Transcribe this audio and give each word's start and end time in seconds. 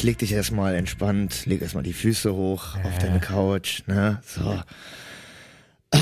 Jetzt 0.00 0.06
leg 0.06 0.16
dich 0.16 0.32
erstmal 0.32 0.76
entspannt, 0.76 1.44
leg 1.44 1.60
erstmal 1.60 1.82
die 1.82 1.92
Füße 1.92 2.32
hoch 2.32 2.74
auf 2.84 2.96
deine 3.00 3.20
Couch, 3.20 3.82
ne? 3.86 4.22
So. 4.24 4.58
Ah. 5.90 5.98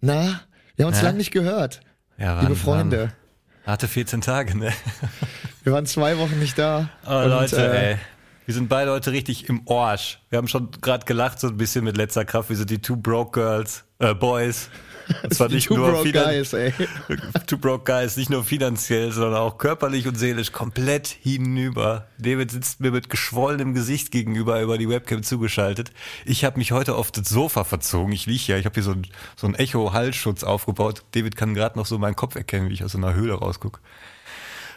Na, 0.00 0.40
wir 0.74 0.86
haben 0.86 0.92
uns 0.92 1.02
Ja? 1.02 1.08
lang 1.08 1.18
nicht 1.18 1.30
gehört, 1.30 1.80
Ja, 2.16 2.36
waren, 2.36 2.46
liebe 2.46 2.56
Freunde. 2.56 2.98
Waren, 2.98 3.12
harte 3.66 3.88
14 3.88 4.22
Tage, 4.22 4.56
ne? 4.56 4.72
Wir 5.64 5.74
waren 5.74 5.84
zwei 5.84 6.16
Wochen 6.16 6.38
nicht 6.38 6.56
da. 6.58 6.88
Oh, 7.06 7.10
und, 7.10 7.28
Leute, 7.28 7.56
äh, 7.58 7.90
ey. 7.90 7.98
Wir 8.46 8.54
sind 8.54 8.70
beide 8.70 8.90
heute 8.90 9.12
richtig 9.12 9.50
im 9.50 9.66
Orsch. 9.66 10.20
Wir 10.30 10.38
haben 10.38 10.48
schon 10.48 10.70
gerade 10.80 11.04
gelacht, 11.04 11.40
so 11.40 11.48
ein 11.48 11.58
bisschen 11.58 11.84
mit 11.84 11.98
letzter 11.98 12.24
Kraft. 12.24 12.48
Wir 12.48 12.56
sind 12.56 12.70
die 12.70 12.78
Two 12.80 12.96
Broke 12.96 13.38
Girls, 13.38 13.84
äh, 13.98 14.14
Boys. 14.14 14.70
Zwar 15.30 15.48
die 15.48 15.56
nicht 15.56 15.68
Two 15.68 15.76
nur 15.76 15.90
Broke 15.90 16.12
Guys, 16.12 16.52
ey. 16.52 16.72
Two 17.46 17.58
Broke 17.58 17.90
Guys, 17.90 18.16
nicht 18.16 18.30
nur 18.30 18.44
finanziell, 18.44 19.12
sondern 19.12 19.34
auch 19.34 19.58
körperlich 19.58 20.06
und 20.06 20.16
seelisch 20.16 20.52
komplett 20.52 21.06
hinüber. 21.06 22.08
David 22.18 22.50
sitzt 22.50 22.80
mir 22.80 22.90
mit 22.90 23.10
geschwollenem 23.10 23.74
Gesicht 23.74 24.10
gegenüber 24.10 24.60
über 24.60 24.78
die 24.78 24.88
Webcam 24.88 25.22
zugeschaltet. 25.22 25.92
Ich 26.24 26.44
habe 26.44 26.58
mich 26.58 26.72
heute 26.72 26.94
auf 26.94 27.10
das 27.10 27.28
Sofa 27.28 27.64
verzogen. 27.64 28.12
Ich 28.12 28.26
liege 28.26 28.44
ja, 28.46 28.58
ich 28.58 28.64
habe 28.64 28.74
hier 28.74 28.82
so 28.82 28.92
ein, 28.92 29.06
so 29.36 29.46
ein 29.46 29.54
Echo-Hallschutz 29.54 30.44
aufgebaut. 30.44 31.02
David 31.12 31.36
kann 31.36 31.54
gerade 31.54 31.78
noch 31.78 31.86
so 31.86 31.98
meinen 31.98 32.16
Kopf 32.16 32.34
erkennen, 32.34 32.68
wie 32.68 32.74
ich 32.74 32.84
aus 32.84 32.94
einer 32.94 33.14
Höhle 33.14 33.34
rausgucke. 33.34 33.80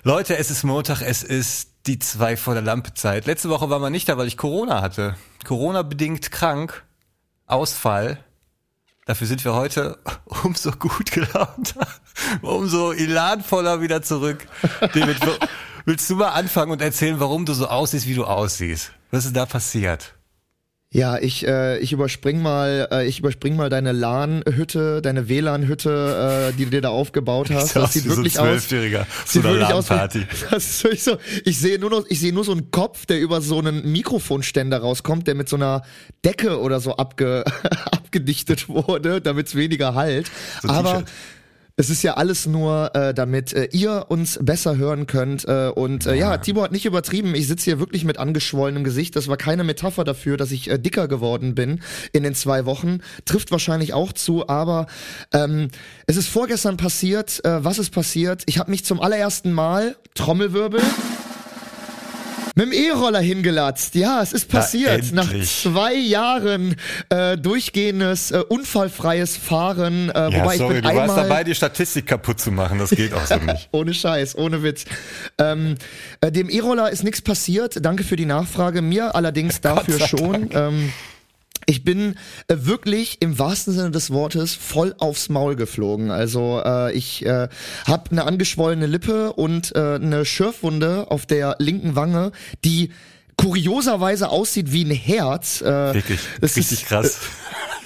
Leute, 0.04 0.38
es 0.38 0.50
ist 0.50 0.64
Montag, 0.64 1.02
es 1.02 1.22
ist 1.22 1.70
die 1.86 2.00
zwei 2.00 2.36
vor 2.38 2.54
der 2.54 2.64
Lampe 2.64 2.94
Zeit. 2.94 3.26
Letzte 3.28 3.50
Woche 3.50 3.70
war 3.70 3.80
man 3.80 3.92
nicht 3.92 4.10
da, 4.10 4.18
weil 4.18 4.28
ich 4.28 4.38
Corona 4.38 4.82
hatte. 4.82 5.16
Corona 5.46 5.84
bedingt 5.84 6.32
krank. 6.32 6.84
Ausfall. 7.46 8.24
Dafür 9.06 9.26
sind 9.28 9.44
wir 9.44 9.54
heute 9.54 9.98
umso 10.44 10.72
gut 10.72 11.12
gelaunter, 11.12 11.88
umso 12.42 12.92
elanvoller 12.92 13.82
wieder 13.82 14.02
zurück. 14.02 14.46
David, 14.94 15.18
willst 15.86 16.10
du 16.10 16.16
mal 16.16 16.30
anfangen 16.30 16.72
und 16.72 16.82
erzählen, 16.82 17.20
warum 17.20 17.46
du 17.46 17.54
so 17.54 17.68
aussiehst, 17.68 18.08
wie 18.08 18.14
du 18.14 18.26
aussiehst? 18.26 18.92
Was 19.10 19.26
ist 19.26 19.36
da 19.36 19.46
passiert? 19.46 20.14
Ja, 20.94 21.18
ich, 21.18 21.48
äh, 21.48 21.78
ich 21.80 21.94
überspring 21.94 22.42
mal, 22.42 22.90
äh, 22.92 23.08
ich 23.08 23.20
überspring 23.20 23.56
mal 23.56 23.70
deine 23.70 23.94
LAN-Hütte, 23.94 25.02
deine 25.02 25.30
WLAN-Hütte, 25.30 26.50
äh, 26.52 26.58
die 26.58 26.66
du 26.66 26.72
dir 26.72 26.82
da 26.82 26.90
aufgebaut 26.90 27.50
hast. 27.50 27.78
Das 27.78 27.94
sieht 27.94 28.06
wirklich 28.10 28.38
aus. 28.38 28.46
Zwölfjähriger 28.68 29.08
zu 29.26 29.32
Sieht 29.40 29.44
wirklich 29.46 29.68
aus. 29.68 29.88
LAN-Party. 29.88 30.20
wie- 30.20 30.26
Das 30.52 30.66
ist 30.66 30.84
wirklich 30.84 31.04
so. 31.04 31.16
Ich 31.46 31.58
sehe 31.60 31.80
nur 31.80 31.90
noch, 31.92 32.06
ich 32.10 32.20
sehe 32.20 32.34
nur 32.34 32.44
so 32.44 32.52
einen 32.52 32.72
Kopf, 32.72 33.06
der 33.06 33.22
über 33.22 33.40
so 33.40 33.60
einen 33.60 33.90
Mikrofonständer 33.90 34.80
rauskommt, 34.80 35.28
der 35.28 35.36
mit 35.36 35.48
so 35.48 35.56
einer 35.56 35.84
Decke 36.26 36.60
oder 36.60 36.82
so 36.82 36.98
abge, 36.98 37.46
abgedichtet 37.92 38.68
wurde, 38.68 39.22
damit 39.22 39.48
es 39.48 39.56
weniger 39.56 39.96
halt. 39.96 40.30
So 40.62 40.68
Aber. 40.68 41.04
Es 41.76 41.90
ist 41.90 42.04
ja 42.04 42.16
alles 42.16 42.46
nur, 42.46 42.94
äh, 42.96 43.14
damit 43.14 43.54
äh, 43.54 43.70
ihr 43.72 44.06
uns 44.10 44.40
besser 44.42 44.78
hören 44.78 45.08
könnt. 45.08 45.48
Äh, 45.48 45.72
und 45.74 46.06
äh, 46.06 46.16
ja, 46.16 46.38
Tibor 46.38 46.64
hat 46.64 46.72
nicht 46.72 46.86
übertrieben. 46.86 47.34
Ich 47.36 47.48
sitze 47.48 47.66
hier 47.66 47.80
wirklich 47.80 48.04
mit 48.04 48.18
angeschwollenem 48.18 48.84
Gesicht. 48.84 49.16
Das 49.16 49.28
war 49.28 49.38
keine 49.38 49.64
Metapher 49.64 50.04
dafür, 50.04 50.38
dass 50.38 50.52
ich 50.52 50.70
äh, 50.70 50.78
dicker 50.78 51.08
geworden 51.08 51.56
bin 51.56 51.82
in 52.12 52.24
den 52.24 52.36
zwei 52.36 52.66
Wochen. 52.66 53.00
Trifft 53.26 53.52
wahrscheinlich 53.52 53.94
auch 53.94 54.14
zu, 54.14 54.48
aber 54.48 54.88
ähm, 55.34 55.70
es 56.08 56.18
ist 56.18 56.28
vorgestern 56.28 56.78
passiert. 56.78 57.44
Äh, 57.46 57.64
was 57.64 57.80
ist 57.80 57.92
passiert? 57.92 58.44
Ich 58.46 58.58
habe 58.58 58.72
mich 58.72 58.86
zum 58.86 59.00
allerersten 59.00 59.52
Mal, 59.54 59.96
Trommelwirbel, 60.14 60.82
mit 62.56 62.66
dem 62.66 62.72
E-Roller 62.74 63.20
hingelatzt. 63.22 63.96
Ja, 63.96 64.22
es 64.22 64.34
ist 64.34 64.50
passiert. 64.50 65.12
Nach 65.14 65.30
endlich. 65.32 65.62
zwei 65.62 65.94
Jahren 65.94 66.76
äh, 67.10 67.38
durchgehendes, 67.38 68.32
äh, 68.32 68.44
unfallfreies 68.48 69.38
Fahren. 69.38 70.10
Äh, 70.10 70.14
Ja, 70.32 70.42
wobei 70.44 70.58
sorry, 70.58 70.76
ich 70.78 70.82
du 70.82 70.88
bin 70.90 70.98
warst 70.98 71.10
einmal 71.12 71.28
dabei, 71.30 71.44
die 71.44 71.56
Statistik 71.56 72.08
kaputt 72.08 72.40
zu 72.40 72.52
machen. 72.52 72.80
Das 72.80 72.90
geht 72.90 73.14
auch 73.14 73.26
so 73.26 73.36
nicht. 73.46 73.70
ohne 73.72 73.94
Scheiß, 73.94 74.38
ohne 74.38 74.64
Witz. 74.64 74.86
Ähm, 75.38 75.76
äh, 76.22 76.32
dem 76.32 76.50
E-Roller 76.50 76.90
ist 76.92 77.04
nichts 77.04 77.22
passiert. 77.22 77.84
Danke 77.86 78.04
für 78.04 78.16
die 78.16 78.26
Nachfrage. 78.26 78.82
Mir 78.82 79.16
allerdings 79.16 79.62
dafür 79.62 80.00
schon. 80.08 80.50
Ähm, 80.54 80.92
ich 81.66 81.84
bin 81.84 82.16
äh, 82.48 82.56
wirklich 82.60 83.18
im 83.22 83.38
wahrsten 83.40 83.74
Sinne 83.74 83.92
des 83.92 84.12
Wortes 84.12 84.56
voll 84.56 84.96
aufs 84.98 85.30
Maul 85.30 85.56
geflogen. 85.56 86.12
Also 86.12 86.62
äh, 86.64 86.94
ich 86.94 87.26
äh, 87.26 87.48
habe 87.86 88.12
eine 88.12 88.26
angeschwollene 88.26 88.88
Lippe 88.88 89.34
und 89.34 89.76
äh, 89.76 89.96
eine 89.96 90.26
Schürfwunde 90.26 91.10
auf 91.10 91.26
der 91.26 91.56
linken 91.60 91.96
Wange, 91.96 92.32
die 92.64 92.92
kurioserweise 93.38 94.30
aussieht 94.30 94.72
wie 94.72 94.86
ein 94.86 94.92
Herz. 94.92 95.62
Äh, 95.62 95.94
Wirklich, 95.94 96.20
das 96.40 96.56
richtig 96.56 96.82
ist, 96.82 96.88
krass. 96.88 97.20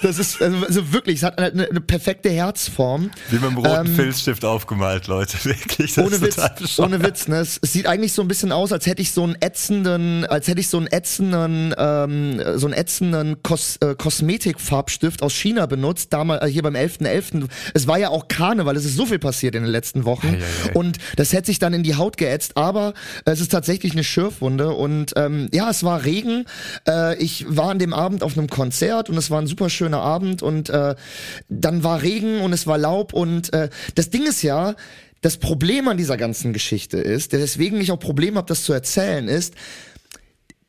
Das 0.02 0.18
ist 0.18 0.40
also, 0.42 0.66
also 0.66 0.92
wirklich, 0.92 1.16
es 1.16 1.22
hat 1.22 1.38
eine, 1.38 1.68
eine 1.68 1.80
perfekte 1.80 2.28
Herzform. 2.30 3.10
Wie 3.30 3.36
mit 3.36 3.44
einem 3.44 3.58
roten 3.58 3.86
Ähm, 3.86 3.94
Filzstift 3.94 4.44
aufgemalt, 4.44 5.06
Leute. 5.06 5.36
Wirklich, 5.44 5.96
ohne 5.98 6.20
Witz, 6.20 6.38
ohne 6.78 7.02
Witz, 7.02 7.28
ne? 7.28 7.36
Es, 7.36 7.58
es 7.62 7.72
sieht 7.72 7.86
eigentlich 7.86 8.12
so 8.12 8.22
ein 8.22 8.28
bisschen 8.28 8.52
aus, 8.52 8.72
als 8.72 8.86
hätte 8.86 9.02
ich 9.02 9.12
so 9.12 9.22
einen 9.24 9.36
ätzenden, 9.40 10.24
als 10.26 10.48
hätte 10.48 10.60
ich 10.60 10.68
so 10.68 10.76
einen 10.78 10.86
ätzenden, 10.88 11.74
ähm, 11.78 12.40
so 12.56 12.66
einen 12.66 12.74
ätzenden 12.74 13.42
Kos 13.42 13.76
äh, 13.80 13.94
Kosmetikfarbstift 13.94 15.22
aus 15.22 15.32
China 15.32 15.66
benutzt, 15.66 16.12
damals 16.12 16.42
äh, 16.44 16.48
hier 16.50 16.62
beim 16.62 16.74
11.11. 16.74 17.48
Es 17.74 17.86
war 17.86 17.98
ja 17.98 18.10
auch 18.10 18.28
Karneval, 18.28 18.76
es 18.76 18.84
ist 18.84 18.96
so 18.96 19.06
viel 19.06 19.18
passiert 19.18 19.54
in 19.54 19.62
den 19.62 19.72
letzten 19.72 20.04
Wochen 20.04 20.28
Ei, 20.28 20.38
ei, 20.38 20.70
ei. 20.70 20.72
und 20.74 20.98
das 21.16 21.32
hätte 21.32 21.46
sich 21.46 21.58
dann 21.58 21.72
in 21.72 21.82
die 21.82 21.96
Haut 21.96 22.16
geätzt, 22.16 22.56
aber 22.56 22.94
es 23.24 23.40
ist 23.40 23.50
tatsächlich 23.52 23.92
eine 23.92 24.04
Schürfwunde 24.04 24.70
und 24.70 25.12
ähm, 25.16 25.48
ja, 25.52 25.70
es 25.70 25.82
war 25.82 26.04
Regen. 26.04 26.44
Äh, 26.88 27.16
ich 27.16 27.46
war 27.48 27.70
an 27.70 27.78
dem 27.78 27.92
Abend 27.92 28.22
auf 28.22 28.36
einem 28.36 28.48
Konzert 28.48 29.08
und 29.10 29.16
es 29.16 29.30
war 29.30 29.40
ein 29.40 29.46
super 29.46 29.70
schöner 29.86 30.00
Abend 30.02 30.42
und 30.42 30.68
äh, 30.68 30.96
dann 31.48 31.84
war 31.84 32.02
Regen 32.02 32.40
und 32.40 32.52
es 32.52 32.66
war 32.66 32.76
Laub 32.76 33.12
und 33.12 33.52
äh, 33.52 33.68
das 33.94 34.10
Ding 34.10 34.26
ist 34.26 34.42
ja, 34.42 34.74
das 35.20 35.36
Problem 35.36 35.86
an 35.86 35.96
dieser 35.96 36.16
ganzen 36.16 36.52
Geschichte 36.52 36.98
ist, 36.98 37.32
weswegen 37.32 37.80
ich 37.80 37.92
auch 37.92 38.00
Probleme 38.00 38.36
habe, 38.38 38.48
das 38.48 38.64
zu 38.64 38.72
erzählen, 38.72 39.28
ist, 39.28 39.54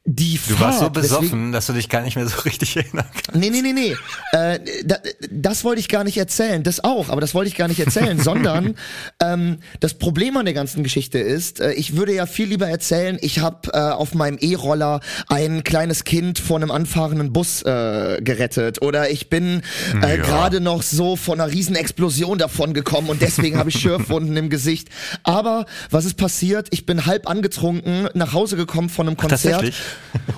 die 0.10 0.40
Du 0.48 0.58
warst 0.62 0.80
so 0.80 0.86
Fahrt, 0.86 0.94
besoffen, 0.94 1.52
dass 1.52 1.66
du 1.66 1.74
dich 1.74 1.90
gar 1.90 2.02
nicht 2.02 2.16
mehr 2.16 2.26
so 2.28 2.40
richtig 2.40 2.78
erinnern 2.78 3.06
kannst. 3.14 3.36
Nee, 3.36 3.50
nee, 3.50 3.62
nee, 3.62 3.74
nee. 3.74 3.96
Äh, 4.32 4.60
da, 4.86 4.96
das 5.30 5.66
wollte 5.66 5.82
ich 5.82 5.90
gar 5.90 6.06
nicht 6.06 6.18
erzählen. 6.18 6.64
Das 6.64 6.82
auch, 6.82 7.10
aber 7.10 7.20
das 7.20 7.34
wollte 7.36 7.50
ich 7.50 7.56
gar 7.56 7.68
nicht 7.68 7.82
erzählen, 7.82 8.18
sondern 8.24 8.76
ähm, 9.22 9.58
das 9.82 9.96
Problem 9.96 10.38
an 10.38 10.46
der 10.46 10.54
ganzen 10.54 10.82
Geschichte 10.84 11.20
ist, 11.20 11.60
äh, 11.60 11.74
ich 11.74 11.98
würde 11.98 12.14
ja 12.16 12.26
viel 12.26 12.48
lieber 12.48 12.68
erzählen, 12.70 13.18
ich 13.20 13.40
habe 13.40 13.70
äh, 13.74 13.78
auf 13.80 14.14
meinem 14.14 14.38
E-Roller 14.40 15.02
ein 15.28 15.66
kleines 15.66 16.06
Kind 16.06 16.40
vor 16.40 16.56
einem 16.56 16.72
anfahrenden 16.72 17.34
Bus 17.34 17.64
äh, 17.64 18.22
gerettet 18.22 18.82
oder 18.82 19.10
ich 19.10 19.30
bin 19.30 19.62
äh, 20.02 20.16
Ja. 20.18 20.24
gerade 20.24 20.62
noch 20.62 20.84
so 20.84 21.18
von 21.18 21.42
einer 21.42 21.52
riesen 21.52 21.76
Explosion 21.76 22.38
davon 22.38 22.74
gekommen 22.74 23.10
und 23.10 23.22
deswegen 23.22 23.58
habe 23.58 23.72
ich 23.72 23.80
Schürfwunden 23.82 24.38
im 24.38 24.50
Gesicht. 24.50 24.88
Aber 25.24 25.66
was 25.92 26.06
ist 26.06 26.16
passiert? 26.16 26.68
Ich 26.72 26.86
bin 26.86 27.06
halb 27.06 27.30
angetrunken 27.30 28.08
nach 28.14 28.32
Hause 28.32 28.56
gekommen 28.56 28.88
von 28.90 29.08
einem 29.08 29.18
Konzert 29.18 29.42
tatsächlich? 29.56 29.76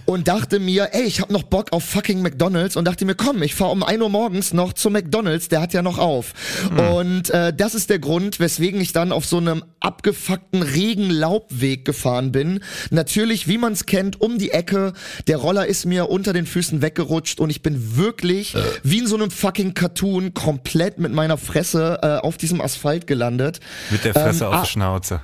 Und 0.06 0.28
dachte 0.28 0.60
mir, 0.60 0.90
ey, 0.94 1.04
ich 1.04 1.22
hab 1.22 1.30
noch 1.30 1.44
Bock 1.44 1.72
auf 1.72 1.84
fucking 1.84 2.22
McDonald's 2.22 2.76
und 2.76 2.86
dachte 2.86 3.06
mir, 3.06 3.16
komm, 3.16 3.44
ich 3.44 3.56
fahr 3.56 3.72
um 3.72 3.84
1 3.84 4.02
Uhr 4.02 4.10
morgens 4.10 4.54
noch 4.54 4.74
zu 4.74 4.90
McDonald's, 4.90 5.50
der 5.50 5.62
hat 5.62 5.74
ja 5.74 5.82
noch 5.82 5.98
auf. 5.98 6.34
Und 6.92 7.30
äh, 7.30 7.54
das 7.54 7.76
ist 7.76 7.90
der 7.90 8.00
Grund, 8.00 8.40
weswegen 8.40 8.82
ich 8.82 8.94
dann 8.94 9.12
auf 9.12 9.26
so 9.26 9.38
einem 9.38 9.64
abgefuckten 9.80 10.62
Regenlaubweg 10.64 11.86
gefahren 11.86 12.32
bin. 12.32 12.62
Natürlich, 12.90 13.48
wie 13.48 13.58
man 13.58 13.74
es 13.74 13.86
kennt, 13.86 14.20
um 14.22 14.38
die 14.38 14.52
Ecke. 14.52 14.94
Der 15.28 15.38
Roller 15.38 15.68
ist 15.68 15.86
mir 15.86 16.10
unter 16.10 16.34
den 16.34 16.46
Füßen 16.46 16.82
weggerutscht 16.82 17.40
und 17.40 17.50
ich 17.50 17.62
bin 17.62 17.96
wirklich 17.98 18.56
wie 18.84 19.00
in 19.00 19.08
so 19.08 19.16
einem 19.16 19.32
fucking 19.32 19.74
Cartoon 19.74 20.34
komplett 20.34 21.00
mit 21.00 21.12
meiner 21.14 21.38
Fresse 21.38 22.00
äh, 22.02 22.08
auf 22.18 22.38
diesem 22.38 22.62
Asphalt 22.62 23.08
gelandet. 23.08 23.60
Mit 23.90 24.04
der 24.06 24.14
Fresse 24.14 24.46
Ähm, 24.46 24.50
auf 24.50 24.56
ah, 24.56 24.66
Schnauze. 24.66 25.22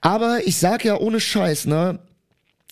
aber 0.00 0.38
ich 0.44 0.56
sag 0.58 0.84
ja 0.84 0.96
ohne 0.96 1.20
Scheiß, 1.20 1.66
ne? 1.66 1.98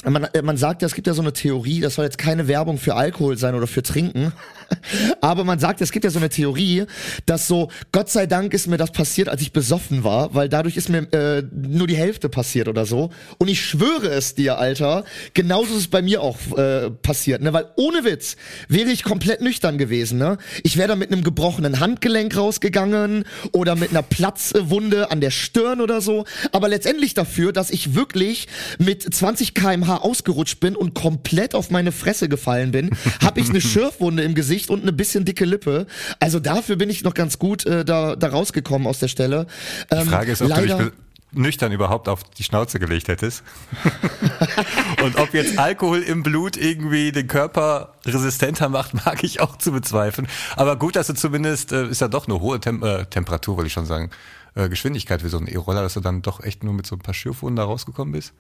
Man, 0.04 0.24
äh, 0.24 0.42
man 0.42 0.56
sagt 0.56 0.82
ja, 0.82 0.86
es 0.86 0.94
gibt 0.94 1.06
ja 1.06 1.14
so 1.14 1.22
eine 1.22 1.32
Theorie, 1.32 1.80
das 1.80 1.94
soll 1.94 2.04
jetzt 2.04 2.18
keine 2.18 2.48
Werbung 2.48 2.78
für 2.78 2.96
Alkohol 2.96 3.36
sein 3.36 3.54
oder 3.54 3.68
für 3.68 3.82
Trinken, 3.82 4.32
aber 5.20 5.44
man 5.44 5.60
sagt, 5.60 5.80
es 5.80 5.92
gibt 5.92 6.04
ja 6.04 6.10
so 6.10 6.18
eine 6.18 6.28
Theorie, 6.28 6.86
dass 7.26 7.46
so, 7.46 7.68
Gott 7.92 8.10
sei 8.10 8.26
Dank 8.26 8.52
ist 8.52 8.66
mir 8.66 8.78
das 8.78 8.90
passiert, 8.90 9.28
als 9.28 9.42
ich 9.42 9.52
besoffen 9.52 10.02
war, 10.02 10.34
weil 10.34 10.48
dadurch 10.48 10.76
ist 10.76 10.88
mir 10.88 11.12
äh, 11.12 11.44
nur 11.52 11.86
die 11.86 11.96
Hälfte 11.96 12.28
passiert 12.28 12.66
oder 12.66 12.84
so. 12.84 13.10
Und 13.38 13.48
ich 13.48 13.64
schwöre 13.64 14.08
es 14.08 14.34
dir, 14.34 14.58
Alter, 14.58 15.04
genauso 15.34 15.74
ist 15.74 15.80
es 15.80 15.88
bei 15.88 16.02
mir 16.02 16.20
auch 16.20 16.38
äh, 16.56 16.90
passiert, 16.90 17.42
ne? 17.42 17.52
Weil 17.52 17.66
ohne 17.76 18.04
Witz 18.04 18.36
wäre 18.68 18.90
ich 18.90 19.04
komplett 19.04 19.40
nüchtern 19.40 19.78
gewesen, 19.78 20.18
ne? 20.18 20.38
Ich 20.64 20.76
wäre 20.76 20.88
da 20.88 20.96
mit 20.96 21.12
einem 21.12 21.22
gebrochenen 21.22 21.78
Handgelenk 21.78 22.36
rausgegangen 22.36 23.24
oder 23.52 23.76
mit 23.76 23.90
einer 23.90 24.02
Platzwunde 24.02 25.12
an 25.12 25.20
der 25.20 25.30
Stirn 25.30 25.80
oder 25.80 26.00
so. 26.00 26.24
Aber 26.50 26.68
letztendlich 26.68 27.14
dafür, 27.14 27.52
dass 27.52 27.70
ich 27.70 27.94
wirklich 27.94 28.48
mit 28.78 29.02
20 29.02 29.54
kmh 29.54 29.91
ausgerutscht 29.96 30.60
bin 30.60 30.76
und 30.76 30.94
komplett 30.94 31.54
auf 31.54 31.70
meine 31.70 31.92
Fresse 31.92 32.28
gefallen 32.28 32.72
bin, 32.72 32.90
habe 33.22 33.40
ich 33.40 33.50
eine 33.50 33.60
Schürfwunde 33.60 34.22
im 34.22 34.34
Gesicht 34.34 34.70
und 34.70 34.82
eine 34.82 34.92
bisschen 34.92 35.24
dicke 35.24 35.44
Lippe. 35.44 35.86
Also 36.20 36.40
dafür 36.40 36.76
bin 36.76 36.90
ich 36.90 37.04
noch 37.04 37.14
ganz 37.14 37.38
gut 37.38 37.66
äh, 37.66 37.84
da, 37.84 38.16
da 38.16 38.28
rausgekommen 38.28 38.86
aus 38.86 38.98
der 38.98 39.08
Stelle. 39.08 39.46
Die 39.90 39.96
Ähm, 39.96 40.06
Frage 40.06 40.32
ist, 40.32 40.42
ob 40.42 40.48
leider, 40.48 40.78
du 40.78 40.84
dich 40.84 40.92
nüchtern 41.34 41.72
überhaupt 41.72 42.08
auf 42.08 42.24
die 42.24 42.44
Schnauze 42.44 42.78
gelegt 42.78 43.08
hättest. 43.08 43.42
Und 45.02 45.18
ob 45.18 45.34
jetzt 45.34 45.58
Alkohol 45.58 46.00
im 46.00 46.22
Blut 46.22 46.56
irgendwie 46.56 47.12
den 47.12 47.26
Körper 47.26 47.94
resistenter 48.04 48.68
macht, 48.68 48.94
mag 49.06 49.24
ich 49.24 49.40
auch 49.40 49.56
zu 49.56 49.72
bezweifeln. 49.72 50.28
Aber 50.56 50.76
gut, 50.76 50.96
dass 50.96 51.06
du 51.06 51.14
zumindest, 51.14 51.72
äh, 51.72 51.88
ist 51.88 52.00
ja 52.00 52.08
doch 52.08 52.26
eine 52.26 52.40
hohe 52.40 52.60
Tem 52.60 52.82
äh, 52.82 53.06
Temperatur, 53.06 53.56
wollte 53.56 53.68
ich 53.68 53.72
schon 53.72 53.86
sagen, 53.86 54.10
äh, 54.54 54.68
Geschwindigkeit 54.68 55.22
für 55.22 55.28
so 55.28 55.38
einen 55.38 55.48
E-Roller, 55.48 55.82
dass 55.82 55.94
du 55.94 56.00
dann 56.00 56.22
doch 56.22 56.42
echt 56.42 56.62
nur 56.64 56.74
mit 56.74 56.86
so 56.86 56.96
ein 56.96 57.00
paar 57.00 57.14
Schürfwunden 57.14 57.56
da 57.56 57.64
rausgekommen 57.64 58.12
bist. 58.12 58.34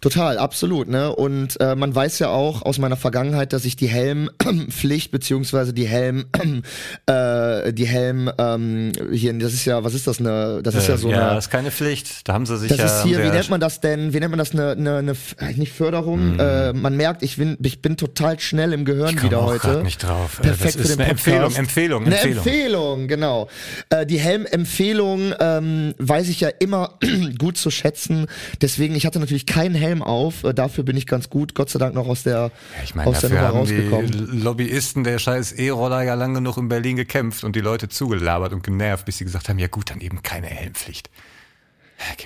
Total, 0.00 0.38
absolut, 0.38 0.88
ne? 0.88 1.14
Und 1.14 1.60
äh, 1.60 1.74
man 1.74 1.94
weiß 1.94 2.20
ja 2.20 2.28
auch 2.28 2.62
aus 2.62 2.78
meiner 2.78 2.96
Vergangenheit, 2.96 3.52
dass 3.52 3.66
ich 3.66 3.76
die 3.76 3.88
Helmpflicht 3.88 5.10
beziehungsweise 5.12 5.74
die 5.74 5.86
Helm, 5.86 6.24
äh, 7.06 7.72
die 7.74 7.86
Helm 7.86 8.30
ähm, 8.38 8.92
hier, 9.12 9.34
das 9.34 9.52
ist 9.52 9.66
ja, 9.66 9.84
was 9.84 9.92
ist 9.92 10.06
das 10.06 10.18
eine? 10.18 10.62
Das 10.62 10.74
ist 10.74 10.88
ja 10.88 10.96
so 10.96 11.10
ja, 11.10 11.26
eine. 11.26 11.34
das 11.34 11.46
ist 11.46 11.50
keine 11.50 11.70
Pflicht. 11.70 12.26
Da 12.26 12.32
haben 12.32 12.46
sie 12.46 12.56
sich 12.56 12.68
Das 12.68 12.78
ja. 12.78 12.86
ist 12.86 13.02
hier, 13.02 13.22
wie 13.22 13.28
nennt 13.28 13.50
man 13.50 13.60
das 13.60 13.80
denn? 13.80 14.14
Wie 14.14 14.20
nennt 14.20 14.30
man 14.30 14.38
das? 14.38 14.52
Eine, 14.52 14.70
eine, 14.72 14.96
eine 14.96 15.12
äh, 15.38 15.52
nicht 15.54 15.72
Förderung. 15.72 16.38
Äh, 16.38 16.72
man 16.72 16.96
merkt, 16.96 17.22
ich 17.22 17.36
bin, 17.36 17.58
ich 17.62 17.82
bin 17.82 17.98
total 17.98 18.40
schnell 18.40 18.72
im 18.72 18.86
Gehirn 18.86 19.16
Ich 19.16 19.22
wieder 19.22 19.40
auch 19.40 19.46
heute. 19.46 19.82
nicht 19.82 20.02
drauf. 20.02 20.38
Äh, 20.38 20.44
Perfekt 20.44 20.64
das 20.64 20.74
für 20.76 20.80
ist 20.82 20.90
den 20.92 21.00
eine 21.00 21.10
Empfehlung, 21.10 21.40
Podcast. 21.40 21.58
Empfehlung, 21.58 22.04
Eine 22.06 22.14
Empfehlung. 22.14 22.46
Empfehlung, 22.46 23.08
genau. 23.08 23.48
Äh, 23.90 24.06
die 24.06 24.18
Helmempfehlung 24.18 25.34
ähm, 25.38 25.94
weiß 25.98 26.28
ich 26.28 26.40
ja 26.40 26.48
immer 26.58 26.98
gut 27.38 27.58
zu 27.58 27.70
schätzen. 27.70 28.26
Deswegen, 28.62 28.94
ich 28.94 29.04
hatte 29.04 29.20
natürlich 29.20 29.44
keinen 29.44 29.74
Helm 29.74 29.89
auf. 29.98 30.44
Äh, 30.44 30.54
dafür 30.54 30.84
bin 30.84 30.96
ich 30.96 31.06
ganz 31.06 31.28
gut, 31.28 31.54
Gott 31.54 31.70
sei 31.70 31.78
Dank 31.78 31.94
noch 31.94 32.06
aus 32.06 32.22
der, 32.22 32.34
Ja, 32.34 32.50
ich 32.84 32.94
meine, 32.94 33.10
aus 33.10 33.20
der 33.20 33.30
Nummer 33.30 33.48
rausgekommen. 33.48 34.42
Lobbyisten 34.42 35.04
der 35.04 35.18
scheiß 35.18 35.52
E-Roller 35.52 36.02
ja 36.02 36.14
lang 36.14 36.34
genug 36.34 36.56
in 36.56 36.68
Berlin 36.68 36.96
gekämpft 36.96 37.44
und 37.44 37.56
die 37.56 37.60
Leute 37.60 37.88
zugelabert 37.88 38.52
und 38.52 38.62
genervt, 38.62 39.04
bis 39.04 39.18
sie 39.18 39.24
gesagt 39.24 39.48
haben, 39.48 39.58
ja 39.58 39.66
gut, 39.68 39.90
dann 39.90 40.00
eben 40.00 40.22
keine 40.22 40.46
Helmpflicht. 40.46 41.10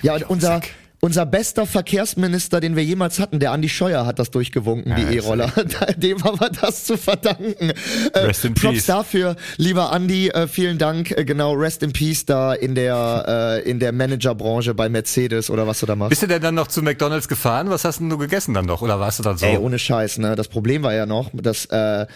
Ja, 0.01 0.15
und 0.15 0.29
unser. 0.29 0.61
Unser 1.05 1.27
bester 1.27 1.67
Verkehrsminister, 1.67 2.59
den 2.59 2.75
wir 2.75 2.83
jemals 2.83 3.19
hatten, 3.19 3.39
der 3.39 3.51
Andi 3.51 3.69
Scheuer, 3.69 4.07
hat 4.07 4.17
das 4.17 4.31
durchgewunken, 4.31 4.91
Ja, 4.91 4.97
die 4.97 5.17
E-Roller. 5.17 5.51
Dem 5.97 6.23
haben 6.23 6.39
wir 6.39 6.49
das 6.49 6.85
zu 6.85 6.97
verdanken. 6.97 7.71
Äh, 8.13 8.19
Rest 8.19 8.43
in 8.45 8.55
Props 8.55 8.73
peace. 8.73 8.85
dafür, 8.87 9.35
lieber 9.57 9.91
Andi, 9.91 10.29
äh, 10.29 10.47
vielen 10.47 10.79
Dank. 10.79 11.11
Äh, 11.11 11.23
genau, 11.23 11.53
Rest 11.53 11.83
in 11.83 11.93
Peace 11.93 12.25
da 12.25 12.55
in 12.55 12.73
der, 12.73 13.61
in 13.65 13.79
der 13.79 13.91
Managerbranche 13.91 14.73
bei 14.73 14.89
Mercedes 14.89 15.51
oder 15.51 15.67
was 15.67 15.79
du 15.79 15.85
da 15.85 15.95
machst. 15.95 16.09
Bist 16.09 16.23
du 16.23 16.27
denn 16.27 16.41
dann 16.41 16.55
noch 16.55 16.67
zu 16.69 16.81
McDonalds 16.81 17.27
gefahren? 17.27 17.69
Was 17.69 17.85
hast 17.85 17.99
denn 17.99 18.09
du 18.09 18.17
gegessen 18.17 18.55
dann 18.55 18.65
noch? 18.65 18.81
Oder 18.81 18.99
warst 18.99 19.19
du 19.19 19.23
dann 19.23 19.37
so? 19.37 19.45
Ey, 19.45 19.57
ohne 19.57 19.77
Scheiß, 19.77 20.17
ne? 20.17 20.35
Das 20.35 20.47
Problem 20.47 20.81
war 20.81 20.93
ja 20.95 21.05
noch, 21.05 21.29
dass 21.33 21.65
äh, 21.65 22.07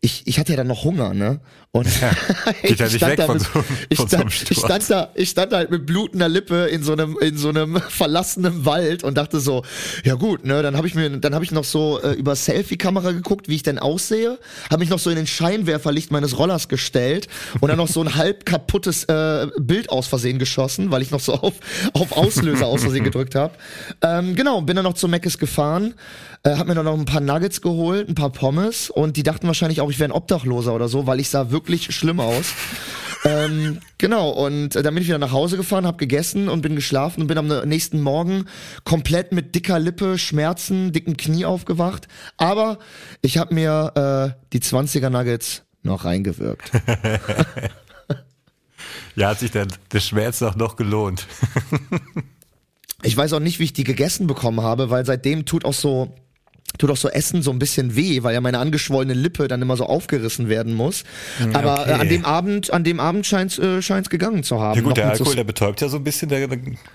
ich, 0.00 0.26
ich 0.26 0.38
hatte 0.38 0.52
ja 0.52 0.56
dann 0.56 0.68
noch 0.68 0.84
Hunger, 0.84 1.12
ne? 1.12 1.40
Und 1.72 1.86
geht 2.62 2.80
ja 2.80 2.86
nicht 2.88 3.00
weg 3.00 3.16
da 3.16 3.26
von 3.26 3.36
mit, 3.36 3.44
so- 3.46 3.64
ich, 3.90 3.96
von 3.96 4.08
so 4.08 4.16
stand, 4.16 4.32
ich 4.32 4.40
Sturz. 4.40 4.58
stand 4.64 4.90
da, 4.90 5.08
ich 5.14 5.30
stand 5.30 5.52
halt 5.52 5.70
mit 5.70 5.86
blutender 5.86 6.28
Lippe 6.28 6.64
in 6.66 6.82
so 6.82 6.92
einem 6.92 7.16
in 7.20 7.36
so 7.36 7.50
einem 7.50 7.80
verlassenen 7.88 8.64
Wald 8.64 9.04
und 9.04 9.16
dachte 9.16 9.38
so, 9.38 9.62
ja 10.02 10.14
gut, 10.14 10.44
ne, 10.44 10.64
dann 10.64 10.76
habe 10.76 10.88
ich 10.88 10.96
mir 10.96 11.08
dann 11.10 11.32
habe 11.32 11.44
ich 11.44 11.52
noch 11.52 11.62
so 11.62 12.00
äh, 12.02 12.14
über 12.14 12.34
Selfie 12.34 12.76
Kamera 12.76 13.12
geguckt, 13.12 13.48
wie 13.48 13.54
ich 13.54 13.62
denn 13.62 13.78
aussehe, 13.78 14.40
habe 14.68 14.80
mich 14.80 14.90
noch 14.90 14.98
so 14.98 15.10
in 15.10 15.16
den 15.16 15.28
Scheinwerferlicht 15.28 16.10
meines 16.10 16.36
Rollers 16.38 16.66
gestellt 16.66 17.28
und 17.60 17.68
dann 17.68 17.78
noch 17.78 17.86
so 17.86 18.00
ein 18.02 18.14
halb 18.16 18.46
kaputtes 18.46 19.04
äh, 19.04 19.46
Bild 19.60 19.90
aus 19.90 20.08
Versehen 20.08 20.40
geschossen, 20.40 20.90
weil 20.90 21.02
ich 21.02 21.12
noch 21.12 21.20
so 21.20 21.34
auf 21.34 21.54
auf 21.92 22.10
Auslöser 22.16 22.66
aus 22.66 22.80
Versehen 22.80 23.04
gedrückt 23.04 23.36
habe. 23.36 23.54
Ähm, 24.02 24.34
genau, 24.34 24.60
bin 24.62 24.74
dann 24.74 24.84
noch 24.84 24.94
zu 24.94 25.06
Meckes 25.06 25.38
gefahren, 25.38 25.94
äh, 26.42 26.56
hab 26.56 26.66
mir 26.66 26.74
dann 26.74 26.86
noch 26.86 26.98
ein 26.98 27.04
paar 27.04 27.20
Nuggets 27.20 27.60
geholt, 27.60 28.08
ein 28.08 28.16
paar 28.16 28.30
Pommes 28.30 28.90
und 28.90 29.16
die 29.16 29.22
dachten 29.22 29.46
wahrscheinlich 29.46 29.80
auch, 29.80 29.90
ich 29.90 30.00
wäre 30.00 30.08
ein 30.10 30.12
Obdachloser 30.16 30.74
oder 30.74 30.88
so, 30.88 31.06
weil 31.06 31.20
ich 31.20 31.28
sah 31.28 31.52
wirklich 31.52 31.59
schlimm 31.68 32.20
aus. 32.20 32.52
ähm, 33.24 33.78
genau, 33.98 34.30
und 34.30 34.76
äh, 34.76 34.82
dann 34.82 34.94
bin 34.94 35.02
ich 35.02 35.08
wieder 35.08 35.18
nach 35.18 35.32
Hause 35.32 35.56
gefahren, 35.56 35.86
hab 35.86 35.98
gegessen 35.98 36.48
und 36.48 36.62
bin 36.62 36.74
geschlafen 36.74 37.22
und 37.22 37.26
bin 37.26 37.38
am 37.38 37.48
nächsten 37.68 38.00
Morgen 38.00 38.46
komplett 38.84 39.32
mit 39.32 39.54
dicker 39.54 39.78
Lippe, 39.78 40.18
Schmerzen, 40.18 40.92
dicken 40.92 41.16
Knie 41.16 41.44
aufgewacht. 41.44 42.08
Aber 42.36 42.78
ich 43.22 43.38
habe 43.38 43.54
mir 43.54 44.34
äh, 44.36 44.42
die 44.52 44.60
20er 44.60 45.10
Nuggets 45.10 45.62
noch 45.82 46.04
reingewirkt. 46.04 46.70
Ja, 49.16 49.28
hat 49.28 49.40
sich 49.40 49.50
der, 49.50 49.66
der 49.92 50.00
Schmerz 50.00 50.42
auch 50.42 50.56
noch 50.56 50.76
gelohnt. 50.76 51.26
Ich 53.02 53.16
weiß 53.16 53.32
auch 53.32 53.40
nicht, 53.40 53.58
wie 53.58 53.64
ich 53.64 53.72
die 53.72 53.84
gegessen 53.84 54.26
bekommen 54.26 54.60
habe, 54.60 54.90
weil 54.90 55.06
seitdem 55.06 55.46
tut 55.46 55.64
auch 55.64 55.72
so 55.72 56.14
tut 56.78 56.90
auch 56.90 56.96
so 56.96 57.08
Essen 57.08 57.42
so 57.42 57.50
ein 57.50 57.58
bisschen 57.58 57.96
weh, 57.96 58.22
weil 58.22 58.34
ja 58.34 58.40
meine 58.40 58.58
angeschwollene 58.58 59.14
Lippe 59.14 59.48
dann 59.48 59.62
immer 59.62 59.76
so 59.76 59.84
aufgerissen 59.84 60.48
werden 60.48 60.74
muss. 60.74 61.04
Aber 61.52 61.80
okay. 61.80 61.90
äh, 61.90 61.94
an 61.94 62.08
dem 62.08 62.24
Abend, 62.24 62.72
an 62.72 62.84
dem 62.84 63.00
Abend 63.00 63.26
scheint's 63.26 63.58
äh, 63.58 63.82
scheint's 63.82 64.10
gegangen 64.10 64.42
zu 64.42 64.60
haben. 64.60 64.76
Ja 64.76 64.82
gut, 64.82 64.90
Noch 64.90 64.94
der 64.94 65.04
so 65.06 65.10
Alkohol, 65.10 65.36
der 65.36 65.44
betäubt 65.44 65.80
ja 65.80 65.88
so 65.88 65.96
ein 65.96 66.04
bisschen, 66.04 66.28
der, 66.28 66.48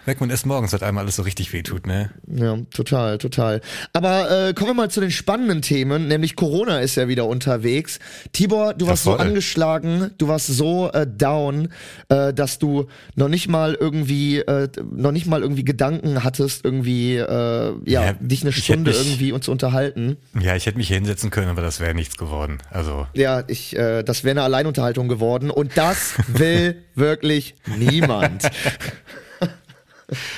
merkt 0.06 0.22
man 0.22 0.30
erst 0.30 0.46
morgens, 0.46 0.74
hat 0.74 0.84
einmal 0.84 1.04
alles 1.04 1.18
so 1.18 1.24
richtig 1.24 1.54
wehtut, 1.54 1.88
ne? 1.88 2.12
Ja, 2.28 2.58
total, 2.74 3.18
total. 3.18 3.62
Aber 3.94 4.50
äh, 4.50 4.54
kommen 4.54 4.72
wir 4.72 4.74
mal 4.74 4.90
zu 4.90 5.02
den 5.02 5.12
spannenden 5.12 5.62
Themen, 5.62 6.08
nämlich 6.08 6.36
Corona 6.36 6.80
ist 6.80 6.96
ja 6.96 7.08
wieder 7.08 7.26
unterwegs. 7.26 8.00
Tibor, 8.32 8.74
du 8.74 8.88
warst 8.88 9.04
so 9.04 9.12
voll. 9.12 9.20
angeschlagen, 9.20 10.12
du 10.18 10.28
warst 10.28 10.48
so 10.48 10.92
äh, 10.92 11.06
down, 11.08 11.70
äh, 12.10 12.34
dass 12.34 12.60
du 12.60 12.88
noch 13.16 13.30
nicht 13.30 13.48
mal 13.48 13.76
irgendwie, 13.80 14.40
äh, 14.40 14.70
noch 14.92 15.12
nicht 15.12 15.28
mal 15.28 15.42
irgendwie 15.42 15.64
Gedanken 15.64 16.24
hattest, 16.24 16.66
irgendwie, 16.66 17.16
äh, 17.16 17.74
ja, 17.86 18.06
Ja, 18.06 18.14
dich 18.14 18.42
eine 18.42 18.52
Stunde 18.52 18.92
irgendwie 18.92 19.32
uns 19.32 19.46
zu 19.46 19.65
unterhalten. 19.66 20.18
Ja, 20.40 20.56
ich 20.56 20.66
hätte 20.66 20.78
mich 20.78 20.88
hier 20.88 20.98
hinsetzen 20.98 21.32
können, 21.32 21.50
aber 21.50 21.62
das 21.62 21.80
wäre 21.80 21.94
nichts 21.94 22.18
geworden. 22.18 22.60
Also, 22.70 23.08
Ja, 23.14 23.44
ich, 23.48 23.76
äh, 23.76 24.04
das 24.04 24.24
wäre 24.24 24.32
eine 24.32 24.44
Alleinunterhaltung 24.44 25.08
geworden 25.08 25.50
und 25.50 25.78
das 25.78 26.16
will 26.28 26.84
wirklich 26.94 27.56
niemand. 27.66 28.50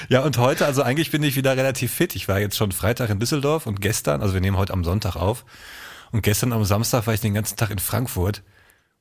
Ja, 0.08 0.22
und 0.22 0.38
heute, 0.38 0.66
also 0.66 0.82
eigentlich 0.82 1.12
bin 1.12 1.24
ich 1.24 1.36
wieder 1.36 1.58
relativ 1.58 1.92
fit. 1.92 2.16
Ich 2.16 2.30
war 2.30 2.40
jetzt 2.40 2.56
schon 2.56 2.72
Freitag 2.72 3.10
in 3.10 3.20
Düsseldorf 3.20 3.66
und 3.66 3.82
gestern, 3.82 4.22
also 4.22 4.34
wir 4.34 4.40
nehmen 4.40 4.56
heute 4.56 4.72
am 4.72 4.86
Sonntag 4.86 5.18
auf. 5.18 5.44
Und 6.14 6.22
gestern 6.22 6.54
am 6.54 6.64
Samstag 6.64 7.06
war 7.06 7.14
ich 7.14 7.20
den 7.20 7.34
ganzen 7.34 7.58
Tag 7.58 7.70
in 7.70 7.80
Frankfurt. 7.80 8.44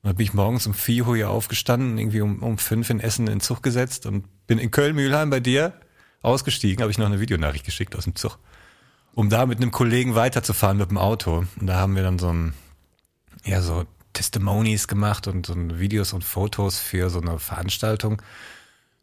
Und 0.01 0.09
dann 0.09 0.15
bin 0.17 0.25
ich 0.25 0.33
morgens 0.33 0.67
um 0.67 0.73
4 0.73 1.07
Uhr 1.07 1.15
hier 1.15 1.29
aufgestanden, 1.29 1.97
irgendwie 1.97 2.19
um, 2.19 2.43
um 2.43 2.57
5 2.57 2.89
in 2.89 2.99
Essen 2.99 3.27
in 3.27 3.35
den 3.35 3.39
Zug 3.39 3.63
gesetzt 3.63 4.05
und 4.05 4.25
bin 4.45 4.59
in 4.59 4.69
Köln-Mühlheim 4.69 5.29
bei 5.29 5.39
dir 5.39 5.73
ausgestiegen, 6.21 6.81
habe 6.81 6.91
ich 6.91 6.97
noch 6.97 7.05
eine 7.05 7.21
Videonachricht 7.21 7.63
geschickt 7.63 7.95
aus 7.95 8.03
dem 8.03 8.15
Zug, 8.15 8.37
um 9.17 9.31
da 9.31 9.47
mit 9.47 9.57
einem 9.59 9.71
Kollegen 9.71 10.13
weiterzufahren 10.13 10.77
mit 10.77 10.91
dem 10.91 10.99
Auto. 10.99 11.43
Und 11.59 11.65
da 11.65 11.77
haben 11.79 11.95
wir 11.95 12.03
dann 12.03 12.19
so 12.19 12.31
ein, 12.31 12.53
ja, 13.43 13.61
so 13.61 13.83
Testimonies 14.13 14.87
gemacht 14.87 15.25
und 15.27 15.47
so 15.47 15.53
ein 15.53 15.79
Videos 15.79 16.13
und 16.13 16.23
Fotos 16.23 16.77
für 16.79 17.09
so 17.09 17.19
eine 17.19 17.39
Veranstaltung, 17.39 18.21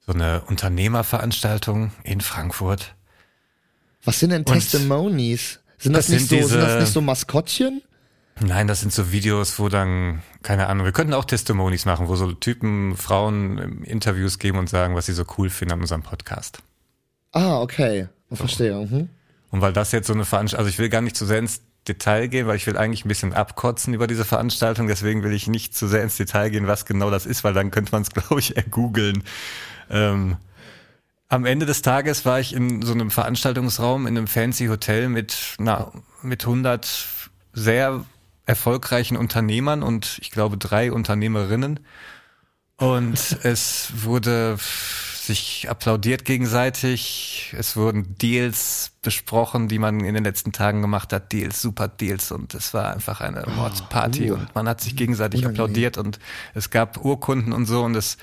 so 0.07 0.13
eine 0.13 0.43
Unternehmerveranstaltung 0.43 1.91
in 2.05 2.21
Frankfurt. 2.21 2.95
Was 4.05 4.21
sind 4.21 4.31
denn 4.31 4.45
Testimonies? 4.45 5.59
Sind 5.79 5.95
das, 5.95 6.07
Das 6.07 6.15
nicht 6.15 6.29
sind 6.29 6.43
so, 6.43 6.49
sind 6.49 6.59
das 6.61 6.69
diese- 6.69 6.81
nicht 6.81 6.93
so 6.93 7.01
Maskottchen? 7.01 7.83
Nein, 8.41 8.69
das 8.69 8.81
sind 8.83 8.93
so 8.93 9.11
Videos, 9.11 9.59
wo 9.59 9.69
dann, 9.69 10.23
keine 10.43 10.69
Ahnung, 10.69 10.85
wir 10.85 10.93
könnten 10.93 11.13
auch 11.15 11.25
Testimonies 11.25 11.87
machen, 11.87 12.07
wo 12.07 12.15
so 12.15 12.31
Typen, 12.33 12.97
Frauen 12.97 13.83
Interviews 13.83 14.39
geben 14.39 14.59
und 14.59 14.69
sagen, 14.69 14.95
was 14.95 15.07
sie 15.07 15.13
so 15.13 15.25
cool 15.39 15.51
finden 15.51 15.75
an 15.75 15.81
unserem 15.81 16.03
Podcast. 16.03 16.59
Ah, 17.33 17.61
okay. 17.61 18.09
Verstehe. 18.33 18.75
Mhm. 18.87 19.09
Und 19.55 19.61
weil 19.61 19.73
das 19.73 19.93
jetzt 19.93 20.09
so 20.09 20.13
eine 20.13 20.25
Veranstaltung, 20.25 20.67
also 20.67 20.69
ich 20.69 20.81
will 20.81 20.89
gar 20.89 21.01
nicht 21.01 21.15
zu 21.15 21.27
sehr 21.27 21.39
ins 21.39 21.61
Detail 21.87 22.27
gehen, 22.27 22.49
weil 22.49 22.57
ich 22.57 22.67
will 22.67 22.77
eigentlich 22.77 23.05
ein 23.05 23.09
bisschen 23.09 23.33
abkotzen 23.33 23.95
über 23.95 24.09
diese 24.09 24.25
Veranstaltung, 24.25 24.89
deswegen 24.89 25.23
will 25.23 25.33
ich 25.33 25.47
nicht 25.47 25.77
zu 25.77 25.87
sehr 25.87 26.03
ins 26.03 26.17
Detail 26.17 26.51
gehen, 26.51 26.67
was 26.67 26.87
genau 26.87 27.09
das 27.09 27.25
ist, 27.25 27.45
weil 27.45 27.55
dann 27.55 27.71
könnte 27.71 27.93
man 27.93 28.03
es, 28.03 28.11
glaube 28.13 28.41
ich, 28.41 28.57
ergoogeln. 28.57 29.23
Ähm, 29.89 30.39
am 31.29 31.45
Ende 31.45 31.67
des 31.67 31.83
Tages 31.83 32.27
war 32.27 32.41
ich 32.41 32.53
in 32.53 32.83
so 32.83 32.93
einem 32.95 33.13
Veranstaltungsraum 33.13 34.09
in 34.09 34.19
einem 34.19 34.27
fancy 34.27 34.67
Hotel 34.67 35.09
mit, 35.09 35.55
na, 35.61 35.93
mit 36.21 36.43
100 36.43 37.07
sehr 37.53 38.05
erfolgreichen 38.47 39.17
Unternehmern 39.17 39.85
und 39.85 40.19
ich 40.21 40.33
glaube 40.33 40.59
drei 40.59 40.91
Unternehmerinnen. 40.91 41.79
Und 42.77 43.39
es 43.45 43.93
wurde 43.95 44.59
sich 45.27 45.69
applaudiert 45.71 46.25
gegenseitig. 46.25 47.55
Es 47.59 47.77
wurden 47.77 48.17
Deals 48.19 48.93
besprochen, 49.03 49.69
die 49.69 49.79
man 49.79 50.01
in 50.01 50.15
den 50.15 50.25
letzten 50.25 50.53
Tagen 50.53 50.83
gemacht 50.83 51.13
hat. 51.13 51.33
Deals, 51.33 51.61
super 51.61 51.89
Deals. 51.89 52.33
Und 52.33 52.55
es 52.55 52.75
war 52.75 52.93
einfach 52.93 53.21
eine 53.21 53.45
Mordsparty 53.57 54.31
uh. 54.31 54.35
und 54.35 54.55
man 54.55 54.69
hat 54.69 54.81
sich 54.81 54.97
gegenseitig 54.97 55.41
Unangenehm. 55.41 55.65
applaudiert 55.65 55.99
und 55.99 56.19
es 56.55 56.71
gab 56.71 57.05
Urkunden 57.05 57.53
und 57.53 57.67
so 57.67 57.83
und 57.83 57.95
es 57.95 58.17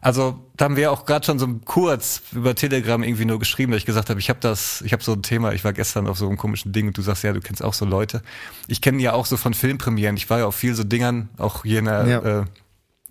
also 0.00 0.38
da 0.56 0.66
haben 0.66 0.76
wir 0.76 0.92
auch 0.92 1.06
gerade 1.06 1.26
schon 1.26 1.38
so 1.40 1.48
kurz 1.64 2.22
über 2.32 2.54
Telegram 2.54 3.02
irgendwie 3.02 3.24
nur 3.24 3.38
geschrieben, 3.38 3.72
dass 3.72 3.80
ich 3.80 3.86
gesagt 3.86 4.10
habe, 4.10 4.20
ich 4.20 4.28
habe 4.28 4.38
das, 4.40 4.80
ich 4.82 4.92
habe 4.92 5.02
so 5.02 5.12
ein 5.12 5.22
Thema, 5.22 5.52
ich 5.52 5.64
war 5.64 5.72
gestern 5.72 6.06
auf 6.06 6.18
so 6.18 6.28
einem 6.28 6.36
komischen 6.36 6.72
Ding 6.72 6.86
und 6.88 6.96
du 6.96 7.02
sagst 7.02 7.24
ja, 7.24 7.32
du 7.32 7.40
kennst 7.40 7.64
auch 7.64 7.74
so 7.74 7.84
Leute. 7.84 8.22
Ich 8.68 8.80
kenne 8.80 9.02
ja 9.02 9.12
auch 9.12 9.26
so 9.26 9.36
von 9.36 9.54
Filmpremieren. 9.54 10.16
Ich 10.16 10.30
war 10.30 10.38
ja 10.38 10.46
auf 10.46 10.54
viel 10.54 10.74
so 10.74 10.84
Dingern, 10.84 11.30
auch 11.36 11.64
hier 11.64 11.80
in, 11.80 11.86
der, 11.86 12.06
Ja. 12.06 12.18
äh, 12.20 12.44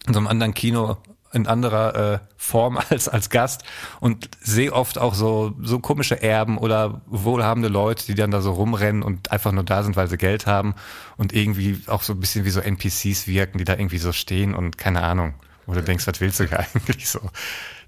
in 0.08 0.14
so 0.14 0.20
einem 0.20 0.28
anderen 0.28 0.54
Kino 0.54 0.98
in 1.34 1.48
anderer 1.48 2.14
äh, 2.14 2.20
Form 2.36 2.78
als 2.90 3.08
als 3.10 3.30
Gast 3.30 3.64
und 4.00 4.30
sehe 4.42 4.74
oft 4.74 4.98
auch 4.98 5.14
so 5.14 5.54
so 5.62 5.80
komische 5.80 6.22
Erben 6.22 6.58
oder 6.58 7.02
wohlhabende 7.06 7.70
Leute, 7.70 8.06
die 8.06 8.16
dann 8.16 8.32
da 8.32 8.42
so 8.42 8.52
rumrennen 8.52 9.04
und 9.04 9.32
einfach 9.32 9.52
nur 9.52 9.64
da 9.64 9.84
sind, 9.84 9.96
weil 9.96 10.08
sie 10.08 10.18
Geld 10.18 10.48
haben 10.48 10.76
und 11.18 11.34
irgendwie 11.34 11.82
auch 11.88 12.04
so 12.04 12.14
ein 12.14 12.20
bisschen 12.20 12.46
wie 12.46 12.50
so 12.50 12.60
NPCs 12.60 13.28
wirken, 13.28 13.58
die 13.58 13.66
da 13.66 13.74
irgendwie 13.74 13.98
so 13.98 14.12
stehen 14.12 14.54
und 14.54 14.78
keine 14.78 15.04
Ahnung, 15.04 15.34
wo 15.66 15.74
du 15.74 15.84
denkst, 15.84 16.08
was 16.08 16.22
willst 16.22 16.40
du 16.40 16.46
hier 16.46 16.60
eigentlich 16.76 17.10
so? 17.10 17.20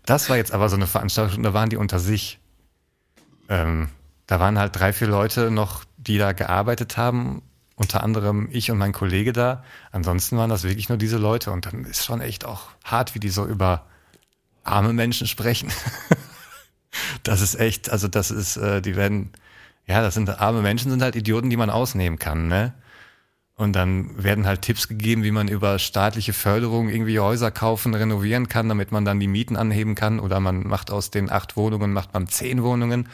Das 0.06 0.30
war 0.30 0.38
jetzt 0.38 0.54
aber 0.54 0.70
so 0.70 0.76
eine 0.76 0.88
Veranstaltung, 0.88 1.44
da 1.44 1.54
waren 1.54 1.70
die 1.70 1.78
unter 1.78 2.00
sich. 2.00 2.40
Ähm, 3.48 3.90
da 4.28 4.40
waren 4.40 4.60
halt 4.60 4.76
drei, 4.76 4.94
vier 4.94 5.08
Leute 5.08 5.50
noch, 5.50 5.84
die 5.98 6.20
da 6.20 6.34
gearbeitet 6.34 6.98
haben 6.98 7.42
unter 7.80 8.04
anderem 8.04 8.50
ich 8.52 8.72
und 8.72 8.78
mein 8.78 8.92
Kollege 8.92 9.32
da. 9.32 9.64
Ansonsten 9.94 10.38
waren 10.38 10.50
das 10.50 10.64
wirklich 10.64 10.90
nur 10.90 10.98
diese 10.98 11.18
Leute 11.18 11.52
und 11.52 11.66
dann 11.66 11.86
ist 11.86 12.04
schon 12.04 12.20
echt 12.20 12.46
auch 12.46 12.72
hart, 12.84 13.16
wie 13.16 13.20
die 13.20 13.30
so 13.30 13.46
über 13.46 13.86
arme 14.66 14.92
Menschen 14.92 15.28
sprechen. 15.28 15.72
das 17.24 17.40
ist 17.40 17.56
echt, 17.56 17.90
also 17.90 18.10
das 18.10 18.32
ist, 18.32 18.58
äh, 18.58 18.82
die 18.82 18.98
werden, 18.98 19.32
ja, 19.88 20.02
das 20.02 20.14
sind 20.14 20.30
arme 20.30 20.62
Menschen, 20.62 20.92
sind 20.92 21.02
halt 21.02 21.16
Idioten, 21.16 21.50
die 21.50 21.56
man 21.56 21.70
ausnehmen 21.70 22.20
kann, 22.20 22.50
ne? 22.50 22.74
Und 23.56 23.74
dann 23.74 24.22
werden 24.22 24.46
halt 24.46 24.62
Tipps 24.62 24.88
gegeben, 24.90 25.24
wie 25.24 25.32
man 25.32 25.48
über 25.48 25.80
staatliche 25.80 26.34
Förderung 26.34 26.90
irgendwie 26.90 27.20
Häuser 27.20 27.52
kaufen, 27.52 27.94
renovieren 27.94 28.48
kann, 28.48 28.70
damit 28.70 28.92
man 28.92 29.04
dann 29.04 29.20
die 29.20 29.28
Mieten 29.28 29.58
anheben 29.58 29.96
kann. 29.96 30.22
Oder 30.22 30.40
man 30.40 30.66
macht 30.66 30.92
aus 30.92 31.12
den 31.12 31.30
acht 31.30 31.58
Wohnungen, 31.58 31.92
macht 31.92 32.14
man 32.14 32.30
zehn 32.30 32.64
Wohnungen. 32.64 33.10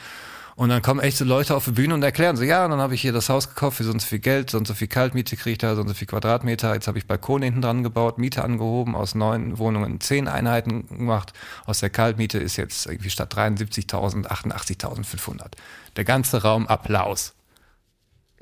Und 0.57 0.69
dann 0.69 0.81
kommen 0.81 1.01
echt 1.01 1.17
so 1.17 1.25
Leute 1.25 1.53
auf 1.53 1.65
die 1.65 1.71
Bühne 1.71 1.93
und 1.93 2.01
erklären 2.01 2.38
so, 2.38 2.43
ja, 2.43 2.65
dann 2.65 2.79
habe 2.79 2.95
ich 2.95 3.01
hier 3.01 3.12
das 3.12 3.27
Haus 3.27 3.50
gekauft 3.50 3.75
für 3.75 3.83
so 3.83 3.91
und 3.91 4.01
so 4.01 4.07
viel 4.07 4.19
Geld, 4.19 4.50
so 4.50 4.57
und 4.57 4.65
so 4.65 4.74
viel 4.74 4.88
Kaltmiete 4.88 5.35
kriege 5.35 5.51
ich 5.51 5.57
da, 5.57 5.75
so 5.75 5.81
und 5.81 5.89
so 5.89 5.93
viel 5.93 6.07
Quadratmeter. 6.07 6.74
Jetzt 6.74 6.88
habe 6.88 6.97
ich 6.97 7.07
Balkone 7.07 7.43
hinten 7.43 7.62
dran 7.62 7.83
gebaut, 7.83 8.17
Miete 8.19 8.41
angehoben, 8.41 8.95
aus 8.95 9.15
neun 9.15 9.57
Wohnungen 9.57 10.00
zehn 10.00 10.29
Einheiten 10.29 10.88
gemacht. 10.88 11.33
Aus 11.65 11.81
der 11.81 11.89
Kaltmiete 11.89 12.38
ist 12.38 12.55
jetzt 12.55 12.85
irgendwie 12.85 13.09
statt 13.09 13.35
73.000 13.35 14.27
88.500. 14.27 15.51
Der 15.97 16.05
ganze 16.05 16.41
Raum 16.41 16.67
Applaus. 16.67 17.33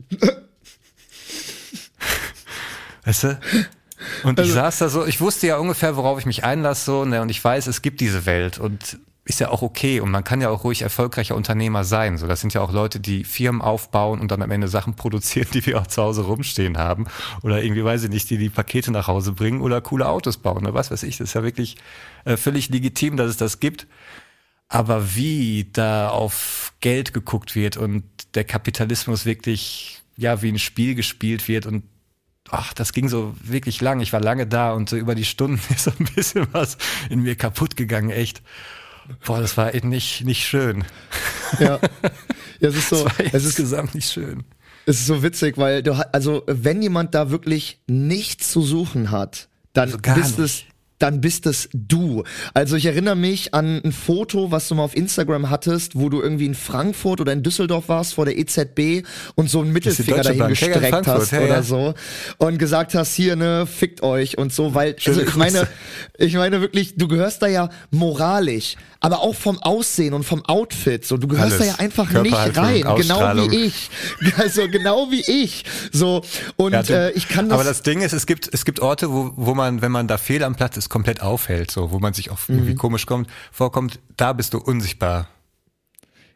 Weißt 3.06 3.24
du? 3.24 3.40
Und 4.24 4.38
ich 4.40 4.46
also, 4.46 4.54
saß 4.54 4.78
da 4.78 4.90
so, 4.90 5.06
ich 5.06 5.20
wusste 5.20 5.48
ja 5.48 5.58
ungefähr, 5.58 5.96
worauf 5.96 6.20
ich 6.20 6.28
mich 6.28 6.44
einlasse, 6.44 6.86
so, 6.86 7.06
ne, 7.06 7.24
und 7.24 7.30
ich 7.30 7.44
weiß, 7.44 7.66
es 7.68 7.82
gibt 7.82 8.02
diese 8.02 8.28
Welt 8.28 8.60
und 8.60 9.00
ist 9.26 9.40
ja 9.40 9.50
auch 9.50 9.62
okay 9.62 10.02
und 10.02 10.12
man 10.12 10.24
kann 10.24 10.42
ja 10.42 10.50
auch 10.50 10.66
ruhig 10.66 10.82
erfolgreicher 10.82 11.36
Unternehmer 11.36 11.86
sein. 11.86 12.18
So, 12.18 12.28
das 12.28 12.42
sind 12.42 12.54
ja 12.54 12.62
auch 12.62 12.74
Leute, 12.74 13.00
die 13.00 13.24
Firmen 13.24 13.62
aufbauen 13.62 14.20
und 14.20 14.32
dann 14.32 14.42
am 14.42 14.52
Ende 14.52 14.68
Sachen 14.68 14.96
produzieren, 14.98 15.48
die 15.54 15.66
wir 15.66 15.80
auch 15.80 15.88
zu 15.88 16.02
Hause 16.02 16.24
rumstehen 16.24 16.78
haben 16.78 17.06
oder 17.42 17.64
irgendwie 17.64 17.84
weiß 17.84 18.04
ich 18.04 18.10
nicht, 18.10 18.30
die 18.30 18.38
die 18.38 18.50
Pakete 18.50 18.92
nach 18.92 19.08
Hause 19.08 19.32
bringen 19.32 19.62
oder 19.62 19.80
coole 19.82 20.08
Autos 20.08 20.38
bauen 20.38 20.64
oder 20.64 20.74
was 20.74 20.92
weiß 20.92 21.04
ich. 21.04 21.18
Das 21.18 21.30
ist 21.30 21.34
ja 21.36 21.44
wirklich 21.44 21.78
äh, 22.26 22.36
völlig 22.36 22.70
legitim, 22.70 23.16
dass 23.16 23.30
es 23.30 23.38
das 23.38 23.60
gibt. 23.60 23.88
Aber 24.68 25.16
wie 25.16 25.70
da 25.72 26.10
auf 26.10 26.74
Geld 26.80 27.14
geguckt 27.14 27.56
wird 27.56 27.78
und 27.78 28.04
der 28.36 28.44
Kapitalismus 28.44 29.26
wirklich 29.26 30.02
ja 30.18 30.42
wie 30.42 30.52
ein 30.52 30.60
Spiel 30.60 30.96
gespielt 30.96 31.48
wird 31.48 31.66
und 31.66 31.84
ach, 32.50 32.74
das 32.74 32.92
ging 32.92 33.08
so 33.08 33.36
wirklich 33.42 33.80
lang. 33.82 34.00
Ich 34.02 34.14
war 34.14 34.20
lange 34.20 34.48
da 34.48 34.74
und 34.74 34.90
so 34.90 34.98
über 34.98 35.16
die 35.16 35.26
Stunden 35.26 35.62
ist 35.74 35.86
so 35.86 35.92
ein 35.98 36.08
bisschen 36.14 36.48
was 36.52 36.78
in 37.10 37.22
mir 37.22 37.36
kaputt 37.36 37.78
gegangen, 37.78 38.10
echt. 38.10 38.42
Boah, 39.26 39.42
das 39.42 39.58
war 39.58 39.74
echt 39.74 39.86
nicht, 39.86 40.26
nicht 40.26 40.46
schön. 40.46 40.84
Ja. 41.60 41.80
ja 42.60 42.70
es 42.70 42.76
ist 42.76 42.90
so, 42.90 43.08
es 43.18 43.34
ist 43.34 43.46
insgesamt 43.46 43.96
nicht 43.96 44.12
schön. 44.12 44.44
Es 44.86 45.00
ist 45.00 45.08
so 45.08 45.24
witzig, 45.24 45.58
weil 45.58 45.82
du, 45.82 45.94
also, 46.12 46.44
wenn 46.48 46.82
jemand 46.82 47.16
da 47.16 47.30
wirklich 47.30 47.80
nichts 47.88 48.52
zu 48.52 48.62
suchen 48.62 49.12
hat, 49.12 49.48
dann 49.72 49.86
also 49.86 49.98
bist 49.98 50.40
nicht. 50.40 50.40
es 50.40 50.64
dann 51.00 51.22
bist 51.22 51.46
es 51.46 51.70
du. 51.74 52.24
Also 52.54 52.76
ich 52.76 52.86
erinnere 52.86 53.16
mich 53.16 53.54
an 53.54 53.82
ein 53.84 53.92
Foto, 53.92 54.52
was 54.52 54.68
du 54.68 54.76
mal 54.76 54.84
auf 54.84 54.96
Instagram 54.96 55.50
hattest, 55.50 55.96
wo 55.96 56.10
du 56.10 56.22
irgendwie 56.22 56.46
in 56.46 56.56
Frankfurt 56.56 57.20
oder 57.20 57.34
in 57.34 57.44
Düsseldorf 57.44 57.90
warst 57.90 58.14
vor 58.14 58.26
der 58.26 58.38
EZB 58.38 59.06
und 59.36 59.50
so 59.50 59.62
einen 59.62 59.74
Mittelfinger 59.74 60.22
dahin 60.22 60.40
Bank. 60.40 60.50
gestreckt 60.52 61.08
hast 61.08 61.32
ja, 61.32 61.40
oder 61.40 61.48
ja. 61.56 61.64
so 61.64 61.94
und 62.38 62.58
gesagt 62.58 62.96
hast, 62.96 63.14
hier 63.16 63.36
ne, 63.36 63.66
fickt 63.66 64.02
euch 64.02 64.38
und 64.38 64.54
so, 64.54 64.74
weil 64.74 64.96
also 65.06 65.22
ich 65.22 65.36
meine, 65.36 65.68
ich 66.18 66.36
meine 66.36 66.62
wirklich, 66.62 66.96
du 66.96 67.08
gehörst 67.08 67.42
da 67.42 67.48
ja 67.48 67.70
moralisch, 67.92 68.76
aber 69.00 69.22
auch 69.22 69.36
vom 69.36 69.60
Aussehen 69.60 70.14
und 70.14 70.24
vom 70.24 70.46
Outfit, 70.46 71.06
so 71.06 71.18
du 71.18 71.28
gehörst 71.28 71.56
Alles. 71.56 71.68
da 71.68 71.74
ja 71.74 71.80
einfach 71.80 72.10
nicht 72.22 72.58
rein, 72.58 72.84
genau 72.96 73.36
wie 73.36 73.66
ich, 73.66 73.90
also 74.38 74.68
genau 74.70 75.12
wie 75.12 75.22
ich, 75.22 75.66
so 75.92 76.24
und 76.56 76.74
ja, 76.74 76.84
du, 76.84 76.94
äh, 76.94 77.12
ich 77.12 77.28
kann 77.28 77.50
das. 77.50 77.56
Aber 77.56 77.64
das 77.68 77.82
Ding 77.82 78.02
ist, 78.02 78.14
es 78.14 78.26
gibt 78.26 78.50
es 78.54 78.64
gibt 78.64 78.80
Orte, 78.80 79.12
wo 79.12 79.34
wo 79.36 79.54
man, 79.54 79.82
wenn 79.82 79.92
man 79.92 80.08
da 80.08 80.18
fehl 80.18 80.44
am 80.44 80.56
Platz 80.56 80.78
ist, 80.78 80.90
komplett 80.94 81.24
aufhält, 81.24 81.72
so, 81.72 81.92
wo 81.92 81.98
man 81.98 82.14
sich 82.14 82.30
auch 82.30 82.38
mhm. 82.48 82.58
irgendwie 82.58 82.76
komisch 82.76 83.08
kommt, 83.08 83.28
vorkommt, 83.52 84.00
da 84.16 84.32
bist 84.32 84.54
du 84.54 84.60
unsichtbar. 84.60 85.28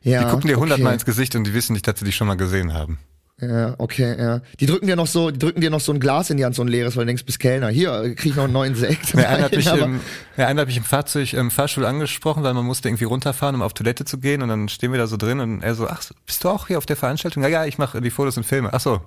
Ja, 0.01 0.23
die 0.23 0.31
gucken 0.31 0.47
dir 0.47 0.57
hundertmal 0.57 0.87
okay. 0.87 0.95
ins 0.95 1.05
Gesicht 1.05 1.35
und 1.35 1.43
die 1.43 1.53
wissen 1.53 1.73
nicht, 1.73 1.87
dass 1.87 1.99
sie 1.99 2.05
dich 2.05 2.15
schon 2.15 2.25
mal 2.25 2.37
gesehen 2.37 2.73
haben. 2.73 2.97
Ja, 3.39 3.75
okay, 3.77 4.15
ja. 4.17 4.41
Die 4.59 4.65
drücken 4.65 4.87
dir 4.87 4.95
noch 4.95 5.05
so, 5.05 5.29
die 5.29 5.37
drücken 5.37 5.61
dir 5.61 5.69
noch 5.69 5.79
so 5.79 5.91
ein 5.91 5.99
Glas 5.99 6.31
in 6.31 6.37
die 6.37 6.45
Hand, 6.45 6.55
so 6.55 6.63
ein 6.63 6.67
leeres, 6.67 6.95
weil 6.95 7.03
du 7.03 7.09
denkst, 7.09 7.25
bis 7.25 7.37
Kellner, 7.37 7.69
hier, 7.69 8.15
krieg 8.15 8.31
ich 8.31 8.35
noch 8.35 8.45
einen 8.45 8.53
neuen 8.53 8.73
Sekt. 8.73 9.13
Ja, 9.13 9.29
einer, 9.29 9.43
hat 9.43 9.55
mich 9.55 9.67
im, 9.71 9.99
ja, 10.37 10.47
einer 10.47 10.61
hat 10.61 10.67
mich 10.67 10.77
im 10.77 10.83
Fahrzeug, 10.83 11.33
im 11.33 11.51
Fahrstuhl 11.51 11.85
angesprochen, 11.85 12.41
weil 12.41 12.55
man 12.55 12.65
musste 12.65 12.89
irgendwie 12.89 13.05
runterfahren, 13.05 13.53
um 13.53 13.61
auf 13.61 13.75
Toilette 13.75 14.05
zu 14.05 14.17
gehen 14.17 14.41
und 14.41 14.49
dann 14.49 14.69
stehen 14.69 14.91
wir 14.91 14.97
da 14.97 15.05
so 15.05 15.17
drin 15.17 15.39
und 15.39 15.61
er 15.61 15.75
so, 15.75 15.87
ach, 15.87 16.01
bist 16.25 16.43
du 16.43 16.49
auch 16.49 16.65
hier 16.65 16.79
auf 16.79 16.87
der 16.87 16.95
Veranstaltung? 16.95 17.43
Ja, 17.43 17.49
ja, 17.49 17.65
ich 17.65 17.77
mache 17.77 18.01
die 18.01 18.09
Fotos 18.09 18.37
und 18.37 18.43
Filme. 18.43 18.71
Ach 18.73 18.79
so. 18.79 19.01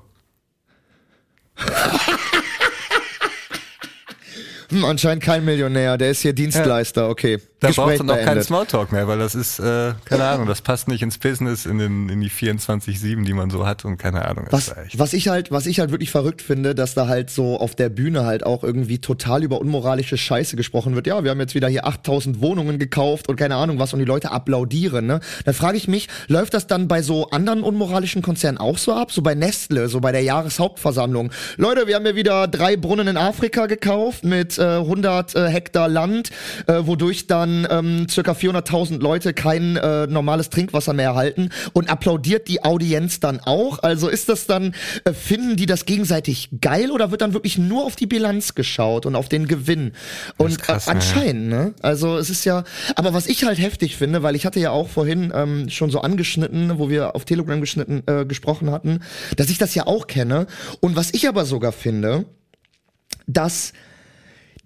Hm, 4.70 4.84
anscheinend 4.84 5.22
kein 5.22 5.44
Millionär, 5.44 5.98
der 5.98 6.10
ist 6.10 6.22
hier 6.22 6.32
Dienstleister, 6.32 7.08
okay. 7.08 7.38
Da 7.60 7.68
Gespräch 7.68 7.86
brauchst 7.86 8.00
du 8.00 8.04
noch 8.04 8.16
keinen 8.16 8.42
Smalltalk 8.42 8.90
mehr, 8.90 9.06
weil 9.06 9.18
das 9.18 9.34
ist, 9.34 9.58
äh, 9.58 9.92
keine 10.06 10.24
Ahnung, 10.24 10.46
das 10.46 10.62
passt 10.62 10.88
nicht 10.88 11.02
ins 11.02 11.18
Business, 11.18 11.66
in, 11.66 11.76
den, 11.76 12.08
in 12.08 12.20
die 12.22 12.30
24-7, 12.30 13.24
die 13.26 13.34
man 13.34 13.50
so 13.50 13.66
hat 13.66 13.84
und 13.84 13.98
keine 13.98 14.24
Ahnung. 14.24 14.46
Was, 14.48 14.74
was 14.94 15.12
ich 15.12 15.28
halt, 15.28 15.50
was 15.50 15.66
ich 15.66 15.78
halt 15.78 15.90
wirklich 15.90 16.10
verrückt 16.10 16.40
finde, 16.40 16.74
dass 16.74 16.94
da 16.94 17.06
halt 17.06 17.28
so 17.28 17.60
auf 17.60 17.74
der 17.74 17.90
Bühne 17.90 18.24
halt 18.24 18.46
auch 18.46 18.64
irgendwie 18.64 18.98
total 18.98 19.42
über 19.42 19.60
unmoralische 19.60 20.16
Scheiße 20.16 20.56
gesprochen 20.56 20.94
wird. 20.94 21.06
Ja, 21.06 21.22
wir 21.22 21.30
haben 21.30 21.40
jetzt 21.40 21.54
wieder 21.54 21.68
hier 21.68 21.86
8000 21.86 22.40
Wohnungen 22.40 22.78
gekauft 22.78 23.28
und 23.28 23.36
keine 23.36 23.56
Ahnung 23.56 23.78
was 23.78 23.92
und 23.92 23.98
die 23.98 24.06
Leute 24.06 24.30
applaudieren, 24.30 25.06
ne? 25.06 25.20
Dann 25.44 25.54
frage 25.54 25.76
ich 25.76 25.86
mich, 25.86 26.08
läuft 26.28 26.54
das 26.54 26.66
dann 26.66 26.88
bei 26.88 27.02
so 27.02 27.28
anderen 27.28 27.62
unmoralischen 27.62 28.22
Konzernen 28.22 28.56
auch 28.56 28.78
so 28.78 28.94
ab? 28.94 29.12
So 29.12 29.20
bei 29.20 29.34
Nestle, 29.34 29.88
so 29.88 30.00
bei 30.00 30.12
der 30.12 30.22
Jahreshauptversammlung. 30.22 31.30
Leute, 31.58 31.86
wir 31.86 31.96
haben 31.96 32.06
ja 32.06 32.16
wieder 32.16 32.48
drei 32.48 32.78
Brunnen 32.78 33.06
in 33.06 33.18
Afrika 33.18 33.66
gekauft 33.66 34.24
mit 34.24 34.58
äh, 34.58 34.62
100 34.62 35.34
äh, 35.34 35.48
Hektar 35.48 35.88
Land, 35.88 36.30
äh, 36.66 36.80
wodurch 36.86 37.26
dann 37.26 37.49
ähm, 37.70 38.06
circa 38.08 38.32
400.000 38.32 39.00
Leute 39.00 39.32
kein 39.32 39.76
äh, 39.76 40.06
normales 40.06 40.50
Trinkwasser 40.50 40.92
mehr 40.92 41.10
erhalten 41.10 41.50
und 41.72 41.90
applaudiert 41.90 42.48
die 42.48 42.62
Audienz 42.64 43.20
dann 43.20 43.40
auch? 43.40 43.82
Also 43.82 44.08
ist 44.08 44.28
das 44.28 44.46
dann, 44.46 44.74
äh, 45.04 45.12
finden 45.12 45.56
die 45.56 45.66
das 45.66 45.84
gegenseitig 45.84 46.50
geil 46.60 46.90
oder 46.90 47.10
wird 47.10 47.22
dann 47.22 47.32
wirklich 47.32 47.58
nur 47.58 47.84
auf 47.84 47.96
die 47.96 48.06
Bilanz 48.06 48.54
geschaut 48.54 49.06
und 49.06 49.16
auf 49.16 49.28
den 49.28 49.46
Gewinn? 49.46 49.92
Und 50.36 50.60
krass, 50.60 50.86
äh, 50.86 50.90
anscheinend, 50.90 51.48
ne? 51.48 51.74
Also 51.82 52.16
es 52.16 52.30
ist 52.30 52.44
ja, 52.44 52.64
aber 52.96 53.14
was 53.14 53.26
ich 53.26 53.44
halt 53.44 53.58
heftig 53.58 53.96
finde, 53.96 54.22
weil 54.22 54.36
ich 54.36 54.46
hatte 54.46 54.60
ja 54.60 54.70
auch 54.70 54.88
vorhin 54.88 55.32
ähm, 55.34 55.68
schon 55.68 55.90
so 55.90 56.00
angeschnitten, 56.00 56.78
wo 56.78 56.88
wir 56.88 57.14
auf 57.14 57.24
Telegram 57.24 57.60
geschnitten, 57.60 58.02
äh, 58.06 58.24
gesprochen 58.24 58.70
hatten, 58.70 59.00
dass 59.36 59.50
ich 59.50 59.58
das 59.58 59.74
ja 59.74 59.86
auch 59.86 60.06
kenne. 60.06 60.46
Und 60.80 60.96
was 60.96 61.12
ich 61.12 61.28
aber 61.28 61.44
sogar 61.44 61.72
finde, 61.72 62.24
dass 63.26 63.72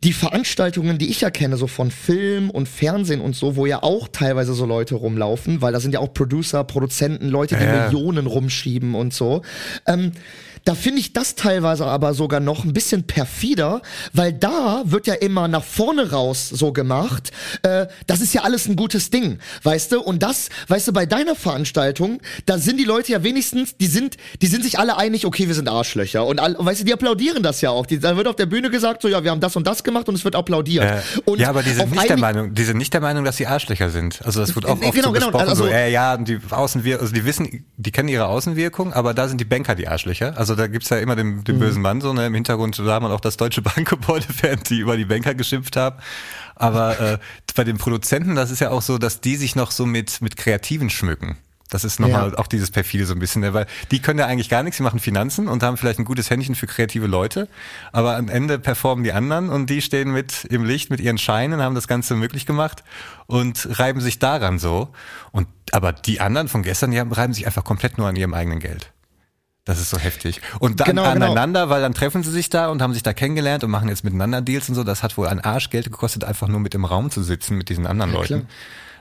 die 0.05 0.13
Veranstaltungen, 0.13 0.99
die 0.99 1.09
ich 1.09 1.23
ja 1.23 1.31
kenne, 1.31 1.57
so 1.57 1.67
von 1.67 1.91
Film 1.91 2.51
und 2.51 2.69
Fernsehen 2.69 3.23
und 3.23 3.35
so, 3.35 3.57
wo 3.57 3.65
ja 3.65 3.83
auch 3.83 4.09
teilweise 4.09 4.53
so 4.53 4.67
Leute 4.67 4.97
rumlaufen, 4.97 5.63
weil 5.63 5.73
da 5.73 5.81
sind 5.81 5.95
ja 5.95 6.01
auch 6.01 6.13
Producer, 6.13 6.63
Produzenten, 6.63 7.29
Leute, 7.29 7.57
die 7.57 7.65
ja. 7.65 7.85
Millionen 7.85 8.27
rumschieben 8.27 8.95
und 8.95 9.15
so. 9.15 9.41
Ähm, 9.87 10.13
da 10.65 10.75
finde 10.75 11.01
ich 11.01 11.13
das 11.13 11.35
teilweise 11.35 11.87
aber 11.87 12.15
sogar 12.15 12.41
noch 12.41 12.65
ein 12.65 12.73
bisschen 12.73 13.07
perfider, 13.07 13.83
weil 14.13 14.33
da 14.33 14.83
wird 14.87 15.07
ja 15.07 15.15
immer 15.15 15.47
nach 15.47 15.63
vorne 15.63 16.11
raus 16.11 16.49
so 16.49 16.73
gemacht, 16.73 17.33
äh, 17.63 17.87
das 18.07 18.21
ist 18.21 18.33
ja 18.35 18.43
alles 18.43 18.67
ein 18.67 18.77
gutes 18.77 19.11
Ding, 19.11 19.39
weißt 19.63 19.93
du? 19.93 20.01
Und 20.01 20.23
das, 20.23 20.49
weißt 20.69 20.89
du, 20.89 20.93
bei 20.93 21.07
deiner 21.07 21.35
Veranstaltung, 21.35 22.21
da 22.47 22.59
sind 22.59 22.79
die 22.79 22.85
Leute 22.85 23.13
ja 23.13 23.23
wenigstens, 23.23 23.77
die 23.77 23.87
sind, 23.87 24.17
die 24.41 24.47
sind 24.47 24.65
sich 24.65 24.79
alle 24.79 24.97
einig, 24.97 25.27
okay, 25.27 25.47
wir 25.49 25.55
sind 25.55 25.69
Arschlöcher. 25.69 26.27
Und 26.27 26.41
all, 26.41 26.57
weißt 26.59 26.81
du, 26.81 26.85
die 26.85 26.93
applaudieren 26.95 27.43
das 27.43 27.61
ja 27.61 27.71
auch. 27.71 27.85
Die, 27.85 27.99
da 27.99 28.17
wird 28.17 28.27
auf 28.27 28.37
der 28.37 28.47
Bühne 28.47 28.71
gesagt, 28.71 29.03
so 29.03 29.09
ja, 29.09 29.23
wir 29.23 29.31
haben 29.31 29.41
das 29.41 29.57
und 29.57 29.67
das 29.67 29.85
gemacht 29.85 30.09
und 30.09 30.15
es 30.15 30.25
wird 30.25 30.35
applaudiert. 30.35 30.85
Äh, 30.85 31.01
und 31.27 31.41
ja, 31.41 31.51
aber 31.51 31.63
die 31.63 31.73
sind 31.73 31.91
nicht 31.91 32.09
der 32.09 32.17
Meinung, 32.17 32.55
die 32.55 32.65
sind 32.65 32.79
nicht 32.79 32.95
der 32.95 33.03
Meinung, 33.03 33.25
dass 33.25 33.37
sie 33.37 33.47
Arschlöcher 33.47 33.91
sind. 33.91 34.21
Also 34.25 34.41
das 34.41 34.55
wird 34.55 34.65
auch 34.65 34.81
oft 34.81 34.81
genau, 34.81 35.09
so 35.09 35.13
genau, 35.13 35.27
besprochen, 35.27 35.49
also, 35.49 35.65
so, 35.65 35.71
äh, 35.71 35.93
ja, 35.93 36.17
die 36.17 36.39
Außenwirkung, 36.51 37.03
also 37.03 37.15
die 37.15 37.25
wissen, 37.27 37.65
die 37.77 37.91
kennen 37.91 38.09
ihre 38.09 38.27
Außenwirkung, 38.27 38.95
aber 38.95 39.13
da 39.13 39.29
sind 39.29 39.41
die 39.41 39.45
Banker 39.45 39.75
die 39.75 39.89
Arschlöcher. 39.89 40.37
Also 40.37 40.54
da 40.55 40.67
gibt's 40.67 40.91
ja 40.91 40.99
immer 40.99 41.17
den, 41.17 41.45
den 41.45 41.57
mhm. 41.57 41.61
bösen 41.61 41.83
Mann, 41.83 42.01
so 42.01 42.13
ne, 42.13 42.27
im 42.27 42.35
Hintergrund 42.35 42.77
sah 42.77 43.01
man 43.01 43.13
auch 43.13 43.21
das 43.21 43.37
deutsche 43.37 43.63
Bankgebäude, 43.63 44.27
während 44.41 44.69
die 44.71 44.79
über 44.79 44.97
die 44.97 45.05
Banker 45.05 45.35
geschimpft 45.35 45.77
haben. 45.77 45.97
Aber 46.57 47.01
äh, 47.01 47.19
bei 47.55 47.65
den 47.65 47.79
Produzenten, 47.79 48.35
das 48.35 48.51
ist 48.51 48.61
ja 48.61 48.71
auch 48.71 48.83
so, 48.83 48.99
dass 48.99 49.21
die 49.21 49.37
sich 49.37 49.57
noch 49.57 49.71
so 49.71 49.87
mit, 49.87 50.21
mit 50.21 50.37
Kreativen 50.37 50.91
schmücken. 50.91 51.37
Das 51.71 51.83
ist 51.83 51.99
nochmal 51.99 52.31
ja. 52.31 52.39
auch 52.39 52.47
dieses 52.47 52.71
perfide 52.71 53.07
so 53.07 53.15
ein 53.15 53.19
bisschen, 53.19 53.41
ne? 53.41 53.55
weil 53.55 53.67
die 53.91 54.01
können 54.01 54.19
ja 54.19 54.27
eigentlich 54.27 54.49
gar 54.49 54.63
nichts, 54.63 54.77
sie 54.77 54.83
machen 54.83 55.01
Finanzen 55.01 55.49
und 55.49 55.63
haben 55.63 55.77
vielleicht 55.77 55.99
ein 55.99 56.05
gutes 56.05 56.31
Händchen 56.31 56.55
für 56.55 56.69
kreative 56.69 57.07
Leute, 57.07 57.49
aber 57.91 58.17
am 58.17 58.29
Ende 58.29 58.61
performen 58.61 59.03
die 59.03 59.13
anderen 59.13 59.49
und 59.49 59.71
die 59.71 59.83
stehen 59.83 60.13
mit 60.13 60.45
im 60.45 60.65
Licht 60.65 60.91
mit 60.91 61.01
ihren 61.01 61.19
Scheinen, 61.19 61.61
haben 61.61 61.75
das 61.75 61.89
Ganze 61.89 62.15
möglich 62.15 62.47
gemacht 62.47 62.85
und 63.27 63.81
reiben 63.81 64.01
sich 64.01 64.21
daran 64.21 64.61
so. 64.61 64.91
Und 65.33 65.49
aber 65.73 65.93
die 65.93 66.21
anderen 66.21 66.47
von 66.47 66.63
gestern, 66.63 66.93
die 66.93 66.99
reiben 66.99 67.33
sich 67.33 67.47
einfach 67.47 67.65
komplett 67.65 67.99
nur 67.99 68.07
an 68.07 68.15
ihrem 68.15 68.35
eigenen 68.35 68.61
Geld. 68.61 68.93
Das 69.65 69.81
ist 69.81 69.89
so 69.89 69.99
heftig. 69.99 70.43
Und 70.59 70.81
dann 70.81 70.89
genau, 70.89 71.11
genau. 71.11 71.27
aneinander, 71.27 71.63
genau. 71.63 71.75
weil 71.75 71.81
dann 71.81 71.95
treffen 71.95 72.23
sie 72.23 72.31
sich 72.31 72.51
da 72.51 72.69
und 72.69 72.83
haben 72.83 72.93
sich 72.93 73.03
da 73.03 73.15
kennengelernt 73.15 73.65
und 73.65 73.71
machen 73.71 73.89
jetzt 73.89 74.05
miteinander 74.05 74.43
Deals 74.43 74.69
und 74.69 74.75
so. 74.75 74.85
Das 74.85 75.03
hat 75.03 75.17
wohl 75.17 75.27
ein 75.27 75.41
Arsch 75.41 75.71
Geld 75.71 75.87
gekostet, 75.87 76.25
einfach 76.25 76.49
nur 76.49 76.61
mit 76.61 76.75
im 76.75 76.85
Raum 76.85 77.11
zu 77.11 77.23
sitzen 77.23 77.57
mit 77.57 77.71
diesen 77.71 77.87
anderen 77.87 78.13
ja, 78.13 78.19
Leuten. 78.19 78.49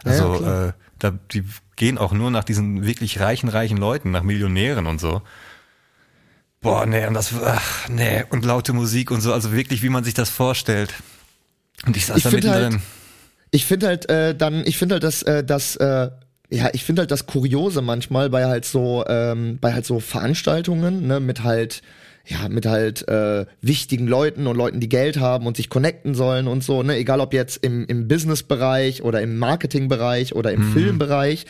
Also 0.06 0.42
ja, 0.42 0.68
äh, 0.68 0.74
da, 1.00 1.14
die 1.32 1.44
gehen 1.76 1.98
auch 1.98 2.14
nur 2.14 2.32
nach 2.32 2.46
diesen 2.46 2.86
wirklich 2.86 3.20
reichen, 3.20 3.50
reichen 3.50 3.78
Leuten, 3.78 4.12
nach 4.12 4.24
Millionären 4.24 4.88
und 4.88 5.02
so. 5.02 5.22
Boah, 6.62 6.86
nee, 6.86 7.06
und 7.06 7.14
das, 7.14 7.34
ach, 7.44 7.90
nee, 7.90 8.24
und 8.30 8.46
laute 8.46 8.72
Musik 8.72 9.12
und 9.12 9.20
so, 9.20 9.34
also 9.34 9.52
wirklich, 9.52 9.84
wie 9.84 9.90
man 9.90 10.06
sich 10.06 10.14
das 10.14 10.30
vorstellt. 10.30 10.94
Und 11.86 11.98
ich 11.98 12.06
saß 12.06 12.18
Ich 12.18 12.24
da 12.24 12.32
mittendrin. 12.32 12.74
halt, 12.74 12.82
ich 13.52 13.66
finde 13.66 13.88
halt 13.88 14.10
äh, 14.10 14.34
dann, 14.34 14.66
ich 14.66 14.78
finde 14.78 14.96
halt, 14.96 15.04
dass 15.04 15.24
äh, 15.24 15.44
das 15.44 15.76
äh, 15.76 16.10
ja, 16.54 16.70
ich 16.74 16.84
finde 16.84 17.02
halt 17.02 17.12
das 17.12 17.26
Kuriose 17.26 17.82
manchmal 17.82 18.30
bei 18.30 18.46
halt 18.46 18.66
so, 18.66 19.04
ähm, 19.08 19.58
bei 19.60 19.74
halt 19.74 19.86
so 19.86 20.00
Veranstaltungen, 20.00 21.08
ne, 21.08 21.20
mit 21.20 21.44
halt, 21.44 21.82
ja, 22.26 22.48
mit 22.48 22.68
halt 22.68 23.08
äh, 23.08 23.46
wichtigen 23.62 24.08
Leuten 24.08 24.46
und 24.46 24.56
Leuten, 24.56 24.80
die 24.80 24.88
Geld 24.88 25.20
haben 25.20 25.48
und 25.48 25.58
sich 25.58 25.70
connecten 25.70 26.14
sollen 26.14 26.48
und 26.48 26.64
so, 26.64 26.84
ne, 26.84 26.96
egal 26.96 27.22
ob 27.22 27.34
jetzt 27.34 27.64
im, 27.64 27.86
im 27.88 28.08
Business-Bereich 28.08 29.02
oder 29.02 29.22
im 29.22 29.38
Marketing-Bereich 29.40 30.36
oder 30.36 30.52
im 30.52 30.62
Filmbereich. 30.74 31.46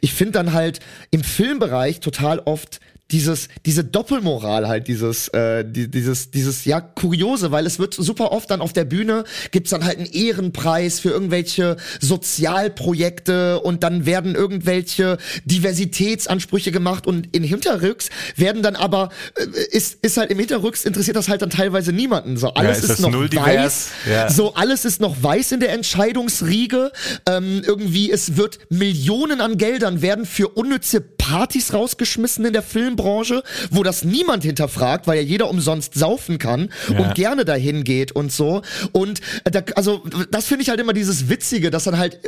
Ich 0.00 0.14
finde 0.14 0.32
dann 0.32 0.52
halt 0.52 0.78
im 1.10 1.24
Filmbereich 1.24 1.98
total 1.98 2.38
oft 2.38 2.78
dieses, 3.14 3.48
diese 3.64 3.84
Doppelmoral 3.84 4.66
halt, 4.66 4.88
dieses, 4.88 5.28
äh, 5.28 5.64
die, 5.64 5.88
dieses, 5.88 6.32
dieses, 6.32 6.64
ja, 6.64 6.80
Kuriose, 6.80 7.52
weil 7.52 7.64
es 7.64 7.78
wird 7.78 7.94
super 7.94 8.32
oft 8.32 8.50
dann 8.50 8.60
auf 8.60 8.72
der 8.72 8.84
Bühne, 8.84 9.22
gibt's 9.52 9.70
dann 9.70 9.84
halt 9.84 9.98
einen 9.98 10.10
Ehrenpreis 10.10 10.98
für 10.98 11.10
irgendwelche 11.10 11.76
Sozialprojekte 12.00 13.60
und 13.60 13.84
dann 13.84 14.04
werden 14.04 14.34
irgendwelche 14.34 15.18
Diversitätsansprüche 15.44 16.72
gemacht 16.72 17.06
und 17.06 17.28
in 17.36 17.44
Hinterrücks 17.44 18.08
werden 18.34 18.64
dann 18.64 18.74
aber, 18.74 19.10
äh, 19.36 19.44
ist, 19.70 19.98
ist 20.02 20.16
halt 20.16 20.32
im 20.32 20.40
Hinterrücks 20.40 20.84
interessiert 20.84 21.16
das 21.16 21.28
halt 21.28 21.40
dann 21.40 21.50
teilweise 21.50 21.92
niemanden. 21.92 22.36
So, 22.36 22.48
alles 22.54 22.78
ist 22.78 22.84
ist, 22.84 22.90
das 22.90 22.98
noch 22.98 23.12
weiß, 23.12 23.30
divers? 23.30 23.88
Ja. 24.10 24.28
so 24.28 24.54
alles 24.54 24.84
ist 24.84 25.00
noch 25.00 25.22
weiß 25.22 25.52
in 25.52 25.60
der 25.60 25.72
Entscheidungsriege. 25.72 26.90
Ähm, 27.28 27.62
irgendwie, 27.64 28.10
es 28.10 28.36
wird 28.36 28.58
Millionen 28.70 29.40
an 29.40 29.56
Geldern 29.56 30.02
werden 30.02 30.26
für 30.26 30.48
unnütze 30.48 31.00
Partys 31.24 31.72
rausgeschmissen 31.72 32.44
in 32.44 32.52
der 32.52 32.62
Filmbranche, 32.62 33.42
wo 33.70 33.82
das 33.82 34.04
niemand 34.04 34.42
hinterfragt, 34.44 35.06
weil 35.06 35.16
ja 35.16 35.22
jeder 35.22 35.48
umsonst 35.48 35.94
saufen 35.94 36.36
kann 36.38 36.68
Ja. 36.90 36.98
und 36.98 37.14
gerne 37.14 37.46
dahin 37.46 37.82
geht 37.82 38.12
und 38.12 38.30
so. 38.30 38.60
Und 38.92 39.20
äh, 39.44 39.50
da, 39.50 39.62
also 39.74 40.02
das 40.30 40.44
finde 40.44 40.62
ich 40.64 40.68
halt 40.68 40.80
immer 40.80 40.92
dieses 40.92 41.30
Witzige, 41.30 41.70
dass 41.70 41.84
dann 41.84 41.96
halt 41.96 42.20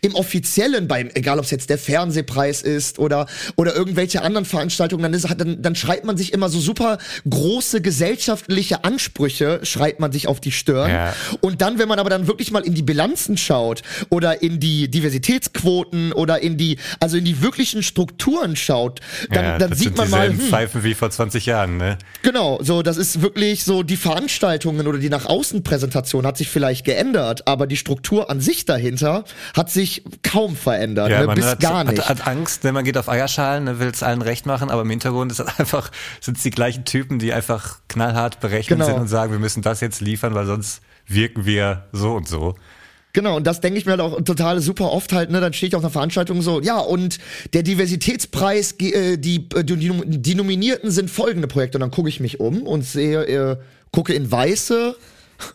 im 0.00 0.14
offiziellen, 0.14 0.88
beim, 0.88 1.10
egal 1.12 1.38
ob 1.38 1.44
es 1.44 1.50
jetzt 1.50 1.68
der 1.68 1.76
Fernsehpreis 1.76 2.62
ist 2.62 2.98
oder 2.98 3.26
oder 3.56 3.74
irgendwelche 3.76 4.22
anderen 4.22 4.46
Veranstaltungen, 4.46 5.02
dann 5.02 5.12
ist 5.12 5.26
dann, 5.36 5.60
dann 5.60 5.74
schreibt 5.74 6.04
man 6.06 6.16
sich 6.16 6.32
immer 6.32 6.48
so 6.48 6.58
super 6.58 6.96
große 7.28 7.82
gesellschaftliche 7.82 8.82
Ansprüche, 8.84 9.60
schreibt 9.64 10.00
man 10.00 10.10
sich 10.10 10.26
auf 10.26 10.40
die 10.40 10.52
Stirn. 10.52 10.90
Ja. 10.90 11.14
Und 11.42 11.60
dann, 11.60 11.78
wenn 11.78 11.88
man 11.88 11.98
aber 11.98 12.08
dann 12.08 12.26
wirklich 12.26 12.50
mal 12.50 12.64
in 12.64 12.72
die 12.74 12.82
Bilanzen 12.82 13.36
schaut 13.36 13.82
oder 14.08 14.40
in 14.40 14.58
die 14.58 14.88
Diversitätsquoten 14.88 16.12
oder 16.14 16.40
in 16.40 16.56
die, 16.56 16.78
also 16.98 17.18
in 17.18 17.26
die 17.26 17.42
wirklichen 17.42 17.82
Strukturen 17.82 18.37
schaut, 18.56 19.00
dann, 19.30 19.44
ja, 19.44 19.58
dann 19.58 19.74
sieht 19.74 19.96
man 19.96 20.10
mal, 20.10 20.28
hm, 20.28 20.40
Pfeifen 20.40 20.84
wie 20.84 20.94
vor 20.94 21.10
20 21.10 21.46
Jahren, 21.46 21.76
ne? 21.76 21.98
genau, 22.22 22.58
so, 22.62 22.82
das 22.82 22.96
ist 22.96 23.22
wirklich 23.22 23.64
so, 23.64 23.82
die 23.82 23.96
Veranstaltungen 23.96 24.86
oder 24.86 24.98
die 24.98 25.08
nach 25.08 25.26
außen 25.26 25.62
Präsentation 25.62 26.26
hat 26.26 26.36
sich 26.36 26.48
vielleicht 26.48 26.84
geändert, 26.84 27.46
aber 27.46 27.66
die 27.66 27.76
Struktur 27.76 28.30
an 28.30 28.40
sich 28.40 28.64
dahinter 28.64 29.24
hat 29.56 29.70
sich 29.70 30.04
kaum 30.22 30.56
verändert, 30.56 31.10
ne, 31.10 31.34
bis 31.34 31.44
hat, 31.44 31.60
gar 31.60 31.84
nicht. 31.84 32.08
Hat, 32.08 32.20
hat 32.20 32.26
Angst, 32.26 32.64
wenn 32.64 32.74
man 32.74 32.84
geht 32.84 32.96
auf 32.98 33.08
Eierschalen, 33.08 33.64
ne, 33.64 33.78
will 33.80 33.88
es 33.88 34.02
allen 34.02 34.22
recht 34.22 34.46
machen, 34.46 34.70
aber 34.70 34.82
im 34.82 34.90
Hintergrund 34.90 35.30
ist 35.32 35.40
das 35.40 35.58
einfach, 35.58 35.90
sind 36.20 36.36
es 36.36 36.42
die 36.42 36.50
gleichen 36.50 36.84
Typen, 36.84 37.18
die 37.18 37.32
einfach 37.32 37.78
knallhart 37.88 38.40
berechnet 38.40 38.68
Genau. 38.78 38.84
sind 38.86 39.00
und 39.00 39.08
sagen, 39.08 39.32
wir 39.32 39.38
müssen 39.38 39.62
das 39.62 39.80
jetzt 39.80 40.00
liefern, 40.00 40.34
weil 40.34 40.46
sonst 40.46 40.82
wirken 41.06 41.46
wir 41.46 41.86
so 41.92 42.14
und 42.14 42.28
so. 42.28 42.54
Genau, 43.14 43.36
und 43.36 43.46
das 43.46 43.60
denke 43.60 43.78
ich 43.78 43.86
mir 43.86 43.92
halt 43.92 44.00
auch 44.00 44.20
total 44.22 44.60
super 44.60 44.92
oft 44.92 45.12
halt, 45.12 45.30
ne, 45.30 45.40
dann 45.40 45.52
stehe 45.52 45.68
ich 45.68 45.74
auf 45.74 45.82
einer 45.82 45.90
Veranstaltung 45.90 46.42
so, 46.42 46.60
ja, 46.60 46.78
und 46.78 47.18
der 47.54 47.62
Diversitätspreis, 47.62 48.72
äh, 48.80 49.16
die, 49.16 49.48
äh, 49.54 49.64
die, 49.64 49.90
die 50.04 50.34
Nominierten 50.34 50.90
sind 50.90 51.10
folgende 51.10 51.48
Projekte. 51.48 51.78
Und 51.78 51.80
dann 51.80 51.90
gucke 51.90 52.08
ich 52.08 52.20
mich 52.20 52.38
um 52.38 52.62
und 52.62 52.82
sehe, 52.82 53.24
äh, 53.24 53.56
gucke 53.92 54.12
in 54.12 54.30
weiße, 54.30 54.94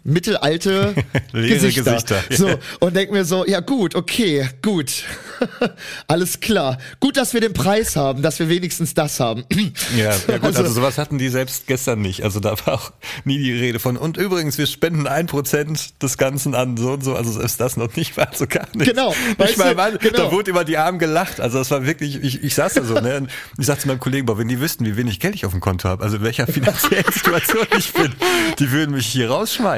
mittelalte 0.04 0.94
Gesichter. 1.34 1.94
Gesichter. 1.94 2.24
So, 2.32 2.50
und 2.80 2.96
denke 2.96 3.14
mir 3.14 3.26
so, 3.26 3.46
ja 3.46 3.60
gut, 3.60 3.96
okay, 3.96 4.50
gut. 4.62 5.04
Alles 6.08 6.40
klar. 6.40 6.78
Gut, 7.00 7.18
dass 7.18 7.34
wir 7.34 7.42
den 7.42 7.54
Preis 7.54 7.96
haben, 7.96 8.22
dass 8.22 8.40
wir 8.40 8.50
wenigstens 8.50 8.94
das 8.94 9.20
haben. 9.20 9.44
Ja, 9.98 10.12
ja 10.28 10.38
gut, 10.38 10.46
also, 10.48 10.62
Also- 10.64 10.74
sowas 10.76 10.98
hatten 10.98 11.18
die 11.18 11.30
selbst 11.30 11.68
gestern 11.68 12.02
nicht. 12.02 12.24
Also 12.24 12.40
da 12.40 12.52
war 12.66 12.74
auch 12.76 12.92
nie 13.26 13.38
die 13.38 13.52
Rede 13.52 13.80
von. 13.80 13.98
Und 13.98 14.18
übrigens, 14.18 14.58
wir 14.58 14.66
spenden 14.66 15.08
ein 15.08 15.28
Prozent 15.28 16.02
des 16.02 16.18
Ganzen 16.18 16.56
an 16.56 16.78
so 16.78 16.92
und 16.94 17.04
so. 17.04 17.16
Also 17.16 17.32
selbst 17.32 17.60
das 17.60 17.78
noch 17.78 17.96
nicht 17.96 18.16
war 18.18 18.30
so 18.34 18.48
gar 18.48 18.68
nicht. 18.76 18.90
Genau, 18.90 19.14
Nicht 19.38 19.58
mal, 19.58 19.92
du, 19.92 19.98
genau. 20.00 20.18
Da 20.18 20.32
wurde 20.32 20.52
über 20.52 20.64
die 20.64 20.78
Arme 20.78 20.98
gelacht. 20.98 21.40
Also 21.42 21.58
das 21.60 21.70
war 21.72 21.86
wirklich, 21.86 22.24
ich, 22.24 22.44
ich 22.44 22.56
saß 22.56 22.74
da 22.76 22.84
so, 22.84 22.96
ne? 22.96 23.18
Und 23.18 23.30
ich 23.58 23.66
sagte 23.66 23.84
zu 23.84 23.88
meinem 23.90 24.00
Kollegen, 24.00 24.26
boah, 24.26 24.38
wenn 24.38 24.48
die 24.48 24.60
wüssten, 24.60 24.86
wie 24.86 24.96
wenig 24.98 25.20
Geld 25.20 25.36
ich 25.36 25.46
auf 25.46 25.52
dem 25.52 25.62
Konto 25.62 25.88
habe, 25.90 26.04
also 26.04 26.18
in 26.18 26.24
welcher 26.24 26.48
finanziellen 26.48 27.06
Situation 27.12 27.68
ich 27.78 27.92
bin, 27.94 28.14
die 28.60 28.72
würden 28.72 28.96
mich 28.96 29.08
hier 29.08 29.30
rausschmeißen. 29.30 29.73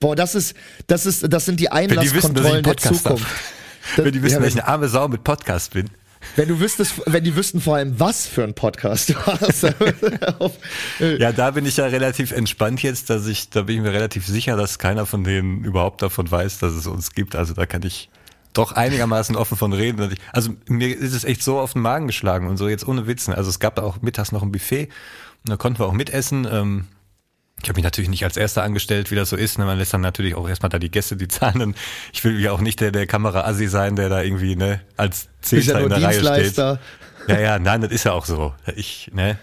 Boah, 0.00 0.16
das 0.16 0.34
ist, 0.34 0.56
das 0.88 1.06
ist, 1.06 1.32
das 1.32 1.44
sind 1.44 1.60
die 1.60 1.66
Wenn 1.66 1.90
Einlasskontrollen 1.90 2.62
der. 2.64 2.76
Zukunft. 2.76 3.26
Wenn 3.96 4.12
die 4.12 4.22
wissen, 4.22 4.34
Ja, 4.34 4.40
dass 4.40 4.54
ich 4.54 4.60
eine 4.60 4.68
arme 4.68 4.88
Sau 4.88 5.08
mit 5.08 5.24
Podcast 5.24 5.72
bin. 5.72 5.90
Wenn 6.36 6.48
du 6.48 6.60
wüsstest, 6.60 7.02
wenn 7.06 7.24
die 7.24 7.34
wüssten 7.34 7.60
vor 7.60 7.76
allem, 7.76 7.98
was 7.98 8.26
für 8.26 8.44
ein 8.44 8.54
Podcast 8.54 9.08
du 9.10 9.14
hast. 9.26 9.64
Ja, 11.18 11.32
da 11.32 11.50
bin 11.50 11.66
ich 11.66 11.76
ja 11.76 11.86
relativ 11.86 12.30
entspannt 12.30 12.82
jetzt, 12.82 13.10
dass 13.10 13.26
ich, 13.26 13.50
da 13.50 13.62
bin 13.62 13.76
ich 13.76 13.82
mir 13.82 13.92
relativ 13.92 14.26
sicher, 14.26 14.56
dass 14.56 14.78
keiner 14.78 15.04
von 15.04 15.24
denen 15.24 15.64
überhaupt 15.64 16.00
davon 16.00 16.30
weiß, 16.30 16.58
dass 16.58 16.74
es 16.74 16.86
uns 16.86 17.12
gibt. 17.12 17.34
Also 17.34 17.54
da 17.54 17.66
kann 17.66 17.82
ich 17.82 18.08
doch 18.52 18.72
einigermaßen 18.72 19.34
offen 19.36 19.56
von 19.56 19.72
reden. 19.72 20.14
Also 20.32 20.54
mir 20.66 20.96
ist 20.96 21.12
es 21.12 21.24
echt 21.24 21.42
so 21.42 21.58
auf 21.58 21.72
den 21.72 21.82
Magen 21.82 22.06
geschlagen 22.06 22.46
und 22.46 22.56
so 22.56 22.68
jetzt 22.68 22.86
ohne 22.86 23.06
Witzen. 23.06 23.34
Also 23.34 23.50
es 23.50 23.58
gab 23.58 23.78
auch 23.78 24.00
mittags 24.00 24.30
noch 24.32 24.42
ein 24.42 24.52
Buffet 24.52 24.88
und 25.44 25.50
da 25.50 25.56
konnten 25.56 25.80
wir 25.80 25.86
auch 25.86 25.92
mitessen. 25.92 26.46
Ähm, 26.50 26.84
ich 27.62 27.68
habe 27.68 27.78
mich 27.78 27.84
natürlich 27.84 28.10
nicht 28.10 28.24
als 28.24 28.36
Erster 28.36 28.62
angestellt, 28.62 29.10
wie 29.10 29.14
das 29.14 29.30
so 29.30 29.36
ist. 29.36 29.58
Ne? 29.58 29.64
Man 29.64 29.78
lässt 29.78 29.94
dann 29.94 30.00
natürlich 30.00 30.34
auch 30.34 30.48
erstmal 30.48 30.68
da 30.68 30.78
die 30.78 30.90
Gäste, 30.90 31.16
die 31.16 31.28
zahlen. 31.28 31.74
Ich 32.12 32.24
will 32.24 32.40
ja 32.40 32.52
auch 32.52 32.60
nicht 32.60 32.80
der, 32.80 32.90
der 32.90 33.06
Kamera-Assi 33.06 33.68
sein, 33.68 33.96
der 33.96 34.08
da 34.08 34.22
irgendwie 34.22 34.56
ne, 34.56 34.80
als 34.96 35.24
ja 35.24 35.30
Zehnter 35.42 35.74
nur 35.74 35.82
in 35.84 35.88
der 35.90 36.02
Reihe 36.02 36.20
steht. 36.20 36.56
Ja, 37.28 37.38
ja, 37.38 37.58
nein, 37.60 37.80
das 37.80 37.92
ist 37.92 38.04
ja 38.04 38.12
auch 38.12 38.26
so. 38.26 38.52
Ich, 38.74 39.10
ne, 39.14 39.38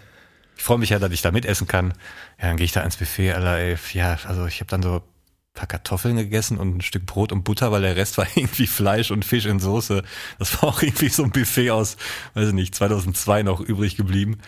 ich 0.58 0.64
freue 0.64 0.78
mich 0.78 0.90
ja, 0.90 1.00
dass 1.00 1.12
ich 1.12 1.22
da 1.22 1.32
mitessen 1.32 1.68
kann. 1.68 1.94
Ja, 2.42 2.48
dann 2.48 2.58
gehe 2.58 2.66
ich 2.66 2.74
da 2.74 2.82
ins 2.82 2.98
Buffet, 2.98 3.32
Alter, 3.32 3.58
ey, 3.58 3.78
ja, 3.94 4.18
also 4.28 4.46
ich 4.46 4.60
habe 4.60 4.70
dann 4.70 4.84
so 4.84 4.96
ein 4.96 5.02
paar 5.54 5.68
Kartoffeln 5.68 6.18
gegessen 6.18 6.58
und 6.58 6.76
ein 6.76 6.82
Stück 6.82 7.06
Brot 7.06 7.32
und 7.32 7.44
Butter, 7.44 7.72
weil 7.72 7.84
der 7.84 7.96
Rest 7.96 8.18
war 8.18 8.28
irgendwie 8.36 8.68
Fleisch 8.68 9.12
und 9.12 9.24
Fisch 9.24 9.46
in 9.46 9.60
Soße. 9.60 10.04
Das 10.38 10.62
war 10.62 10.70
auch 10.70 10.82
irgendwie 10.82 11.08
so 11.08 11.24
ein 11.24 11.32
Buffet 11.32 11.72
aus, 11.72 11.96
weiß 12.34 12.50
ich 12.50 12.54
nicht, 12.54 12.76
2002 12.76 13.44
noch 13.44 13.62
übrig 13.62 13.96
geblieben. 13.96 14.40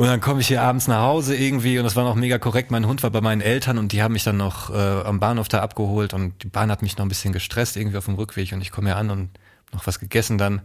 Und 0.00 0.06
dann 0.06 0.22
komme 0.22 0.40
ich 0.40 0.48
hier 0.48 0.62
abends 0.62 0.88
nach 0.88 1.02
Hause 1.02 1.36
irgendwie 1.36 1.76
und 1.76 1.84
das 1.84 1.94
war 1.94 2.04
noch 2.04 2.14
mega 2.14 2.38
korrekt. 2.38 2.70
Mein 2.70 2.86
Hund 2.86 3.02
war 3.02 3.10
bei 3.10 3.20
meinen 3.20 3.42
Eltern 3.42 3.76
und 3.76 3.92
die 3.92 4.02
haben 4.02 4.14
mich 4.14 4.24
dann 4.24 4.38
noch 4.38 4.70
äh, 4.70 5.02
am 5.02 5.20
Bahnhof 5.20 5.48
da 5.48 5.60
abgeholt 5.60 6.14
und 6.14 6.42
die 6.42 6.46
Bahn 6.46 6.70
hat 6.70 6.80
mich 6.80 6.96
noch 6.96 7.04
ein 7.04 7.10
bisschen 7.10 7.34
gestresst 7.34 7.76
irgendwie 7.76 7.98
auf 7.98 8.06
dem 8.06 8.14
Rückweg 8.14 8.50
und 8.54 8.62
ich 8.62 8.70
komme 8.70 8.88
hier 8.88 8.96
an 8.96 9.10
und 9.10 9.28
noch 9.74 9.86
was 9.86 10.00
gegessen 10.00 10.38
dann. 10.38 10.62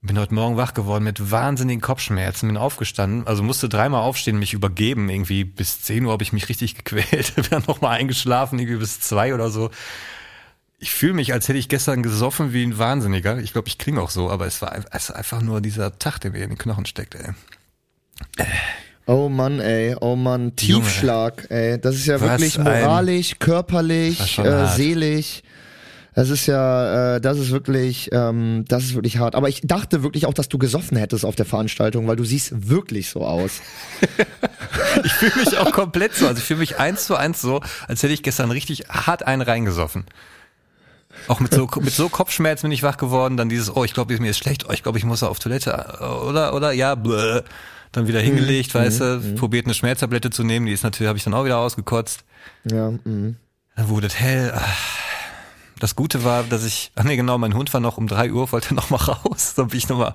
Bin 0.00 0.18
heute 0.18 0.32
Morgen 0.32 0.56
wach 0.56 0.72
geworden 0.72 1.04
mit 1.04 1.30
wahnsinnigen 1.30 1.82
Kopfschmerzen, 1.82 2.48
bin 2.48 2.56
aufgestanden, 2.56 3.26
also 3.26 3.42
musste 3.42 3.68
dreimal 3.68 4.00
aufstehen, 4.00 4.38
mich 4.38 4.54
übergeben. 4.54 5.10
Irgendwie 5.10 5.44
bis 5.44 5.82
10 5.82 6.06
Uhr 6.06 6.12
habe 6.12 6.22
ich 6.22 6.32
mich 6.32 6.48
richtig 6.48 6.74
gequält, 6.82 7.34
bin 7.34 7.44
dann 7.50 7.64
nochmal 7.66 7.98
eingeschlafen, 7.98 8.58
irgendwie 8.58 8.78
bis 8.78 8.98
zwei 8.98 9.34
oder 9.34 9.50
so. 9.50 9.70
Ich 10.78 10.90
fühle 10.90 11.12
mich, 11.12 11.34
als 11.34 11.48
hätte 11.48 11.58
ich 11.58 11.68
gestern 11.68 12.02
gesoffen 12.02 12.54
wie 12.54 12.64
ein 12.64 12.78
Wahnsinniger. 12.78 13.40
Ich 13.40 13.52
glaube, 13.52 13.68
ich 13.68 13.76
klinge 13.76 14.00
auch 14.00 14.08
so, 14.08 14.30
aber 14.30 14.46
es 14.46 14.62
war 14.62 14.74
es 14.90 15.10
ist 15.10 15.10
einfach 15.10 15.42
nur 15.42 15.60
dieser 15.60 15.98
Tag, 15.98 16.20
der 16.20 16.30
mir 16.30 16.44
in 16.44 16.48
den 16.48 16.56
Knochen 16.58 16.86
steckt, 16.86 17.14
ey. 17.14 17.34
Oh 19.06 19.28
Mann, 19.28 19.60
ey, 19.60 19.96
oh 20.00 20.14
Mann, 20.14 20.52
Junge. 20.60 20.84
Tiefschlag, 20.84 21.50
ey. 21.50 21.80
Das 21.80 21.96
ist 21.96 22.06
ja 22.06 22.20
Was 22.20 22.40
wirklich 22.40 22.58
moralisch, 22.58 23.38
körperlich, 23.38 24.38
äh, 24.38 24.66
seelisch. 24.68 25.42
Das 26.14 26.28
ist 26.28 26.46
ja, 26.46 27.16
äh, 27.16 27.20
das 27.20 27.38
ist 27.38 27.50
wirklich, 27.50 28.10
ähm, 28.12 28.64
das 28.68 28.84
ist 28.84 28.94
wirklich 28.94 29.18
hart. 29.18 29.34
Aber 29.34 29.48
ich 29.48 29.62
dachte 29.64 30.02
wirklich 30.02 30.26
auch, 30.26 30.34
dass 30.34 30.48
du 30.48 30.58
gesoffen 30.58 30.96
hättest 30.96 31.24
auf 31.24 31.36
der 31.36 31.46
Veranstaltung, 31.46 32.08
weil 32.08 32.16
du 32.16 32.24
siehst 32.24 32.68
wirklich 32.68 33.10
so 33.10 33.24
aus. 33.24 33.60
Ich 35.04 35.12
fühle 35.12 35.32
mich 35.36 35.56
auch 35.56 35.70
komplett 35.72 36.14
so. 36.14 36.26
Also 36.26 36.38
ich 36.38 36.44
fühle 36.44 36.60
mich 36.60 36.78
eins 36.78 37.04
zu 37.06 37.14
eins 37.14 37.40
so, 37.40 37.60
als 37.86 38.02
hätte 38.02 38.12
ich 38.12 38.22
gestern 38.22 38.50
richtig 38.50 38.86
hart 38.88 39.24
einen 39.24 39.42
reingesoffen. 39.42 40.04
Auch 41.28 41.38
mit 41.40 41.54
so, 41.54 41.68
mit 41.80 41.92
so 41.92 42.08
Kopfschmerzen 42.08 42.62
bin 42.62 42.72
ich 42.72 42.82
wach 42.82 42.96
geworden. 42.96 43.36
Dann 43.36 43.48
dieses, 43.48 43.74
oh, 43.74 43.84
ich 43.84 43.94
glaube, 43.94 44.18
mir 44.18 44.30
ist 44.30 44.38
schlecht. 44.38 44.66
Oh, 44.68 44.72
ich 44.72 44.82
glaube, 44.82 44.98
ich 44.98 45.04
muss 45.04 45.22
auf 45.22 45.38
Toilette. 45.38 45.72
Oder, 46.26 46.54
oder, 46.54 46.72
ja, 46.72 46.94
bläh. 46.94 47.42
Dann 47.92 48.06
wieder 48.06 48.20
hingelegt, 48.20 48.74
weißt 48.74 49.00
du, 49.00 49.34
probiert 49.36 49.66
eine 49.66 49.74
Schmerztablette 49.74 50.30
zu 50.30 50.44
nehmen. 50.44 50.66
Die 50.66 50.72
ist 50.72 50.84
natürlich, 50.84 51.08
habe 51.08 51.18
ich 51.18 51.24
dann 51.24 51.34
auch 51.34 51.44
wieder 51.44 51.58
ausgekotzt. 51.58 52.24
Ja, 52.70 52.90
mhm. 52.90 53.36
Dann 53.74 53.88
wurde 53.88 54.06
es 54.06 54.14
hell. 54.14 54.52
Das 55.80 55.96
Gute 55.96 56.22
war, 56.24 56.44
dass 56.44 56.64
ich, 56.64 56.92
ach 56.94 57.04
nee, 57.04 57.16
genau, 57.16 57.38
mein 57.38 57.54
Hund 57.54 57.72
war 57.72 57.80
noch 57.80 57.96
um 57.96 58.06
drei 58.06 58.30
Uhr, 58.30 58.52
wollte 58.52 58.74
noch 58.76 58.90
mal 58.90 58.98
raus. 58.98 59.54
Dann 59.56 59.68
bin 59.68 59.78
ich 59.78 59.88
noch 59.88 59.98
mal 59.98 60.14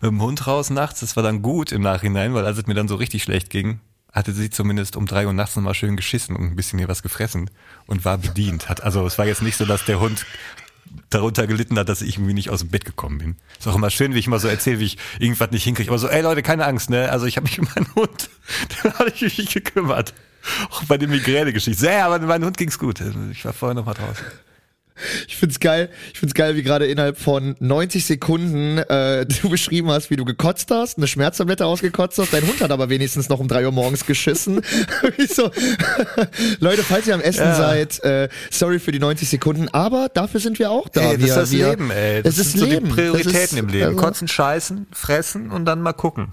mit 0.00 0.10
dem 0.10 0.20
Hund 0.20 0.46
raus 0.46 0.70
nachts. 0.70 1.00
Das 1.00 1.16
war 1.16 1.22
dann 1.22 1.40
gut 1.40 1.72
im 1.72 1.82
Nachhinein, 1.82 2.34
weil 2.34 2.44
als 2.44 2.58
es 2.58 2.66
mir 2.66 2.74
dann 2.74 2.88
so 2.88 2.96
richtig 2.96 3.22
schlecht 3.22 3.48
ging, 3.48 3.80
hatte 4.12 4.32
sie 4.32 4.50
zumindest 4.50 4.96
um 4.96 5.06
drei 5.06 5.26
Uhr 5.26 5.32
nachts 5.32 5.56
noch 5.56 5.62
mal 5.62 5.74
schön 5.74 5.96
geschissen 5.96 6.36
und 6.36 6.44
ein 6.44 6.56
bisschen 6.56 6.78
hier 6.78 6.88
was 6.88 7.02
gefressen 7.02 7.50
und 7.86 8.04
war 8.04 8.18
bedient. 8.18 8.68
Hat, 8.68 8.82
also 8.82 9.06
es 9.06 9.18
war 9.18 9.26
jetzt 9.26 9.42
nicht 9.42 9.56
so, 9.56 9.64
dass 9.64 9.84
der 9.84 9.98
Hund 9.98 10.26
darunter 11.10 11.46
gelitten 11.46 11.78
hat, 11.78 11.88
dass 11.88 12.02
ich 12.02 12.16
irgendwie 12.16 12.34
nicht 12.34 12.50
aus 12.50 12.60
dem 12.60 12.70
Bett 12.70 12.84
gekommen 12.84 13.18
bin. 13.18 13.36
Ist 13.58 13.66
auch 13.66 13.74
immer 13.76 13.90
schön, 13.90 14.14
wie 14.14 14.18
ich 14.18 14.26
immer 14.26 14.38
so 14.38 14.48
erzähle, 14.48 14.80
wie 14.80 14.84
ich 14.84 14.98
irgendwas 15.18 15.50
nicht 15.50 15.64
hinkriege. 15.64 15.90
Aber 15.90 15.98
so, 15.98 16.08
ey 16.08 16.22
Leute, 16.22 16.42
keine 16.42 16.64
Angst, 16.66 16.90
ne? 16.90 17.10
Also 17.10 17.26
ich 17.26 17.36
habe 17.36 17.44
mich 17.44 17.58
um 17.58 17.68
meinen 17.74 17.94
Hund, 17.94 18.30
da 18.82 18.98
habe 18.98 19.10
ich 19.14 19.38
mich 19.38 19.52
gekümmert. 19.52 20.14
Auch 20.70 20.84
bei 20.84 20.98
der 20.98 21.08
Migräne-Geschichte. 21.08 21.86
Ja, 21.86 22.06
aber 22.06 22.18
meinem 22.18 22.44
Hund 22.44 22.58
ging's 22.58 22.78
gut. 22.78 23.02
Ich 23.30 23.44
war 23.44 23.52
vorher 23.52 23.74
noch 23.74 23.86
mal 23.86 23.94
draußen. 23.94 24.24
Ich 25.26 25.36
find's 25.36 25.58
geil, 25.58 25.88
ich 26.12 26.20
find's 26.20 26.34
geil, 26.34 26.54
wie 26.54 26.62
gerade 26.62 26.86
innerhalb 26.86 27.18
von 27.18 27.56
90 27.58 28.04
Sekunden 28.04 28.78
äh, 28.78 29.26
du 29.42 29.48
beschrieben 29.48 29.90
hast, 29.90 30.10
wie 30.10 30.16
du 30.16 30.24
gekotzt 30.24 30.70
hast, 30.70 30.98
eine 30.98 31.08
Schmerztablette 31.08 31.66
ausgekotzt 31.66 32.18
hast, 32.18 32.32
dein 32.32 32.46
Hund 32.46 32.60
hat 32.60 32.70
aber 32.70 32.88
wenigstens 32.88 33.28
noch 33.28 33.40
um 33.40 33.48
drei 33.48 33.64
Uhr 33.64 33.72
morgens 33.72 34.06
geschissen. 34.06 34.62
so, 35.28 35.50
Leute, 36.60 36.84
falls 36.84 37.08
ihr 37.08 37.14
am 37.14 37.20
Essen 37.20 37.44
ja. 37.44 37.54
seid, 37.56 38.02
äh, 38.04 38.28
sorry 38.50 38.78
für 38.78 38.92
die 38.92 39.00
90 39.00 39.28
Sekunden, 39.28 39.68
aber 39.68 40.08
dafür 40.14 40.40
sind 40.40 40.58
wir 40.58 40.70
auch 40.70 40.88
da. 40.88 41.00
Ey, 41.00 41.12
das 41.12 41.18
wir, 41.18 41.26
ist 41.26 41.36
das 41.36 41.52
wir, 41.52 41.70
Leben, 41.70 41.90
ey. 41.90 42.22
Das, 42.22 42.36
das 42.36 42.46
ist 42.46 42.52
sind 42.52 42.68
Leben. 42.68 42.90
so 42.90 42.94
die 42.96 43.02
Prioritäten 43.02 43.38
ist, 43.38 43.58
im 43.58 43.68
Leben. 43.68 43.86
Also, 43.86 43.96
Kotzen, 43.96 44.28
scheißen, 44.28 44.86
fressen 44.92 45.50
und 45.50 45.64
dann 45.64 45.82
mal 45.82 45.92
gucken 45.92 46.32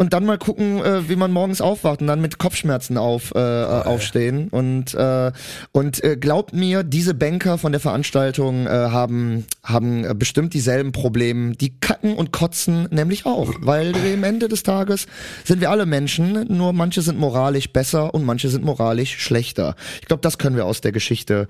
und 0.00 0.14
dann 0.14 0.24
mal 0.24 0.38
gucken, 0.38 0.82
äh, 0.82 1.10
wie 1.10 1.16
man 1.16 1.30
morgens 1.30 1.60
aufwacht 1.60 2.00
und 2.00 2.06
dann 2.06 2.22
mit 2.22 2.38
Kopfschmerzen 2.38 2.96
auf, 2.96 3.32
äh, 3.34 3.38
oh, 3.38 3.82
aufstehen. 3.84 4.48
Und, 4.48 4.94
äh, 4.94 5.30
und 5.72 6.02
äh, 6.02 6.16
glaubt 6.16 6.54
mir, 6.54 6.84
diese 6.84 7.12
Banker 7.12 7.58
von 7.58 7.72
der 7.72 7.82
Veranstaltung 7.82 8.66
äh, 8.66 8.70
haben, 8.70 9.44
haben 9.62 10.18
bestimmt 10.18 10.54
dieselben 10.54 10.92
Probleme. 10.92 11.52
Die 11.52 11.78
kacken 11.80 12.14
und 12.14 12.32
kotzen 12.32 12.88
nämlich 12.90 13.26
auch, 13.26 13.52
weil 13.60 13.94
am 13.94 14.24
Ende 14.24 14.48
des 14.48 14.62
Tages 14.62 15.06
sind 15.44 15.60
wir 15.60 15.70
alle 15.70 15.84
Menschen, 15.84 16.46
nur 16.48 16.72
manche 16.72 17.02
sind 17.02 17.18
moralisch 17.18 17.70
besser 17.70 18.14
und 18.14 18.24
manche 18.24 18.48
sind 18.48 18.64
moralisch 18.64 19.18
schlechter. 19.18 19.76
Ich 20.00 20.08
glaube, 20.08 20.22
das 20.22 20.38
können 20.38 20.56
wir 20.56 20.64
aus 20.64 20.80
der 20.80 20.92
Geschichte 20.92 21.46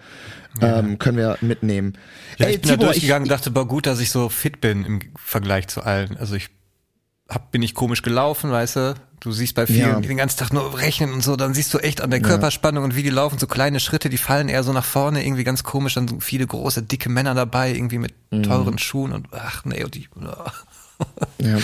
ähm, 0.61 0.99
können 0.99 1.17
wir 1.17 1.39
mitnehmen. 1.41 1.93
Ja, 2.39 2.47
Ey, 2.47 2.55
ich 2.55 2.63
bin 2.63 2.71
Tibor, 2.73 2.87
da 2.87 2.93
durchgegangen 2.93 3.27
ich, 3.27 3.31
dachte, 3.31 3.55
war 3.55 3.67
gut, 3.67 3.87
dass 3.87 4.01
ich 4.01 4.11
so 4.11 4.29
fit 4.29 4.61
bin 4.61 4.85
im 4.85 5.01
Vergleich 5.15 5.69
zu 5.69 5.83
allen. 5.83 6.17
Also 6.17 6.35
ich 6.35 6.49
hab, 7.31 7.53
bin 7.53 7.63
ich 7.63 7.75
komisch 7.75 8.03
gelaufen, 8.03 8.51
weißt 8.51 8.77
du? 8.77 8.95
Du 9.21 9.33
siehst 9.33 9.55
bei 9.55 9.67
vielen, 9.67 9.91
ja. 9.91 10.01
die 10.01 10.09
den 10.09 10.17
ganzen 10.17 10.39
Tag 10.39 10.53
nur 10.53 10.79
rechnen 10.79 11.13
und 11.13 11.23
so, 11.23 11.37
dann 11.37 11.53
siehst 11.53 11.75
du 11.75 11.79
echt 11.79 12.01
an 12.01 12.11
der 12.11 12.23
Körperspannung 12.23 12.85
und 12.85 12.97
wie 12.97 13.03
die 13.03 13.11
laufen, 13.11 13.39
so 13.39 13.47
kleine 13.47 13.79
Schritte, 13.79 14.09
die 14.09 14.17
fallen 14.17 14.49
eher 14.49 14.63
so 14.63 14.73
nach 14.73 14.85
vorne, 14.85 15.25
irgendwie 15.25 15.45
ganz 15.45 15.63
komisch, 15.63 15.95
dann 15.95 16.09
so 16.09 16.21
viele 16.21 16.47
große, 16.47 16.83
dicke 16.83 17.11
Männer 17.11 17.35
dabei, 17.35 17.71
irgendwie 17.73 17.99
mit 17.99 18.15
mhm. 18.31 18.45
teuren 18.45 18.79
Schuhen 18.79 19.13
und 19.13 19.29
ach 19.33 19.65
nee, 19.67 19.85
und 19.85 19.95
die, 19.95 20.09
oh. 20.17 21.05
ja. 21.39 21.59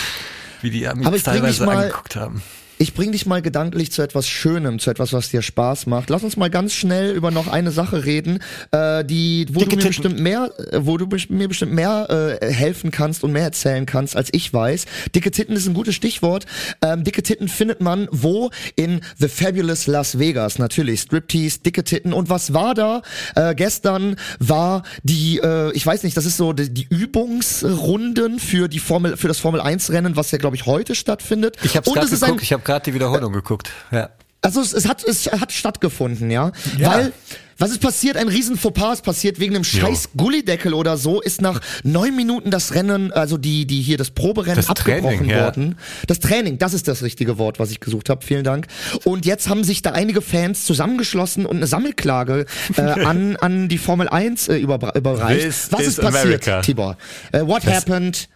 wie 0.61 0.69
die 0.69 0.87
mich 0.93 1.23
teilweise 1.23 1.67
angeguckt 1.67 2.15
haben. 2.15 2.43
Ich 2.79 2.93
bring 2.93 3.11
dich 3.11 3.25
mal 3.25 3.41
gedanklich 3.41 3.91
zu 3.91 4.03
etwas 4.03 4.27
Schönem, 4.27 4.77
zu 4.77 4.91
etwas, 4.91 5.11
was 5.11 5.29
dir 5.29 5.41
Spaß 5.41 5.87
macht. 5.87 6.11
Lass 6.11 6.23
uns 6.23 6.37
mal 6.37 6.51
ganz 6.51 6.73
schnell 6.73 7.15
über 7.15 7.31
noch 7.31 7.47
eine 7.47 7.71
Sache 7.71 8.05
reden, 8.05 8.39
äh, 8.71 9.03
die, 9.03 9.47
wo 9.51 9.59
Dicke 9.59 9.71
du 9.71 9.75
mir 9.77 9.81
Titten. 9.81 9.87
bestimmt 9.87 10.19
mehr, 10.19 10.51
äh, 10.71 10.79
wo 10.85 10.97
du 10.97 11.07
mir 11.29 11.47
bestimmt 11.47 11.73
mehr 11.73 12.37
äh, 12.39 12.53
helfen 12.53 12.91
kannst 12.91 13.23
und 13.23 13.31
mehr 13.31 13.43
erzählen 13.43 13.87
kannst, 13.87 14.15
als 14.15 14.29
ich 14.31 14.53
weiß. 14.53 14.85
Dicke 15.15 15.31
Titten 15.31 15.55
ist 15.55 15.67
ein 15.67 15.73
gutes 15.73 15.95
Stichwort. 15.95 16.45
Ähm, 16.83 17.03
dicke 17.03 17.23
Titten 17.23 17.47
findet 17.47 17.81
man 17.81 18.07
wo? 18.11 18.51
In 18.75 19.01
The 19.17 19.27
Fabulous 19.27 19.87
Las 19.87 20.19
Vegas. 20.19 20.59
Natürlich 20.59 21.01
Striptease, 21.01 21.59
dicke 21.59 21.83
Titten. 21.83 22.13
Und 22.13 22.29
was 22.29 22.53
war 22.53 22.75
da? 22.75 23.01
Äh, 23.35 23.55
gestern 23.55 24.17
war 24.37 24.83
die, 25.01 25.39
äh, 25.39 25.71
ich 25.71 25.85
weiß 25.85 26.03
nicht, 26.03 26.15
das 26.15 26.25
ist 26.25 26.37
so 26.37 26.53
die, 26.53 26.71
die 26.71 26.85
Übungsrunden 26.89 28.39
für 28.39 28.67
die 28.67 28.79
Formel, 28.79 29.17
für 29.17 29.27
das 29.27 29.39
Formel 29.39 29.61
1 29.61 29.91
Rennen, 29.91 30.15
was 30.15 30.29
ja 30.29 30.37
glaube 30.37 30.55
ich 30.55 30.67
heute 30.67 30.93
stattfindet. 30.93 31.57
Ich 31.63 31.75
habe 31.75 31.89
es 31.89 32.11
geguckt. 32.11 32.43
Ich 32.43 32.53
habe 32.53 32.66
gerade 32.67 32.83
die 32.83 32.93
Wiederholung 32.93 33.33
geguckt. 33.33 33.71
Ja. 33.91 34.09
Also 34.41 34.61
es, 34.61 34.71
es, 34.71 34.87
hat 34.87 35.03
es 35.03 35.25
hat 35.25 35.51
stattgefunden, 35.51 36.29
ja, 36.29 36.51
ja. 36.77 36.91
weil 36.91 37.13
was 37.57 37.71
ist 37.71 37.81
passiert? 37.81 38.17
Ein 38.17 38.27
riesen 38.27 38.55
Fauxpas 38.55 38.99
ist 38.99 39.01
passiert 39.03 39.39
wegen 39.39 39.55
einem 39.55 39.63
scheiß 39.63 40.09
Gullideckel 40.15 40.75
oder 40.75 40.95
so. 40.95 41.21
Ist 41.21 41.41
nach 41.41 41.59
neun 41.83 42.15
Minuten 42.15 42.51
das 42.51 42.75
Rennen, 42.75 43.11
also 43.11 43.37
die 43.37 43.65
die 43.65 43.81
hier 43.81 43.97
das 43.97 44.11
Proberennen 44.11 44.57
das 44.57 44.69
abgebrochen 44.69 45.27
Training, 45.27 45.35
worden. 45.35 45.67
Ja. 45.69 46.05
Das 46.05 46.19
Training, 46.19 46.59
das 46.59 46.73
ist 46.73 46.87
das 46.87 47.01
richtige 47.01 47.39
Wort, 47.39 47.57
was 47.57 47.71
ich 47.71 47.79
gesucht 47.79 48.09
habe. 48.09 48.23
Vielen 48.23 48.43
Dank. 48.43 48.67
Und 49.05 49.25
jetzt 49.25 49.49
haben 49.49 49.63
sich 49.63 49.81
da 49.81 49.91
einige 49.91 50.21
Fans 50.21 50.65
zusammengeschlossen 50.65 51.47
und 51.47 51.57
eine 51.57 51.67
Sammelklage 51.67 52.45
äh, 52.77 52.81
an 52.81 53.37
an 53.37 53.69
die 53.69 53.79
Formel 53.79 54.07
1 54.07 54.49
äh, 54.49 54.57
über, 54.57 54.95
überreicht. 54.95 55.41
This 55.41 55.71
was 55.71 55.81
ist 55.81 55.99
passiert, 55.99 56.23
America. 56.23 56.61
Tibor? 56.61 56.97
Uh, 57.33 57.47
what 57.47 57.65
das 57.65 57.73
happened? 57.73 58.29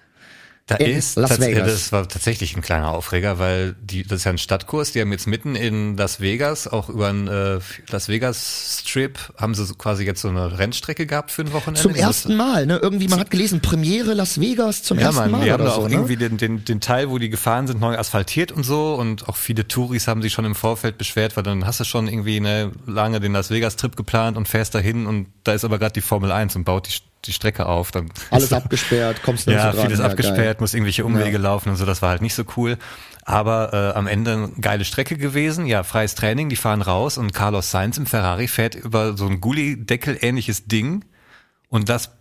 Da 0.68 0.76
ist 0.76 1.18
Las 1.18 1.40
Vegas. 1.40 1.72
Das 1.72 1.92
war 1.92 2.08
tatsächlich 2.08 2.56
ein 2.56 2.62
kleiner 2.62 2.92
Aufreger, 2.92 3.40
weil 3.40 3.76
die, 3.82 4.04
das 4.04 4.20
ist 4.20 4.24
ja 4.26 4.32
ein 4.32 4.38
Stadtkurs, 4.38 4.92
die 4.92 5.02
haben 5.02 5.12
jetzt 5.12 5.28
mitten 5.28 5.56
in 5.56 5.98
Las 5.98 6.22
Vegas, 6.22 6.68
auch 6.68 6.88
über 6.88 7.10
einen 7.10 7.28
äh, 7.28 7.60
Las 7.90 8.08
Vegas 8.08 8.80
Strip, 8.82 9.20
haben 9.38 9.54
sie 9.54 9.66
so 9.66 9.76
quasi 9.76 10.06
jetzt 10.06 10.22
so 10.22 10.30
eine 10.30 10.60
Rennstrecke 10.60 11.06
gehabt 11.06 11.32
für 11.32 11.42
ein 11.42 11.52
Wochenende. 11.52 11.82
Zum 11.82 11.96
ersten 11.96 12.36
Mal, 12.36 12.66
ne? 12.66 12.78
Irgendwie, 12.78 13.08
man 13.08 13.20
hat 13.20 13.32
gelesen, 13.32 13.62
Premiere 13.62 14.14
Las 14.14 14.40
Vegas 14.40 14.84
zum 14.84 15.00
ja, 15.00 15.08
ersten 15.08 15.22
Mann, 15.22 15.32
Mal. 15.32 15.46
Die 15.46 15.52
haben 15.52 15.66
da 15.66 15.72
auch 15.72 15.82
so, 15.84 15.88
irgendwie 15.90 16.16
ne? 16.16 16.30
den, 16.30 16.38
den, 16.38 16.66
den 16.66 16.80
Teil, 16.80 17.10
wo 17.10 17.18
die 17.18 17.30
gefahren 17.30 17.68
sind, 17.68 17.82
neu 17.82 17.98
asphaltiert 17.98 18.52
und 18.52 18.64
so 18.64 18.96
und 18.96 19.28
auch 19.28 19.36
viele 19.36 19.68
Touris 19.68 20.08
haben 20.08 20.22
sich 20.22 20.32
schon 20.32 20.46
im 20.46 20.56
Vorfeld 20.56 20.98
beschwert, 20.98 21.36
weil 21.36 21.44
dann 21.44 21.66
hast 21.66 21.80
du 21.80 21.84
schon 21.84 22.08
irgendwie 22.08 22.40
ne, 22.40 22.72
lange 22.86 23.20
den 23.20 23.34
Las 23.34 23.50
Vegas 23.50 23.76
Trip 23.76 23.96
geplant 23.96 24.38
und 24.38 24.48
fährst 24.48 24.76
dahin 24.76 25.06
und 25.08 25.28
da 25.44 25.54
ist 25.54 25.66
aber 25.66 25.80
gerade 25.80 25.94
die 25.94 26.02
Formel 26.02 26.32
1 26.32 26.56
und 26.56 26.64
baut 26.64 26.88
die 26.88 27.11
die 27.26 27.34
Strecke 27.34 27.66
auf. 27.66 27.92
Dann 27.92 28.12
Alles 28.30 28.54
abgesperrt, 28.54 29.24
kommst 29.24 29.48
du 29.48 29.52
Ja, 29.52 29.74
so 29.74 29.82
vieles 29.82 30.00
ja, 30.00 30.06
abgesperrt, 30.06 30.38
geil. 30.38 30.56
muss 30.60 30.74
irgendwelche 30.74 31.06
Umwege 31.06 31.38
ja. 31.38 31.40
laufen 31.40 31.70
und 31.70 31.76
so, 31.76 31.86
das 31.86 32.02
war 32.02 32.10
halt 32.10 32.22
nicht 32.22 32.36
so 32.36 32.44
cool. 32.58 32.78
Aber 33.24 33.74
äh, 33.74 33.98
am 33.98 34.08
Ende 34.08 34.34
eine 34.34 34.50
geile 34.60 34.84
Strecke 34.84 35.18
gewesen, 35.18 35.66
ja, 35.66 35.84
freies 35.84 36.16
Training, 36.16 36.50
die 36.50 36.56
fahren 36.56 36.82
raus 36.82 37.18
und 37.18 37.34
Carlos 37.34 37.72
Sainz 37.72 37.98
im 37.98 38.06
Ferrari 38.06 38.48
fährt 38.48 38.76
über 38.76 39.16
so 39.16 39.28
ein 39.28 39.42
Gullideckel 39.42 40.18
ähnliches 40.22 40.66
Ding 40.66 41.06
und 41.70 41.90
das 41.90 42.12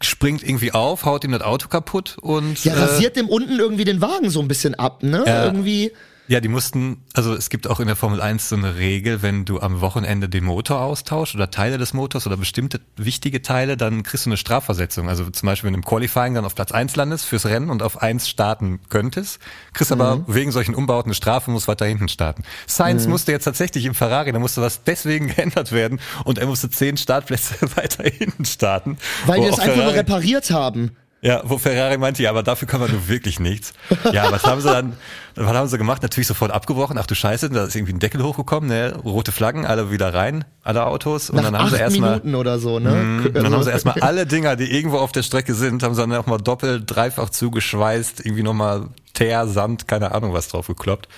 springt 0.00 0.42
irgendwie 0.42 0.72
auf, 0.72 1.04
haut 1.04 1.24
ihm 1.24 1.32
das 1.32 1.42
Auto 1.42 1.68
kaputt 1.68 2.16
und 2.20 2.64
ja, 2.64 2.74
rasiert 2.74 3.16
äh, 3.16 3.20
dem 3.20 3.28
unten 3.28 3.58
irgendwie 3.58 3.84
den 3.84 4.00
Wagen 4.00 4.30
so 4.30 4.40
ein 4.40 4.48
bisschen 4.48 4.74
ab, 4.74 5.02
ne? 5.02 5.24
Äh, 5.26 5.44
irgendwie 5.44 5.92
ja, 6.26 6.40
die 6.40 6.48
mussten, 6.48 7.02
also 7.12 7.34
es 7.34 7.50
gibt 7.50 7.68
auch 7.68 7.80
in 7.80 7.86
der 7.86 7.96
Formel 7.96 8.20
1 8.20 8.48
so 8.48 8.56
eine 8.56 8.76
Regel, 8.76 9.20
wenn 9.20 9.44
du 9.44 9.60
am 9.60 9.82
Wochenende 9.82 10.28
den 10.28 10.44
Motor 10.44 10.80
austauschst 10.80 11.34
oder 11.34 11.50
Teile 11.50 11.76
des 11.76 11.92
Motors 11.92 12.26
oder 12.26 12.38
bestimmte 12.38 12.80
wichtige 12.96 13.42
Teile, 13.42 13.76
dann 13.76 14.02
kriegst 14.02 14.24
du 14.24 14.30
eine 14.30 14.38
Strafversetzung. 14.38 15.08
Also 15.08 15.28
zum 15.28 15.46
Beispiel, 15.46 15.66
wenn 15.68 15.74
du 15.74 15.80
im 15.80 15.84
Qualifying 15.84 16.34
dann 16.34 16.46
auf 16.46 16.54
Platz 16.54 16.72
1 16.72 16.96
landest 16.96 17.26
fürs 17.26 17.44
Rennen 17.44 17.68
und 17.68 17.82
auf 17.82 18.00
1 18.00 18.26
starten 18.26 18.80
könntest, 18.88 19.38
kriegst 19.74 19.94
mhm. 19.94 20.00
aber 20.00 20.24
wegen 20.26 20.50
solchen 20.50 20.74
Umbauten 20.74 21.10
eine 21.10 21.14
Strafe 21.14 21.50
und 21.50 21.54
musst 21.54 21.68
weiter 21.68 21.84
hinten 21.84 22.08
starten. 22.08 22.42
Science 22.66 23.04
mhm. 23.04 23.10
musste 23.10 23.32
jetzt 23.32 23.44
tatsächlich 23.44 23.84
im 23.84 23.94
Ferrari, 23.94 24.32
da 24.32 24.38
musste 24.38 24.62
was 24.62 24.82
deswegen 24.82 25.28
geändert 25.34 25.72
werden 25.72 26.00
und 26.24 26.38
er 26.38 26.46
musste 26.46 26.70
10 26.70 26.96
Startplätze 26.96 27.54
weiter 27.76 28.04
hinten 28.04 28.46
starten. 28.46 28.96
Weil 29.26 29.42
die 29.42 29.48
das 29.48 29.58
einfach 29.58 29.76
nur 29.76 29.94
repariert 29.94 30.50
haben. 30.50 30.96
Ja, 31.24 31.40
wo 31.42 31.56
Ferrari 31.56 31.96
meinte, 31.96 32.22
ja, 32.22 32.28
aber 32.28 32.42
dafür 32.42 32.68
kann 32.68 32.80
man 32.80 32.90
nur 32.90 33.08
wirklich 33.08 33.40
nichts. 33.40 33.72
Ja, 34.12 34.30
was 34.30 34.44
haben 34.44 34.60
sie 34.60 34.68
dann, 34.68 34.92
was 35.34 35.54
haben 35.54 35.68
sie 35.68 35.78
gemacht? 35.78 36.02
Natürlich 36.02 36.26
sofort 36.26 36.50
abgebrochen. 36.50 36.98
Ach 36.98 37.06
du 37.06 37.14
Scheiße, 37.14 37.48
da 37.48 37.64
ist 37.64 37.74
irgendwie 37.74 37.94
ein 37.94 37.98
Deckel 37.98 38.22
hochgekommen, 38.22 38.68
ne? 38.68 38.94
Rote 39.02 39.32
Flaggen, 39.32 39.64
alle 39.64 39.90
wieder 39.90 40.12
rein, 40.12 40.44
alle 40.62 40.84
Autos. 40.84 41.30
Und 41.30 41.36
Nach 41.36 41.44
dann 41.44 41.58
haben 41.58 41.70
sie 41.70 41.78
erstmal. 41.78 42.10
Minuten 42.10 42.34
oder 42.34 42.58
so, 42.58 42.78
ne? 42.78 42.90
Mh, 42.90 43.26
und 43.28 43.34
dann 43.36 43.54
haben 43.54 43.62
sie 43.62 43.70
erstmal 43.70 43.98
alle 44.00 44.26
Dinger, 44.26 44.54
die 44.56 44.70
irgendwo 44.70 44.98
auf 44.98 45.12
der 45.12 45.22
Strecke 45.22 45.54
sind, 45.54 45.82
haben 45.82 45.94
sie 45.94 46.02
dann 46.02 46.10
nochmal 46.10 46.42
doppelt, 46.42 46.84
dreifach 46.86 47.30
zugeschweißt, 47.30 48.20
irgendwie 48.26 48.42
nochmal 48.42 48.90
Teer, 49.14 49.46
Sand, 49.46 49.88
keine 49.88 50.12
Ahnung 50.12 50.34
was 50.34 50.48
drauf 50.48 50.66
gekloppt. 50.66 51.08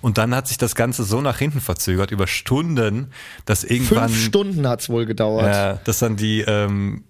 Und 0.00 0.16
dann 0.16 0.32
hat 0.32 0.46
sich 0.46 0.58
das 0.58 0.76
Ganze 0.76 1.02
so 1.02 1.20
nach 1.20 1.38
hinten 1.38 1.60
verzögert, 1.60 2.12
über 2.12 2.28
Stunden, 2.28 3.10
dass 3.46 3.64
irgendwann. 3.64 4.10
Fünf 4.10 4.26
Stunden 4.26 4.68
hat's 4.68 4.88
wohl 4.88 5.06
gedauert. 5.06 5.52
Ja, 5.52 5.72
dass 5.82 5.98
dann 5.98 6.14
die 6.14 6.42
ähm, 6.42 7.02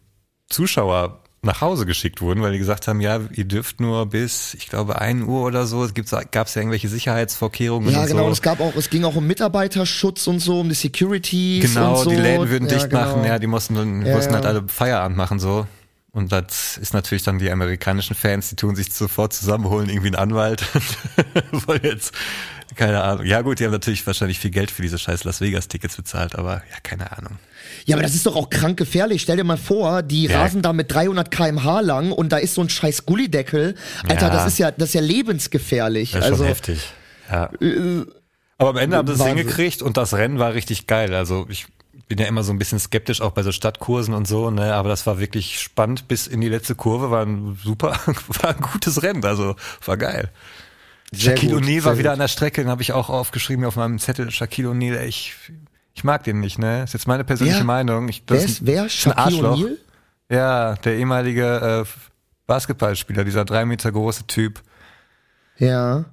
Zuschauer 0.49 1.21
nach 1.47 1.61
Hause 1.61 1.87
geschickt 1.87 2.21
wurden, 2.21 2.43
weil 2.43 2.53
die 2.53 2.59
gesagt 2.59 2.89
haben, 2.89 3.01
ja, 3.01 3.21
ihr 3.33 3.45
dürft 3.45 3.81
nur 3.81 4.07
bis, 4.07 4.55
ich 4.55 4.69
glaube, 4.69 5.01
ein 5.01 5.23
Uhr 5.23 5.43
oder 5.45 5.67
so. 5.67 5.89
Gab 6.31 6.47
es 6.47 6.55
ja 6.55 6.61
irgendwelche 6.61 6.89
Sicherheitsvorkehrungen? 6.89 7.91
Ja, 7.91 8.05
genau. 8.05 8.27
So. 8.27 8.33
Es 8.33 8.43
gab 8.43 8.61
auch, 8.61 8.75
es 8.77 8.91
ging 8.91 9.05
auch 9.05 9.17
um 9.17 9.27
Mitarbeiterschutz 9.27 10.27
und 10.27 10.41
so, 10.41 10.61
um 10.61 10.69
die 10.69 10.75
Security. 10.75 11.61
Genau, 11.63 11.99
und 11.99 12.05
so. 12.05 12.11
die 12.11 12.17
Läden 12.17 12.51
würden 12.51 12.69
ja, 12.69 12.75
dicht 12.75 12.91
genau. 12.91 13.03
machen. 13.03 13.25
Ja, 13.25 13.39
die 13.39 13.47
mussten, 13.47 14.05
ja, 14.05 14.15
mussten 14.15 14.35
halt 14.35 14.45
alle 14.45 14.65
Feierabend 14.67 15.17
machen 15.17 15.39
so. 15.39 15.67
Und 16.17 16.33
das 16.33 16.79
ist 16.79 16.95
natürlich 16.95 17.25
dann 17.25 17.39
die 17.39 17.51
amerikanischen 17.51 18.17
Fans, 18.17 18.49
die 18.49 18.57
tun 18.57 18.75
sich 18.75 18.91
sofort 18.91 19.35
zusammenholen, 19.35 19.91
irgendwie 19.91 20.07
einen 20.07 20.17
Anwalt. 20.17 20.65
Wollen 21.67 21.83
jetzt, 21.83 22.15
keine 22.75 23.03
Ahnung. 23.03 23.27
Ja 23.27 23.43
gut, 23.43 23.61
die 23.61 23.67
haben 23.67 23.73
natürlich 23.73 24.07
wahrscheinlich 24.07 24.39
viel 24.39 24.51
Geld 24.51 24.71
für 24.71 24.81
diese 24.81 24.99
scheiß 24.99 25.25
Las 25.25 25.43
Vegas 25.43 25.69
Tickets 25.69 25.95
bezahlt, 25.95 26.35
aber 26.35 26.63
ja, 26.71 26.79
keine 26.83 27.13
Ahnung. 27.13 27.39
Ja, 27.85 27.97
aber 27.97 28.03
das 28.03 28.15
ist 28.15 28.25
doch 28.25 28.35
auch 28.35 28.49
krank 28.49 28.79
gefährlich. 28.79 29.21
Stell 29.21 29.37
dir 29.37 29.45
mal 29.45 29.59
vor, 29.59 30.03
die 30.03 30.25
ja. 30.25 30.41
rasen 30.41 30.63
da 30.63 30.73
mit 30.73 30.91
300 30.91 31.31
kmh 31.31 31.81
lang 31.81 32.13
und 32.13 32.31
da 32.31 32.39
ist 32.39 32.55
so 32.55 32.63
ein 32.63 32.71
scheiß 32.71 33.05
Gullideckel. 33.05 33.75
Alter, 34.09 34.29
ja. 34.29 34.33
das 34.33 34.47
ist 34.47 34.59
ja, 34.59 34.71
das 34.71 34.89
ist 34.89 34.95
ja 34.95 35.03
lebensgefährlich. 35.03 36.13
Das 36.13 36.21
ist 36.21 36.25
also, 36.31 36.37
schon 36.39 36.47
heftig. 36.47 36.81
Ja. 37.31 37.51
Äh, 37.61 38.07
aber 38.57 38.71
am 38.71 38.79
Ende 38.79 38.97
haben 38.97 39.07
sie 39.07 39.13
es 39.13 39.23
hingekriegt 39.23 39.83
und 39.83 39.99
das 39.99 40.15
Rennen 40.15 40.39
war 40.39 40.55
richtig 40.55 40.87
geil. 40.87 41.13
Also 41.13 41.47
ich 41.51 41.67
bin 42.09 42.19
ja 42.19 42.27
immer 42.27 42.43
so 42.43 42.53
ein 42.53 42.59
bisschen 42.59 42.79
skeptisch, 42.79 43.21
auch 43.21 43.33
bei 43.33 43.43
so 43.43 43.53
Stadtkursen 43.53 44.15
und 44.15 44.27
so, 44.27 44.51
ne, 44.51 44.75
aber 44.75 44.89
das 44.89 45.07
war 45.07 45.19
wirklich 45.19 45.61
spannend 45.61 46.09
bis 46.09 46.27
in 46.27 46.41
die 46.41 46.49
letzte 46.49 46.75
Kurve, 46.75 47.11
war 47.11 47.25
ein 47.25 47.59
super, 47.63 47.99
war 48.43 48.51
ein 48.51 48.61
gutes 48.61 49.03
Rennen, 49.03 49.25
also 49.25 49.57
war 49.85 49.97
geil. 49.97 50.31
Shaquille 51.15 51.57
O'Neal 51.57 51.85
war 51.85 51.99
wieder 51.99 52.11
gut. 52.11 52.15
an 52.15 52.19
der 52.19 52.29
Strecke, 52.29 52.63
den 52.63 52.71
habe 52.71 52.83
ich 52.83 52.93
auch 52.93 53.11
aufgeschrieben 53.11 53.65
auf 53.65 53.77
meinem 53.77 53.99
Zettel. 53.99 54.31
Shaquille 54.31 54.71
O'Neal, 54.71 55.05
ich, 55.05 55.35
ich 55.95 56.05
mag 56.05 56.25
den 56.25 56.41
nicht, 56.41 56.59
ne? 56.59 56.83
Ist 56.83 56.95
jetzt 56.95 57.07
meine 57.07 57.25
persönliche 57.25 57.59
wer, 57.59 57.65
Meinung. 57.65 58.09
Ich, 58.09 58.25
das 58.27 58.39
wer 58.39 58.45
ist, 58.45 58.67
wer? 58.67 58.89
Shaquille 58.89 59.49
O'Neal? 59.49 59.77
Ja, 60.29 60.75
der 60.75 60.97
ehemalige 60.97 61.85
äh, 61.87 61.89
Basketballspieler, 62.47 63.25
dieser 63.25 63.45
drei 63.45 63.65
Meter 63.65 63.93
große 63.93 64.27
Typ. 64.27 64.63
Ja. 65.59 66.05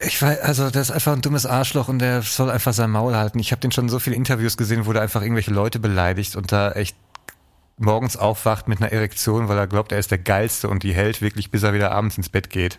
Ich 0.00 0.22
weiß, 0.22 0.40
also 0.40 0.70
der 0.70 0.82
ist 0.82 0.92
einfach 0.92 1.12
ein 1.12 1.22
dummes 1.22 1.44
Arschloch 1.44 1.88
und 1.88 1.98
der 1.98 2.22
soll 2.22 2.50
einfach 2.50 2.72
sein 2.72 2.90
Maul 2.90 3.16
halten. 3.16 3.40
Ich 3.40 3.50
habe 3.50 3.60
den 3.60 3.72
schon 3.72 3.88
so 3.88 3.98
viele 3.98 4.14
Interviews 4.14 4.56
gesehen, 4.56 4.86
wo 4.86 4.92
der 4.92 5.02
einfach 5.02 5.22
irgendwelche 5.22 5.50
Leute 5.50 5.80
beleidigt 5.80 6.36
und 6.36 6.52
da 6.52 6.70
echt 6.72 6.96
morgens 7.78 8.16
aufwacht 8.16 8.68
mit 8.68 8.80
einer 8.80 8.92
Erektion, 8.92 9.48
weil 9.48 9.58
er 9.58 9.66
glaubt, 9.66 9.90
er 9.90 9.98
ist 9.98 10.10
der 10.10 10.18
Geilste 10.18 10.68
und 10.68 10.84
die 10.84 10.94
hält 10.94 11.20
wirklich, 11.20 11.50
bis 11.50 11.64
er 11.64 11.74
wieder 11.74 11.90
abends 11.90 12.16
ins 12.16 12.28
Bett 12.28 12.50
geht. 12.50 12.78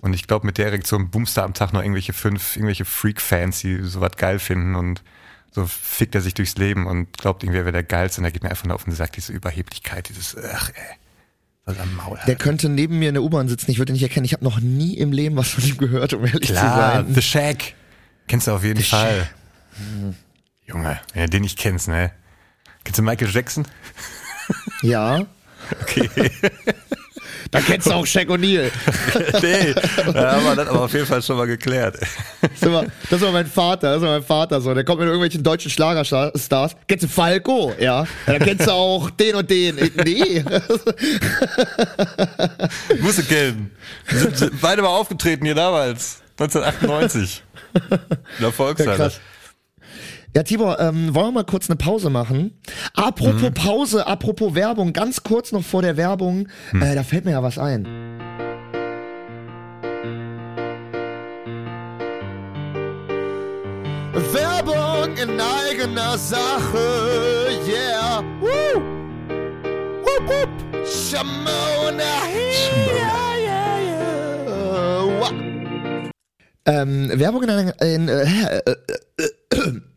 Und 0.00 0.14
ich 0.14 0.26
glaube, 0.26 0.46
mit 0.46 0.58
der 0.58 0.66
Erektion 0.66 1.10
boomst 1.10 1.36
er 1.36 1.44
am 1.44 1.54
Tag 1.54 1.72
noch 1.72 1.80
irgendwelche 1.80 2.12
fünf, 2.12 2.56
irgendwelche 2.56 2.84
Freak-Fans, 2.84 3.60
die 3.60 3.82
sowas 3.82 4.12
geil 4.16 4.38
finden 4.38 4.74
und 4.74 5.02
so 5.50 5.66
fickt 5.66 6.14
er 6.14 6.20
sich 6.20 6.34
durchs 6.34 6.56
Leben 6.56 6.86
und 6.86 7.16
glaubt 7.16 7.42
irgendwie, 7.42 7.60
er 7.60 7.64
wäre 7.64 7.72
der 7.72 7.84
Geilste 7.84 8.20
und 8.20 8.24
er 8.24 8.32
geht 8.32 8.42
mir 8.42 8.50
einfach 8.50 8.64
nur 8.64 8.74
auf 8.74 8.84
den 8.84 8.92
Sack, 8.92 9.12
diese 9.12 9.32
Überheblichkeit, 9.32 10.08
dieses, 10.08 10.36
ach 10.36 10.70
ey. 10.74 10.96
Maul 11.96 12.18
Der 12.26 12.36
könnte 12.36 12.68
neben 12.68 12.98
mir 12.98 13.08
in 13.08 13.14
der 13.14 13.22
U-Bahn 13.22 13.48
sitzen, 13.48 13.70
ich 13.70 13.78
würde 13.78 13.92
ihn 13.92 13.94
nicht 13.94 14.02
erkennen. 14.02 14.24
Ich 14.26 14.32
habe 14.34 14.44
noch 14.44 14.60
nie 14.60 14.94
im 14.98 15.12
Leben 15.12 15.36
was 15.36 15.50
von 15.50 15.64
ihm 15.64 15.78
gehört, 15.78 16.12
um 16.12 16.24
ehrlich 16.24 16.42
Klar, 16.50 17.00
zu 17.00 17.06
sein. 17.06 17.14
The 17.14 17.22
Shack. 17.22 17.74
Kennst 18.28 18.46
du 18.46 18.52
auf 18.52 18.62
jeden 18.64 18.80
The 18.80 18.84
Fall. 18.84 19.28
Junge, 20.66 21.00
wenn 21.12 21.24
du 21.24 21.30
den 21.30 21.42
nicht 21.42 21.58
kennst, 21.58 21.88
ne? 21.88 22.12
Kennst 22.84 22.98
du 22.98 23.02
Michael 23.02 23.30
Jackson? 23.30 23.66
Ja. 24.82 25.26
Okay. 25.80 26.10
Da 27.54 27.60
kennst 27.60 27.86
du 27.86 27.92
auch 27.92 28.04
Shaq 28.04 28.28
O'Neal. 28.30 28.68
nee, 29.42 29.74
da 30.12 30.32
haben 30.32 30.44
wir 30.44 30.56
das 30.56 30.68
aber 30.68 30.82
auf 30.82 30.92
jeden 30.92 31.06
Fall 31.06 31.22
schon 31.22 31.36
mal 31.36 31.46
geklärt. 31.46 31.96
Das 32.60 32.68
war, 32.68 32.84
das 33.08 33.20
war 33.20 33.30
mein 33.30 33.46
Vater, 33.46 33.92
das 33.92 34.02
war 34.02 34.10
mein 34.10 34.24
Vater 34.24 34.60
so. 34.60 34.74
Der 34.74 34.82
kommt 34.82 34.98
mit 34.98 35.06
irgendwelchen 35.06 35.44
deutschen 35.44 35.70
Schlagerstars. 35.70 36.74
Kennst 36.88 37.04
du 37.04 37.08
Falco? 37.08 37.72
Ja. 37.78 38.06
dann 38.26 38.40
kennst 38.40 38.66
du 38.66 38.72
auch 38.72 39.08
den 39.10 39.36
und 39.36 39.48
den. 39.48 39.78
Ich, 39.78 39.94
Nee. 39.94 40.44
Musst 42.98 43.18
du 43.18 43.22
kennen. 43.22 43.70
Sind, 44.08 44.36
sind 44.36 44.60
beide 44.60 44.82
mal 44.82 44.88
aufgetreten 44.88 45.44
hier 45.44 45.54
damals. 45.54 46.22
1998. 46.40 47.42
In 47.90 47.98
der 48.40 48.52
Volkshalle. 48.52 48.98
Ja. 48.98 49.10
Ja, 50.36 50.42
Tibor, 50.42 50.80
ähm, 50.80 51.14
wollen 51.14 51.28
wir 51.28 51.32
mal 51.32 51.44
kurz 51.44 51.70
eine 51.70 51.76
Pause 51.76 52.10
machen? 52.10 52.60
Apropos 52.94 53.52
Pause, 53.54 54.04
apropos 54.04 54.56
Werbung, 54.56 54.92
ganz 54.92 55.22
kurz 55.22 55.52
noch 55.52 55.62
vor 55.62 55.80
der 55.80 55.96
Werbung, 55.96 56.48
äh, 56.72 56.96
da 56.96 57.04
fällt 57.04 57.24
mir 57.24 57.30
ja 57.30 57.42
was 57.44 57.56
ein. 57.56 57.84
Werbung 64.32 65.16
in 65.16 65.40
eigener 65.40 66.18
Sache, 66.18 67.60
yeah. 67.68 68.24
Woo! 68.40 68.80
Wupp, 70.02 70.28
wupp. 70.28 70.84
Shamona, 70.84 72.02
yeah, 72.34 73.33
Ähm, 76.66 77.10
Werbung 77.14 77.42
in, 77.42 77.50
einer- 77.50 77.82
in 77.82 78.08
äh, 78.08 78.58
äh, 78.58 78.74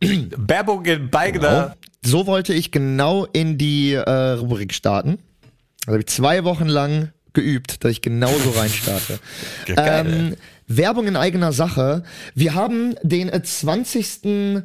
Werbung 0.36 0.84
in 0.84 1.10
Beigner. 1.10 1.76
So 2.04 2.26
wollte 2.26 2.52
ich 2.54 2.70
genau 2.70 3.24
in 3.32 3.58
die 3.58 3.92
äh, 3.94 4.10
Rubrik 4.10 4.72
starten. 4.74 5.18
Also 5.86 5.92
habe 5.92 6.00
ich 6.00 6.06
zwei 6.06 6.44
Wochen 6.44 6.66
lang 6.66 7.10
geübt, 7.32 7.84
dass 7.84 7.92
ich 7.92 8.02
genau 8.02 8.30
so 8.44 8.50
reinstarte. 8.50 9.18
Geil, 9.66 10.06
ähm, 10.06 10.36
Werbung 10.66 11.06
in 11.06 11.16
eigener 11.16 11.52
Sache. 11.52 12.02
Wir 12.34 12.54
haben 12.54 12.94
den 13.02 13.28
äh, 13.30 13.42
20. 13.42 14.62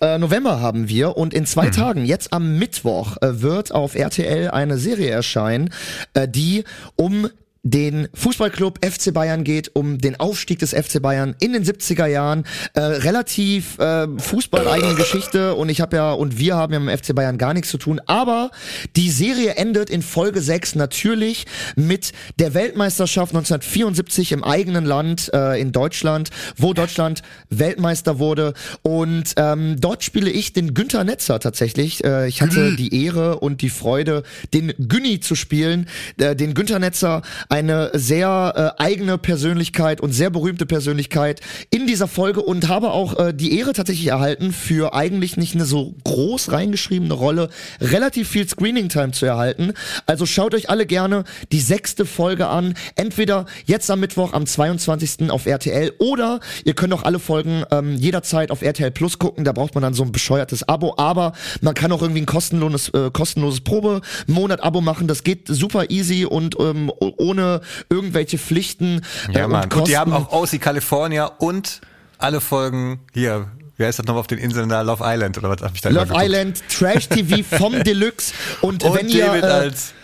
äh, 0.00 0.18
November 0.18 0.60
haben 0.60 0.88
wir 0.88 1.16
und 1.16 1.32
in 1.32 1.46
zwei 1.46 1.70
Tagen, 1.70 2.04
jetzt 2.04 2.32
am 2.32 2.58
Mittwoch, 2.58 3.16
äh, 3.22 3.40
wird 3.40 3.72
auf 3.72 3.94
RTL 3.94 4.50
eine 4.50 4.76
Serie 4.78 5.10
erscheinen, 5.10 5.70
äh, 6.14 6.26
die 6.28 6.64
um 6.96 7.28
den 7.62 8.08
Fußballclub 8.14 8.84
FC 8.84 9.14
Bayern 9.14 9.44
geht, 9.44 9.74
um 9.74 9.98
den 9.98 10.18
Aufstieg 10.18 10.58
des 10.58 10.70
FC 10.70 11.00
Bayern 11.00 11.36
in 11.38 11.52
den 11.52 11.64
70er 11.64 12.06
Jahren. 12.06 12.44
Äh, 12.74 12.80
relativ 12.80 13.78
äh, 13.78 14.08
fußballeigene 14.18 14.94
Geschichte. 14.94 15.54
Und 15.54 15.68
ich 15.68 15.80
habe 15.80 15.96
ja 15.96 16.12
und 16.12 16.38
wir 16.38 16.56
haben 16.56 16.72
ja 16.72 16.80
mit 16.80 16.90
dem 16.90 16.98
FC 16.98 17.14
Bayern 17.14 17.38
gar 17.38 17.54
nichts 17.54 17.70
zu 17.70 17.78
tun, 17.78 18.00
aber 18.06 18.50
die 18.96 19.10
Serie 19.10 19.54
endet 19.56 19.90
in 19.90 20.02
Folge 20.02 20.40
6 20.40 20.74
natürlich 20.74 21.46
mit 21.76 22.12
der 22.38 22.54
Weltmeisterschaft 22.54 23.32
1974 23.32 24.32
im 24.32 24.42
eigenen 24.42 24.84
Land 24.84 25.30
äh, 25.32 25.60
in 25.60 25.70
Deutschland, 25.72 26.30
wo 26.56 26.74
Deutschland 26.74 27.22
Weltmeister 27.50 28.18
wurde. 28.18 28.54
Und 28.82 29.34
ähm, 29.36 29.76
dort 29.78 30.02
spiele 30.02 30.30
ich 30.30 30.52
den 30.52 30.74
Günther 30.74 31.04
Netzer 31.04 31.38
tatsächlich. 31.38 32.02
Äh, 32.04 32.26
ich 32.28 32.42
hatte 32.42 32.74
die 32.74 33.04
Ehre 33.04 33.38
und 33.38 33.62
die 33.62 33.70
Freude, 33.70 34.24
den 34.52 34.72
Günni 34.78 35.20
zu 35.20 35.36
spielen, 35.36 35.88
äh, 36.18 36.34
den 36.34 36.54
Günther 36.54 36.80
Netzer, 36.80 37.22
eine 37.52 37.90
sehr 37.92 38.74
äh, 38.78 38.82
eigene 38.82 39.18
Persönlichkeit 39.18 40.00
und 40.00 40.12
sehr 40.12 40.30
berühmte 40.30 40.64
Persönlichkeit 40.64 41.42
in 41.68 41.86
dieser 41.86 42.08
Folge 42.08 42.40
und 42.40 42.68
habe 42.68 42.92
auch 42.92 43.18
äh, 43.18 43.34
die 43.34 43.58
Ehre 43.58 43.74
tatsächlich 43.74 44.06
erhalten, 44.06 44.52
für 44.52 44.94
eigentlich 44.94 45.36
nicht 45.36 45.54
eine 45.54 45.66
so 45.66 45.94
groß 46.04 46.50
reingeschriebene 46.50 47.12
Rolle 47.12 47.50
relativ 47.78 48.30
viel 48.30 48.48
Screening-Time 48.48 49.10
zu 49.10 49.26
erhalten. 49.26 49.74
Also 50.06 50.24
schaut 50.24 50.54
euch 50.54 50.70
alle 50.70 50.86
gerne 50.86 51.24
die 51.52 51.60
sechste 51.60 52.06
Folge 52.06 52.48
an, 52.48 52.72
entweder 52.96 53.44
jetzt 53.66 53.90
am 53.90 54.00
Mittwoch 54.00 54.32
am 54.32 54.46
22. 54.46 55.30
auf 55.30 55.44
RTL 55.44 55.92
oder 55.98 56.40
ihr 56.64 56.72
könnt 56.72 56.94
auch 56.94 57.02
alle 57.02 57.18
Folgen 57.18 57.64
ähm, 57.70 57.96
jederzeit 57.96 58.50
auf 58.50 58.62
RTL 58.62 58.90
Plus 58.92 59.18
gucken, 59.18 59.44
da 59.44 59.52
braucht 59.52 59.74
man 59.74 59.82
dann 59.82 59.92
so 59.92 60.04
ein 60.04 60.12
bescheuertes 60.12 60.66
Abo, 60.70 60.94
aber 60.96 61.34
man 61.60 61.74
kann 61.74 61.92
auch 61.92 62.00
irgendwie 62.00 62.22
ein 62.22 62.26
kostenloses, 62.26 62.88
äh, 62.94 63.10
kostenloses 63.12 63.60
Probe-Monat-Abo 63.60 64.80
machen, 64.80 65.06
das 65.06 65.22
geht 65.22 65.48
super 65.48 65.90
easy 65.90 66.24
und 66.24 66.56
ähm, 66.58 66.90
o- 66.98 67.12
ohne 67.42 67.60
irgendwelche 67.90 68.38
Pflichten 68.38 69.02
äh, 69.28 69.38
Ja, 69.38 69.48
Mann. 69.48 69.64
und 69.64 69.74
Und 69.74 69.88
die 69.88 69.96
haben 69.96 70.12
auch 70.12 70.32
OC 70.32 70.60
California 70.60 71.26
und 71.26 71.80
alle 72.18 72.40
Folgen 72.40 73.00
hier. 73.12 73.48
Wie 73.76 73.84
heißt 73.84 73.98
das 73.98 74.06
noch 74.06 74.16
auf 74.16 74.26
den 74.26 74.38
Inseln 74.38 74.68
da? 74.68 74.82
Love 74.82 75.02
Island 75.04 75.38
oder 75.38 75.48
was 75.50 75.62
hab 75.62 75.74
ich 75.74 75.80
da 75.80 75.88
Love? 75.88 76.12
Island, 76.14 76.62
Trash 76.68 77.08
TV 77.08 77.42
vom 77.56 77.82
Deluxe 77.84 78.32
und, 78.60 78.84
Und 78.84 78.94
wenn 78.94 79.08
ihr 79.08 79.26
David 79.26 79.44
äh, 79.44 79.46
als 79.46 79.94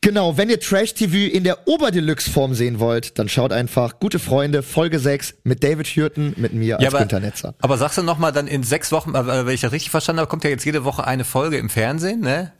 Genau, 0.00 0.36
wenn 0.36 0.48
ihr 0.48 0.60
Trash 0.60 0.94
TV 0.94 1.16
in 1.16 1.42
der 1.42 1.66
Oberdeluxe-Form 1.66 2.54
sehen 2.54 2.78
wollt, 2.78 3.18
dann 3.18 3.28
schaut 3.28 3.52
einfach 3.52 3.98
Gute 3.98 4.20
Freunde, 4.20 4.62
Folge 4.62 5.00
6 5.00 5.34
mit 5.42 5.64
David 5.64 5.88
Hürten, 5.88 6.34
mit 6.36 6.52
mir 6.52 6.76
als 6.76 6.84
ja, 6.84 6.90
aber, 6.90 7.00
Günther 7.00 7.18
Netzer. 7.18 7.54
aber 7.60 7.76
sagst 7.78 7.98
du 7.98 8.02
noch 8.04 8.16
mal 8.16 8.30
dann 8.30 8.46
in 8.46 8.62
sechs 8.62 8.92
Wochen, 8.92 9.12
wenn 9.12 9.48
ich 9.48 9.60
das 9.60 9.72
richtig 9.72 9.90
verstanden 9.90 10.20
habe, 10.20 10.28
kommt 10.30 10.44
ja 10.44 10.50
jetzt 10.50 10.64
jede 10.64 10.84
Woche 10.84 11.04
eine 11.04 11.24
Folge 11.24 11.58
im 11.58 11.68
Fernsehen, 11.68 12.20
ne? 12.20 12.52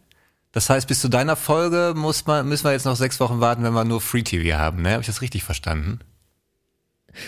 Das 0.53 0.71
heißt, 0.71 0.89
bis 0.89 1.01
zu 1.01 1.09
deiner 1.09 1.37
Folge 1.37 1.93
muss 1.95 2.27
man, 2.27 2.49
müssen 2.49 2.65
wir 2.65 2.73
jetzt 2.73 2.87
noch 2.87 2.97
sechs 2.97 3.21
Wochen 3.21 3.41
warten, 3.41 3.63
wenn 3.63 3.75
wir 3.75 3.85
nur 3.85 4.01
Free 4.01 4.23
TV 4.23 4.57
haben, 4.59 4.83
ne? 4.83 4.93
Habe 4.93 5.03
ich 5.03 5.07
das 5.07 5.21
richtig 5.21 5.45
verstanden? 5.45 6.01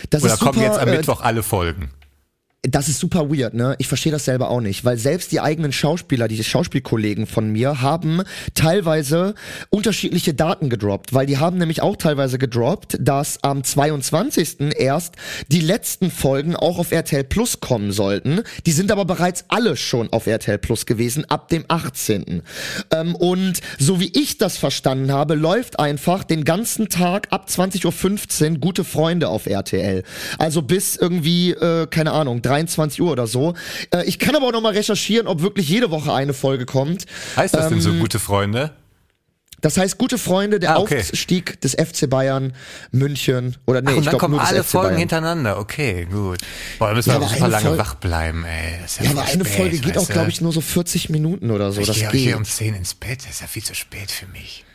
Das 0.09 0.23
Oder 0.23 0.37
kommen 0.37 0.53
super, 0.53 0.65
jetzt 0.65 0.79
am 0.79 0.87
äh, 0.87 0.97
Mittwoch 0.97 1.21
alle 1.21 1.43
Folgen? 1.43 1.91
Das 2.63 2.87
ist 2.89 2.99
super 2.99 3.31
weird, 3.31 3.55
ne? 3.55 3.73
Ich 3.79 3.87
verstehe 3.87 4.11
das 4.11 4.25
selber 4.25 4.51
auch 4.51 4.61
nicht, 4.61 4.85
weil 4.85 4.95
selbst 4.95 5.31
die 5.31 5.39
eigenen 5.39 5.71
Schauspieler, 5.71 6.27
die 6.27 6.43
Schauspielkollegen 6.43 7.25
von 7.25 7.51
mir, 7.51 7.81
haben 7.81 8.21
teilweise 8.53 9.33
unterschiedliche 9.71 10.35
Daten 10.35 10.69
gedroppt, 10.69 11.11
weil 11.11 11.25
die 11.25 11.39
haben 11.39 11.57
nämlich 11.57 11.81
auch 11.81 11.95
teilweise 11.95 12.37
gedroppt, 12.37 12.99
dass 12.99 13.43
am 13.43 13.63
22. 13.63 14.75
erst 14.77 15.15
die 15.47 15.59
letzten 15.59 16.11
Folgen 16.11 16.55
auch 16.55 16.77
auf 16.77 16.91
RTL 16.91 17.23
Plus 17.23 17.61
kommen 17.61 17.91
sollten. 17.91 18.41
Die 18.67 18.73
sind 18.73 18.91
aber 18.91 19.05
bereits 19.05 19.45
alle 19.47 19.75
schon 19.75 20.13
auf 20.13 20.27
RTL 20.27 20.59
Plus 20.59 20.85
gewesen, 20.85 21.25
ab 21.25 21.47
dem 21.47 21.65
18. 21.67 22.43
Ähm, 22.91 23.15
und 23.15 23.59
so 23.79 23.99
wie 23.99 24.11
ich 24.13 24.37
das 24.37 24.57
verstanden 24.59 25.11
habe, 25.11 25.33
läuft 25.33 25.79
einfach 25.79 26.23
den 26.23 26.45
ganzen 26.45 26.89
Tag 26.89 27.25
ab 27.31 27.47
20.15 27.49 28.51
Uhr 28.51 28.57
gute 28.59 28.83
Freunde 28.83 29.29
auf 29.29 29.47
RTL. 29.47 30.03
Also 30.37 30.61
bis 30.61 30.95
irgendwie, 30.95 31.53
äh, 31.53 31.87
keine 31.87 32.11
Ahnung, 32.11 32.43
23 32.51 33.01
Uhr 33.01 33.11
oder 33.11 33.27
so. 33.27 33.53
Äh, 33.93 34.03
ich 34.05 34.19
kann 34.19 34.35
aber 34.35 34.47
auch 34.47 34.51
noch 34.51 34.61
mal 34.61 34.73
recherchieren, 34.73 35.27
ob 35.27 35.41
wirklich 35.41 35.69
jede 35.69 35.89
Woche 35.91 36.13
eine 36.13 36.33
Folge 36.33 36.65
kommt. 36.65 37.05
Heißt 37.35 37.53
das 37.55 37.69
denn 37.69 37.81
so 37.81 37.91
ähm, 37.91 37.99
gute 37.99 38.19
Freunde? 38.19 38.71
Das 39.61 39.77
heißt, 39.77 39.99
gute 39.99 40.17
Freunde, 40.17 40.59
der 40.59 40.71
Ah, 40.75 40.79
okay. 40.79 40.99
Aufstieg 41.01 41.61
des 41.61 41.73
FC 41.73 42.09
Bayern 42.09 42.53
München 42.91 43.57
oder 43.67 43.81
nee, 43.81 43.89
Ach, 43.91 43.93
und 43.93 43.99
ich 43.99 44.05
dann 44.05 44.17
glaube 44.17 44.17
kommen 44.17 44.39
alle 44.39 44.63
Folgen 44.63 44.87
Bayern. 44.87 44.99
hintereinander. 44.99 45.59
Okay, 45.59 46.07
gut. 46.11 46.39
Boah, 46.79 46.87
da 46.89 46.95
müssen 46.95 47.09
Ja, 47.11 47.19
wir 47.19 47.25
aber 47.27 47.35
super 47.35 47.47
lange 47.47 47.69
Fol- 47.69 47.77
wach 47.77 47.93
bleiben, 47.95 48.43
ey. 48.43 48.71
Ja, 48.99 49.03
Ja, 49.05 49.11
aber 49.11 49.21
eine 49.21 49.45
spät, 49.45 49.47
Folge 49.57 49.77
geht 49.77 49.97
auch, 49.99 50.07
glaube 50.09 50.29
ich, 50.31 50.41
nur 50.41 50.51
so 50.51 50.61
40 50.61 51.09
Minuten 51.11 51.51
oder 51.51 51.71
so. 51.71 51.79
Ich 51.79 51.85
das 51.87 51.95
gehe, 51.97 52.09
gehe 52.09 52.37
um 52.37 52.43
10 52.43 52.73
ins 52.73 52.95
Bett. 52.95 53.19
Das 53.23 53.33
ist 53.35 53.41
ja 53.41 53.47
viel 53.47 53.63
zu 53.63 53.75
spät 53.75 54.09
für 54.09 54.25
mich. 54.27 54.65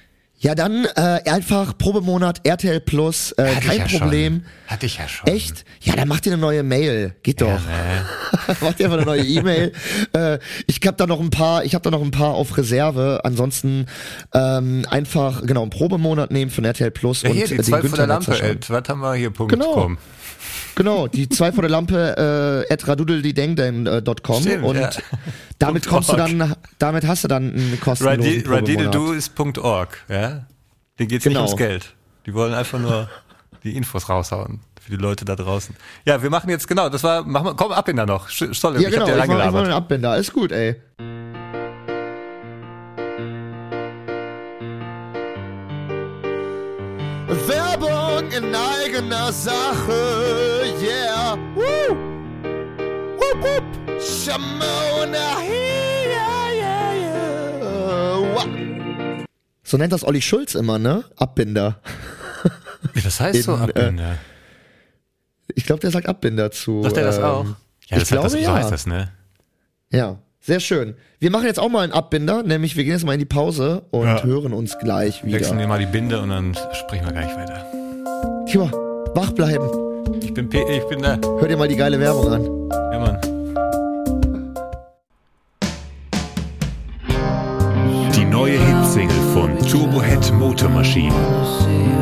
Ja, 0.46 0.54
dann 0.54 0.85
äh, 0.94 1.28
einfach 1.28 1.76
Probemonat 1.76 2.46
RTL 2.46 2.78
Plus, 2.78 3.32
äh, 3.32 3.56
Hatte 3.56 3.66
kein 3.66 3.85
ich 3.85 3.92
ja 3.92 3.98
Problem. 3.98 4.35
Schon. 4.35 4.68
Hatte 4.68 4.87
ich 4.87 4.98
ja 4.98 5.09
schon. 5.09 5.26
Echt? 5.26 5.64
Ja, 5.80 5.96
dann 5.96 6.06
macht 6.06 6.24
ihr 6.24 6.32
eine 6.35 6.40
neue 6.40 6.62
Mail. 6.62 7.16
Geht 7.24 7.40
doch. 7.40 7.48
Ja, 7.48 7.54
ne? 7.56 8.56
macht 8.61 8.78
ihr 8.78 8.87
einfach 8.87 8.98
eine 8.98 9.06
neue 9.06 9.24
E-Mail. 9.24 9.72
äh, 10.12 10.38
ich 10.68 10.80
habe 10.87 10.96
da 10.96 11.09
noch 11.09 11.18
ein 11.18 11.30
paar, 11.30 11.64
ich 11.64 11.74
habe 11.74 11.82
da 11.82 11.90
noch 11.90 12.00
ein 12.00 12.12
paar 12.12 12.35
auf 12.35 12.56
Reserve. 12.56 13.22
Ansonsten 13.24 13.87
ähm, 14.35 14.87
einfach 14.88 15.44
genau 15.44 15.62
einen 15.62 15.70
Probemonat 15.70 16.30
nehmen 16.30 16.52
von 16.52 16.64
RTL 16.64 16.92
Plus 16.92 17.22
Ja, 17.22 17.30
und 17.30 17.35
hier, 17.35 17.46
äh, 17.46 17.48
die 17.48 17.56
den 17.56 17.64
zwei 17.64 17.80
von 17.80 17.90
der 17.96 18.06
Günther 18.06 18.38
Lampe. 18.38 18.68
Was 18.68 18.88
haben 18.88 19.00
wir 19.00 19.14
hier? 19.14 19.30
Punkt. 19.30 19.52
Genau. 19.52 19.96
Genau, 20.77 21.09
die 21.09 21.27
zwei 21.31 21.53
vor 21.53 21.62
der 21.62 21.71
Lampe 21.71 22.67
äh, 22.69 22.73
at 22.73 22.87
radudeldidengden.com 22.87 24.43
Stimmt, 24.43 24.62
und 24.62 24.77
ja. 24.77 24.91
damit 25.59 25.87
kommst 25.89 26.12
du 26.12 26.17
dann, 26.17 26.55
damit 26.79 27.07
hast 27.07 27.25
du 27.25 27.29
dann 27.29 27.55
einen 27.55 27.81
kostenlosen. 27.81 28.47
Radidedu 28.47 29.12
ist 29.12 29.33
.org, 29.59 30.05
ja? 30.09 30.47
Denen 30.99 31.09
geht's 31.09 31.25
Genau. 31.25 31.41
nicht 31.43 31.49
ums 31.51 31.59
Geld. 31.59 31.95
Die 32.27 32.35
wollen 32.35 32.53
einfach 32.53 32.79
nur 32.79 33.09
die 33.65 33.75
Infos 33.75 34.09
raushauen 34.11 34.61
für 34.81 34.91
die 34.91 34.97
Leute 34.99 35.25
da 35.25 35.35
draußen. 35.35 35.75
Ja, 36.05 36.23
wir 36.23 36.29
machen 36.29 36.51
jetzt 36.51 36.69
genau, 36.69 36.91
das 36.91 37.03
war, 37.03 37.25
machen 37.25 37.47
wir, 37.47 37.55
komm 37.55 37.73
ab 37.73 37.89
in 37.89 37.97
da 37.97 38.05
noch. 38.05 38.29
Stolle, 38.29 38.81
Ja, 38.81 38.89
ich 38.89 38.95
genau, 38.95 39.07
hab 39.09 39.15
dir 39.15 39.23
ich 39.23 39.29
mach, 39.29 39.47
ich 39.47 39.53
mach 39.53 39.62
einen 39.62 39.73
Abbinder. 39.73 40.11
Alles 40.11 40.31
gut, 40.31 40.53
ey. 40.53 40.77
Werbung 48.27 48.49
in 48.49 48.55
eigener 48.55 49.33
Sache, 49.33 50.65
yeah. 50.83 51.37
Woo! 51.55 51.97
Wupp, 53.19 53.43
wupp. 53.43 54.01
Shamona, 54.01 55.43
yeah, 55.43 56.53
yeah, 56.55 57.61
yeah. 57.61 58.35
Wah. 58.35 58.47
So 59.62 59.77
nennt 59.77 59.93
das 59.93 60.05
Olli 60.05 60.23
Schulz 60.23 60.55
immer, 60.55 60.79
ne? 60.79 61.05
Abbinder. 61.17 61.81
Ja, 62.95 63.03
das 63.03 63.21
heißt 63.21 63.43
so 63.43 63.55
In, 63.55 63.61
äh, 63.61 63.62
Abbinder. 63.65 64.19
Ich 65.55 65.65
glaube, 65.65 65.81
der 65.81 65.91
sagt 65.91 66.09
Abbinder 66.09 66.51
zu. 66.51 66.83
Sagt 66.83 66.97
er 66.97 67.05
das 67.05 67.19
ähm, 67.19 67.25
auch? 67.25 67.45
Ja, 67.45 67.97
ich 67.97 67.99
das, 67.99 67.99
hat, 67.99 68.01
das 68.01 68.11
glaube, 68.11 68.31
so 68.31 68.39
ja. 68.39 68.55
heißt 68.55 68.71
das, 68.71 68.87
ne? 68.87 69.12
Ja, 69.91 70.19
sehr 70.41 70.61
schön. 70.61 70.95
Wir 71.19 71.31
machen 71.31 71.47
jetzt 71.47 71.59
auch 71.59 71.69
mal 71.69 71.83
einen 71.83 71.93
Abbinder, 71.93 72.43
nämlich 72.43 72.77
wir 72.77 72.85
gehen 72.85 72.93
jetzt 72.93 73.05
mal 73.05 73.15
in 73.15 73.19
die 73.19 73.25
Pause 73.25 73.85
und 73.91 74.07
Ja. 74.07 74.23
hören 74.23 74.53
uns 74.53 74.79
gleich 74.79 75.25
Wechseln 75.25 75.53
wieder. 75.53 75.59
wir 75.59 75.69
mal 75.69 75.79
die 75.79 75.87
Binde 75.87 76.21
und 76.21 76.29
dann 76.31 76.57
sprechen 76.73 77.07
wir 77.07 77.12
gleich 77.12 77.35
weiter. 77.37 77.86
Tja, 78.46 78.70
wach 79.14 79.32
bleiben. 79.32 79.68
Ich 80.22 80.32
bin 80.32 80.48
P, 80.48 80.62
ich 80.70 80.87
bin 80.88 81.02
da. 81.02 81.18
Hör 81.40 81.48
dir 81.48 81.56
mal 81.56 81.66
die 81.66 81.74
geile 81.74 81.98
Werbung 81.98 82.32
an. 82.32 82.44
Ja, 82.92 82.98
Mann. 83.00 83.18
Die 88.14 88.24
neue 88.24 88.56
Hitsingle 88.56 89.16
von 89.35 89.59
Turbohead 89.59 90.32
Motor 90.35 90.68
Machine. 90.68 91.12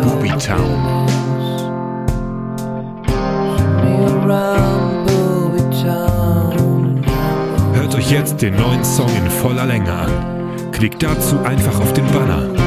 Booby 0.03 0.29
Town. 0.39 1.07
Hört 7.73 7.95
euch 7.95 8.11
jetzt 8.11 8.43
den 8.43 8.57
neuen 8.57 8.85
Song 8.85 9.09
in 9.17 9.31
voller 9.31 9.65
Länge 9.65 9.91
an. 9.91 10.11
Klickt 10.73 11.03
dazu 11.03 11.39
einfach 11.43 11.81
auf 11.81 11.95
den 11.95 12.07
Banner. 12.09 12.64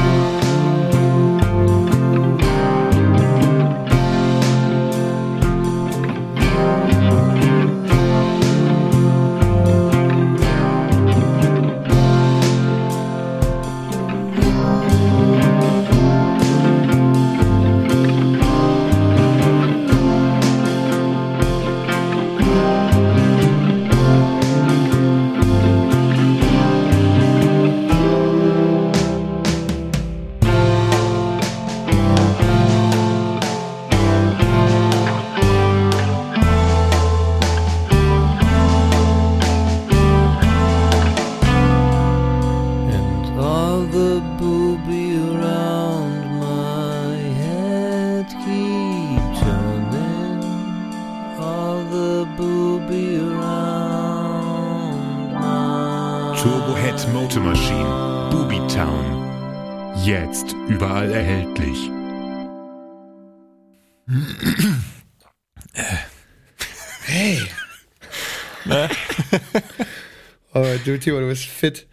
Timo, 71.08 71.20
du 71.20 71.28
bist 71.28 71.44
fit. 71.44 71.86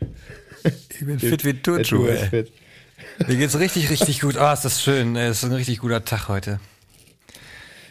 Ich 0.90 1.06
bin 1.06 1.20
fit 1.20 1.46
wie 1.46 1.54
bist 1.54 2.24
ey. 2.24 2.30
fit. 2.30 2.52
Mir 3.28 3.38
geht's 3.38 3.58
richtig, 3.58 3.90
richtig 3.90 4.20
gut. 4.20 4.36
Ah, 4.36 4.52
ist 4.52 4.66
das 4.66 4.82
schön. 4.84 5.16
Es 5.16 5.38
ist 5.38 5.44
ein 5.46 5.54
richtig 5.54 5.80
guter 5.80 6.04
Tag 6.04 6.28
heute. 6.28 6.60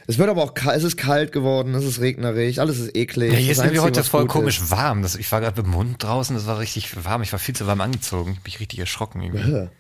Es 0.07 0.19
wird 0.19 0.29
aber 0.29 0.43
auch 0.43 0.53
kalt, 0.53 0.77
es 0.77 0.85
ist 0.85 0.99
kalt 0.99 1.33
geworden, 1.33 1.75
es 1.75 1.83
ist 1.83 1.99
regnerig, 2.01 2.61
alles 2.61 2.79
ist 2.79 2.95
eklig. 2.95 3.33
Ja, 3.33 3.39
hier 3.39 3.53
ist 3.53 3.59
irgendwie 3.59 3.79
heute 3.81 4.05
voll 4.05 4.27
komisch 4.27 4.61
ist- 4.61 4.71
warm. 4.71 5.01
Das, 5.01 5.17
ich 5.17 5.33
war 5.33 5.41
gerade 5.41 5.57
mit 5.63 5.67
dem 5.67 5.75
Hund 5.77 6.03
draußen, 6.03 6.37
das 6.37 6.47
war 6.47 6.59
richtig 6.59 7.03
warm. 7.07 7.23
Ich 7.23 7.33
war 7.33 7.39
viel 7.39 7.55
zu 7.57 7.67
warm 7.67 7.81
angezogen. 7.81 8.35
Bin 8.35 8.43
ich 8.45 8.61
richtig 8.61 8.81
erschrocken 8.81 9.23
irgendwie. 9.23 9.71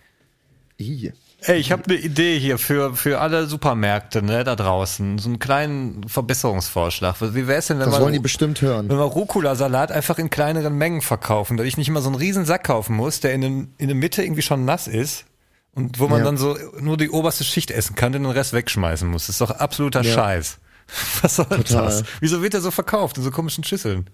Ey, 1.46 1.58
ich 1.58 1.72
habe 1.72 1.82
eine 1.86 1.96
Idee 1.96 2.38
hier 2.38 2.56
für, 2.58 2.94
für 2.96 3.20
alle 3.20 3.46
Supermärkte 3.46 4.22
ne, 4.22 4.44
da 4.44 4.56
draußen. 4.56 5.18
So 5.18 5.28
einen 5.28 5.38
kleinen 5.38 6.08
Verbesserungsvorschlag. 6.08 7.16
Wie 7.20 7.46
wäre 7.46 7.58
es 7.58 7.66
denn, 7.66 7.78
wenn 7.78 7.84
Das 7.84 7.94
man, 7.94 8.02
wollen 8.02 8.12
die 8.14 8.18
bestimmt 8.18 8.62
hören. 8.62 8.88
wenn 8.88 8.96
wir 8.96 9.04
Rucola-Salat 9.04 9.92
einfach 9.92 10.18
in 10.18 10.30
kleineren 10.30 10.76
Mengen 10.78 11.02
verkaufen, 11.02 11.56
dass 11.58 11.66
ich 11.66 11.76
nicht 11.76 11.88
immer 11.88 12.00
so 12.00 12.08
einen 12.08 12.16
riesen 12.16 12.46
Sack 12.46 12.64
kaufen 12.64 12.96
muss, 12.96 13.20
der 13.20 13.34
in, 13.34 13.42
den, 13.42 13.74
in 13.76 13.88
der 13.88 13.94
Mitte 13.96 14.22
irgendwie 14.22 14.40
schon 14.40 14.64
nass 14.64 14.86
ist 14.88 15.26
und 15.74 15.98
wo 16.00 16.08
man 16.08 16.20
Ja. 16.20 16.24
dann 16.24 16.38
so 16.38 16.56
nur 16.80 16.96
die 16.96 17.10
oberste 17.10 17.44
Schicht 17.44 17.70
essen 17.70 17.94
kann, 17.94 18.12
den 18.12 18.24
Rest 18.24 18.54
wegschmeißen 18.54 19.06
muss. 19.06 19.26
Das 19.26 19.34
ist 19.34 19.40
doch 19.42 19.50
absoluter 19.50 20.00
Ja. 20.02 20.14
Scheiß. 20.14 20.58
Was 21.22 21.36
soll 21.36 21.46
Total. 21.46 21.84
das? 21.84 22.04
Wieso 22.20 22.42
wird 22.42 22.54
der 22.54 22.62
so 22.62 22.70
verkauft 22.70 23.18
in 23.18 23.22
so 23.22 23.30
komischen 23.30 23.64
Schüsseln? 23.64 24.08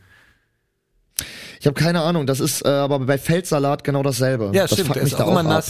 Ich 1.60 1.66
habe 1.66 1.74
keine 1.80 2.00
Ahnung, 2.02 2.26
das 2.26 2.40
ist 2.40 2.64
äh, 2.64 2.68
aber 2.68 2.98
bei 3.00 3.18
Feldsalat 3.18 3.84
genau 3.84 4.02
dasselbe. 4.02 4.50
Ja, 4.54 4.62
das 4.62 4.72
stimmt, 4.72 4.88
fuckt 4.88 5.02
mich 5.02 5.12
ist 5.12 5.18
da 5.20 5.24
auch 5.24 5.38
immer 5.38 5.48
ab. 5.54 5.64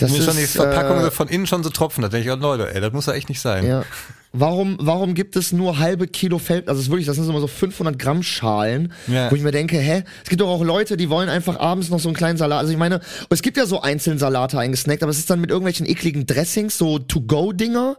Das 0.00 0.10
Mir 0.10 0.18
ist 0.18 0.24
schon 0.24 0.36
die 0.36 0.46
Verpackung 0.46 1.04
äh, 1.04 1.10
von 1.10 1.28
innen 1.28 1.46
schon 1.46 1.62
so 1.62 1.70
tropfen. 1.70 2.02
Da 2.02 2.08
denke 2.08 2.28
ich, 2.28 2.32
oh 2.34 2.36
Leute, 2.38 2.74
ey, 2.74 2.80
das 2.80 2.92
muss 2.92 3.06
ja 3.06 3.12
echt 3.12 3.28
nicht 3.28 3.40
sein. 3.40 3.66
Ja. 3.66 3.84
Warum, 4.32 4.76
warum 4.80 5.14
gibt 5.14 5.34
es 5.34 5.50
nur 5.52 5.78
halbe 5.80 6.06
Kilo 6.06 6.38
Feld, 6.38 6.68
also 6.68 6.78
es 6.78 6.86
ist 6.86 6.90
wirklich, 6.90 7.06
das 7.06 7.16
sind 7.16 7.28
immer 7.28 7.40
so 7.40 7.48
500 7.48 7.98
Gramm 7.98 8.22
Schalen, 8.22 8.92
Ja. 9.08 9.28
wo 9.28 9.34
ich 9.34 9.42
mir 9.42 9.50
denke, 9.50 9.76
hä, 9.76 10.04
es 10.22 10.28
gibt 10.28 10.40
doch 10.40 10.48
auch 10.48 10.62
Leute, 10.62 10.96
die 10.96 11.10
wollen 11.10 11.28
einfach 11.28 11.58
abends 11.58 11.90
noch 11.90 11.98
so 11.98 12.08
einen 12.08 12.14
kleinen 12.16 12.38
Salat, 12.38 12.60
also 12.60 12.70
ich 12.72 12.78
meine, 12.78 13.00
es 13.28 13.42
gibt 13.42 13.56
ja 13.56 13.66
so 13.66 13.80
einzelne 13.80 14.20
Salate 14.20 14.56
eingesnackt, 14.56 15.02
aber 15.02 15.10
es 15.10 15.18
ist 15.18 15.30
dann 15.30 15.40
mit 15.40 15.50
irgendwelchen 15.50 15.84
ekligen 15.84 16.26
Dressings, 16.26 16.78
so 16.78 17.00
To-Go-Dinger 17.00 17.96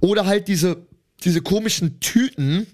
oder 0.00 0.24
halt 0.24 0.48
diese, 0.48 0.78
diese 1.22 1.42
komischen 1.42 2.00
Tüten, 2.00 2.66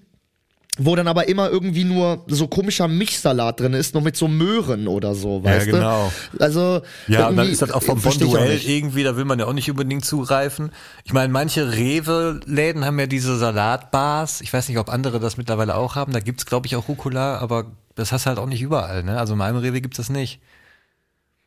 wo 0.85 0.95
dann 0.95 1.07
aber 1.07 1.27
immer 1.27 1.49
irgendwie 1.49 1.83
nur 1.83 2.23
so 2.27 2.47
komischer 2.47 2.87
Mischsalat 2.87 3.59
drin 3.59 3.73
ist, 3.73 3.93
noch 3.93 4.01
mit 4.01 4.15
so 4.15 4.27
Möhren 4.27 4.87
oder 4.87 5.13
so, 5.15 5.43
weißt 5.43 5.67
genau. 5.67 6.11
du? 6.33 6.43
Also, 6.43 6.81
Ja, 7.07 7.27
und 7.27 7.37
dann 7.37 7.49
ist 7.49 7.61
das 7.61 7.71
auch 7.71 7.83
vom 7.83 8.01
Bonduell 8.01 8.59
irgendwie, 8.65 9.03
da 9.03 9.15
will 9.15 9.25
man 9.25 9.37
ja 9.39 9.45
auch 9.45 9.53
nicht 9.53 9.69
unbedingt 9.69 10.05
zugreifen. 10.05 10.71
Ich 11.03 11.13
meine, 11.13 11.31
manche 11.31 11.71
Rewe-Läden 11.71 12.85
haben 12.85 12.99
ja 12.99 13.07
diese 13.07 13.37
Salatbars. 13.37 14.41
Ich 14.41 14.51
weiß 14.51 14.69
nicht, 14.69 14.77
ob 14.79 14.89
andere 14.89 15.19
das 15.19 15.37
mittlerweile 15.37 15.75
auch 15.75 15.95
haben. 15.95 16.13
Da 16.13 16.19
gibt's 16.19 16.45
glaube 16.45 16.67
ich, 16.67 16.75
auch 16.75 16.87
Rucola, 16.87 17.37
aber 17.39 17.65
das 17.95 18.11
hast 18.11 18.25
du 18.25 18.29
halt 18.29 18.39
auch 18.39 18.47
nicht 18.47 18.61
überall. 18.61 19.03
Ne? 19.03 19.19
Also 19.19 19.33
in 19.33 19.39
meinem 19.39 19.57
Rewe 19.57 19.81
gibt's 19.81 19.97
das 19.97 20.09
nicht. 20.09 20.39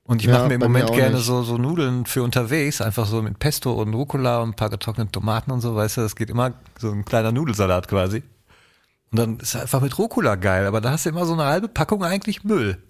Und 0.07 0.21
ich 0.21 0.29
Ja, 0.29 0.35
mache 0.35 0.49
mir 0.49 0.55
im 0.55 0.61
mir 0.61 0.67
Moment 0.69 0.91
auch 0.91 0.95
gerne 0.95 1.17
nicht. 1.17 1.25
so, 1.25 1.43
so 1.43 1.57
Nudeln 1.57 2.05
für 2.05 2.23
unterwegs, 2.23 2.83
einfach 2.83 3.07
so 3.07 3.23
mit 3.23 3.39
Pesto 3.39 3.73
und 3.73 3.95
Rucola 3.95 4.43
und 4.43 4.51
ein 4.51 4.55
paar 4.57 4.69
getrocknete 4.69 5.11
Tomaten 5.13 5.51
und 5.51 5.63
so, 5.63 5.75
weißt 5.75 5.97
du, 5.97 6.01
das 6.03 6.15
geht 6.15 6.29
immer 6.29 6.53
so 6.79 6.91
ein 6.91 7.07
kleiner 7.07 7.33
Nudelsalat 7.33 7.89
quasi. 7.89 8.23
Und 9.11 9.19
dann 9.19 9.39
ist 9.39 9.55
einfach 9.57 9.81
mit 9.81 9.97
Rucola 9.99 10.35
geil, 10.35 10.67
aber 10.67 10.81
da 10.81 10.91
hast 10.91 11.07
du 11.07 11.11
immer 11.11 11.27
so 11.27 11.35
eine 11.35 11.45
halbe 11.45 11.69
Packung 11.69 12.03
eigentlich 12.03 12.45
Müll. 12.45 12.83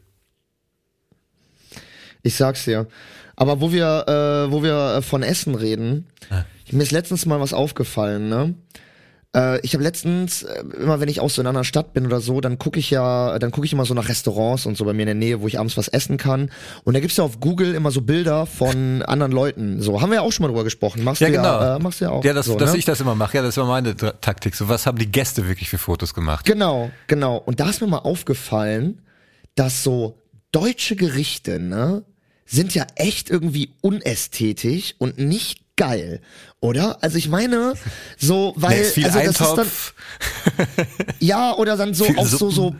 Ich 2.23 2.37
sag's 2.37 2.65
dir. 2.65 2.87
Aber 3.37 3.61
wo 3.61 3.73
wir, 3.73 4.05
äh, 4.09 4.51
wo 4.53 4.63
wir 4.63 5.03
von 5.03 5.23
Essen 5.23 5.55
reden, 5.55 6.07
mir 6.71 6.83
ist 6.83 6.93
letztens 6.93 7.27
mal 7.27 7.41
was 7.41 7.53
aufgefallen, 7.53 8.29
ne? 8.29 8.55
Äh, 9.35 9.61
ich 9.61 9.75
habe 9.75 9.83
letztens, 9.83 10.43
äh, 10.45 10.63
immer 10.81 11.01
wenn 11.01 11.09
ich 11.09 11.21
auch 11.21 11.31
so 11.31 11.41
in 11.41 11.47
einer 11.47 11.51
anderen 11.51 11.65
Stadt 11.65 11.93
bin 11.93 12.07
oder 12.07 12.21
so, 12.21 12.41
dann 12.41 12.59
gucke 12.59 12.79
ich 12.79 12.91
ja, 12.91 13.39
dann 13.39 13.51
gucke 13.51 13.67
ich 13.67 13.73
immer 13.73 13.85
so 13.85 13.95
nach 13.95 14.09
Restaurants 14.09 14.67
und 14.67 14.77
so 14.77 14.85
bei 14.85 14.93
mir 14.93 15.03
in 15.03 15.07
der 15.07 15.15
Nähe, 15.15 15.41
wo 15.41 15.47
ich 15.49 15.59
abends 15.59 15.77
was 15.77 15.89
essen 15.89 16.17
kann. 16.17 16.51
Und 16.85 16.95
da 16.95 17.01
gibt's 17.01 17.17
ja 17.17 17.25
auf 17.25 17.41
Google 17.41 17.75
immer 17.75 17.91
so 17.91 18.01
Bilder 18.01 18.47
von 18.47 19.03
anderen 19.03 19.33
Leuten. 19.33 19.81
So, 19.83 20.01
haben 20.01 20.11
wir 20.11 20.17
ja 20.17 20.23
auch 20.23 20.33
schon 20.33 20.45
mal 20.45 20.49
drüber 20.49 20.65
gesprochen. 20.65 21.03
Machst 21.03 21.21
Ja, 21.21 21.29
du 21.29 21.35
genau. 21.35 21.61
ja, 21.61 21.77
äh, 21.77 21.79
machst 21.81 22.01
du 22.01 22.05
ja 22.05 22.11
auch. 22.13 22.25
Ja, 22.25 22.33
dass, 22.33 22.47
so, 22.47 22.57
dass 22.57 22.73
ne? 22.73 22.79
ich 22.79 22.85
das 22.85 23.01
immer 23.01 23.15
mache. 23.15 23.37
Ja, 23.37 23.43
das 23.43 23.51
ist 23.51 23.57
immer 23.57 23.67
meine 23.67 23.97
Taktik. 23.97 24.55
So, 24.55 24.69
was 24.69 24.87
haben 24.87 24.99
die 24.99 25.11
Gäste 25.11 25.47
wirklich 25.49 25.69
für 25.69 25.79
Fotos 25.79 26.15
gemacht? 26.15 26.45
Genau, 26.45 26.91
genau. 27.07 27.37
Und 27.37 27.61
da 27.61 27.69
ist 27.71 27.81
mir 27.81 27.89
mal 27.89 27.99
aufgefallen, 27.99 29.01
dass 29.57 29.83
so 29.83 30.19
deutsche 30.53 30.95
Gerichte, 30.97 31.59
ne, 31.59 32.05
sind 32.47 32.75
ja 32.75 32.87
echt 32.95 33.31
irgendwie 33.31 33.71
unästhetisch 33.81 34.95
und 34.99 35.19
nicht 35.19 35.64
geil, 35.77 36.21
oder? 36.61 37.03
Also 37.03 37.19
ich 37.19 37.29
meine, 37.29 37.75
so, 38.19 38.53
weil, 38.57 38.77
Nee, 38.77 38.83
ist 38.83 38.95
viel 38.95 39.05
also 39.07 39.19
das 39.19 39.41
ist 39.41 39.55
dann, 39.57 40.87
ja, 41.21 41.55
oder 41.55 41.77
dann 41.77 41.95
so 41.95 42.05
Viel 42.05 42.19
auch 42.19 42.27
so, 42.27 42.51
Suppen. 42.51 42.55
so, 42.55 42.75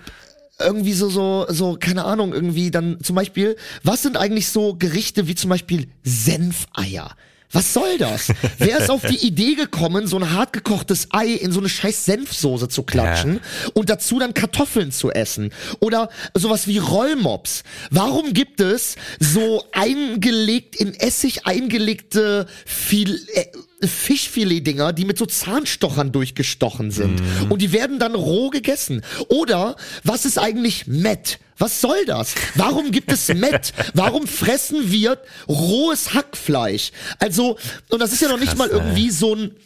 irgendwie 0.61 0.93
so, 0.93 1.09
so, 1.09 1.47
so, 1.49 1.77
keine 1.79 2.05
Ahnung, 2.05 2.33
irgendwie 2.33 2.71
dann 2.71 3.01
zum 3.03 3.17
Beispiel, 3.17 3.57
was 3.83 4.03
sind 4.03 4.17
eigentlich 4.17 4.49
so 4.49 4.77
Gerichte 4.77 5.27
wie 5.27 5.35
zum 5.35 5.51
Beispiel 5.51 5.89
Senfeier? 6.05 7.17
Was 7.55 7.73
soll 7.73 7.99
das? 7.99 8.33
Wer 8.59 8.79
ist 8.79 8.91
auf 8.91 9.03
die 9.03 9.25
Idee 9.27 9.55
gekommen, 9.55 10.07
so 10.09 10.19
ein 10.19 10.33
hartgekochtes 10.33 11.09
Ei 11.13 11.29
in 11.29 11.53
so 11.53 11.61
eine 11.61 11.69
scheiß 11.69 12.05
Senfsoße 12.05 12.69
zu 12.69 12.83
klatschen 12.83 13.41
und 13.75 13.91
dazu 13.91 14.19
dann 14.19 14.35
Kartoffeln 14.35 14.91
zu 14.91 15.11
essen? 15.13 15.53
Oder 15.79 16.09
sowas 16.35 16.67
wie 16.67 16.79
Rollmops. 16.79 17.63
Warum 17.91 18.33
gibt 18.33 18.61
es 18.61 18.97
so 19.21 19.65
eingelegt, 19.73 20.75
in 20.77 20.95
Essig 20.95 21.47
eingelegte 21.47 22.47
Fil 22.67 23.25
äh, 23.35 23.47
Fischfilet-Dinger, 23.89 24.93
die 24.93 25.05
mit 25.05 25.19
so 25.19 25.27
Zahnstochern 25.27 26.13
durchgestochen 26.13 26.91
sind. 26.91 27.23
Und 27.49 27.63
die 27.63 27.73
werden 27.73 27.99
dann 27.99 28.15
roh 28.15 28.51
gegessen. 28.51 29.03
Oder 29.29 29.77
was 30.03 30.25
ist 30.25 30.39
eigentlich 30.39 30.87
Met? 30.87 31.39
Was 31.59 31.81
soll 31.81 32.05
das? 32.07 32.35
Warum 32.57 32.91
gibt 32.91 33.13
es 33.13 33.29
Met? 33.29 33.73
Warum 33.95 34.27
fressen 34.27 34.91
wir 34.91 35.19
rohes 35.49 36.15
Hackfleisch? 36.15 36.91
Also, 37.19 37.59
und 37.91 38.01
das 38.01 38.13
ist 38.13 38.23
ja 38.23 38.29
noch 38.29 38.39
nicht 38.39 38.57
krass, 38.57 38.59
mal 38.59 38.71
ey. 38.71 38.77
irgendwie 38.77 39.11
so 39.11 39.35
ein 39.35 39.57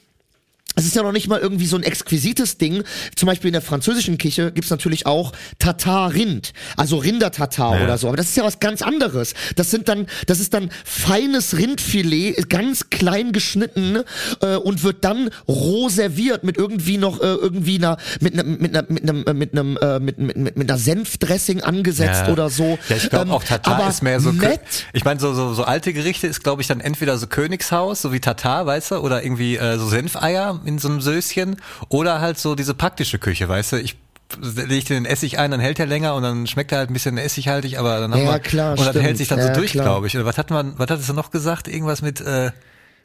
es 0.79 0.87
ist 0.87 0.97
ja 0.97 1.03
noch 1.03 1.13
nicht 1.13 1.29
mal 1.29 1.39
irgendwie 1.41 1.67
so 1.67 1.77
ein 1.77 1.83
exquisites 1.83 2.59
Ding. 2.59 2.83
Zum 3.17 3.27
Beispiel 3.27 3.49
in 3.49 3.53
der 3.55 3.63
französischen 3.63 4.19
Küche 4.19 4.53
gibt's 4.53 4.71
natürlich 4.71 5.07
auch 5.07 5.33
Tatar-Rind, 5.59 6.53
also 6.77 6.97
Rinder-Tatar 6.99 7.79
Ja. 7.79 7.85
oder 7.85 7.99
so. 7.99 8.09
Aber 8.09 8.17
das 8.17 8.27
ist 8.27 8.37
ja 8.37 8.45
was 8.45 8.61
ganz 8.61 8.83
anderes. 8.83 9.35
Das 9.57 9.71
sind 9.71 9.89
dann, 9.89 10.07
das 10.27 10.41
ist 10.41 10.55
dann 10.55 10.71
feines 10.85 11.57
Rindfilet, 11.57 12.49
ganz 12.49 12.91
klein 12.91 13.33
geschnitten 13.33 13.99
äh, 14.41 14.57
und 14.57 14.83
wird 14.83 15.05
dann 15.05 15.31
roh 15.47 15.89
serviert 15.89 16.45
mit 16.45 16.57
irgendwie 16.57 16.99
noch 16.99 17.21
äh, 17.21 17.25
irgendwie 17.27 17.77
einer 17.77 17.97
mit 18.21 18.33
einem 18.35 18.59
mit 18.59 18.77
einer 18.77 18.87
mit 18.89 19.03
einem 19.03 19.25
äh, 19.27 19.33
mit 19.35 19.53
einem 19.53 19.77
äh, 19.79 19.99
mit, 20.01 20.19
mit, 20.19 20.37
mit, 20.37 20.57
mit 20.57 20.71
einer 20.71 20.79
Senfdressing 20.79 21.63
angesetzt 21.63 22.25
Ja. 22.27 22.33
oder 22.33 22.51
so. 22.51 22.79
Ja, 22.89 22.97
ich 22.97 23.11
glaube 23.11 23.27
Ähm, 23.27 23.31
auch 23.33 23.45
Tatar 23.45 23.89
ist 23.89 24.03
mehr 24.03 24.21
so. 24.21 24.33
Met, 24.33 24.61
Ich 24.93 25.05
meine, 25.05 25.21
so, 25.21 25.35
so, 25.35 25.55
so 25.55 25.65
alte 25.65 25.93
Gerichte 25.93 26.27
ist, 26.27 26.43
glaube 26.43 26.63
ich, 26.63 26.69
dann 26.69 26.81
entweder 26.81 27.19
so 27.19 27.27
Königshaus, 27.27 28.03
so 28.03 28.13
wie 28.13 28.21
Tatar, 28.21 28.67
weißt 28.67 28.93
du, 28.93 28.97
oder 28.97 29.23
irgendwie 29.23 29.57
äh, 29.57 29.79
so 29.79 29.89
Senfeier 29.89 30.61
in 30.69 30.79
so 30.79 30.89
einem 30.89 31.01
Söschen, 31.01 31.57
oder 31.89 32.21
halt 32.21 32.39
so 32.39 32.55
diese 32.55 32.75
praktische 32.75 33.19
Küche, 33.19 33.49
weißt 33.49 33.73
du. 33.73 33.77
Ich 33.81 33.97
lege 34.41 34.85
den 34.89 35.07
Essig 35.07 35.39
ein, 35.39 35.51
dann 35.51 35.61
hält 35.61 35.79
er 35.81 35.87
länger 35.87 36.15
und 36.15 36.23
dann 36.23 36.47
schmeckt 36.47 36.71
er 36.71 36.79
halt 36.79 36.91
ein 36.91 36.93
bisschen 36.93 37.17
essighaltig, 37.17 37.79
aber 37.79 37.99
dann 37.99 38.13
haben 38.13 38.23
Ja, 38.25 38.33
wir 38.33 38.39
klar, 38.41 38.73
und 38.73 38.81
das 38.81 38.89
stimmt. 38.91 39.05
hält 39.07 39.17
sich 39.17 39.29
dann 39.29 39.41
so 39.41 39.49
Ja, 39.49 39.55
durch, 39.55 39.71
klar. 39.73 39.87
glaube 39.87 40.07
ich. 40.07 40.15
Oder 40.17 40.27
was 40.27 40.37
hat 40.37 40.51
man, 40.51 40.75
was 40.79 40.91
hattest 40.91 41.09
du 41.09 41.15
noch 41.15 41.31
gesagt? 41.31 41.67
Irgendwas 41.67 42.03
mit 42.03 42.21
äh, 42.21 42.51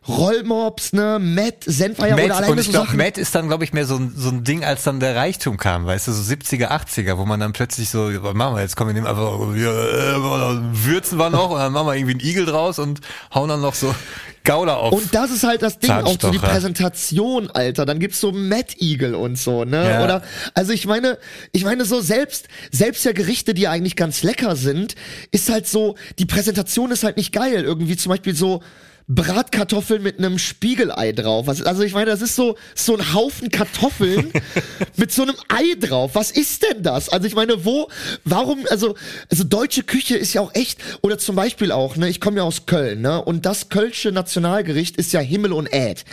Rollmops, 0.08 0.94
ne, 0.94 1.18
Met, 1.20 1.64
Senfeier 1.66 2.16
Matt, 2.16 2.26
oder 2.26 2.36
alleine 2.36 2.52
und 2.52 2.60
ich 2.60 2.66
so 2.66 2.72
glaube, 2.72 2.88
Sachen. 2.88 2.98
Matt 2.98 3.18
ist 3.18 3.34
dann, 3.36 3.48
glaube 3.48 3.64
ich, 3.64 3.74
mehr 3.74 3.86
so 3.86 3.96
ein, 3.96 4.14
so 4.16 4.30
ein 4.30 4.44
Ding, 4.44 4.64
als 4.64 4.84
dann 4.84 5.00
der 5.00 5.16
Reichtum 5.16 5.58
kam, 5.58 5.86
weißt 5.86 6.08
du, 6.08 6.12
so 6.12 6.34
70er, 6.34 6.70
80er, 6.70 7.18
wo 7.18 7.26
man 7.26 7.40
dann 7.40 7.54
plötzlich 7.54 7.90
so, 7.90 8.10
was 8.22 8.34
machen 8.34 8.56
wir 8.56 8.62
jetzt, 8.62 8.76
komm, 8.76 8.88
wir 8.88 8.94
nehmen 8.94 9.08
einfach, 9.08 9.40
ja, 9.56 9.72
äh, 9.72 10.60
würzen 10.74 11.18
wir 11.18 11.30
noch 11.30 11.52
und 11.52 11.60
dann 11.60 11.72
machen 11.72 11.88
wir 11.88 11.96
irgendwie 11.96 12.14
einen 12.14 12.30
Igel 12.30 12.46
draus 12.46 12.80
und 12.80 13.00
hauen 13.34 13.50
dann 13.50 13.62
noch 13.62 13.76
so 13.76 13.94
Gouda 14.44 14.76
auf. 14.76 14.94
Und 14.94 15.16
das 15.16 15.32
ist 15.32 15.44
halt 15.44 15.62
das 15.62 15.80
Ding, 15.80 15.92
auch 15.92 16.18
so 16.20 16.30
die. 16.30 16.38
Präsentation, 16.38 17.50
Alter. 17.50 17.86
Dann 17.86 18.00
gibt's 18.00 18.20
so 18.20 18.32
Mad 18.32 18.76
Eagle 18.80 19.16
und 19.16 19.38
so, 19.38 19.64
ne? 19.64 19.90
Ja. 19.90 20.04
Oder, 20.04 20.22
also 20.54 20.74
ich 20.74 20.86
meine, 20.86 21.18
ich 21.54 21.64
meine 21.64 21.86
so 21.86 22.02
selbst, 22.02 22.48
selbst 22.72 23.06
ja 23.06 23.14
Gerichte, 23.14 23.54
die 23.54 23.68
eigentlich 23.68 23.96
ganz 23.96 24.24
lecker 24.24 24.56
sind, 24.56 24.96
ist 25.32 25.50
halt 25.50 25.68
so, 25.68 25.96
die 26.20 26.26
Präsentation 26.26 26.92
ist 26.92 27.04
halt 27.04 27.16
nicht 27.16 27.32
geil. 27.32 27.64
Irgendwie 27.64 27.96
zum 27.96 28.10
Beispiel 28.10 28.36
so, 28.36 28.62
Bratkartoffeln 29.16 30.02
mit 30.02 30.20
einem 30.20 30.40
Spiegelei 30.40 31.12
drauf. 31.12 31.48
Also 31.48 31.84
ich 31.84 31.94
meine, 31.94 32.12
das 32.12 32.22
ist 32.22 32.36
so 32.36 32.58
so 32.76 32.96
ein 32.96 33.14
Haufen 33.14 33.50
Kartoffeln 33.50 34.32
mit 34.98 35.12
so 35.12 35.24
einem 35.24 35.36
Ei 35.50 35.76
drauf. 35.80 36.12
Was 36.14 36.32
ist 36.32 36.64
denn 36.64 36.84
das? 36.84 37.10
Also 37.10 37.28
ich 37.28 37.36
meine, 37.36 37.66
wo, 37.66 37.90
warum? 38.24 38.66
Also 38.70 38.96
also 39.30 39.44
deutsche 39.44 39.84
Küche 39.84 40.16
ist 40.16 40.34
ja 40.34 40.42
auch 40.42 40.54
echt 40.56 40.80
oder 41.02 41.18
zum 41.18 41.36
Beispiel 41.36 41.72
auch. 41.72 41.96
Ne, 41.96 42.10
ich 42.10 42.20
komme 42.20 42.38
ja 42.38 42.44
aus 42.44 42.66
Köln. 42.66 43.02
Ne, 43.02 43.24
und 43.24 43.46
das 43.46 43.70
kölsche 43.70 44.12
Nationalgericht 44.12 44.98
ist 44.98 45.14
ja 45.14 45.20
Himmel 45.20 45.54
und 45.54 45.74
Äd. 45.74 46.06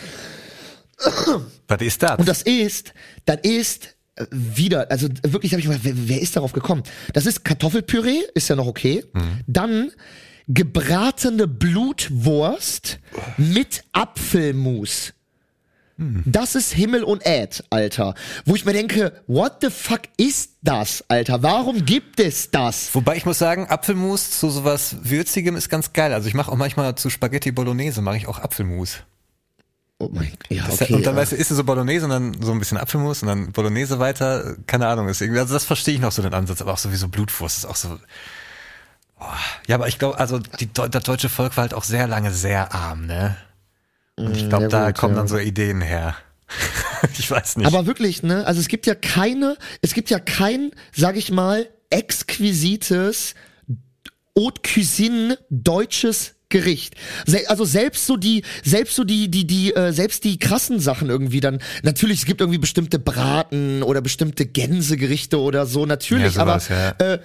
was 1.67 1.81
ist 1.81 2.03
das? 2.03 2.19
Und 2.19 2.27
das 2.27 2.41
ist, 2.43 2.93
das 3.25 3.39
ist 3.43 3.95
äh, 4.15 4.25
wieder, 4.29 4.91
also 4.91 5.07
wirklich 5.23 5.53
habe 5.53 5.61
ich 5.61 5.67
mal, 5.67 5.79
wer, 5.81 5.93
wer 5.95 6.21
ist 6.21 6.35
darauf 6.35 6.51
gekommen? 6.51 6.83
Das 7.13 7.25
ist 7.25 7.43
Kartoffelpüree, 7.43 8.19
ist 8.35 8.49
ja 8.49 8.55
noch 8.55 8.67
okay. 8.67 9.03
Dann 9.47 9.91
gebratene 10.47 11.47
Blutwurst 11.47 12.99
mit 13.37 13.83
Apfelmus. 13.93 15.13
Das 16.25 16.55
ist 16.55 16.73
Himmel 16.73 17.03
und 17.03 17.23
Äd, 17.27 17.63
Alter. 17.69 18.15
Wo 18.45 18.55
ich 18.55 18.65
mir 18.65 18.73
denke, 18.73 19.21
what 19.27 19.57
the 19.61 19.69
fuck 19.69 20.01
ist 20.17 20.53
das, 20.63 21.03
Alter? 21.09 21.43
Warum 21.43 21.85
gibt 21.85 22.19
es 22.19 22.49
das? 22.49 22.89
Wobei 22.95 23.17
ich 23.17 23.25
muss 23.27 23.37
sagen, 23.37 23.67
Apfelmus 23.67 24.31
zu 24.39 24.49
sowas 24.49 24.95
Würzigem 25.03 25.55
ist 25.55 25.69
ganz 25.69 25.93
geil. 25.93 26.11
Also 26.11 26.27
ich 26.27 26.33
mache 26.33 26.51
auch 26.51 26.55
manchmal 26.57 26.95
zu 26.95 27.11
Spaghetti 27.11 27.51
Bolognese, 27.51 28.01
mache 28.01 28.17
ich 28.17 28.27
auch 28.27 28.39
Apfelmus. 28.39 28.97
Oh 29.99 30.09
mein 30.11 30.31
ja, 30.49 30.65
Das- 30.65 30.81
okay. 30.81 30.95
und 30.95 31.05
dann 31.05 31.13
ja. 31.13 31.21
weißt 31.21 31.33
du, 31.33 31.35
isst 31.35 31.51
du 31.51 31.55
so 31.55 31.63
Bolognese 31.63 32.05
und 32.05 32.09
dann 32.11 32.35
so 32.41 32.51
ein 32.51 32.57
bisschen 32.57 32.79
Apfelmus 32.79 33.21
und 33.21 33.27
dann 33.27 33.51
Bolognese 33.51 33.99
weiter. 33.99 34.55
Keine 34.65 34.87
Ahnung, 34.87 35.07
ist 35.07 35.21
irgendwie, 35.21 35.39
also 35.41 35.53
das 35.53 35.65
verstehe 35.65 35.93
ich 35.93 36.01
noch 36.01 36.11
so 36.11 36.23
den 36.23 36.33
Ansatz, 36.33 36.63
aber 36.63 36.73
auch 36.73 36.79
sowieso 36.79 37.09
Blutwurst 37.09 37.59
ist 37.59 37.65
auch 37.65 37.75
so. 37.75 37.99
Oh. 39.21 39.25
Ja, 39.67 39.75
aber 39.75 39.87
ich 39.87 39.99
glaube, 39.99 40.19
also 40.19 40.39
die, 40.39 40.69
das 40.73 41.03
deutsche 41.03 41.29
Volk 41.29 41.55
war 41.55 41.63
halt 41.63 41.73
auch 41.73 41.83
sehr 41.83 42.07
lange 42.07 42.31
sehr 42.31 42.73
arm, 42.73 43.05
ne? 43.05 43.37
Und 44.15 44.35
ich 44.35 44.49
glaube, 44.49 44.63
ja 44.63 44.69
da 44.69 44.87
gut, 44.87 44.97
kommen 44.97 45.13
ja. 45.13 45.21
dann 45.21 45.27
so 45.27 45.37
Ideen 45.37 45.81
her. 45.81 46.15
ich 47.17 47.29
weiß 47.29 47.57
nicht. 47.57 47.67
Aber 47.67 47.85
wirklich, 47.85 48.23
ne? 48.23 48.45
Also 48.45 48.59
es 48.59 48.67
gibt 48.67 48.85
ja 48.87 48.95
keine, 48.95 49.57
es 49.81 49.93
gibt 49.93 50.09
ja 50.09 50.19
kein, 50.19 50.71
sag 50.91 51.15
ich 51.17 51.31
mal, 51.31 51.69
exquisites 51.89 53.35
Haute 54.37 54.61
Cuisine 54.61 55.37
deutsches 55.49 56.35
Gericht. 56.49 56.95
Also 57.47 57.65
selbst 57.65 58.05
so 58.05 58.17
die, 58.17 58.43
selbst 58.63 58.95
so 58.95 59.03
die, 59.03 59.29
die, 59.29 59.45
die, 59.45 59.73
äh, 59.73 59.91
selbst 59.91 60.23
die 60.23 60.37
krassen 60.39 60.79
Sachen 60.79 61.09
irgendwie 61.09 61.39
dann. 61.39 61.59
Natürlich, 61.83 62.19
es 62.19 62.25
gibt 62.25 62.41
irgendwie 62.41 62.59
bestimmte 62.59 62.99
Braten 62.99 63.83
oder 63.83 64.01
bestimmte 64.01 64.45
Gänsegerichte 64.45 65.39
oder 65.39 65.65
so, 65.65 65.85
natürlich, 65.85 66.35
Ja, 66.35 66.45
sowas, 66.45 66.69
aber 66.69 66.95
ja. 66.99 67.13
äh, 67.13 67.19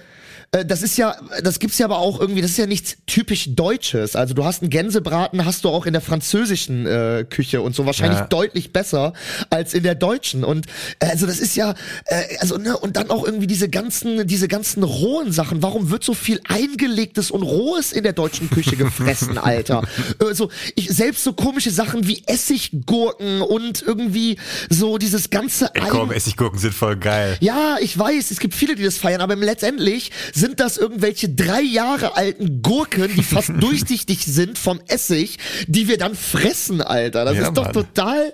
äh, 0.51 0.65
das 0.65 0.81
ist 0.81 0.97
ja, 0.97 1.15
das 1.43 1.59
gibt's 1.59 1.77
ja 1.77 1.85
aber 1.85 1.99
auch 1.99 2.19
irgendwie, 2.19 2.41
das 2.41 2.51
ist 2.51 2.57
ja 2.57 2.65
nichts 2.65 2.97
typisch 3.05 3.49
Deutsches. 3.55 4.15
Also 4.15 4.33
du 4.33 4.45
hast 4.45 4.61
einen 4.61 4.69
Gänsebraten, 4.69 5.45
hast 5.45 5.63
du 5.65 5.69
auch 5.69 5.85
in 5.85 5.93
der 5.93 6.01
französischen 6.01 6.85
äh, 6.85 7.25
Küche 7.29 7.61
und 7.61 7.75
so 7.75 7.85
wahrscheinlich 7.85 8.19
Ja. 8.19 8.27
deutlich 8.27 8.71
besser 8.73 9.13
als 9.49 9.73
in 9.73 9.83
der 9.83 9.95
deutschen. 9.95 10.43
Und 10.43 10.67
äh, 10.99 11.07
also 11.07 11.25
das 11.27 11.39
ist 11.39 11.55
ja, 11.55 11.75
äh, 12.05 12.37
also 12.39 12.57
ne, 12.57 12.77
und 12.77 12.95
dann 12.97 13.09
auch 13.09 13.25
irgendwie 13.25 13.47
diese 13.47 13.69
ganzen, 13.69 14.25
diese 14.27 14.47
ganzen 14.47 14.83
rohen 14.83 15.31
Sachen. 15.31 15.61
Warum 15.63 15.89
wird 15.89 16.03
so 16.03 16.13
viel 16.13 16.39
eingelegtes 16.47 17.29
und 17.31 17.43
rohes 17.43 17.91
in 17.91 18.03
der 18.03 18.13
deutschen 18.13 18.49
Küche 18.49 18.75
gefressen, 18.75 19.37
Alter? 19.37 19.83
Also 20.19 20.49
ich 20.75 20.89
selbst 20.89 21.23
so 21.23 21.33
komische 21.33 21.71
Sachen 21.71 22.07
wie 22.07 22.23
Essiggurken 22.25 23.41
und 23.41 23.81
irgendwie 23.81 24.37
so 24.69 24.97
dieses 24.97 25.29
ganze 25.29 25.69
Ey, 25.75 25.81
komm, 25.89 26.11
Essiggurken 26.11 26.59
sind 26.59 26.73
voll 26.73 26.95
geil. 26.95 27.37
ja, 27.41 27.77
ich 27.81 27.97
weiß, 27.97 28.31
es 28.31 28.39
gibt 28.39 28.53
viele, 28.53 28.75
die 28.75 28.83
das 28.83 28.97
feiern, 28.97 29.21
aber 29.21 29.35
letztendlich 29.35 30.11
sind 30.33 30.46
das 30.55 30.77
irgendwelche 30.77 31.29
drei 31.29 31.61
Jahre 31.61 32.15
alten 32.15 32.61
Gurken, 32.61 33.09
die 33.15 33.23
fast 33.23 33.51
durchsichtig 33.59 34.25
sind 34.25 34.57
vom 34.57 34.79
Essig, 34.87 35.37
die 35.67 35.87
wir 35.87 35.97
dann 35.97 36.15
fressen, 36.15 36.81
Alter. 36.81 37.25
Das 37.25 37.35
Ja, 37.35 37.43
ist 37.43 37.53
doch 37.57 37.65
Mann. 37.65 37.73
total, 37.73 38.33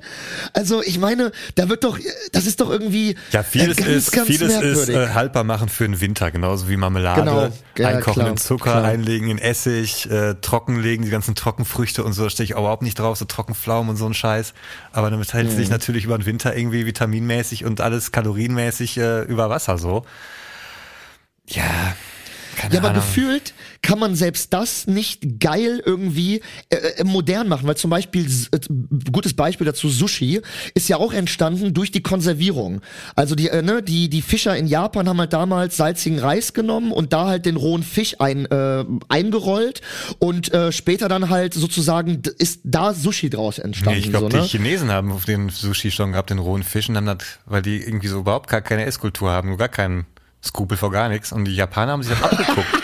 also 0.54 0.82
ich 0.84 1.00
meine, 1.00 1.32
da 1.56 1.70
wird 1.70 1.84
doch, 1.84 1.98
das 2.32 2.46
ist 2.46 2.62
doch 2.62 2.70
irgendwie 2.70 3.16
Ja, 3.32 3.44
vieles 3.44 3.78
äh, 3.78 3.82
ganz, 3.82 3.90
ist, 3.96 4.12
ganz 4.12 4.28
vieles 4.28 4.62
ist 4.62 4.90
äh, 4.90 5.10
haltbar 5.10 5.44
machen 5.44 5.70
für 5.70 5.86
den 5.86 6.00
Winter, 6.00 6.32
genauso 6.32 6.70
wie 6.70 6.78
Marmelade, 6.78 7.22
Genau, 7.22 7.50
ja, 7.78 7.88
einkochen 7.88 8.14
klar, 8.22 8.30
in 8.30 8.38
Zucker, 8.38 8.72
klar. 8.72 8.84
einlegen 8.86 9.30
in 9.30 9.38
Essig, 9.40 10.10
äh, 10.10 10.36
trockenlegen, 10.36 11.06
die 11.06 11.12
ganzen 11.12 11.36
Trockenfrüchte 11.36 12.04
und 12.04 12.14
so, 12.14 12.24
da 12.24 12.30
stehe 12.30 12.46
ich 12.46 12.52
überhaupt 12.52 12.84
nicht 12.84 13.00
drauf, 13.00 13.18
so 13.18 13.26
Trockenpflaumen 13.26 13.90
und 13.92 13.98
so 13.98 14.06
ein 14.06 14.14
Scheiß. 14.14 14.54
Aber 14.92 15.10
damit 15.10 15.34
hält 15.34 15.52
Mhm. 15.52 15.56
sich 15.56 15.70
natürlich 15.70 16.06
über 16.06 16.18
den 16.18 16.26
Winter 16.26 16.56
irgendwie 16.56 16.86
vitaminmäßig 16.86 17.66
und 17.66 17.82
alles 17.82 18.12
kalorienmäßig 18.12 18.98
äh, 18.98 19.22
über 19.24 19.50
Wasser 19.50 19.78
so. 19.78 20.06
Ja, 21.50 21.96
keine 22.56 22.74
Ja, 22.76 22.80
aber 22.80 22.90
Ahnung. 22.92 23.02
gefühlt 23.02 23.54
kann 23.82 24.00
man 24.00 24.16
selbst 24.16 24.54
das 24.54 24.88
nicht 24.88 25.40
geil 25.42 25.82
irgendwie 25.86 26.42
äh, 26.70 26.76
äh, 26.76 27.04
modern 27.04 27.50
machen, 27.50 27.68
weil 27.68 27.76
zum 27.76 27.90
Beispiel, 27.90 28.26
äh, 28.52 28.60
gutes 29.12 29.34
Beispiel 29.34 29.66
dazu, 29.66 29.90
Sushi 29.90 30.42
ist 30.74 30.88
ja 30.88 30.98
auch 30.98 31.12
entstanden 31.12 31.74
durch 31.74 31.92
die 31.92 32.02
Konservierung. 32.02 32.80
Also 33.16 33.36
die, 33.36 33.50
äh, 33.50 33.62
ne, 33.62 33.84
die, 33.84 34.08
die 34.10 34.22
Fischer 34.22 34.56
in 34.56 34.68
Japan 34.68 35.10
haben 35.10 35.20
halt 35.20 35.34
damals 35.34 35.76
salzigen 35.76 36.20
Reis 36.20 36.54
genommen 36.54 36.92
und 36.94 37.12
da 37.12 37.26
halt 37.28 37.46
den 37.46 37.58
rohen 37.58 37.84
Fisch 37.84 38.16
ein, 38.20 38.46
äh, 38.46 38.86
eingerollt 39.10 39.82
und 40.20 40.54
äh, 40.54 40.72
später 40.72 41.10
dann 41.10 41.30
halt 41.30 41.54
sozusagen 41.54 42.22
ist 42.38 42.62
da 42.64 42.94
Sushi 42.94 43.30
draus 43.30 43.60
entstanden. 43.60 44.00
Nee, 44.00 44.06
ich 44.06 44.12
glaube, 44.12 44.32
so, 44.32 44.38
ne? 44.38 44.44
die 44.44 44.50
Chinesen 44.50 44.92
haben 44.92 45.12
auf 45.12 45.26
den 45.26 45.50
Sushi 45.50 45.92
schon 45.92 46.12
gehabt, 46.14 46.30
den 46.30 46.40
rohen 46.40 46.64
Fisch, 46.64 46.88
und 46.88 46.96
haben 46.96 47.06
das, 47.08 47.18
weil 47.46 47.62
die 47.62 47.78
irgendwie 47.82 48.08
so 48.08 48.20
überhaupt 48.20 48.50
gar 48.50 48.62
keine 48.62 48.86
Esskultur 48.86 49.30
haben, 49.32 49.50
nur 49.50 49.58
gar 49.58 49.68
keinen 49.70 50.06
Skrupel 50.44 50.78
vor 50.78 50.92
gar 50.92 51.10
nichts. 51.10 51.32
Und 51.32 51.46
die 51.46 51.56
Japaner 51.56 51.94
haben 51.94 52.04
sich 52.04 52.18
das 52.18 52.24
abgeguckt. 52.24 52.68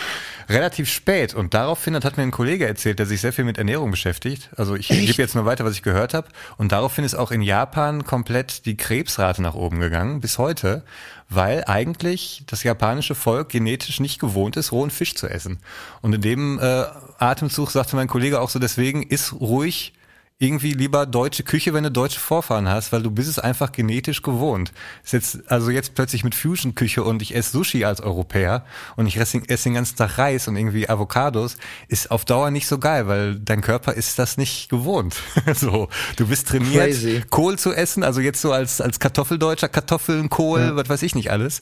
relativ 0.50 0.90
spät. 0.90 1.32
Und 1.34 1.54
daraufhin, 1.54 1.94
das 1.94 2.04
hat 2.04 2.16
mir 2.16 2.24
ein 2.24 2.30
Kollege 2.30 2.66
erzählt, 2.66 2.98
der 2.98 3.06
sich 3.06 3.20
sehr 3.20 3.32
viel 3.32 3.44
mit 3.44 3.56
Ernährung 3.56 3.90
beschäftigt. 3.90 4.50
Also 4.56 4.74
ich 4.74 4.88
gebe 4.88 5.12
jetzt 5.22 5.34
nur 5.34 5.46
weiter, 5.46 5.64
was 5.64 5.74
ich 5.74 5.82
gehört 5.82 6.12
habe. 6.12 6.28
Und 6.58 6.72
daraufhin 6.72 7.04
ist 7.04 7.14
auch 7.14 7.30
in 7.30 7.40
Japan 7.40 8.04
komplett 8.04 8.66
die 8.66 8.76
Krebsrate 8.76 9.40
nach 9.40 9.54
oben 9.54 9.80
gegangen, 9.80 10.20
bis 10.20 10.38
heute, 10.38 10.82
weil 11.28 11.64
eigentlich 11.66 12.42
das 12.46 12.64
japanische 12.64 13.14
Volk 13.14 13.48
genetisch 13.48 14.00
nicht 14.00 14.20
gewohnt 14.20 14.56
ist, 14.56 14.72
rohen 14.72 14.90
Fisch 14.90 15.14
zu 15.14 15.28
essen. 15.28 15.60
Und 16.02 16.14
in 16.14 16.20
dem 16.20 16.58
äh, 16.58 16.84
Atemzug 17.18 17.70
sagte 17.70 17.96
mein 17.96 18.08
Kollege 18.08 18.40
auch 18.40 18.50
so, 18.50 18.58
deswegen 18.58 19.02
ist 19.04 19.32
ruhig 19.32 19.94
irgendwie 20.42 20.72
lieber 20.72 21.04
deutsche 21.04 21.42
Küche, 21.44 21.74
wenn 21.74 21.84
du 21.84 21.90
deutsche 21.90 22.18
Vorfahren 22.18 22.66
hast, 22.66 22.92
weil 22.92 23.02
du 23.02 23.10
bist 23.10 23.28
es 23.28 23.38
einfach 23.38 23.72
genetisch 23.72 24.22
gewohnt. 24.22 24.72
Ist 25.04 25.12
jetzt, 25.12 25.50
also 25.52 25.70
jetzt 25.70 25.94
plötzlich 25.94 26.24
mit 26.24 26.34
Fusion-Küche 26.34 27.04
und 27.04 27.20
ich 27.20 27.34
esse 27.36 27.52
Sushi 27.52 27.84
als 27.84 28.00
Europäer 28.00 28.64
und 28.96 29.06
ich 29.06 29.18
esse, 29.18 29.42
esse 29.48 29.64
den 29.64 29.74
ganzen 29.74 29.96
Tag 29.96 30.16
Reis 30.16 30.48
und 30.48 30.56
irgendwie 30.56 30.88
Avocados, 30.88 31.58
ist 31.88 32.10
auf 32.10 32.24
Dauer 32.24 32.50
nicht 32.50 32.66
so 32.66 32.78
geil, 32.78 33.06
weil 33.06 33.38
dein 33.38 33.60
Körper 33.60 33.92
ist 33.92 34.18
das 34.18 34.38
nicht 34.38 34.70
gewohnt. 34.70 35.14
so, 35.54 35.90
du 36.16 36.26
bist 36.26 36.48
trainiert, 36.48 36.86
Crazy. 36.86 37.22
Kohl 37.28 37.58
zu 37.58 37.74
essen, 37.74 38.02
also 38.02 38.22
jetzt 38.22 38.40
so 38.40 38.50
als, 38.50 38.80
als 38.80 38.98
Kartoffeldeutscher, 38.98 39.68
Kartoffeln, 39.68 40.30
Kohl, 40.30 40.60
Ja. 40.60 40.74
was 40.76 40.88
weiß 40.88 41.02
ich 41.02 41.14
nicht 41.14 41.30
alles. 41.30 41.60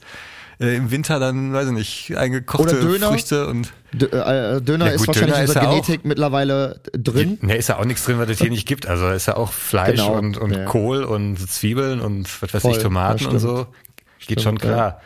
Äh, 0.61 0.76
Im 0.76 0.91
Winter 0.93 1.18
dann, 1.18 1.53
weiß 1.53 1.66
ich 1.66 1.72
nicht, 1.72 2.16
eingekochte. 2.16 2.76
Früchte 3.01 3.47
und 3.49 3.72
D 3.93 4.05
äh, 4.07 4.61
Döner 4.61 4.86
Ja, 4.86 4.93
ist 4.93 4.99
gut, 5.01 5.09
wahrscheinlich 5.09 5.34
Döner 5.34 5.43
in 5.43 5.49
unserer 5.49 5.62
ja 5.62 5.68
auch- 5.68 5.72
Genetik 5.86 6.05
mittlerweile 6.05 6.80
drin. 6.93 7.39
Ne, 7.41 7.57
ist 7.57 7.68
ja 7.68 7.78
auch 7.78 7.84
nichts 7.84 8.05
drin, 8.05 8.18
was 8.18 8.28
es 8.28 8.39
hier 8.39 8.51
nicht 8.51 8.66
gibt. 8.68 8.86
Also 8.86 9.05
da 9.09 9.14
ist 9.14 9.26
ja 9.26 9.36
auch 9.36 9.53
Fleisch 9.53 9.93
Genau, 10.01 10.12
und, 10.14 10.36
und 10.36 10.53
ja. 10.53 10.64
Kohl 10.66 11.05
und 11.05 11.39
Zwiebeln 11.51 12.01
und 12.01 12.26
was 12.43 12.53
weiß 12.55 12.62
Voll, 12.62 12.72
ich, 12.76 12.82
Tomaten 12.82 13.24
ja, 13.24 13.30
und 13.30 13.39
so. 13.39 13.66
Geht 14.26 14.43
schon 14.43 14.59
Stimmt, 14.59 14.64
ja. 14.70 14.74
klar. 14.76 15.01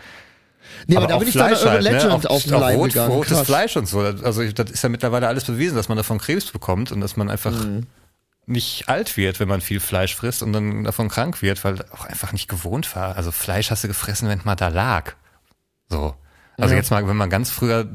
Nee, 0.89 0.97
aber, 0.97 1.07
da 1.07 1.15
auch 1.15 1.19
bin 1.21 1.29
ich 1.29 1.35
dann 1.35 1.53
Urban 1.53 1.69
halt, 1.71 1.83
Legend 1.85 2.27
Auch, 2.27 2.31
auf 2.31 2.43
den 2.43 2.55
auch 2.55 2.61
Leim 2.61 2.77
rot, 2.79 2.89
gegangen. 2.89 3.13
rotes 3.13 3.33
Krass. 3.33 3.47
Fleisch 3.47 3.77
und 3.77 3.87
so. 3.89 4.01
Also 4.01 4.43
das 4.51 4.71
ist 4.71 4.83
ja 4.83 4.89
mittlerweile 4.89 5.29
alles 5.29 5.45
bewiesen, 5.45 5.77
dass 5.77 5.89
man 5.89 5.97
davon 5.97 6.19
Krebs 6.19 6.47
bekommt 6.51 6.91
und 6.91 7.01
dass 7.01 7.17
man 7.17 7.31
einfach 7.31 7.53
Mhm. 7.53 7.87
nicht 8.47 8.89
alt 8.89 9.17
wird, 9.17 9.39
wenn 9.39 9.47
man 9.49 9.61
viel 9.61 9.79
Fleisch 9.79 10.17
frisst 10.17 10.43
und 10.43 10.53
dann 10.53 10.83
davon 10.83 11.09
krank 11.09 11.41
wird, 11.41 11.63
weil 11.65 11.77
auch 11.93 12.07
einfach 12.07 12.33
nicht 12.33 12.49
gewohnt 12.49 12.97
war. 12.97 13.17
Also 13.17 13.31
Fleisch 13.31 13.71
hast 13.71 13.85
du 13.85 13.89
gefressen, 13.89 14.29
wenn 14.29 14.41
mal 14.43 14.57
da 14.57 14.69
lag. 14.69 15.13
So. 15.89 16.17
Also 16.59 16.73
Ja. 16.75 16.81
jetzt 16.81 16.91
mal, 16.91 17.07
wenn 17.07 17.17
man 17.17 17.31
ganz 17.31 17.51
früher, 17.51 17.87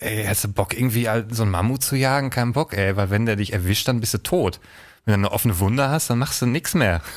ey, 0.00 0.24
hast 0.26 0.44
du 0.44 0.48
Bock 0.48 0.76
irgendwie 0.76 1.08
so 1.30 1.42
einen 1.42 1.52
Mammut 1.52 1.82
zu 1.82 1.96
jagen? 1.96 2.30
Kein 2.30 2.52
Bock, 2.52 2.76
ey, 2.76 2.96
weil 2.96 3.10
wenn 3.10 3.26
der 3.26 3.36
dich 3.36 3.52
erwischt, 3.52 3.88
dann 3.88 4.00
bist 4.00 4.14
du 4.14 4.18
tot. 4.18 4.60
Wenn 5.04 5.14
du 5.14 5.26
eine 5.28 5.32
offene 5.32 5.58
Wunde 5.58 5.88
hast, 5.88 6.10
dann 6.10 6.18
machst 6.18 6.42
du 6.42 6.46
nix 6.46 6.74
mehr. 6.74 7.00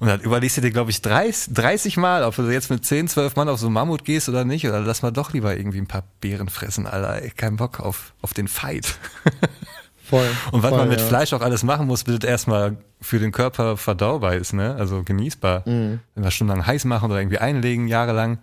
Und 0.00 0.08
dann 0.08 0.20
überlegst 0.20 0.56
du 0.56 0.60
dir, 0.60 0.70
glaube 0.70 0.90
ich, 0.90 1.00
30, 1.02 1.54
30 1.54 1.96
Mal, 1.96 2.24
ob 2.24 2.34
du 2.36 2.42
jetzt 2.50 2.68
mit 2.70 2.84
10, 2.84 3.08
12 3.08 3.36
Mann 3.36 3.48
auf 3.48 3.58
so 3.58 3.66
einen 3.66 3.74
Mammut 3.74 4.04
gehst 4.04 4.28
oder 4.28 4.44
nicht. 4.44 4.66
Oder 4.66 4.80
lass 4.80 5.02
mal 5.02 5.12
doch 5.12 5.32
lieber 5.32 5.56
irgendwie 5.56 5.78
ein 5.78 5.86
paar 5.86 6.04
Beeren 6.20 6.48
fressen, 6.48 6.86
Alter. 6.86 7.22
Ey, 7.22 7.30
kein 7.30 7.56
Bock 7.56 7.80
auf, 7.80 8.12
auf 8.20 8.34
den 8.34 8.48
Fight. 8.48 8.98
Voll. 10.04 10.28
Und 10.52 10.62
was 10.62 10.68
voll, 10.68 10.80
man 10.80 10.88
mit 10.90 11.00
ja. 11.00 11.06
Fleisch 11.06 11.32
auch 11.32 11.40
alles 11.40 11.62
machen 11.62 11.86
muss, 11.86 12.04
bis 12.04 12.18
es 12.18 12.24
erstmal 12.24 12.76
für 13.00 13.18
den 13.18 13.32
Körper 13.32 13.78
verdaubar 13.78 14.34
ist, 14.34 14.52
ne? 14.52 14.74
Also 14.78 15.02
genießbar. 15.02 15.62
Mhm. 15.66 16.00
Wenn 16.14 16.24
wir 16.24 16.30
stundenlang 16.30 16.66
heiß 16.66 16.84
machen 16.84 17.10
oder 17.10 17.20
irgendwie 17.20 17.38
einlegen, 17.38 17.88
jahrelang. 17.88 18.38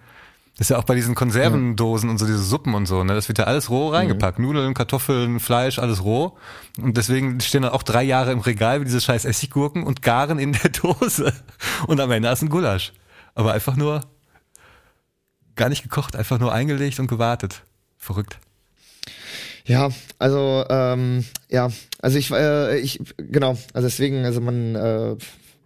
Das 0.61 0.67
ist 0.67 0.75
ja 0.75 0.77
auch 0.77 0.83
bei 0.83 0.93
diesen 0.93 1.15
Konservendosen 1.15 2.07
und 2.07 2.19
so 2.19 2.27
diese 2.27 2.37
Suppen 2.37 2.75
und 2.75 2.85
so, 2.85 3.03
ne? 3.03 3.15
Das 3.15 3.27
wird 3.27 3.39
ja 3.39 3.45
alles 3.45 3.71
roh 3.71 3.89
reingepackt. 3.89 4.37
Mhm. 4.37 4.45
Nudeln, 4.45 4.73
Kartoffeln, 4.75 5.39
Fleisch, 5.39 5.79
alles 5.79 6.03
roh. 6.03 6.37
Und 6.79 6.97
deswegen 6.97 7.39
stehen 7.41 7.63
dann 7.63 7.71
auch 7.71 7.81
drei 7.81 8.03
Jahre 8.03 8.31
im 8.31 8.41
Regal 8.41 8.79
wie 8.79 8.85
diese 8.85 9.01
scheiß 9.01 9.25
Essiggurken 9.25 9.81
und 9.81 10.03
garen 10.03 10.37
in 10.37 10.53
der 10.53 10.69
Dose. 10.83 11.33
Und 11.87 11.99
am 11.99 12.11
Ende 12.11 12.29
ist 12.29 12.43
ein 12.43 12.49
Gulasch. 12.49 12.93
Aber 13.33 13.53
einfach 13.53 13.75
nur 13.75 14.01
gar 15.55 15.67
nicht 15.67 15.81
gekocht, 15.81 16.15
einfach 16.15 16.37
nur 16.37 16.53
eingelegt 16.53 16.99
und 16.99 17.07
gewartet. 17.07 17.63
Verrückt. 17.97 18.37
Ja, 19.65 19.89
also 20.19 20.63
ähm, 20.69 21.25
ja, 21.49 21.71
also 22.03 22.19
ich, 22.19 22.29
äh, 22.29 22.77
ich 22.77 22.99
genau, 23.17 23.57
also 23.73 23.87
deswegen, 23.87 24.25
also 24.25 24.41
man, 24.41 24.75
äh, 24.75 25.15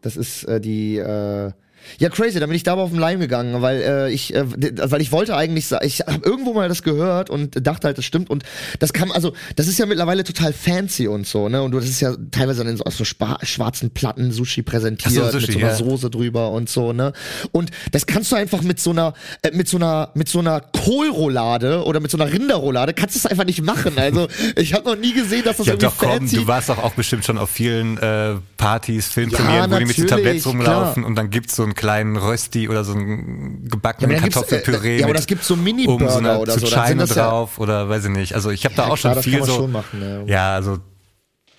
das 0.01 0.15
ist 0.15 0.45
äh, 0.45 0.61
die 0.61 0.99
äh, 0.99 1.51
ja, 1.99 2.09
crazy, 2.09 2.39
da 2.39 2.45
bin 2.45 2.55
ich 2.55 2.63
da 2.63 2.73
aber 2.73 2.83
auf 2.83 2.91
den 2.91 2.99
Leim 2.99 3.19
gegangen, 3.19 3.61
weil 3.61 3.81
äh, 3.81 4.11
ich, 4.11 4.33
äh, 4.33 4.45
weil 4.91 5.01
ich 5.01 5.11
wollte 5.11 5.35
eigentlich, 5.35 5.71
ich 5.81 6.01
habe 6.01 6.19
irgendwo 6.23 6.53
mal 6.53 6.67
das 6.69 6.83
gehört 6.83 7.29
und 7.29 7.65
dachte 7.65 7.87
halt, 7.87 7.97
das 7.97 8.05
stimmt 8.05 8.29
und 8.29 8.43
das 8.79 8.93
kam, 8.93 9.11
also 9.11 9.33
das 9.55 9.67
ist 9.67 9.77
ja 9.77 9.85
mittlerweile 9.85 10.23
total 10.23 10.53
fancy 10.53 11.07
und 11.07 11.27
so, 11.27 11.49
ne, 11.49 11.61
und 11.61 11.71
du 11.71 11.79
das 11.79 11.89
ist 11.89 12.01
ja 12.01 12.15
teilweise 12.31 12.63
dann 12.63 12.77
so 12.77 12.83
aus 12.83 12.97
so 12.97 13.05
schwarzen 13.05 13.91
Platten 13.91 14.31
Sushi 14.31 14.61
präsentiert 14.63 15.13
so, 15.13 15.39
Sushi, 15.39 15.47
mit 15.47 15.51
so 15.53 15.59
einer 15.59 15.69
ja. 15.69 15.75
Soße 15.75 16.09
drüber 16.09 16.51
und 16.51 16.69
so, 16.69 16.93
ne, 16.93 17.13
und 17.51 17.71
das 17.91 18.05
kannst 18.05 18.31
du 18.31 18.35
einfach 18.35 18.61
mit 18.61 18.79
so 18.79 18.91
einer, 18.91 19.13
äh, 19.41 19.51
mit 19.51 19.67
so 19.67 19.77
einer, 19.77 20.11
mit 20.15 20.27
so 20.27 20.39
einer 20.39 20.61
Kohlroulade 20.61 21.83
oder 21.83 21.99
mit 21.99 22.11
so 22.11 22.17
einer 22.17 22.31
Rinderroulade 22.31 22.93
kannst 22.93 23.15
du 23.15 23.19
es 23.19 23.25
einfach 23.25 23.45
nicht 23.45 23.61
machen, 23.61 23.97
also 23.97 24.27
ich 24.55 24.73
habe 24.73 24.85
noch 24.85 24.97
nie 24.97 25.13
gesehen, 25.13 25.43
dass 25.43 25.57
das 25.57 25.67
Ja, 25.67 25.73
irgendwie 25.73 25.85
doch, 25.85 25.97
komm, 25.97 26.09
fancy 26.11 26.35
du 26.37 26.47
warst 26.47 26.69
doch 26.69 26.81
auch 26.81 26.93
bestimmt 26.93 27.25
schon 27.25 27.37
auf 27.37 27.49
vielen 27.49 27.97
äh, 27.97 28.35
Partys, 28.57 29.07
Filmpremieren, 29.07 29.55
Ja, 29.55 29.71
wo 29.71 29.79
die 29.79 29.85
mit 29.85 29.97
den 29.97 30.07
Tabletts 30.07 30.45
rumlaufen 30.45 31.03
klar. 31.03 31.05
und 31.05 31.15
dann 31.15 31.29
gibt's 31.29 31.55
so 31.55 31.63
einen 31.75 31.81
kleinen 31.81 32.15
Rösti 32.17 32.69
oder 32.69 32.83
so 32.83 32.93
einen 32.93 33.67
gebackenen 33.69 34.11
Ja, 34.11 34.17
äh, 34.17 34.21
Kartoffelpüree. 34.21 34.99
ja, 34.99 35.05
aber 35.05 35.13
das 35.13 35.27
gibt's 35.27 35.47
so 35.47 35.55
Mini-Burger 35.55 36.05
oben 36.05 36.09
so 36.11 36.17
einer 36.19 36.39
oder 36.39 36.53
so, 36.59 36.65
Zucchine 36.65 36.95
das 36.97 37.15
ja- 37.15 37.29
drauf 37.29 37.59
oder 37.59 37.89
weiß 37.89 38.05
ich 38.05 38.11
nicht. 38.11 38.33
Also 38.33 38.49
ich 38.49 38.65
habe 38.65 38.75
da 38.75 38.87
Ja, 38.87 38.93
auch 38.93 38.97
klar, 38.97 39.13
schon 39.15 39.23
viel 39.23 39.43
so. 39.43 39.55
schon 39.55 39.71
machen, 39.71 40.01
ja. 40.01 40.23
ja, 40.25 40.53
also 40.55 40.79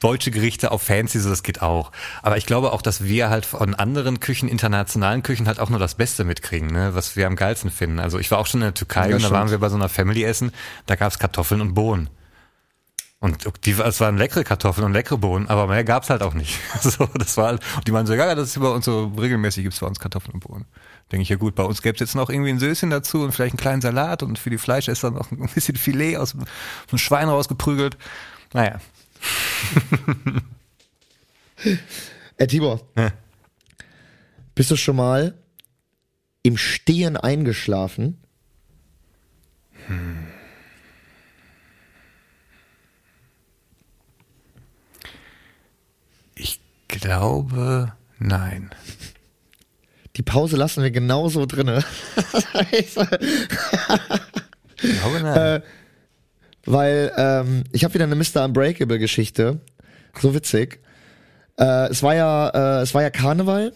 deutsche 0.00 0.30
Gerichte 0.30 0.72
auf 0.72 0.82
fancy, 0.82 1.18
so 1.20 1.30
das 1.30 1.42
geht 1.42 1.62
auch. 1.62 1.90
Aber 2.22 2.36
ich 2.36 2.44
glaube 2.46 2.72
auch, 2.72 2.82
dass 2.82 3.04
wir 3.04 3.30
halt 3.30 3.46
von 3.46 3.74
anderen 3.74 4.20
Küchen, 4.20 4.48
internationalen 4.48 5.22
Küchen 5.22 5.46
halt 5.46 5.58
auch 5.58 5.70
nur 5.70 5.78
das 5.78 5.94
Beste 5.94 6.24
mitkriegen, 6.24 6.68
ne? 6.70 6.90
was 6.94 7.16
wir 7.16 7.26
am 7.26 7.34
geilsten 7.34 7.70
finden. 7.70 7.98
Also 7.98 8.18
ich 8.18 8.30
war 8.30 8.38
auch 8.38 8.46
schon 8.46 8.60
in 8.60 8.66
der 8.66 8.74
Türkei 8.74 9.08
Ja, 9.10 9.16
und 9.16 9.22
da 9.24 9.30
waren 9.30 9.50
wir 9.50 9.58
bei 9.58 9.68
so 9.68 9.76
einer 9.76 9.88
Family 9.88 10.22
essen, 10.24 10.52
da 10.86 10.96
gab's 10.96 11.18
Kartoffeln 11.18 11.60
und 11.60 11.74
Bohnen. 11.74 12.10
Und 13.18 13.48
die, 13.64 13.70
es 13.72 14.00
waren 14.00 14.18
leckere 14.18 14.44
Kartoffeln 14.44 14.84
und 14.84 14.92
leckere 14.92 15.16
Bohnen, 15.16 15.48
aber 15.48 15.66
mehr 15.66 15.84
gab's 15.84 16.10
halt 16.10 16.22
auch 16.22 16.34
nicht. 16.34 16.58
So, 16.82 17.06
das 17.14 17.36
war, 17.38 17.46
halt- 17.46 17.62
und 17.76 17.88
die 17.88 17.92
meinen 17.92 18.06
so, 18.06 18.14
ja, 18.14 18.34
das 18.34 18.48
ist 18.50 18.60
bei 18.60 18.68
uns 18.68 18.84
so, 18.84 19.06
regelmäßig 19.18 19.64
gibt's 19.64 19.80
bei 19.80 19.86
uns 19.86 19.98
Kartoffeln 19.98 20.34
und 20.34 20.40
Bohnen. 20.40 20.66
Denke 21.10 21.22
ich, 21.22 21.28
ja 21.30 21.36
gut, 21.36 21.54
bei 21.54 21.62
uns 21.62 21.80
gäb's 21.82 22.00
jetzt 22.00 22.14
noch 22.14 22.28
irgendwie 22.28 22.50
ein 22.50 22.58
Söschen 22.58 22.90
dazu 22.90 23.22
und 23.22 23.32
vielleicht 23.32 23.54
einen 23.54 23.60
kleinen 23.60 23.80
Salat 23.80 24.22
und 24.22 24.38
für 24.38 24.50
die 24.50 24.58
Fleischesser 24.58 25.10
noch 25.10 25.30
ein 25.30 25.48
bisschen 25.54 25.76
Filet 25.76 26.16
aus 26.18 26.34
dem 26.90 26.98
Schwein 26.98 27.28
rausgeprügelt. 27.28 27.96
Naja. 28.52 28.80
Äh, 32.38 32.46
Tibor, 32.46 32.80
Ja. 32.98 33.12
bist 34.54 34.70
du 34.70 34.76
schon 34.76 34.96
mal 34.96 35.34
im 36.42 36.58
Stehen 36.58 37.16
eingeschlafen? 37.16 38.18
Ich 39.88 39.94
glaube, 47.00 47.92
nein. 48.18 48.70
Die 50.16 50.22
Pause 50.22 50.56
lassen 50.56 50.82
wir 50.82 50.90
genauso 50.90 51.46
drinne. 51.46 51.84
Ich 52.72 52.94
glaube, 55.00 55.18
Äh, 55.18 55.22
nein. 55.22 55.62
Weil 56.66 57.12
ähm, 57.16 57.64
ich 57.72 57.84
habe 57.84 57.94
wieder 57.94 58.04
eine 58.04 58.16
Mr. 58.16 58.44
Unbreakable 58.44 58.98
Geschichte. 58.98 59.60
So 60.20 60.34
witzig. 60.34 60.80
Äh, 61.58 61.88
es 61.88 62.02
war 62.02 62.14
ja, 62.14 62.48
äh, 62.48 62.82
es 62.82 62.92
war 62.92 63.02
ja 63.02 63.10
Karneval 63.10 63.72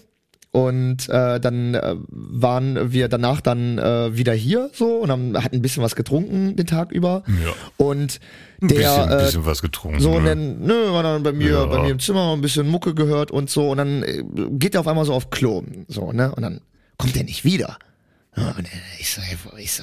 und 0.53 1.09
äh, 1.09 1.39
dann 1.39 1.75
äh, 1.75 1.95
waren 2.09 2.93
wir 2.93 3.09
danach 3.09 3.41
dann 3.41 3.79
äh, 3.79 4.17
wieder 4.17 4.33
hier 4.33 4.71
so 4.73 4.97
und 4.97 5.11
haben 5.11 5.37
hatten 5.43 5.57
ein 5.57 5.63
bisschen 5.63 5.83
was 5.83 5.95
getrunken 5.95 6.57
den 6.57 6.67
Tag 6.67 6.91
über. 6.91 7.23
Ja. 7.45 7.53
Und 7.77 8.19
ein 8.61 8.69
der 8.69 8.75
bisschen, 8.77 9.11
äh, 9.13 9.17
bisschen 9.25 9.47
was 9.47 9.63
getrunken. 9.63 10.01
So, 10.01 10.11
und 10.13 10.25
ne? 10.25 10.31
dann, 10.31 10.61
nö, 10.61 10.93
war 10.93 11.05
dann 11.05 11.23
bei 11.23 11.33
mir, 11.33 11.51
Ja. 11.53 11.67
bei 11.67 11.83
mir 11.83 11.91
im 11.91 12.01
Zimmer 12.01 12.33
ein 12.33 12.41
bisschen 12.41 12.69
Mucke 12.69 12.95
gehört 12.95 13.31
und 13.31 13.49
so, 13.49 13.71
und 13.71 13.79
dann 13.79 14.03
äh, 14.03 14.25
geht 14.51 14.75
er 14.75 14.81
auf 14.81 14.89
einmal 14.89 15.05
so 15.05 15.15
auf 15.15 15.31
Klo, 15.31 15.63
so, 15.87 16.11
ne, 16.13 16.35
und 16.35 16.43
dann 16.43 16.61
kommt 16.99 17.17
er 17.17 17.23
nicht 17.25 17.45
wieder. 17.45 17.79
Und 18.37 18.65
äh, 18.65 18.69
ich 18.99 19.11
so, 19.13 19.21
ey, 19.23 19.37
ich 19.63 19.73
so, 19.73 19.83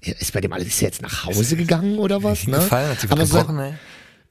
ist 0.00 0.32
bei 0.32 0.40
dem 0.40 0.52
alles, 0.52 0.68
ist 0.68 0.80
er 0.82 0.88
jetzt 0.88 1.02
nach 1.02 1.26
Hause 1.26 1.56
gegangen 1.56 1.98
oder 1.98 2.22
was, 2.22 2.46
ne? 2.46 2.56
gefallen, 2.56 2.90
hat 2.90 3.00
sie 3.00 3.08
Aber 3.10 3.22
was 3.22 3.28
so, 3.28 3.44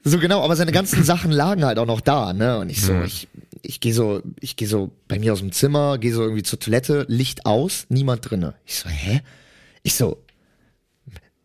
so 0.04 0.18
genau, 0.18 0.42
aber 0.44 0.54
seine 0.56 0.72
ganzen 0.72 1.02
Sachen 1.04 1.32
lagen 1.32 1.64
halt 1.64 1.78
auch 1.78 1.86
noch 1.86 2.00
da, 2.00 2.32
ne? 2.32 2.58
Und 2.58 2.70
ich 2.70 2.80
so, 2.82 2.92
Mhm. 2.92 3.04
ich, 3.04 3.28
ich 3.62 3.80
gehe 3.80 3.94
so, 3.94 4.22
ich 4.40 4.56
gehe 4.56 4.68
so 4.68 4.90
bei 5.06 5.18
mir 5.18 5.32
aus 5.32 5.40
dem 5.40 5.52
Zimmer, 5.52 5.98
gehe 5.98 6.12
so 6.12 6.22
irgendwie 6.22 6.42
zur 6.42 6.58
Toilette, 6.58 7.06
Licht 7.08 7.46
aus, 7.46 7.86
niemand 7.88 8.28
drinne. 8.28 8.54
Ich 8.64 8.76
so, 8.76 8.88
hä? 8.88 9.20
Ich 9.82 9.94
so, 9.94 10.24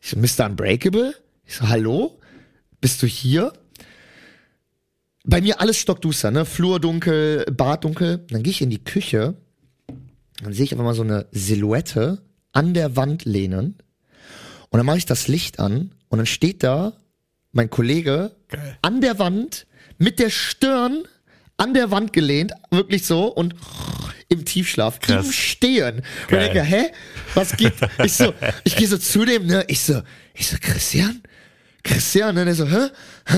ich 0.01 0.09
so, 0.09 0.17
Mr. 0.17 0.49
Unbreakable? 0.49 1.15
Ich 1.45 1.55
so, 1.55 1.67
hallo? 1.67 2.19
Bist 2.81 3.01
du 3.01 3.07
hier? 3.07 3.53
Bei 5.25 5.41
mir 5.41 5.61
alles 5.61 5.77
stockduster, 5.77 6.31
ne? 6.31 6.45
Flur 6.45 6.79
dunkel, 6.79 7.45
Bad 7.45 7.85
dunkel. 7.85 8.25
Dann 8.29 8.43
gehe 8.43 8.51
ich 8.51 8.61
in 8.61 8.69
die 8.69 8.83
Küche, 8.83 9.35
dann 10.41 10.53
sehe 10.53 10.65
ich 10.65 10.73
einfach 10.73 10.83
mal 10.83 10.93
so 10.93 11.03
eine 11.03 11.27
Silhouette 11.31 12.21
an 12.51 12.73
der 12.73 12.95
Wand 12.95 13.23
lehnen. 13.25 13.77
Und 14.69 14.77
dann 14.77 14.85
mache 14.85 14.97
ich 14.97 15.05
das 15.05 15.27
Licht 15.27 15.59
an 15.59 15.93
und 16.09 16.17
dann 16.17 16.25
steht 16.25 16.63
da 16.63 16.97
mein 17.51 17.69
Kollege 17.69 18.35
Geil. 18.49 18.77
an 18.81 18.99
der 18.99 19.19
Wand 19.19 19.67
mit 19.97 20.19
der 20.19 20.29
Stirn 20.29 21.03
an 21.63 21.73
der 21.73 21.91
Wand 21.91 22.11
gelehnt, 22.13 22.51
wirklich 22.71 23.05
so 23.05 23.27
und 23.27 23.55
im 24.29 24.43
Tiefschlaf, 24.45 24.99
Krass. 24.99 25.25
im 25.25 25.31
Stehen. 25.31 25.95
Und 25.97 26.03
ich 26.23 26.27
Geil. 26.27 26.43
denke, 26.53 26.63
hä? 26.63 26.85
Was 27.35 27.55
geht? 27.55 27.73
Ich 28.03 28.13
so, 28.13 28.33
ich 28.63 28.75
gehe 28.75 28.87
so 28.87 28.97
zu 28.97 29.23
dem, 29.25 29.45
ne? 29.47 29.63
Ich 29.67 29.79
so, 29.79 30.01
ich 30.33 30.47
so, 30.47 30.57
Christian? 30.59 31.21
Christian, 31.83 32.35
ne? 32.35 32.45
Der 32.45 32.55
so, 32.55 32.67
hä? 32.67 32.87
Hä? 33.27 33.37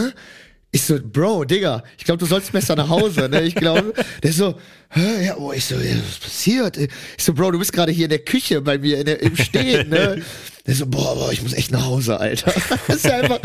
Ich 0.71 0.81
so, 0.83 0.97
Bro, 1.01 1.45
Digga, 1.45 1.83
ich 1.97 2.03
glaube, 2.03 2.17
du 2.17 2.25
sollst 2.25 2.51
besser 2.51 2.75
nach 2.75 2.89
Hause, 2.89 3.29
ne? 3.29 3.43
Ich 3.43 3.55
glaube, 3.55 3.93
der 4.23 4.33
so? 4.33 4.59
Ja, 4.95 5.35
oh, 5.37 5.51
ich 5.51 5.65
so, 5.65 5.75
was 5.75 6.19
passiert? 6.21 6.77
Ich 6.77 6.89
so, 7.17 7.33
Bro, 7.33 7.51
du 7.51 7.59
bist 7.59 7.73
gerade 7.73 7.91
hier 7.91 8.05
in 8.05 8.09
der 8.09 8.19
Küche 8.19 8.61
bei 8.61 8.77
mir 8.77 8.99
in 8.99 9.05
der, 9.05 9.21
im 9.21 9.35
Stehen, 9.35 9.89
ne? 9.89 10.21
Der 10.67 10.73
so, 10.73 10.87
boah, 10.87 11.13
boah, 11.13 11.31
ich 11.31 11.43
muss 11.43 11.53
echt 11.53 11.71
nach 11.71 11.85
Hause, 11.85 12.19
Alter. 12.19 12.51
Das 12.87 12.97
ist 12.97 13.05
ja 13.05 13.19
einfach, 13.19 13.39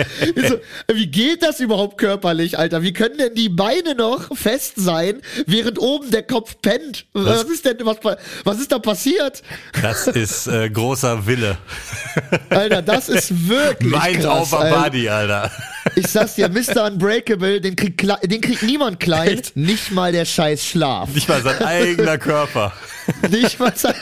so, 0.49 0.59
wie 0.95 1.07
geht 1.07 1.43
das 1.43 1.61
überhaupt 1.61 1.99
körperlich, 1.99 2.59
Alter? 2.59 2.83
Wie 2.83 2.95
können 2.95 3.19
denn 3.19 3.35
die 3.35 3.51
Beine 3.51 3.95
noch 3.95 4.35
fest 4.35 4.75
sein, 4.77 5.21
während 5.47 5.79
oben 5.79 6.11
der 6.11 6.23
Kopf 6.23 6.57
pennt? 6.63 7.05
Was 7.13 7.45
ist 7.45 7.67
denn, 7.67 7.77
was, 7.83 7.99
was 8.45 8.59
ist 8.59 8.73
da 8.73 8.79
passiert? 8.79 9.43
Das 9.83 10.07
ist 10.07 10.47
äh, 10.47 10.71
großer 10.71 11.27
Wille. 11.27 11.59
Alter, 12.49 12.81
das 12.81 13.11
ist 13.11 13.49
wirklich 13.49 13.91
Mind 13.91 14.21
krass, 14.21 14.53
over 14.53 14.61
Alter. 14.61 14.83
body, 14.85 15.09
Alter. 15.09 15.51
Ich 15.97 16.07
sag's 16.07 16.37
dir, 16.37 16.49
Mr. 16.49 16.87
Unbreakable, 16.87 17.61
den 17.61 17.77
kriegt, 17.77 18.01
den 18.01 18.41
kriegt 18.41 18.63
niemand 18.63 18.99
klein, 19.01 19.43
nicht 19.55 19.91
mal 19.91 20.13
der 20.13 20.25
scheiß 20.25 20.65
Schlaf. 20.65 21.15
Nicht 21.15 21.29
mal 21.29 21.40
sein 21.43 21.63
eigener 21.63 22.19
Körper. 22.19 22.73
Nicht 23.31 23.59
mal 23.59 23.75
sein 23.77 23.95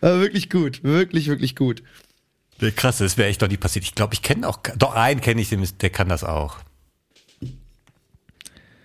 Aber 0.00 0.20
wirklich 0.20 0.50
gut, 0.50 0.82
wirklich, 0.82 1.28
wirklich 1.28 1.56
gut. 1.56 1.82
Krass, 2.76 2.98
das 2.98 3.18
wäre 3.18 3.28
echt 3.28 3.40
noch 3.40 3.48
nie 3.48 3.56
passiert. 3.56 3.84
Ich 3.84 3.94
glaube, 3.94 4.14
ich 4.14 4.22
kenne 4.22 4.48
auch, 4.48 4.58
doch 4.76 4.94
einen 4.94 5.20
kenne 5.20 5.40
ich, 5.40 5.50
der 5.50 5.90
kann 5.90 6.08
das 6.08 6.24
auch. 6.24 6.58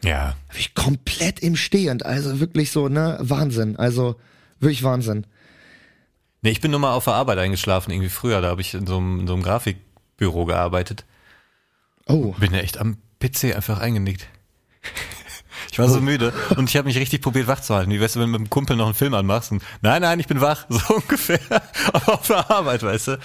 Ja. 0.03 0.35
Ich 0.57 0.73
komplett 0.73 1.39
im 1.39 1.55
Stehend, 1.55 2.05
also 2.05 2.39
wirklich 2.39 2.71
so, 2.71 2.89
ne, 2.89 3.17
Wahnsinn, 3.21 3.75
also 3.77 4.15
wirklich 4.59 4.83
Wahnsinn. 4.83 5.25
Nee, 6.41 6.51
ich 6.51 6.61
bin 6.61 6.71
nur 6.71 6.79
mal 6.79 6.93
auf 6.93 7.03
der 7.03 7.13
Arbeit 7.13 7.37
eingeschlafen, 7.37 7.91
irgendwie 7.91 8.09
früher. 8.09 8.41
Da 8.41 8.47
habe 8.49 8.61
ich 8.61 8.73
in 8.73 8.87
so 8.87 8.97
einem, 8.97 9.21
in 9.21 9.27
so 9.27 9.33
einem 9.33 9.43
Grafikbüro 9.43 10.45
gearbeitet. 10.45 11.05
Oh, 12.07 12.31
Bin 12.39 12.53
ja 12.53 12.59
echt 12.59 12.77
am 12.77 12.97
PC 13.19 13.55
einfach 13.55 13.79
eingenickt. 13.79 14.27
Ich 15.80 15.86
war 15.86 15.93
so 15.93 16.01
müde 16.01 16.34
und 16.57 16.69
ich 16.69 16.75
habe 16.75 16.88
mich 16.89 16.97
richtig 16.97 17.21
probiert 17.21 17.47
wach 17.47 17.61
zu 17.61 17.73
halten. 17.73 17.89
Wie 17.89 18.01
weißt 18.01 18.17
du, 18.17 18.19
wenn 18.19 18.34
du 18.34 18.38
mit 18.38 18.47
dem 18.47 18.49
Kumpel 18.49 18.75
noch 18.75 18.88
einen 18.88 18.95
Film 18.95 19.13
anmachst 19.13 19.53
und 19.53 19.63
nein, 19.82 20.01
nein, 20.01 20.19
ich 20.19 20.27
bin 20.27 20.41
wach, 20.41 20.65
so 20.69 20.95
ungefähr. 20.95 21.39
Aber 21.93 22.15
auf 22.15 22.27
der 22.27 22.51
Arbeit, 22.51 22.84
weißt 22.84 23.07
du. 23.07 23.19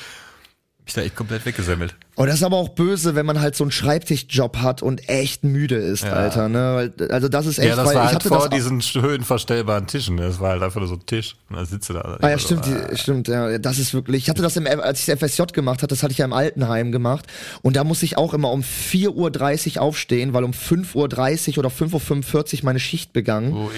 Ich 0.87 0.95
da 0.95 1.01
echt 1.01 1.17
komplett 1.17 1.45
weggesemmelt. 1.47 1.97
Oh, 2.17 2.27
das 2.27 2.37
ist 2.37 2.43
aber 2.45 2.57
auch 2.57 2.69
böse, 2.69 3.17
wenn 3.17 3.27
man 3.27 3.41
halt 3.41 3.57
so 3.57 3.65
einen 3.65 3.73
Schreibtischjob 3.73 4.59
hat 4.59 4.83
und 4.83 5.09
echt 5.09 5.43
müde 5.43 5.75
ist, 5.75 6.05
Alter, 6.05 6.49
ne? 6.49 6.93
Also 7.11 7.29
das 7.29 7.47
ist 7.47 7.59
echt, 7.59 7.69
Ja, 7.71 7.77
das 7.77 7.87
weil 7.89 7.97
war 7.97 8.03
ich 8.03 8.07
halt 8.13 8.25
hatte 8.25 8.29
vor 8.29 8.49
diesen 8.49 8.81
höhenverstellbaren 8.81 9.87
Tischen. 9.89 10.17
Das 10.19 10.39
war 10.39 10.51
halt 10.51 10.63
einfach 10.63 10.79
nur 10.79 10.89
so 10.89 10.95
ein 10.95 11.07
Tisch 11.07 11.35
und 11.51 11.57
dann 11.57 11.67
sitzt 11.67 11.89
du 11.89 11.95
da. 11.95 12.19
Ah 12.21 12.31
ja, 12.31 12.39
stimmt, 12.39 12.67
die, 12.67 12.97
stimmt, 12.97 13.27
ja, 13.27 13.59
das 13.59 13.79
ist 13.81 13.95
wirklich, 13.95 14.25
ich 14.25 14.31
hatte 14.31 14.43
das 14.43 14.57
im, 14.57 14.67
als 14.67 15.01
ich 15.01 15.07
das 15.07 15.19
FSJ 15.19 15.43
gemacht 15.53 15.83
hatte, 15.83 15.89
das 15.89 16.05
hatte 16.05 16.13
ich 16.13 16.19
ja 16.19 16.25
im 16.25 16.33
Altenheim 16.33 16.93
gemacht 16.93 17.27
und 17.63 17.75
da 17.75 17.83
musste 17.83 18.05
ich 18.05 18.17
auch 18.17 18.33
immer 18.33 18.53
um 18.53 18.63
4.30 18.63 19.77
Uhr 19.77 19.83
aufstehen, 19.83 20.35
weil 20.35 20.45
um 20.45 20.53
5.30 20.53 21.53
Uhr 21.53 21.59
oder 21.59 21.69
5.45 21.69 22.59
Uhr 22.59 22.65
meine 22.65 22.81
Schicht 22.81 23.13
begann 23.13 23.53
Ui. 23.53 23.71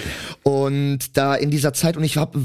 und 0.43 1.17
da 1.17 1.33
in 1.33 1.49
dieser 1.49 1.73
Zeit, 1.73 1.97
und 1.97 2.03
ich 2.03 2.17
hab, 2.17 2.35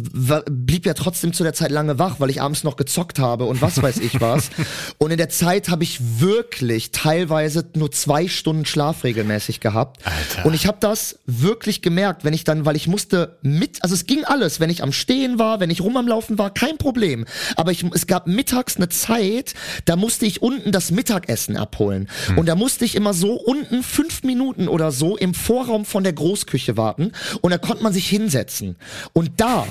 blieb 0.51 0.87
ja 0.87 0.95
trotzdem 0.95 1.35
zu 1.35 1.43
der 1.43 1.53
Zeit 1.53 1.71
lange 1.71 1.99
wach, 1.99 2.19
weil 2.19 2.31
ich 2.31 2.41
abends 2.41 2.65
noch 2.65 2.77
gezockt 2.77 3.19
habe 3.19 3.45
und 3.45 3.61
was 3.61 3.83
weiß 3.83 3.99
ich 3.99 4.21
was 4.23 4.49
und 4.99 5.11
in 5.11 5.19
der 5.19 5.29
Zeit 5.29 5.69
habe 5.69 5.82
ich 5.83 6.21
wirklich 6.21 6.91
teilweise 6.93 7.65
nur 7.75 7.91
zwei 7.91 8.29
Stunden 8.29 8.65
Schlaf 8.65 9.05
regelmäßig 9.05 9.61
gehabt 9.61 10.01
Alter. 10.05 10.47
und 10.47 10.55
ich 10.55 10.67
habe 10.67 10.79
das 10.81 11.19
wirklich 11.27 11.83
gemerkt, 11.83 12.25
wenn 12.25 12.35
ich 12.35 12.45
dann, 12.45 12.65
weil 12.65 12.77
ich 12.77 12.89
musste 12.89 13.39
mit, 13.43 13.83
also 13.83 13.95
es 13.95 14.07
ging 14.07 14.25
alles, 14.25 14.61
wenn 14.61 14.71
ich 14.71 14.83
am 14.83 14.93
Stehen 14.93 15.39
war, 15.39 15.61
wenn 15.61 15.71
ich 15.71 15.81
rum 15.81 15.97
am 15.97 16.09
Laufen 16.09 16.39
war, 16.39 16.53
kein 16.53 16.79
Problem. 16.79 17.25
Aber 17.57 17.73
ich, 17.73 17.85
es 17.93 18.07
gab 18.07 18.27
mittags 18.27 18.77
eine 18.77 18.89
Zeit, 18.89 19.55
da 19.85 19.97
musste 19.97 20.27
ich 20.27 20.43
unten 20.43 20.73
das 20.73 20.91
Mittagessen 20.91 21.57
abholen. 21.57 22.09
Und 22.37 22.47
da 22.47 22.55
musste 22.55 22.85
ich 22.85 22.95
immer 22.95 23.15
so 23.15 23.35
unten 23.35 23.83
fünf 23.83 24.23
Minuten 24.23 24.69
oder 24.69 24.93
so 24.93 25.17
im 25.17 25.35
Vorraum 25.35 25.85
von 25.85 26.05
der 26.05 26.13
Großküche 26.13 26.77
warten. 26.77 27.13
Und 27.41 27.51
da 27.51 27.59
konnte 27.59 27.83
man 27.83 27.93
sich 27.93 28.09
hinsetzen. 28.09 28.77
Und 29.13 29.33
da, 29.37 29.67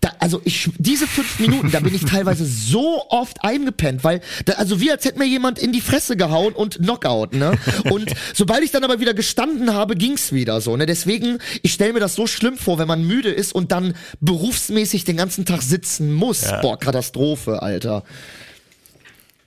da 0.00 0.12
also 0.18 0.40
ich, 0.44 0.70
diese 0.78 1.06
fünf 1.06 1.38
Minuten, 1.38 1.70
da 1.70 1.80
bin 1.80 1.94
ich 1.94 2.04
teilweise 2.10 2.46
so 2.46 3.04
oft 3.10 3.44
eingepennt, 3.44 4.04
weil, 4.04 4.20
da, 4.46 4.54
also 4.54 4.80
wie 4.80 4.90
als 4.90 5.04
hätte 5.04 5.18
mir 5.18 5.26
jemand 5.26 5.43
in 5.58 5.72
die 5.72 5.80
Fresse 5.80 6.16
gehauen 6.16 6.52
und 6.54 6.78
Knockout, 6.78 7.34
ne? 7.34 7.58
Und 7.90 8.12
sobald 8.34 8.62
ich 8.64 8.70
dann 8.70 8.84
aber 8.84 9.00
wieder 9.00 9.14
gestanden 9.14 9.72
habe, 9.74 9.94
ging's 9.96 10.32
wieder 10.32 10.60
so, 10.60 10.76
ne? 10.76 10.86
Deswegen, 10.86 11.38
ich 11.62 11.72
stelle 11.72 11.92
mir 11.92 12.00
das 12.00 12.14
so 12.14 12.26
schlimm 12.26 12.56
vor, 12.56 12.78
wenn 12.78 12.88
man 12.88 13.04
müde 13.06 13.30
ist 13.30 13.54
und 13.54 13.72
dann 13.72 13.94
berufsmäßig 14.20 15.04
den 15.04 15.16
ganzen 15.16 15.44
Tag 15.44 15.62
sitzen 15.62 16.12
muss. 16.12 16.42
Boah, 16.62 16.78
Katastrophe, 16.78 17.62
Alter. 17.62 18.02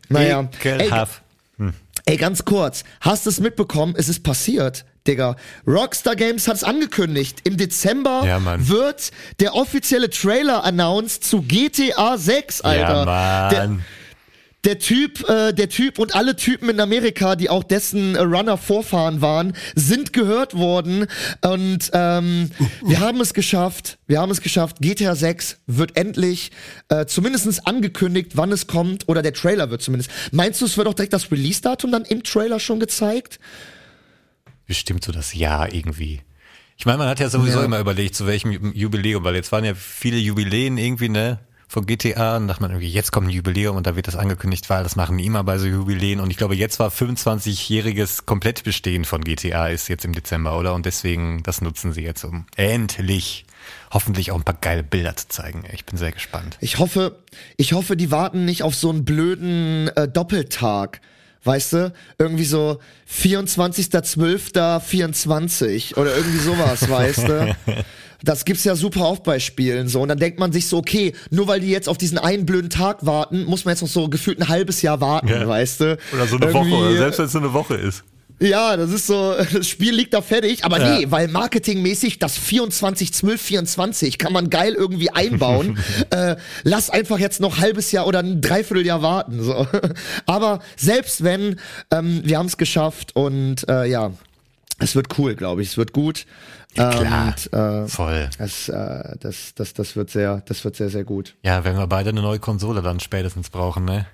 Naja, 0.10 0.48
ey, 0.64 0.72
Ekelhaft. 0.76 1.22
ey, 2.06 2.18
ganz 2.18 2.46
kurz, 2.46 2.84
hast 3.02 3.26
du 3.26 3.30
es 3.30 3.40
mitbekommen? 3.40 3.94
Es 3.98 4.08
ist 4.10 4.24
passiert. 4.24 4.86
Digga, 5.06 5.36
Rockstar 5.66 6.16
Games 6.18 6.48
hat 6.48 6.56
es 6.58 6.64
angekündigt. 6.66 7.40
Im 7.46 7.56
Dezember 7.58 8.24
Ja, 8.26 8.42
wird 8.68 9.12
der 9.40 9.56
offizielle 9.56 10.10
Trailer 10.10 10.64
announced 10.66 11.24
zu 11.24 11.42
GTA 11.42 12.18
6, 12.18 12.62
Alter. 12.62 12.80
Ja, 13.00 13.06
Mann. 13.06 13.50
der 13.52 13.80
Typ, 14.64 15.28
äh, 15.30 15.54
der 15.54 15.70
Typ 15.70 15.98
und 15.98 16.14
alle 16.14 16.36
Typen 16.36 16.70
in 16.70 16.80
Amerika, 16.82 17.36
die 17.38 17.50
auch 17.50 17.64
dessen 17.64 18.16
äh, 18.16 18.20
Runner 18.20 18.58
Vorfahren 18.58 19.22
waren, 19.22 19.54
sind 19.76 20.12
gehört 20.12 20.56
worden. 20.56 21.08
Und 21.42 21.90
ähm, 21.94 22.52
wir 22.86 23.00
haben 23.00 23.22
es 23.22 23.34
geschafft. 23.34 23.98
Wir 24.08 24.20
haben 24.20 24.32
es 24.32 24.42
geschafft. 24.42 24.78
GTA 24.82 25.16
6 25.16 25.60
wird 25.68 25.96
endlich 25.96 26.52
äh, 26.90 27.06
zumindest 27.06 27.66
angekündigt, 27.66 28.32
wann 28.36 28.52
es 28.52 28.68
kommt. 28.68 29.08
Oder 29.08 29.22
der 29.22 29.34
Trailer 29.34 29.70
wird 29.70 29.82
zumindest. 29.82 30.12
Meinst 30.34 30.60
du, 30.60 30.66
es 30.66 30.76
wird 30.78 30.88
auch 30.88 30.94
direkt 30.96 31.14
das 31.14 31.32
Release-Datum 31.32 31.92
dann 31.92 32.04
im 32.04 32.24
Trailer 32.24 32.60
schon 32.60 32.80
gezeigt? 32.82 33.40
Bestimmt 34.66 35.04
so 35.06 35.14
das 35.14 35.34
Jahr 35.34 35.74
irgendwie. 35.74 36.22
Ich 36.78 36.86
meine, 36.86 36.98
man 36.98 37.08
hat 37.08 37.20
ja 37.22 37.30
sowieso 37.30 37.60
Ja. 37.60 37.66
immer 37.66 37.80
überlegt, 37.80 38.16
zu 38.16 38.28
welchem 38.28 38.52
Ju- 38.52 38.74
Jubiläum, 38.76 39.24
weil 39.24 39.36
jetzt 39.36 39.52
waren 39.52 39.64
ja 39.64 39.74
viele 39.76 40.18
Jubiläen 40.18 40.78
irgendwie, 40.78 41.10
ne? 41.10 41.40
Von 41.70 41.86
GTA 41.86 42.38
und 42.38 42.48
dachte 42.48 42.62
man 42.62 42.72
irgendwie, 42.72 42.90
jetzt 42.90 43.12
kommt 43.12 43.28
ein 43.28 43.32
Jubiläum 43.32 43.76
und 43.76 43.86
da 43.86 43.98
wird 43.98 44.08
das 44.08 44.16
angekündigt, 44.16 44.70
weil 44.70 44.84
das 44.84 44.96
machen 44.96 45.18
die 45.18 45.26
immer 45.26 45.44
bei 45.44 45.58
so 45.58 45.68
Jubiläen 45.68 46.22
und 46.22 46.32
ich 46.32 46.38
glaube, 46.38 46.56
jetzt 46.56 46.80
war 46.80 46.90
25-jähriges 46.90 48.26
Komplettbestehen 48.26 49.04
von 49.04 49.22
GTA 49.22 49.68
ist 49.68 49.90
jetzt 49.90 50.06
im 50.06 50.14
Dezember, 50.14 50.58
oder? 50.58 50.74
Und 50.74 50.86
deswegen, 50.86 51.44
das 51.44 51.62
nutzen 51.62 51.92
sie 51.92 52.04
jetzt, 52.04 52.24
um 52.24 52.46
endlich 52.56 53.46
hoffentlich 53.92 54.32
auch 54.32 54.38
ein 54.38 54.44
paar 54.44 54.58
geile 54.60 54.84
Bilder 54.84 55.16
zu 55.16 55.28
zeigen. 55.28 55.66
Ich 55.74 55.86
bin 55.86 55.98
sehr 55.98 56.14
gespannt. 56.14 56.58
Ich 56.62 56.80
hoffe, 56.80 57.18
ich 57.58 57.74
hoffe, 57.74 57.98
die 57.98 58.12
warten 58.12 58.46
nicht 58.46 58.64
auf 58.64 58.76
so 58.76 58.90
einen 58.90 59.04
blöden 59.04 59.90
äh, 59.90 60.08
Doppeltag. 60.08 61.02
Weißt 61.48 61.74
du? 61.74 61.92
Irgendwie 62.20 62.46
so 62.46 62.78
24.12.24 63.10 65.98
oder 65.98 66.16
irgendwie 66.16 66.38
sowas, 66.40 66.88
weißt 66.90 67.28
du? 67.28 67.56
Das 68.24 68.46
gibt's 68.46 68.64
ja 68.64 68.76
super 68.76 69.08
oft 69.08 69.24
bei 69.24 69.40
Spielen 69.40 69.88
so. 69.88 70.02
Und 70.02 70.10
dann 70.10 70.20
denkt 70.20 70.40
man 70.40 70.52
sich 70.52 70.68
so, 70.68 70.78
okay, 70.78 71.14
nur 71.30 71.48
weil 71.48 71.60
die 71.62 71.70
jetzt 71.70 71.88
auf 71.88 71.98
diesen 71.98 72.18
einen 72.18 72.46
blöden 72.46 72.70
Tag 72.70 73.06
warten, 73.06 73.46
muss 73.46 73.64
man 73.66 73.74
jetzt 73.74 73.82
noch 73.82 73.90
so 73.90 74.10
gefühlt 74.10 74.40
ein 74.40 74.50
halbes 74.50 74.82
Jahr 74.82 75.00
warten, 75.02 75.28
Ja. 75.30 75.48
weißt 75.48 75.80
du? 75.82 75.98
Oder 76.14 76.28
so 76.28 76.38
eine 76.38 76.54
Woche, 76.54 76.68
Irgendwie- 76.68 76.88
oder 76.90 76.98
selbst 76.98 77.20
wenn 77.20 77.26
es 77.28 77.32
so 77.32 77.38
eine 77.40 77.54
Woche 77.54 77.76
ist. 77.76 78.04
Ja, 78.40 78.78
das 78.78 78.92
ist 78.92 79.08
so, 79.08 79.36
das 79.54 79.68
Spiel 79.68 79.94
liegt 79.96 80.14
da 80.14 80.22
fertig, 80.22 80.64
aber 80.64 80.80
Ja. 80.80 80.98
nee, 81.00 81.08
weil 81.10 81.28
marketingmäßig 81.28 82.20
das 82.20 82.38
24, 82.38 83.14
12, 83.14 83.42
24 83.42 84.18
kann 84.18 84.34
man 84.34 84.50
geil 84.50 84.74
irgendwie 84.74 85.10
einbauen. 85.10 85.78
äh, 86.12 86.36
lass 86.64 86.90
einfach 86.90 87.20
jetzt 87.20 87.40
noch 87.40 87.58
halbes 87.60 87.92
Jahr 87.92 88.08
oder 88.08 88.20
ein 88.20 88.42
Dreivierteljahr 88.42 89.02
warten. 89.02 89.42
So. 89.44 89.68
Aber 90.26 90.60
selbst 90.76 91.24
wenn, 91.24 91.60
ähm, 91.92 92.22
wir 92.24 92.38
haben 92.38 92.46
es 92.48 92.58
geschafft 92.58 93.16
und 93.16 93.68
äh, 93.70 93.86
ja, 93.86 94.12
es 94.80 94.96
wird 94.96 95.18
cool, 95.18 95.36
glaube 95.36 95.62
ich. 95.64 95.70
Es 95.70 95.78
wird 95.78 95.92
gut. 95.94 96.26
Ja, 96.76 96.92
klar. 96.92 97.34
Und, 97.52 97.54
äh, 97.54 97.88
Voll. 97.88 98.30
das, 98.38 98.70
äh, 98.70 99.16
das, 99.20 99.56
das, 99.56 99.74
das 99.74 99.96
wird 99.96 100.12
sehr, 100.12 100.44
das 100.46 100.64
wird 100.64 100.76
sehr, 100.76 100.90
sehr 100.90 101.04
gut. 101.04 101.34
Ja, 101.42 101.64
wenn 101.64 101.76
wir 101.76 101.88
beide 101.88 102.12
eine 102.12 102.22
neue 102.22 102.38
Konsole 102.38 102.84
dann 102.84 103.00
spätestens 103.00 103.50
brauchen, 103.50 103.86
ne? 103.86 104.06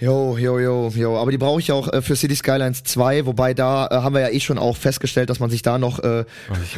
Jo, 0.00 0.36
jo, 0.36 0.58
jo, 0.58 0.92
jo. 0.94 1.16
Aber 1.16 1.30
die 1.30 1.38
brauche 1.38 1.60
ich 1.60 1.72
auch 1.72 1.92
äh, 1.92 2.02
für 2.02 2.16
City 2.16 2.36
Skylines 2.36 2.84
2, 2.84 3.26
wobei 3.26 3.54
da 3.54 3.86
äh, 3.86 3.94
haben 3.96 4.14
wir 4.14 4.20
ja 4.22 4.28
eh 4.28 4.40
schon 4.40 4.58
auch 4.58 4.76
festgestellt, 4.76 5.30
dass 5.30 5.40
man 5.40 5.50
sich 5.50 5.62
da 5.62 5.78
noch 5.78 5.98
äh, 6.00 6.24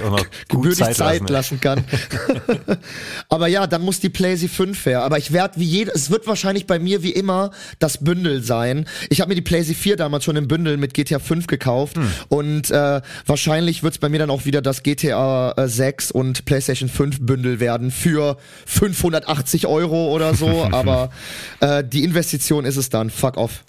noch 0.02 0.26
gebürtig 0.48 0.78
Zeit, 0.78 0.96
Zeit 0.96 1.30
lassen, 1.30 1.58
lassen, 1.58 1.60
kann. 1.60 1.84
aber 3.28 3.48
ja, 3.48 3.66
dann 3.66 3.82
muss 3.82 4.00
die 4.00 4.08
PlayStation 4.10 4.68
5 4.74 4.86
her. 4.86 5.02
Aber 5.02 5.18
ich 5.18 5.32
werde 5.32 5.58
wie 5.58 5.64
jede, 5.64 5.92
es 5.94 6.10
wird 6.10 6.26
wahrscheinlich 6.26 6.66
bei 6.66 6.78
mir 6.78 7.02
wie 7.02 7.10
immer 7.10 7.50
das 7.78 7.98
Bündel 7.98 8.42
sein. 8.42 8.86
Ich 9.10 9.20
habe 9.20 9.30
mir 9.30 9.34
die 9.34 9.42
PlayStation 9.42 9.82
4 9.82 9.96
damals 9.96 10.24
schon 10.24 10.36
im 10.36 10.48
Bündel 10.48 10.76
mit 10.76 10.94
GTA 10.94 11.18
5 11.18 11.46
gekauft 11.46 11.96
Hm. 11.96 12.10
und 12.28 12.70
äh, 12.70 13.00
wahrscheinlich 13.26 13.82
wird 13.82 13.94
es 13.94 13.98
bei 13.98 14.08
mir 14.08 14.18
dann 14.18 14.30
auch 14.30 14.44
wieder 14.44 14.62
das 14.62 14.82
GTA 14.82 15.52
äh, 15.56 15.68
6 15.68 16.10
und 16.10 16.44
PlayStation 16.44 16.88
5 16.88 17.20
Bündel 17.20 17.60
werden 17.60 17.90
für 17.90 18.36
580 18.66 19.66
Euro 19.66 20.12
oder 20.12 20.34
so. 20.34 20.68
aber 20.72 21.10
äh, 21.60 21.82
die 21.84 22.04
Investition 22.04 22.64
ist 22.64 22.76
es 22.76 22.90
dann. 22.90 23.05
Fuck 23.10 23.36
off. 23.36 23.64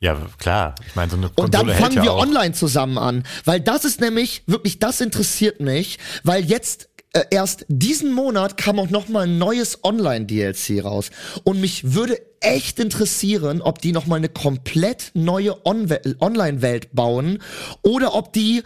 Ja, 0.00 0.16
klar. 0.38 0.74
Ich 0.86 0.94
meine, 0.94 1.10
so 1.10 1.16
eine 1.16 1.30
Und 1.34 1.54
dann 1.54 1.68
fangen 1.70 1.96
ja 1.96 2.02
wir 2.02 2.12
auch. 2.12 2.22
online 2.22 2.52
zusammen 2.52 2.98
an. 2.98 3.24
Weil 3.44 3.60
das 3.60 3.84
ist 3.84 4.00
nämlich, 4.00 4.42
wirklich, 4.46 4.78
das 4.78 5.00
interessiert 5.00 5.60
mich, 5.60 5.98
weil 6.22 6.44
jetzt 6.44 6.88
äh, 7.12 7.24
erst 7.30 7.64
diesen 7.68 8.12
Monat 8.12 8.58
kam 8.58 8.78
auch 8.78 8.90
noch 8.90 9.08
mal 9.08 9.24
ein 9.24 9.38
neues 9.38 9.82
Online-DLC 9.84 10.84
raus. 10.84 11.10
Und 11.44 11.60
mich 11.60 11.94
würde 11.94 12.20
echt 12.40 12.78
interessieren, 12.78 13.62
ob 13.62 13.80
die 13.80 13.92
noch 13.92 14.06
mal 14.06 14.16
eine 14.16 14.28
komplett 14.28 15.12
neue 15.14 15.64
On 15.64 15.88
Online-Welt 16.20 16.88
bauen 16.92 17.42
oder 17.82 18.14
ob 18.14 18.34
die 18.34 18.62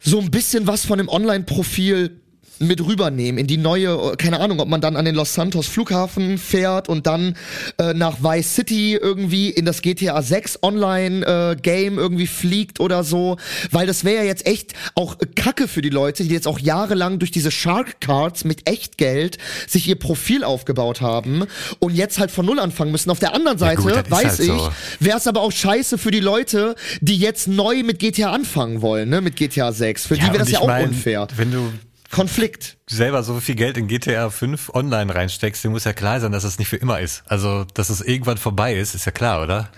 so 0.00 0.18
ein 0.18 0.30
bisschen 0.30 0.66
was 0.66 0.84
von 0.84 0.98
dem 0.98 1.08
Online-Profil 1.08 2.19
mit 2.60 2.84
rübernehmen 2.84 3.38
in 3.38 3.46
die 3.46 3.56
neue, 3.56 4.16
keine 4.16 4.38
Ahnung, 4.40 4.60
ob 4.60 4.68
man 4.68 4.80
dann 4.80 4.96
an 4.96 5.04
den 5.04 5.14
Los 5.14 5.34
Santos 5.34 5.66
Flughafen 5.66 6.38
fährt 6.38 6.88
und 6.88 7.06
dann 7.06 7.36
äh, 7.78 7.94
nach 7.94 8.22
Vice 8.22 8.54
City 8.54 8.94
irgendwie 8.94 9.48
in 9.50 9.64
das 9.64 9.80
GTA 9.82 10.20
6 10.20 10.62
Online 10.62 11.26
äh, 11.26 11.56
Game 11.56 11.98
irgendwie 11.98 12.26
fliegt 12.26 12.78
oder 12.78 13.02
so, 13.02 13.38
weil 13.70 13.86
das 13.86 14.04
wäre 14.04 14.18
ja 14.18 14.24
jetzt 14.24 14.46
echt 14.46 14.74
auch 14.94 15.16
Kacke 15.34 15.68
für 15.68 15.80
die 15.80 15.88
Leute, 15.88 16.22
die 16.22 16.30
jetzt 16.30 16.46
auch 16.46 16.58
jahrelang 16.58 17.18
durch 17.18 17.30
diese 17.30 17.50
Shark 17.50 18.00
Cards 18.00 18.44
mit 18.44 18.68
Echtgeld 18.68 19.38
sich 19.66 19.88
ihr 19.88 19.98
Profil 19.98 20.44
aufgebaut 20.44 21.00
haben 21.00 21.44
und 21.78 21.94
jetzt 21.94 22.18
halt 22.18 22.30
von 22.30 22.44
null 22.44 22.60
anfangen 22.60 22.92
müssen. 22.92 23.10
Auf 23.10 23.20
der 23.20 23.34
anderen 23.34 23.56
Seite 23.58 23.80
gut, 23.80 23.92
das 23.92 24.02
ist 24.02 24.10
weiß 24.10 24.24
halt 24.24 24.40
ich, 24.40 24.46
so. 24.46 24.72
wäre 25.00 25.16
es 25.16 25.26
aber 25.26 25.40
auch 25.40 25.52
scheiße 25.52 25.96
für 25.96 26.10
die 26.10 26.20
Leute, 26.20 26.74
die 27.00 27.16
jetzt 27.16 27.48
neu 27.48 27.82
mit 27.82 27.98
GTA 27.98 28.32
anfangen 28.32 28.82
wollen, 28.82 29.08
ne, 29.08 29.22
mit 29.22 29.36
GTA 29.36 29.72
6. 29.72 30.06
Für 30.06 30.14
die 30.16 30.22
wäre 30.22 30.38
das 30.38 30.50
ja 30.50 30.60
auch 30.60 30.66
mein, 30.66 30.88
unfair. 30.88 31.26
Wenn 31.36 31.52
du 31.52 31.72
Konflikt. 32.10 32.76
selber 32.88 33.22
so 33.22 33.38
viel 33.40 33.54
Geld 33.54 33.76
in 33.76 33.86
GTA 33.86 34.30
5 34.30 34.70
online 34.74 35.14
reinsteckst, 35.14 35.64
dann 35.64 35.72
muss 35.72 35.84
ja 35.84 35.92
klar 35.92 36.20
sein, 36.20 36.32
dass 36.32 36.42
das 36.42 36.58
nicht 36.58 36.68
für 36.68 36.76
immer 36.76 37.00
ist. 37.00 37.22
Also, 37.28 37.64
dass 37.74 37.88
es 37.90 38.00
irgendwann 38.00 38.36
vorbei 38.38 38.74
ist, 38.74 38.94
ist 38.94 39.04
ja 39.06 39.12
klar, 39.12 39.42
oder? 39.42 39.68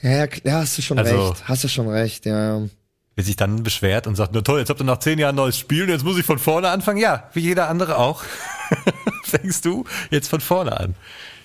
Ja, 0.00 0.24
ja, 0.44 0.54
hast 0.60 0.78
du 0.78 0.82
schon 0.82 0.98
Also- 0.98 1.28
recht. 1.30 1.44
Hast 1.48 1.64
du 1.64 1.68
schon 1.68 1.88
recht, 1.88 2.24
ja. 2.26 2.62
Wer 3.16 3.24
sich 3.24 3.36
dann 3.36 3.62
beschwert 3.62 4.06
und 4.06 4.14
sagt, 4.16 4.32
na 4.32 4.40
toll, 4.40 4.60
jetzt 4.60 4.70
habt 4.70 4.80
ihr 4.80 4.84
nach 4.84 4.98
zehn 5.00 5.18
Jahren 5.18 5.34
neues 5.36 5.58
Spiel 5.58 5.82
und 5.82 5.88
jetzt 5.90 6.04
muss 6.04 6.16
ich 6.16 6.24
von 6.24 6.38
vorne 6.38 6.70
anfangen. 6.70 6.98
Ja, 6.98 7.28
wie 7.34 7.40
jeder 7.40 7.68
andere 7.68 7.98
auch. 7.98 8.22
Fängst 9.24 9.64
du 9.64 9.84
jetzt 10.10 10.28
von 10.28 10.40
vorne 10.40 10.78
an. 10.78 10.94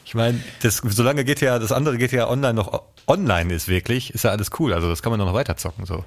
Ich 0.06 0.14
meine, 0.14 0.40
das, 0.62 0.78
solange 0.86 1.26
GTA, 1.26 1.60
das 1.60 1.72
andere 1.72 1.98
GTA 1.98 2.30
Online 2.30 2.54
noch 2.54 2.84
online 3.08 3.54
ist 3.54 3.68
wirklich, 3.68 4.14
ist 4.14 4.24
ja 4.24 4.30
alles 4.30 4.52
cool. 4.60 4.72
Also 4.74 4.88
das 4.88 5.02
kann 5.02 5.10
man 5.12 5.20
noch 5.20 5.34
weiter 5.34 5.58
zocken, 5.58 5.86
so. 5.86 6.06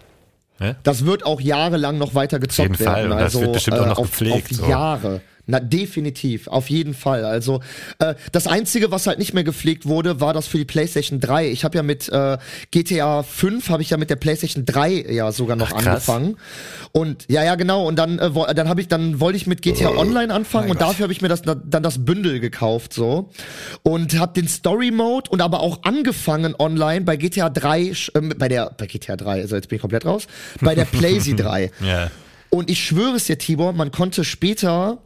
Das 0.83 1.05
wird 1.07 1.25
auch 1.25 1.41
jahrelang 1.41 1.99
noch 1.99 2.15
weiter 2.15 2.39
gezockt 2.39 2.71
jeden 2.71 2.85
Fall. 2.85 2.95
werden. 3.05 3.13
Und 3.13 3.19
das 3.19 3.25
Also 3.35 3.41
wird 3.43 3.53
bestimmt 3.53 3.79
auch 3.79 3.87
noch 3.87 3.99
auf, 3.99 4.07
gepflegt, 4.07 4.51
Auf 4.53 4.57
so. 4.57 4.67
Jahre. 4.69 5.21
Na, 5.51 5.61
definitiv. 5.61 6.47
Auf 6.47 6.69
jeden 6.69 6.93
Fall. 6.93 7.25
Also, 7.25 7.61
äh, 7.99 8.15
das 8.33 8.47
Einzige, 8.47 8.91
was 8.91 9.07
halt 9.07 9.19
nicht 9.19 9.33
mehr 9.33 9.45
gepflegt 9.45 9.87
wurde, 9.87 10.21
war 10.21 10.35
das 10.35 10.47
für 10.47 10.59
die 10.59 10.67
PlayStation 10.67 11.21
3. 11.21 11.49
Ich 11.49 11.65
habe 11.65 11.77
ja 11.77 11.83
mit 11.83 12.09
äh, 12.11 12.37
GTA 12.71 13.23
5, 13.23 13.71
habe 13.71 13.83
ich 13.83 13.89
ja 13.91 13.97
mit 13.97 14.11
der 14.11 14.17
PlayStation 14.17 14.67
3 14.67 15.07
ja 15.11 15.33
sogar 15.33 15.57
noch 15.57 15.73
Ach, 15.73 15.85
angefangen. 15.87 16.37
Und 16.93 17.25
ja, 17.29 17.43
ja, 17.43 17.55
genau. 17.55 17.87
Und 17.89 17.97
dann, 17.99 18.19
äh, 18.19 18.31
dann 18.55 18.69
habe 18.69 18.83
ich, 18.83 18.89
dann 18.89 19.21
wollte 19.21 19.39
ich 19.39 19.47
mit 19.47 19.63
GTA 19.63 19.89
Online 19.89 20.33
anfangen 20.33 20.71
und 20.71 20.79
Gott. 20.79 20.89
dafür 20.89 21.05
habe 21.05 21.13
ich 21.15 21.23
mir 21.23 21.29
das 21.29 21.41
dann 21.43 21.83
das 21.83 22.05
Bündel 22.05 22.41
gekauft 22.41 22.93
so 22.93 23.31
und 23.83 24.19
habe 24.19 24.35
den 24.35 24.49
Story 24.49 24.91
Mode 24.91 25.31
und 25.31 25.41
aber 25.41 25.61
auch 25.61 25.83
angefangen 25.85 26.55
online 26.59 27.03
bei 27.07 27.17
GTA 27.17 27.49
3, 27.49 27.81
sch- 27.93 28.15
äh, 28.19 28.35
bei 28.35 28.49
der 28.49 28.71
bei 28.77 28.87
GTA 28.87 29.17
3, 29.17 29.41
also 29.41 29.57
jetzt 29.57 29.69
bin 29.69 29.77
ich 29.77 29.81
komplett 29.81 30.05
raus, 30.05 30.27
bei 30.61 30.75
der 30.75 30.85
PlayZ 30.99 31.37
3. 31.37 31.71
Ja. 31.81 32.11
Und 32.51 32.71
ich 32.71 32.85
schwöre 32.85 33.17
es 33.17 33.25
dir, 33.25 33.39
Tibor, 33.39 33.73
man 33.73 33.91
konnte 33.93 34.25
später 34.25 34.99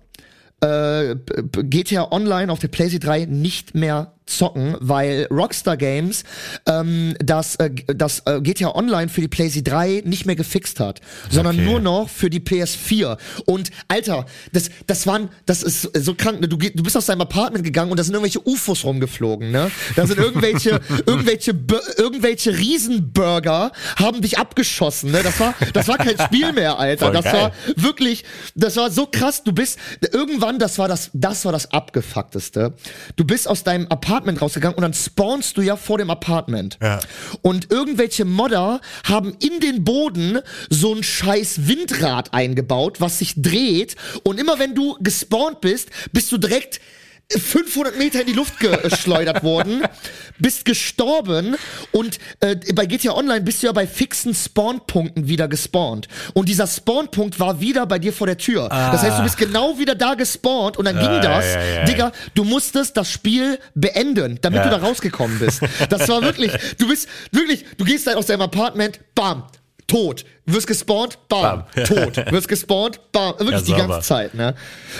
äh, 0.62 1.16
GTA 1.64 2.12
Online 2.12 2.50
auf 2.52 2.60
der 2.60 2.68
PlayStation 2.68 3.08
3 3.08 3.24
nicht 3.26 3.74
mehr 3.74 4.14
zocken, 4.26 4.76
weil 4.80 5.26
Rockstar 5.30 5.76
Games 5.76 6.24
ähm, 6.66 7.14
das, 7.18 7.56
äh, 7.56 7.70
das 7.86 8.20
äh, 8.26 8.40
GTA 8.40 8.74
Online 8.74 9.08
für 9.08 9.20
die 9.20 9.28
PlayStation 9.28 9.64
3 9.64 10.02
nicht 10.04 10.26
mehr 10.26 10.36
gefixt 10.36 10.80
hat, 10.80 11.00
sondern 11.30 11.56
Okay. 11.56 11.64
nur 11.64 11.80
noch 11.80 12.08
für 12.08 12.30
die 12.30 12.40
PS4. 12.40 13.18
Und 13.46 13.70
Alter, 13.88 14.26
das, 14.52 14.70
das 14.86 15.06
waren, 15.06 15.28
das 15.46 15.62
ist 15.62 15.90
so 15.94 16.14
krank. 16.14 16.40
Ne? 16.40 16.48
Du, 16.48 16.56
du 16.56 16.82
bist 16.82 16.96
aus 16.96 17.06
deinem 17.06 17.20
Apartment 17.22 17.64
gegangen 17.64 17.90
und 17.90 17.98
da 17.98 18.04
sind 18.04 18.14
irgendwelche 18.14 18.40
UFOs 18.46 18.84
rumgeflogen. 18.84 19.50
Ne? 19.50 19.70
Da 19.96 20.06
sind 20.06 20.18
irgendwelche, 20.18 20.80
irgendwelche, 21.06 21.52
irgendwelche 21.98 22.56
Riesenburger 22.56 23.72
haben 23.96 24.20
dich 24.22 24.38
abgeschossen. 24.38 25.10
Ne? 25.10 25.22
Das 25.22 25.38
war, 25.40 25.54
das 25.72 25.88
war 25.88 25.98
kein 25.98 26.18
Spiel 26.18 26.52
mehr, 26.52 26.78
Alter. 26.78 27.06
Voll 27.06 27.14
das 27.14 27.24
geil. 27.24 27.34
war 27.34 27.52
wirklich, 27.76 28.24
das 28.54 28.76
war 28.76 28.90
so 28.90 29.06
krass. 29.06 29.42
Du 29.44 29.52
bist 29.52 29.78
irgendwann, 30.12 30.58
das 30.58 30.78
war 30.78 30.88
das, 30.88 31.10
das 31.12 31.44
war 31.44 31.52
das 31.52 31.70
abgefuckteste. 31.72 32.74
Du 33.16 33.24
bist 33.24 33.48
aus 33.48 33.62
deinem 33.64 33.86
Apartment 33.88 34.21
rausgegangen 34.28 34.76
und 34.76 34.82
dann 34.82 34.94
spawnst 34.94 35.56
du 35.56 35.62
ja 35.62 35.76
vor 35.76 35.98
dem 35.98 36.10
Apartment. 36.10 36.78
Ja. 36.82 37.00
Und 37.42 37.70
irgendwelche 37.70 38.24
Modder 38.24 38.80
haben 39.04 39.36
in 39.40 39.60
den 39.60 39.84
Boden 39.84 40.38
so 40.70 40.94
ein 40.94 41.02
scheiß 41.02 41.66
Windrad 41.68 42.32
eingebaut, 42.32 43.00
was 43.00 43.18
sich 43.18 43.34
dreht. 43.36 43.96
Und 44.22 44.40
immer 44.40 44.58
wenn 44.58 44.74
du 44.74 44.96
gespawnt 45.00 45.60
bist, 45.60 45.90
bist 46.12 46.30
du 46.32 46.38
direkt 46.38 46.80
500 47.40 47.98
Meter 47.98 48.20
in 48.20 48.26
die 48.26 48.32
Luft 48.32 48.58
geschleudert 48.60 49.42
worden, 49.42 49.82
bist 50.38 50.64
gestorben 50.64 51.56
und 51.92 52.18
äh, 52.40 52.56
bei 52.74 52.86
GTA 52.86 53.12
Online 53.14 53.40
bist 53.42 53.62
du 53.62 53.66
ja 53.66 53.72
bei 53.72 53.86
fixen 53.86 54.34
Spawnpunkten 54.34 55.28
wieder 55.28 55.48
gespawnt. 55.48 56.08
Und 56.34 56.48
dieser 56.48 56.66
Spawnpunkt 56.66 57.38
war 57.40 57.60
wieder 57.60 57.86
bei 57.86 57.98
dir 57.98 58.12
vor 58.12 58.26
der 58.26 58.38
Tür. 58.38 58.68
Das 58.68 59.02
heißt, 59.02 59.18
du 59.18 59.22
bist 59.22 59.36
genau 59.36 59.78
wieder 59.78 59.94
da 59.94 60.14
gespawnt 60.14 60.76
und 60.76 60.84
dann 60.84 60.98
ging 60.98 61.08
Ah, 61.08 61.20
das. 61.20 61.44
ja, 61.44 61.60
ja, 61.62 61.74
ja. 61.76 61.84
Digga, 61.84 62.12
du 62.34 62.44
musstest 62.44 62.96
das 62.96 63.10
Spiel 63.10 63.58
beenden, 63.74 64.38
damit 64.42 64.64
du 64.64 64.70
da 64.70 64.76
rausgekommen 64.78 65.38
bist. 65.38 65.60
Das 65.88 66.08
war 66.08 66.22
wirklich, 66.22 66.52
du 66.78 66.88
bist 66.88 67.08
wirklich, 67.30 67.64
du 67.76 67.84
gehst 67.84 68.06
dann 68.06 68.14
aus 68.16 68.26
deinem 68.26 68.42
Apartment, 68.42 69.00
bam, 69.14 69.44
tot, 69.86 70.24
wirst 70.46 70.66
gespawnt, 70.66 71.18
bam, 71.28 71.64
Bam. 71.74 71.84
tot, 71.84 72.16
wirst 72.32 72.48
gespawnt, 72.48 73.00
bam, 73.12 73.34
wirklich 73.38 73.66
Ja, 73.68 73.76
die 73.76 73.86
ganze 73.86 74.00
Zeit, 74.00 74.34
ne? 74.34 74.54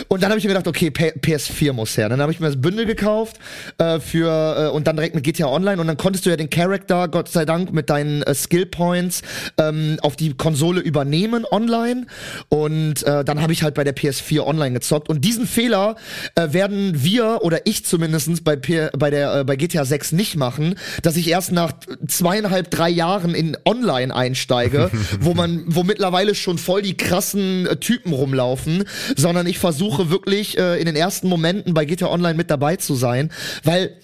Und 0.08 0.22
dann 0.22 0.30
habe 0.30 0.38
ich 0.38 0.44
mir 0.44 0.48
gedacht, 0.48 0.68
okay, 0.68 0.90
P 0.90 1.12
PS4 1.12 1.72
muss 1.72 1.96
her. 1.96 2.08
Dann 2.08 2.20
habe 2.20 2.32
ich 2.32 2.40
mir 2.40 2.46
das 2.46 2.60
Bündel 2.60 2.86
gekauft 2.86 3.38
äh, 3.78 4.00
für 4.00 4.68
äh, 4.68 4.74
und 4.74 4.86
dann 4.86 4.96
direkt 4.96 5.14
mit 5.14 5.24
GTA 5.24 5.46
Online 5.46 5.80
und 5.80 5.86
dann 5.86 5.96
konntest 5.96 6.26
du 6.26 6.30
ja 6.30 6.36
den 6.36 6.50
Charakter, 6.50 7.08
Gott 7.08 7.28
sei 7.28 7.44
Dank, 7.44 7.72
mit 7.72 7.90
deinen 7.90 8.22
äh, 8.22 8.34
Skill 8.34 8.66
Points 8.66 9.22
ähm, 9.58 9.98
auf 10.02 10.16
die 10.16 10.34
Konsole 10.34 10.80
übernehmen 10.80 11.44
online. 11.50 12.06
Und 12.48 13.02
äh, 13.02 13.24
dann 13.24 13.40
habe 13.40 13.52
ich 13.52 13.62
halt 13.62 13.74
bei 13.74 13.84
der 13.84 13.94
PS4 13.94 14.46
Online 14.46 14.74
gezockt. 14.74 15.08
Und 15.08 15.24
diesen 15.24 15.46
Fehler 15.46 15.96
äh, 16.34 16.52
werden 16.52 17.02
wir 17.02 17.40
oder 17.42 17.66
ich 17.66 17.84
zumindestens 17.84 18.42
bei 18.42 18.56
P 18.56 18.88
bei 18.96 19.10
der 19.10 19.40
äh, 19.40 19.44
bei 19.44 19.56
GTA 19.56 19.84
6 19.84 20.12
nicht 20.12 20.36
machen, 20.36 20.76
dass 21.02 21.16
ich 21.16 21.28
erst 21.28 21.52
nach 21.52 21.72
zweieinhalb 22.06 22.70
drei 22.70 22.88
Jahren 22.88 23.34
in 23.34 23.56
Online 23.64 24.14
einsteige, 24.14 24.81
wo 25.20 25.34
man 25.34 25.64
wo 25.66 25.82
mittlerweile 25.84 26.34
schon 26.34 26.58
voll 26.58 26.82
die 26.82 26.96
krassen 26.96 27.66
äh, 27.66 27.76
Typen 27.76 28.12
rumlaufen, 28.12 28.84
sondern 29.16 29.46
ich 29.46 29.58
versuche 29.58 30.10
wirklich 30.10 30.58
äh, 30.58 30.78
in 30.78 30.86
den 30.86 30.96
ersten 30.96 31.28
Momenten 31.28 31.74
bei 31.74 31.84
GTA 31.84 32.08
Online 32.08 32.34
mit 32.34 32.50
dabei 32.50 32.76
zu 32.76 32.94
sein, 32.94 33.30
weil 33.64 33.96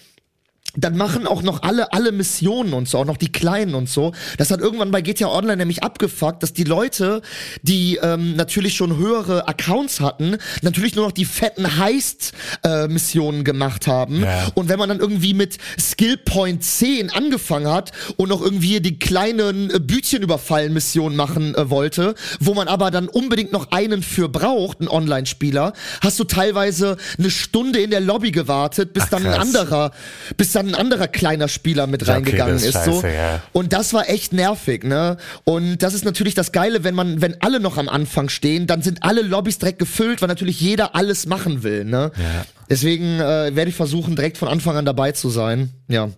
dann 0.81 0.97
machen 0.97 1.27
auch 1.27 1.41
noch 1.41 1.63
alle 1.63 1.93
alle 1.93 2.11
Missionen 2.11 2.73
und 2.73 2.87
so, 2.87 2.97
auch 2.97 3.05
noch 3.05 3.17
die 3.17 3.31
kleinen 3.31 3.75
und 3.75 3.89
so. 3.89 4.13
Das 4.37 4.51
hat 4.51 4.59
irgendwann 4.59 4.91
bei 4.91 5.01
GTA 5.01 5.27
Online 5.27 5.57
nämlich 5.57 5.83
abgefuckt, 5.83 6.43
dass 6.43 6.53
die 6.53 6.63
Leute, 6.63 7.21
die 7.61 7.99
ähm, 8.01 8.35
natürlich 8.35 8.75
schon 8.75 8.97
höhere 8.97 9.47
Accounts 9.47 9.99
hatten, 9.99 10.37
natürlich 10.61 10.95
nur 10.95 11.05
noch 11.05 11.11
die 11.11 11.25
fetten 11.25 11.77
Heist-Missionen 11.77 13.43
gemacht 13.43 13.87
haben. 13.87 14.23
Ja. 14.23 14.47
Und 14.55 14.69
wenn 14.69 14.79
man 14.79 14.89
dann 14.89 14.99
irgendwie 14.99 15.33
mit 15.33 15.57
Skill 15.79 16.17
Point 16.17 16.63
10 16.63 17.11
angefangen 17.11 17.71
hat 17.71 17.91
und 18.17 18.29
noch 18.29 18.41
irgendwie 18.41 18.79
die 18.79 18.99
kleinen 18.99 19.69
äh, 19.69 19.79
Bütchenüberfallen-Missionen 19.79 21.15
machen 21.15 21.55
äh, 21.55 21.69
wollte, 21.69 22.15
wo 22.39 22.53
man 22.53 22.67
aber 22.67 22.91
dann 22.91 23.07
unbedingt 23.07 23.51
noch 23.51 23.71
einen 23.71 24.03
für 24.03 24.29
braucht, 24.29 24.79
einen 24.79 24.89
Online-Spieler, 24.89 25.73
hast 26.01 26.19
du 26.19 26.23
teilweise 26.23 26.97
eine 27.17 27.29
Stunde 27.29 27.79
in 27.79 27.91
der 27.91 28.01
Lobby 28.01 28.31
gewartet, 28.31 28.93
bis 28.93 29.03
Ach, 29.05 29.09
dann 29.09 29.25
ein 29.25 29.33
anderer, 29.33 29.91
bis 30.37 30.51
dann 30.51 30.68
ein 30.69 30.75
anderer 30.75 31.07
kleiner 31.07 31.47
Spieler 31.47 31.87
mit 31.87 32.01
Okay, 32.03 32.11
reingegangen 32.11 32.53
das 32.55 32.63
ist 32.63 32.75
ist. 32.75 32.85
so. 32.85 33.01
scheiße, 33.01 33.13
ja. 33.15 33.41
Und 33.53 33.73
das 33.73 33.93
war 33.93 34.09
echt 34.09 34.33
nervig, 34.33 34.83
ne? 34.83 35.17
Und 35.43 35.79
das 35.83 35.93
ist 35.93 36.05
natürlich 36.05 36.33
das 36.35 36.51
Geile, 36.51 36.83
wenn 36.83 36.95
man, 36.95 37.21
wenn 37.21 37.41
alle 37.41 37.59
noch 37.59 37.77
am 37.77 37.89
Anfang 37.89 38.29
stehen, 38.29 38.67
dann 38.67 38.81
sind 38.81 39.03
alle 39.03 39.21
Lobbys 39.21 39.59
direkt 39.59 39.79
gefüllt, 39.79 40.21
weil 40.21 40.27
natürlich 40.27 40.61
jeder 40.61 40.95
alles 40.95 41.25
machen 41.25 41.63
will, 41.63 41.85
ne? 41.85 42.11
Ja. 42.17 42.45
Deswegen 42.69 43.19
äh, 43.19 43.55
werde 43.55 43.69
ich 43.69 43.75
versuchen, 43.75 44.15
direkt 44.15 44.37
von 44.37 44.47
Anfang 44.47 44.77
an 44.77 44.85
dabei 44.85 45.11
zu 45.11 45.29
sein. 45.29 45.71
Ja. 45.87 46.09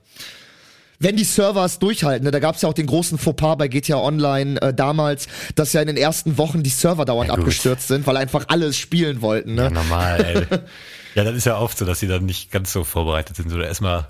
Wenn 1.00 1.16
die 1.16 1.24
Servers 1.24 1.80
durchhalten, 1.80 2.26
ne, 2.26 2.32
da 2.32 2.38
gab 2.38 2.56
es 2.56 2.62
ja 2.62 2.70
auch 2.70 2.74
den 2.76 2.86
großen 2.86 3.18
Fauxpas 3.18 3.56
bei 3.58 3.68
GTA 3.68 3.98
Online 3.98 4.62
äh, 4.62 4.72
damals, 4.72 5.28
dass 5.56 5.74
ja 5.74 5.82
in 5.82 5.88
den 5.88 5.98
ersten 5.98 6.38
Wochen 6.38 6.62
die 6.62 6.70
Server 6.70 7.06
dauernd 7.06 7.30
Ja, 7.30 7.34
abgestürzt 7.38 7.88
sind, 7.88 8.06
weil 8.06 8.18
einfach 8.18 8.46
alles 8.50 8.78
spielen 8.78 9.24
wollten. 9.24 9.56
Ne? 9.56 9.64
Ja, 9.64 9.70
normal, 9.72 10.24
ey. 10.24 10.60
ja, 11.16 11.24
das 11.24 11.36
ist 11.36 11.46
ja 11.46 11.58
oft 11.58 11.76
so, 11.80 11.86
dass 11.86 12.00
sie 12.02 12.08
dann 12.08 12.26
nicht 12.26 12.52
ganz 12.52 12.72
so 12.72 12.84
vorbereitet 12.84 13.36
sind. 13.36 13.52
Oder 13.52 13.66
erstmal 13.66 14.10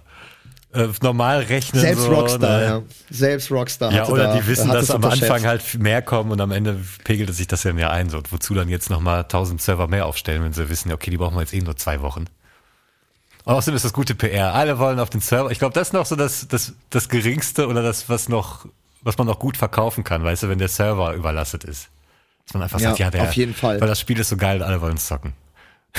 äh, 0.73 0.87
normal 1.01 1.39
rechnen. 1.41 1.81
Selbst 1.81 2.03
so, 2.03 2.13
Rockstar, 2.13 2.59
ne? 2.59 2.65
ja. 2.65 2.81
Selbst 3.09 3.51
Rockstar. 3.51 3.91
Ja, 3.91 4.07
oder 4.07 4.27
da, 4.27 4.35
die 4.37 4.47
wissen, 4.47 4.69
dass 4.69 4.89
am. 4.91 5.03
Anfang 5.03 5.45
halt 5.45 5.79
mehr 5.79 6.01
kommen 6.01 6.31
und 6.31 6.39
am 6.39 6.51
Ende 6.51 6.79
pegelt 7.03 7.33
sich 7.33 7.47
das 7.47 7.63
dann 7.63 7.77
ja 7.77 7.89
ein. 7.89 8.09
So, 8.09 8.17
und 8.17 8.31
wozu 8.31 8.53
dann 8.53 8.69
jetzt 8.69 8.89
nochmal 8.89 9.21
1000 9.21 9.61
Server 9.61 9.87
mehr 9.87 10.05
aufstellen, 10.05 10.43
wenn 10.43 10.53
sie 10.53 10.69
wissen, 10.69 10.91
okay, 10.91 11.11
die 11.11 11.17
brauchen 11.17 11.35
wir 11.35 11.41
jetzt 11.41 11.53
eh 11.53 11.61
nur 11.61 11.75
zwei 11.75 12.01
Wochen. 12.01 12.25
Außerdem 13.45 13.75
ist 13.75 13.85
das 13.85 13.93
gute 13.93 14.15
PR. 14.15 14.53
Alle 14.53 14.77
wollen 14.79 14.99
auf 14.99 15.09
den 15.09 15.21
Server. 15.21 15.51
Ich 15.51 15.59
glaube, 15.59 15.73
das 15.73 15.89
ist 15.89 15.93
noch 15.93 16.05
so 16.05 16.15
das, 16.15 16.47
das, 16.47 16.73
das 16.89 17.09
Geringste 17.09 17.67
oder 17.67 17.81
das, 17.81 18.07
was 18.07 18.29
noch, 18.29 18.67
was 19.01 19.17
man 19.17 19.27
noch 19.27 19.39
gut 19.39 19.57
verkaufen 19.57 20.03
kann, 20.03 20.23
weißt 20.23 20.43
du, 20.43 20.49
wenn 20.49 20.59
der 20.59 20.67
Server 20.67 21.13
überlastet 21.13 21.63
ist. 21.63 21.89
Dass 22.45 22.53
man 22.53 22.63
einfach 22.63 22.79
Ja, 22.79 22.89
sagt, 22.89 22.99
ja, 22.99 23.09
der, 23.09 23.23
auf 23.23 23.33
jeden 23.33 23.53
Fall. 23.53 23.81
Weil 23.81 23.87
das 23.87 23.99
Spiel 23.99 24.19
ist 24.19 24.29
so 24.29 24.37
geil 24.37 24.57
und 24.57 24.63
alle 24.63 24.81
wollen 24.81 24.95
es 24.95 25.07
zocken. 25.07 25.33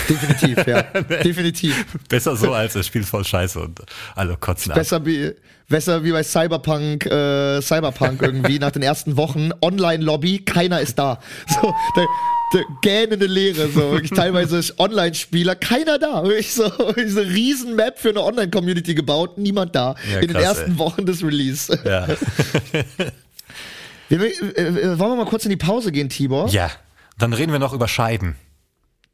Definitiv, 0.09 0.66
ja. 0.66 0.82
Definitiv. 1.22 1.84
Besser 2.09 2.36
so, 2.36 2.53
als 2.53 2.72
das 2.72 2.86
Spiel 2.86 3.05
voll 3.05 3.24
scheiße 3.24 3.61
und 3.61 3.80
alle 4.14 4.36
kotzen 4.36 4.72
ab. 4.72 4.78
Besser 4.78 5.05
wie, 5.05 5.32
besser 5.68 6.03
wie 6.03 6.12
bei 6.12 6.22
Cyberpunk, 6.22 7.07
äh, 7.07 7.61
Cyberpunk 7.61 8.22
irgendwie 8.22 8.59
nach 8.59 8.70
den 8.70 8.82
ersten 8.82 9.16
Wochen. 9.16 9.51
Online-Lobby, 9.61 10.40
keiner 10.40 10.80
ist 10.80 10.99
da. 10.99 11.20
So, 11.47 11.74
der, 11.97 12.07
der 12.55 12.64
gähnende 12.80 13.26
Leere, 13.26 13.68
so 13.68 13.93
wirklich 13.93 14.11
teilweise 14.11 14.62
Online-Spieler, 14.78 15.57
keiner 15.57 15.99
da. 15.99 16.24
Wirklich 16.24 16.55
so, 16.55 16.70
diese 16.97 17.26
riesen 17.26 17.76
Map 17.76 17.99
für 17.99 18.11
eine 18.11 18.22
Online-Community 18.22 18.95
gebaut, 18.95 19.36
niemand 19.36 19.74
da. 19.74 19.95
Ja, 20.11 20.20
in 20.20 20.28
den 20.28 20.36
ersten 20.36 20.72
ey. 20.72 20.78
Wochen 20.78 21.05
des 21.07 21.22
Release. 21.22 21.78
Ja. 21.84 22.09
Wir, 24.09 24.20
äh, 24.59 24.99
wollen 24.99 25.12
wir 25.12 25.16
mal 25.16 25.24
kurz 25.24 25.45
in 25.47 25.51
die 25.51 25.57
Pause 25.57 25.90
gehen, 25.90 26.09
Tibor? 26.11 26.49
ja. 26.49 26.70
Dann 27.18 27.32
reden 27.34 27.53
wir 27.53 27.59
noch 27.59 27.72
über 27.72 27.88
Scheiden. 27.88 28.36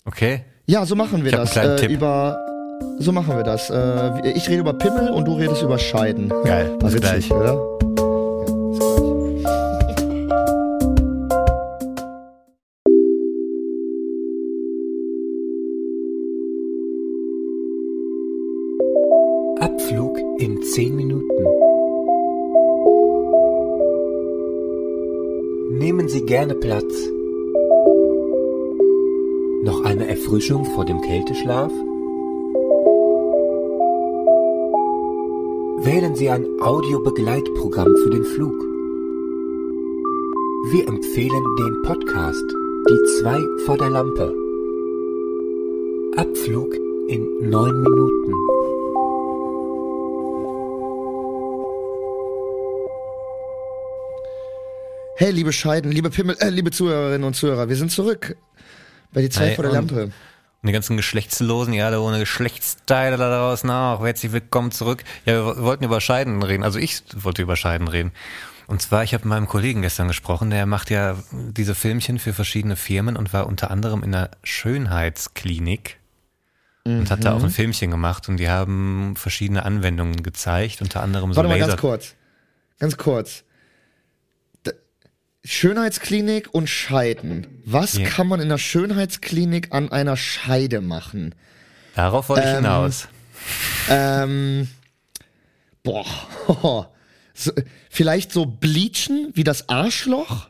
Okay? 0.04 0.44
Ja, 0.68 0.84
so 0.84 0.94
machen 0.94 1.24
wir 1.24 1.32
Ich 1.32 1.38
hab 1.38 1.46
das. 1.46 1.56
einen 1.56 1.76
kleinen 1.76 1.78
Äh, 1.78 1.80
Tipp. 1.80 1.90
über 1.96 2.44
so 2.98 3.10
machen 3.12 3.34
wir 3.36 3.42
das. 3.42 3.70
Äh, 3.70 4.32
ich 4.36 4.48
rede 4.48 4.60
über 4.60 4.74
Pimmel 4.74 5.08
und 5.10 5.24
du 5.24 5.32
redest 5.34 5.62
über 5.62 5.78
Scheiden. 5.78 6.28
Geil. 6.44 6.70
War 6.80 6.90
Bis 6.90 6.94
witzig, 6.94 7.28
gleich. 7.28 7.32
oder? 7.32 7.58
Abflug 19.60 20.18
in 20.38 20.62
10 20.62 20.94
Minuten. 20.94 21.44
Nehmen 25.78 26.08
Sie 26.08 26.24
gerne 26.24 26.54
Platz. 26.54 26.94
Noch 29.62 29.84
eine 29.84 30.06
Erfrischung 30.06 30.64
vor 30.64 30.84
dem 30.84 31.00
Kälteschlaf? 31.00 31.72
Wählen 35.84 36.14
Sie 36.14 36.30
ein 36.30 36.46
Audiobegleitprogramm 36.60 37.92
für 38.04 38.10
den 38.10 38.24
Flug. 38.24 38.54
Wir 40.70 40.86
empfehlen 40.86 41.44
den 41.58 41.82
Podcast 41.82 42.44
Die 42.88 43.20
zwei 43.20 43.42
vor 43.66 43.76
der 43.78 43.90
Lampe. 43.90 44.32
Abflug 46.16 46.72
in 47.08 47.50
9 47.50 47.82
Minuten. 47.82 48.34
Hey, 55.16 55.32
liebe 55.32 55.52
Scheiden, 55.52 55.90
liebe 55.90 56.10
Pimmel, 56.10 56.36
äh, 56.38 56.48
liebe 56.48 56.70
Zuhörerinnen 56.70 57.26
und 57.26 57.34
Zuhörer, 57.34 57.68
wir 57.68 57.74
sind 57.74 57.90
zurück 57.90 58.36
bei 59.12 59.22
die 59.22 59.28
Zeit 59.30 59.48
Hey, 59.48 59.54
vor 59.56 59.64
der 59.64 59.72
Lampe. 59.72 60.04
Und 60.04 60.66
die 60.66 60.72
ganzen 60.72 60.96
Geschlechtslosen, 60.96 61.72
ja, 61.72 61.86
alle 61.86 62.00
ohne 62.00 62.18
Geschlechtsteile 62.18 63.16
da 63.16 63.28
draußen 63.30 63.70
auch. 63.70 64.04
Herzlich 64.04 64.32
willkommen 64.32 64.72
zurück. 64.72 65.04
Ja, 65.24 65.34
wir 65.46 65.62
wollten 65.62 65.84
über 65.84 66.00
Scheiden 66.00 66.42
reden. 66.42 66.64
Also 66.64 66.78
ich 66.78 67.02
wollte 67.14 67.42
über 67.42 67.54
Scheiden 67.56 67.86
reden. 67.88 68.12
Und 68.66 68.82
zwar, 68.82 69.02
ich 69.04 69.14
habe 69.14 69.24
mit 69.24 69.30
meinem 69.30 69.46
Kollegen 69.46 69.82
gestern 69.82 70.08
gesprochen, 70.08 70.50
der 70.50 70.66
macht 70.66 70.90
ja 70.90 71.16
diese 71.32 71.74
Filmchen 71.74 72.18
für 72.18 72.34
verschiedene 72.34 72.76
Firmen 72.76 73.16
und 73.16 73.32
war 73.32 73.46
unter 73.46 73.70
anderem 73.70 74.02
in 74.02 74.14
einer 74.14 74.30
Schönheitsklinik 74.42 75.98
und 76.84 77.10
hat 77.10 77.24
da 77.24 77.30
Mhm. 77.32 77.36
auch 77.38 77.44
ein 77.44 77.50
Filmchen 77.50 77.90
gemacht 77.90 78.28
und 78.28 78.38
die 78.38 78.48
haben 78.48 79.14
verschiedene 79.16 79.64
Anwendungen 79.64 80.22
gezeigt, 80.22 80.82
unter 80.82 81.02
anderem 81.02 81.32
so 81.32 81.36
Warte 81.36 81.48
mal 81.48 81.54
Laser. 81.58 81.68
ganz 81.72 81.80
kurz. 81.80 82.14
Ganz 82.78 82.96
kurz. 82.96 83.44
Schönheitsklinik 85.44 86.52
und 86.52 86.68
Scheiden. 86.68 87.46
Was 87.64 87.94
Ja. 87.98 88.06
kann 88.08 88.26
man 88.28 88.40
in 88.40 88.48
der 88.48 88.58
Schönheitsklinik 88.58 89.68
an 89.72 89.90
einer 89.92 90.16
Scheide 90.16 90.80
machen? 90.80 91.34
Darauf 91.94 92.28
wollte 92.28 92.42
ich 92.42 92.48
Ähm, 92.50 92.56
hinaus. 92.56 93.08
Ähm, 93.88 94.68
boah. 95.82 96.90
So, 97.40 97.52
vielleicht 97.88 98.32
so 98.32 98.46
bleachen 98.46 99.30
wie 99.34 99.44
das 99.44 99.68
Arschloch? 99.68 100.48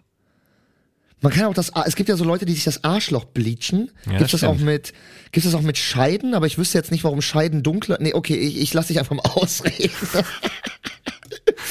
Man 1.21 1.31
kann 1.35 1.45
auch 1.45 1.53
das, 1.53 1.71
es 1.85 1.97
gibt 1.97 2.09
ja 2.09 2.17
so 2.17 2.25
Leute, 2.25 2.47
die 2.47 2.55
sich 2.55 2.65
das 2.65 2.83
Arschloch 2.83 3.27
bleachen. 3.27 3.91
Ja, 4.11 4.19
das 4.19 4.31
stimmt. 4.31 4.45
auch 4.45 4.57
mit, 4.57 4.95
gibt's 5.31 5.45
das 5.47 5.55
auch 5.55 5.61
mit 5.61 5.77
Scheiden? 5.77 6.33
Aber 6.33 6.47
ich 6.47 6.57
wüsste 6.57 6.79
jetzt 6.79 6.91
nicht, 6.91 7.05
warum 7.05 7.21
Scheiden 7.21 7.63
dunkler, 7.63 7.99
nee, 8.01 8.15
okay, 8.15 8.37
ich, 8.37 8.57
ich 8.59 8.73
lasse 8.73 8.89
dich 8.89 8.99
einfach 9.01 9.15
mal 9.15 9.21
ausreden. 9.35 9.93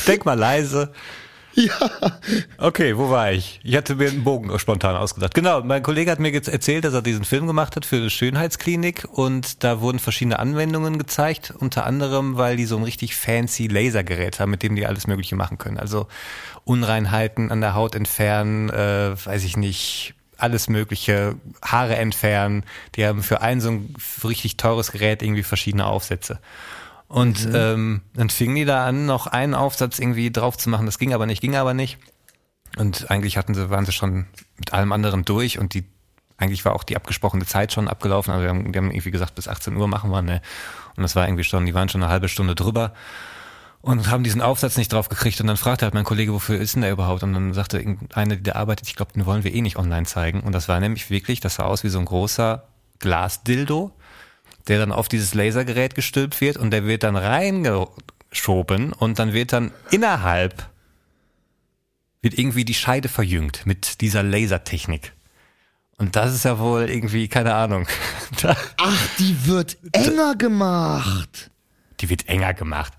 Denk 0.07 0.23
mal 0.23 0.37
leise. 0.37 0.93
ja. 1.65 1.89
Okay, 2.59 2.97
wo 2.97 3.09
war 3.09 3.31
ich? 3.31 3.59
Ich 3.63 3.75
hatte 3.75 3.95
mir 3.95 4.09
einen 4.09 4.23
Bogen 4.23 4.57
spontan 4.59 4.95
ausgedacht. 4.95 5.33
Genau, 5.33 5.63
mein 5.63 5.81
Kollege 5.81 6.11
hat 6.11 6.19
mir 6.19 6.29
jetzt 6.31 6.49
erzählt, 6.49 6.83
dass 6.83 6.93
er 6.93 7.01
diesen 7.01 7.25
Film 7.25 7.47
gemacht 7.47 7.75
hat 7.75 7.83
für 7.83 7.95
eine 7.95 8.11
Schönheitsklinik 8.11 9.07
und 9.11 9.63
da 9.63 9.81
wurden 9.81 9.97
verschiedene 9.97 10.37
Anwendungen 10.37 10.99
gezeigt, 10.99 11.51
unter 11.57 11.87
anderem, 11.87 12.37
weil 12.37 12.57
die 12.57 12.65
so 12.65 12.77
ein 12.77 12.83
richtig 12.83 13.15
fancy 13.15 13.65
Lasergerät 13.65 14.39
haben, 14.39 14.51
mit 14.51 14.61
dem 14.61 14.75
die 14.75 14.85
alles 14.85 15.07
Mögliche 15.07 15.35
machen 15.35 15.57
können. 15.57 15.79
Also 15.79 16.07
Unreinheiten 16.63 17.51
an 17.51 17.61
der 17.61 17.73
Haut 17.73 17.95
entfernen, 17.95 18.69
äh, 18.69 19.15
weiß 19.25 19.43
ich 19.43 19.57
nicht, 19.57 20.13
alles 20.37 20.69
Mögliche, 20.69 21.37
Haare 21.65 21.95
entfernen. 21.95 22.65
Die 22.95 23.05
haben 23.05 23.23
für 23.23 23.41
ein 23.41 23.61
so 23.61 23.69
ein 23.71 23.95
richtig 24.23 24.57
teures 24.57 24.91
Gerät 24.91 25.23
irgendwie 25.23 25.41
verschiedene 25.41 25.87
Aufsätze. 25.87 26.39
Und 27.07 27.47
ähm, 27.53 28.01
dann 28.13 28.29
fingen 28.29 28.55
die 28.55 28.65
da 28.65 28.85
an, 28.85 29.05
noch 29.05 29.27
einen 29.27 29.53
Aufsatz 29.53 29.99
irgendwie 29.99 30.31
drauf 30.31 30.57
zu 30.57 30.69
machen. 30.69 30.85
Das 30.85 30.99
ging 30.99 31.13
aber 31.13 31.25
nicht, 31.25 31.41
ging 31.41 31.55
aber 31.55 31.73
nicht. 31.73 31.97
Und 32.77 33.09
eigentlich 33.09 33.37
hatten 33.37 33.55
sie, 33.55 33.69
waren 33.69 33.85
sie 33.85 33.93
schon 33.93 34.25
mit 34.57 34.73
allem 34.73 34.91
anderen 34.91 35.23
durch 35.23 35.57
und 35.57 35.73
die, 35.73 35.85
eigentlich 36.37 36.65
war 36.65 36.75
auch 36.75 36.83
die 36.83 36.95
abgesprochene 36.95 37.45
Zeit 37.45 37.71
schon 37.71 37.87
abgelaufen. 37.87 38.31
Also 38.33 38.43
die 38.43 38.49
haben, 38.49 38.71
die 38.71 38.77
haben 38.77 38.91
irgendwie 38.91 39.11
gesagt, 39.11 39.35
bis 39.35 39.47
18 39.47 39.75
Uhr 39.75 39.87
machen 39.87 40.11
wir, 40.11 40.21
ne? 40.21 40.41
Und 40.95 41.03
das 41.03 41.15
war 41.15 41.25
irgendwie 41.27 41.43
schon, 41.43 41.65
die 41.65 41.73
waren 41.73 41.89
schon 41.89 42.03
eine 42.03 42.11
halbe 42.11 42.27
Stunde 42.27 42.55
drüber 42.55 42.93
und 43.81 44.09
haben 44.09 44.23
diesen 44.23 44.41
Aufsatz 44.41 44.77
nicht 44.77 44.91
drauf 44.91 45.09
gekriegt. 45.09 45.39
Und 45.39 45.47
dann 45.47 45.57
fragte 45.57 45.85
halt 45.85 45.93
mein 45.93 46.03
Kollege, 46.03 46.33
wofür 46.33 46.59
ist 46.59 46.75
denn 46.75 46.81
der 46.81 46.91
überhaupt? 46.91 47.23
Und 47.23 47.33
dann 47.33 47.53
sagte 47.53 47.77
irgendeine, 47.77 48.37
die 48.37 48.43
da 48.43 48.53
arbeitet, 48.53 48.87
ich 48.87 48.95
glaube, 48.95 49.13
den 49.13 49.25
wollen 49.25 49.43
wir 49.43 49.53
eh 49.53 49.61
nicht 49.61 49.77
online 49.77 50.05
zeigen. 50.05 50.41
Und 50.41 50.53
das 50.53 50.67
war 50.67 50.79
nämlich 50.79 51.09
wirklich, 51.09 51.39
das 51.39 51.55
sah 51.55 51.63
aus 51.63 51.83
wie 51.83 51.89
so 51.89 51.99
ein 51.99 52.05
großer 52.05 52.67
Glasdildo, 52.99 53.91
der 54.67 54.79
dann 54.79 54.91
auf 54.91 55.07
dieses 55.07 55.33
Lasergerät 55.33 55.95
gestülpt 55.95 56.41
wird 56.41 56.57
und 56.57 56.71
der 56.71 56.85
wird 56.85 57.03
dann 57.03 57.15
reingeschoben 57.15 58.93
und 58.93 59.19
dann 59.19 59.33
wird 59.33 59.53
dann 59.53 59.71
innerhalb 59.91 60.69
wird 62.21 62.37
irgendwie 62.37 62.65
die 62.65 62.73
Scheide 62.73 63.09
verjüngt 63.09 63.65
mit 63.65 64.01
dieser 64.01 64.23
Lasertechnik. 64.23 65.13
Und 65.97 66.15
das 66.15 66.33
ist 66.33 66.45
ja 66.45 66.59
wohl 66.59 66.89
irgendwie, 66.89 67.27
keine 67.27 67.55
Ahnung. 67.55 67.87
Ach, 68.77 69.07
die 69.17 69.45
wird 69.45 69.77
enger 69.93 70.35
gemacht. 70.35 71.49
Die 71.99 72.09
wird 72.09 72.27
enger 72.27 72.53
gemacht. 72.53 72.93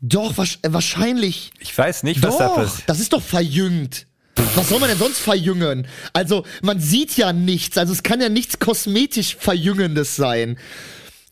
Doch, 0.00 0.36
äh, 0.38 0.72
wahrscheinlich. 0.72 1.52
Ich 1.58 1.76
weiß 1.76 2.02
nicht, 2.02 2.22
was 2.22 2.38
da 2.38 2.48
Doch, 2.48 2.56
passiert. 2.56 2.88
das 2.88 3.00
ist 3.00 3.12
doch 3.12 3.22
verjüngt. 3.22 4.06
Was 4.54 4.68
soll 4.68 4.80
man 4.80 4.88
denn 4.88 4.98
sonst 4.98 5.18
verjüngen? 5.18 5.86
Also, 6.12 6.44
man 6.62 6.80
sieht 6.80 7.16
ja 7.16 7.32
nichts. 7.32 7.78
Also, 7.78 7.92
es 7.92 8.02
kann 8.02 8.20
ja 8.20 8.28
nichts 8.28 8.58
kosmetisch 8.58 9.36
Verjüngendes 9.36 10.16
sein. 10.16 10.58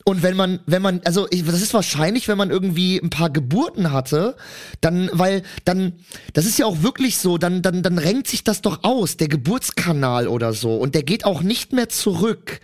Und 0.05 0.21
wenn 0.21 0.35
man, 0.35 0.59
wenn 0.65 0.81
man, 0.81 1.01
also 1.05 1.27
ich, 1.29 1.45
das 1.45 1.61
ist 1.61 1.73
wahrscheinlich, 1.73 2.27
wenn 2.27 2.37
man 2.37 2.51
irgendwie 2.51 2.97
ein 2.97 3.09
paar 3.09 3.29
Geburten 3.29 3.93
hatte, 3.93 4.35
dann, 4.81 5.09
weil 5.13 5.43
dann, 5.63 5.93
das 6.33 6.45
ist 6.45 6.59
ja 6.59 6.65
auch 6.65 6.83
wirklich 6.83 7.17
so, 7.17 7.37
dann, 7.37 7.61
dann, 7.61 7.83
dann 7.83 7.97
renkt 7.97 8.27
sich 8.27 8.43
das 8.43 8.61
doch 8.61 8.83
aus, 8.83 9.15
der 9.15 9.29
Geburtskanal 9.29 10.27
oder 10.27 10.51
so, 10.51 10.75
und 10.75 10.93
der 10.93 11.03
geht 11.03 11.23
auch 11.25 11.41
nicht 11.41 11.71
mehr 11.71 11.87
zurück. 11.87 12.59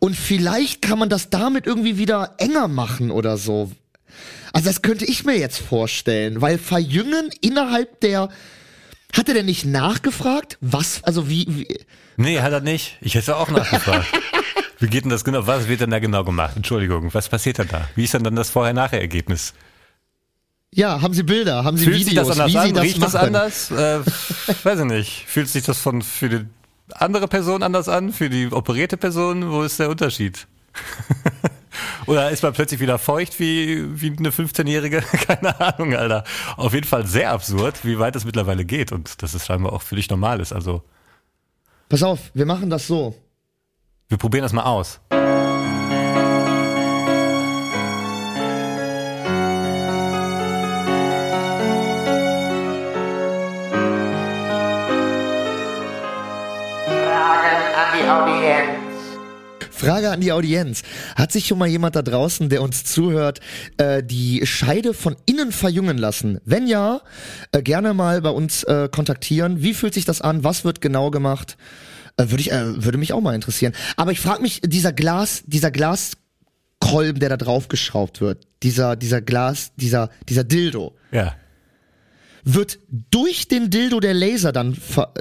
Und 0.00 0.16
vielleicht 0.16 0.82
kann 0.82 0.98
man 0.98 1.08
das 1.08 1.30
damit 1.30 1.66
irgendwie 1.66 1.96
wieder 1.96 2.34
enger 2.36 2.68
machen 2.68 3.10
oder 3.10 3.38
so. 3.38 3.72
Also 4.52 4.68
das 4.68 4.82
könnte 4.82 5.06
ich 5.06 5.24
mir 5.24 5.38
jetzt 5.38 5.58
vorstellen, 5.58 6.42
weil 6.42 6.58
verjüngen 6.58 7.30
innerhalb 7.40 8.00
der, 8.00 8.28
hat 9.12 9.28
er 9.28 9.34
denn 9.34 9.46
nicht 9.46 9.64
nachgefragt, 9.64 10.58
was, 10.60 11.02
also 11.04 11.28
wie, 11.28 11.46
wie 11.48 11.78
Nee, 12.16 12.40
hat 12.40 12.52
er 12.52 12.60
nicht. 12.60 12.98
Ich 13.00 13.14
hätte 13.14 13.36
auch 13.36 13.50
nachgefragt. 13.50 14.06
Wie 14.78 14.88
geht 14.88 15.04
denn 15.04 15.10
das 15.10 15.22
genau? 15.22 15.46
Was 15.46 15.68
wird 15.68 15.80
denn 15.80 15.90
da 15.90 16.00
genau 16.00 16.24
gemacht? 16.24 16.56
Entschuldigung, 16.56 17.14
was 17.14 17.28
passiert 17.28 17.58
denn 17.58 17.68
da? 17.68 17.88
Wie 17.94 18.02
ist 18.02 18.14
denn 18.14 18.24
dann 18.24 18.34
das 18.34 18.50
Vorher-Nachher-Ergebnis? 18.50 19.54
ja, 20.74 21.00
haben 21.02 21.14
Sie 21.14 21.22
Bilder, 21.22 21.64
haben 21.64 21.76
Sie 21.76 21.84
Fühlt 21.84 21.98
sich 21.98 22.06
Videos, 22.10 22.28
das 22.28 22.40
anders 22.40 22.52
wie 22.52 22.58
an? 22.58 22.66
Sie 22.66 22.72
das 22.72 22.82
Riecht 22.84 23.02
das 23.02 23.14
anders? 23.14 23.70
Äh, 23.70 24.00
weiß 24.64 24.80
ich 24.80 24.84
nicht. 24.86 25.24
Fühlt 25.28 25.48
sich 25.48 25.62
das 25.64 25.78
von 25.78 26.02
für 26.02 26.28
die 26.28 26.46
andere 26.94 27.28
Person 27.28 27.62
anders 27.62 27.88
an? 27.88 28.12
Für 28.12 28.28
die 28.30 28.50
operierte 28.50 28.96
Person? 28.96 29.50
Wo 29.50 29.62
ist 29.62 29.78
der 29.78 29.90
Unterschied? 29.90 30.46
Oder 32.06 32.30
ist 32.30 32.42
man 32.42 32.52
plötzlich 32.52 32.80
wieder 32.80 32.98
feucht 32.98 33.38
wie, 33.38 34.00
wie 34.00 34.16
eine 34.16 34.30
15-Jährige? 34.30 35.00
Keine 35.26 35.58
Ahnung, 35.60 35.94
Alter. 35.94 36.24
Auf 36.56 36.74
jeden 36.74 36.86
Fall 36.86 37.06
sehr 37.06 37.30
absurd, 37.30 37.84
wie 37.84 37.98
weit 37.98 38.14
das 38.14 38.24
mittlerweile 38.24 38.64
geht 38.64 38.92
und 38.92 39.22
dass 39.22 39.34
es 39.34 39.46
scheinbar 39.46 39.72
auch 39.72 39.82
völlig 39.82 40.10
normal 40.10 40.40
ist. 40.40 40.52
Also, 40.52 40.82
Pass 41.88 42.02
auf, 42.02 42.30
wir 42.34 42.46
machen 42.46 42.70
das 42.70 42.86
so. 42.86 43.14
wir 44.08 44.18
probieren 44.18 44.42
das 44.42 44.52
mal 44.52 44.64
aus. 44.64 45.00
Frage 59.86 60.10
an 60.10 60.20
die 60.20 60.32
Audienz. 60.32 60.82
Hat 61.16 61.32
sich 61.32 61.46
schon 61.46 61.58
mal 61.58 61.68
jemand 61.68 61.96
da 61.96 62.02
draußen, 62.02 62.48
der 62.48 62.62
uns 62.62 62.84
zuhört, 62.84 63.40
äh, 63.76 64.02
die 64.02 64.46
Scheide 64.46 64.94
von 64.94 65.16
innen 65.26 65.52
verjüngen 65.52 65.98
lassen? 65.98 66.40
Wenn 66.44 66.66
ja, 66.66 67.00
äh, 67.52 67.62
gerne 67.62 67.94
mal 67.94 68.20
bei 68.22 68.30
uns 68.30 68.64
äh, 68.64 68.88
kontaktieren. 68.90 69.62
Wie 69.62 69.74
fühlt 69.74 69.94
sich 69.94 70.04
das 70.04 70.20
an? 70.20 70.44
Was 70.44 70.64
wird 70.64 70.80
genau 70.80 71.10
gemacht? 71.10 71.56
Äh, 72.16 72.30
würde 72.30 72.40
ich, 72.40 72.52
äh, 72.52 72.84
würde 72.84 72.98
mich 72.98 73.12
auch 73.12 73.20
mal 73.20 73.34
interessieren. 73.34 73.72
Aber 73.96 74.12
ich 74.12 74.20
frage 74.20 74.42
mich, 74.42 74.60
dieser 74.64 74.92
Glas, 74.92 75.42
dieser 75.46 75.70
Glaskolben, 75.70 77.20
der 77.20 77.30
da 77.30 77.36
draufgeschraubt 77.36 78.20
wird, 78.20 78.46
dieser, 78.62 78.96
dieser 78.96 79.20
Glas, 79.20 79.72
dieser, 79.76 80.10
dieser 80.28 80.44
Dildo, 80.44 80.94
Ja. 81.10 81.34
Wird 82.44 82.78
durch 83.10 83.48
den 83.48 83.70
Dildo 83.70 84.00
der 84.00 84.14
Laser 84.14 84.52
dann 84.52 84.74
ver- 84.74 85.12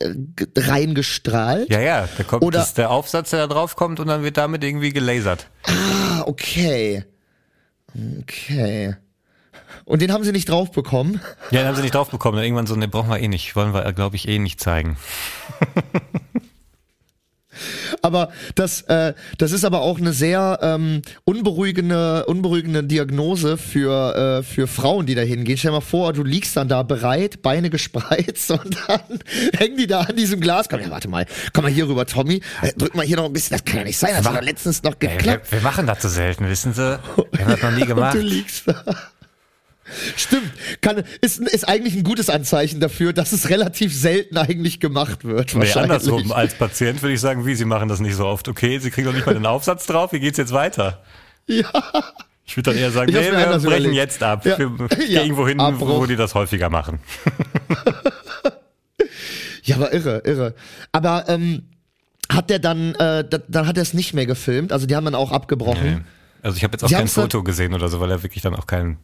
äh, 0.00 0.14
g- 0.14 0.46
reingestrahlt? 0.56 1.70
Ja, 1.70 1.80
ja, 1.80 2.08
da 2.16 2.24
kommt 2.24 2.42
Oder- 2.42 2.58
das 2.60 2.68
ist 2.68 2.78
der 2.78 2.90
Aufsatz, 2.90 3.30
der 3.30 3.46
da 3.46 3.54
drauf 3.54 3.76
kommt 3.76 4.00
und 4.00 4.08
dann 4.08 4.22
wird 4.22 4.36
damit 4.36 4.64
irgendwie 4.64 4.92
gelasert. 4.92 5.48
Ah, 5.64 6.22
okay. 6.26 7.04
Okay. 8.22 8.96
Und 9.84 10.02
den 10.02 10.12
haben 10.12 10.24
sie 10.24 10.32
nicht 10.32 10.48
drauf 10.48 10.72
bekommen. 10.72 11.20
Ja, 11.50 11.60
den 11.60 11.68
haben 11.68 11.76
sie 11.76 11.82
nicht 11.82 11.94
drauf 11.94 12.10
bekommen. 12.10 12.38
Irgendwann 12.42 12.66
so, 12.66 12.74
ne, 12.76 12.88
brauchen 12.88 13.08
wir 13.10 13.20
eh 13.20 13.28
nicht. 13.28 13.54
Wollen 13.56 13.72
wir, 13.72 13.92
glaube 13.92 14.16
ich, 14.16 14.26
eh 14.28 14.38
nicht 14.38 14.60
zeigen. 14.60 14.96
Aber 18.02 18.30
das, 18.54 18.82
äh, 18.82 19.14
das 19.38 19.52
ist 19.52 19.64
aber 19.64 19.80
auch 19.80 19.98
eine 19.98 20.12
sehr 20.12 20.58
ähm, 20.62 21.02
unberuhigende, 21.24 22.26
unberuhigende 22.26 22.84
Diagnose 22.84 23.56
für, 23.56 24.40
äh, 24.40 24.42
für 24.42 24.66
Frauen, 24.66 25.06
die 25.06 25.14
da 25.14 25.22
hingehen. 25.22 25.56
Stell 25.56 25.70
dir 25.70 25.76
mal 25.76 25.80
vor, 25.80 26.12
du 26.12 26.22
liegst 26.22 26.56
dann 26.56 26.68
da 26.68 26.82
bereit, 26.82 27.42
Beine 27.42 27.70
gespreizt 27.70 28.50
und 28.50 28.76
dann 28.88 29.00
hängen 29.56 29.76
die 29.76 29.86
da 29.86 30.00
an 30.00 30.16
diesem 30.16 30.40
Glas. 30.40 30.68
Komm, 30.68 30.80
ja, 30.80 30.90
warte 30.90 31.08
mal, 31.08 31.26
komm 31.52 31.64
mal 31.64 31.72
hier 31.72 31.88
rüber, 31.88 32.06
Tommy. 32.06 32.40
Äh, 32.62 32.72
drück 32.76 32.94
mal 32.94 33.04
hier 33.04 33.16
noch 33.16 33.26
ein 33.26 33.32
bisschen. 33.32 33.56
Das 33.56 33.64
kann 33.64 33.78
ja 33.78 33.84
nicht 33.84 33.98
sein. 33.98 34.10
Das 34.16 34.26
hat 34.26 34.36
doch 34.36 34.42
letztens 34.42 34.82
noch 34.82 34.94
Ey, 35.00 35.08
wir, 35.08 35.16
geklappt. 35.16 35.52
wir 35.52 35.60
machen 35.60 35.86
das 35.86 36.02
so 36.02 36.08
selten, 36.08 36.48
wissen 36.48 36.72
Sie? 36.72 36.98
Wir 37.32 37.44
haben 37.44 37.50
das 37.50 37.62
noch 37.62 37.72
nie 37.72 37.86
gemacht. 37.86 38.14
Und 38.16 38.22
du 38.22 38.26
liegst 38.26 38.68
da. 38.68 38.84
Stimmt, 40.16 40.50
kann, 40.80 41.04
ist, 41.20 41.38
ist 41.40 41.68
eigentlich 41.68 41.94
ein 41.94 42.02
gutes 42.02 42.28
Anzeichen 42.28 42.80
dafür, 42.80 43.12
dass 43.12 43.32
es 43.32 43.48
relativ 43.50 43.94
selten 43.94 44.36
eigentlich 44.36 44.80
gemacht 44.80 45.24
wird. 45.24 45.54
Nee, 45.54 45.70
andersrum. 45.72 46.32
Als 46.32 46.54
Patient 46.54 47.02
würde 47.02 47.14
ich 47.14 47.20
sagen, 47.20 47.46
wie, 47.46 47.54
Sie 47.54 47.64
machen 47.64 47.88
das 47.88 48.00
nicht 48.00 48.16
so 48.16 48.26
oft. 48.26 48.48
Okay, 48.48 48.78
Sie 48.78 48.90
kriegen 48.90 49.06
doch 49.06 49.14
nicht 49.14 49.26
mal 49.26 49.34
den 49.34 49.46
Aufsatz 49.46 49.86
drauf. 49.86 50.12
Wie 50.12 50.20
geht's 50.20 50.38
jetzt 50.38 50.52
weiter? 50.52 51.02
Ja. 51.46 51.64
Ich 52.44 52.56
würde 52.56 52.70
dann 52.70 52.78
eher 52.80 52.90
sagen, 52.90 53.12
nee, 53.12 53.18
wir 53.20 53.30
brechen 53.32 53.60
überlegt. 53.66 53.94
jetzt 53.94 54.22
ab. 54.22 54.44
Ja. 54.44 54.58
Wir 54.58 54.68
gehen 54.88 54.88
Ja, 55.08 55.22
irgendwo 55.22 55.46
hin, 55.46 55.60
Abbruch. 55.60 56.00
wo 56.00 56.06
die 56.06 56.16
das 56.16 56.34
häufiger 56.34 56.68
machen. 56.70 56.98
Ja, 59.62 59.76
aber 59.76 59.92
irre, 59.92 60.22
irre. 60.24 60.54
Aber 60.92 61.24
ähm, 61.28 61.64
hat 62.30 62.50
der 62.50 62.60
dann, 62.60 62.94
äh, 62.94 63.24
da, 63.28 63.38
dann 63.48 63.66
hat 63.66 63.76
er 63.76 63.82
es 63.82 63.94
nicht 63.94 64.14
mehr 64.14 64.24
gefilmt. 64.26 64.72
Also 64.72 64.86
die 64.86 64.94
haben 64.94 65.04
dann 65.04 65.16
auch 65.16 65.32
abgebrochen. 65.32 66.04
Also 66.40 66.56
ich 66.56 66.62
habe 66.62 66.74
jetzt 66.74 66.84
auch 66.84 66.88
Sie 66.88 66.94
kein 66.94 67.08
Foto 67.08 67.42
gesehen 67.42 67.74
oder 67.74 67.88
so, 67.88 67.98
weil 67.98 68.10
er 68.12 68.22
wirklich 68.22 68.42
dann 68.42 68.54
auch 68.54 68.68
kein 68.68 68.98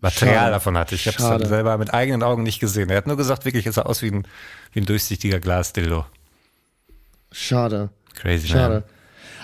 Material 0.00 0.36
Schade. 0.36 0.52
davon 0.52 0.78
hatte. 0.78 0.94
Ich 0.94 1.06
habe 1.06 1.42
es 1.42 1.48
selber 1.48 1.78
mit 1.78 1.92
eigenen 1.92 2.22
Augen 2.22 2.42
nicht 2.42 2.60
gesehen. 2.60 2.90
Er 2.90 2.98
hat 2.98 3.06
nur 3.06 3.16
gesagt, 3.16 3.44
wirklich, 3.44 3.66
es 3.66 3.74
sah 3.74 3.82
aus 3.82 4.02
wie 4.02 4.10
ein, 4.10 4.26
wie 4.72 4.80
ein 4.80 4.86
durchsichtiger 4.86 5.40
Glasdildo. 5.40 6.06
Schade. 7.32 7.90
Crazy, 8.14 8.48
Schade. 8.48 8.74
man. 8.74 8.82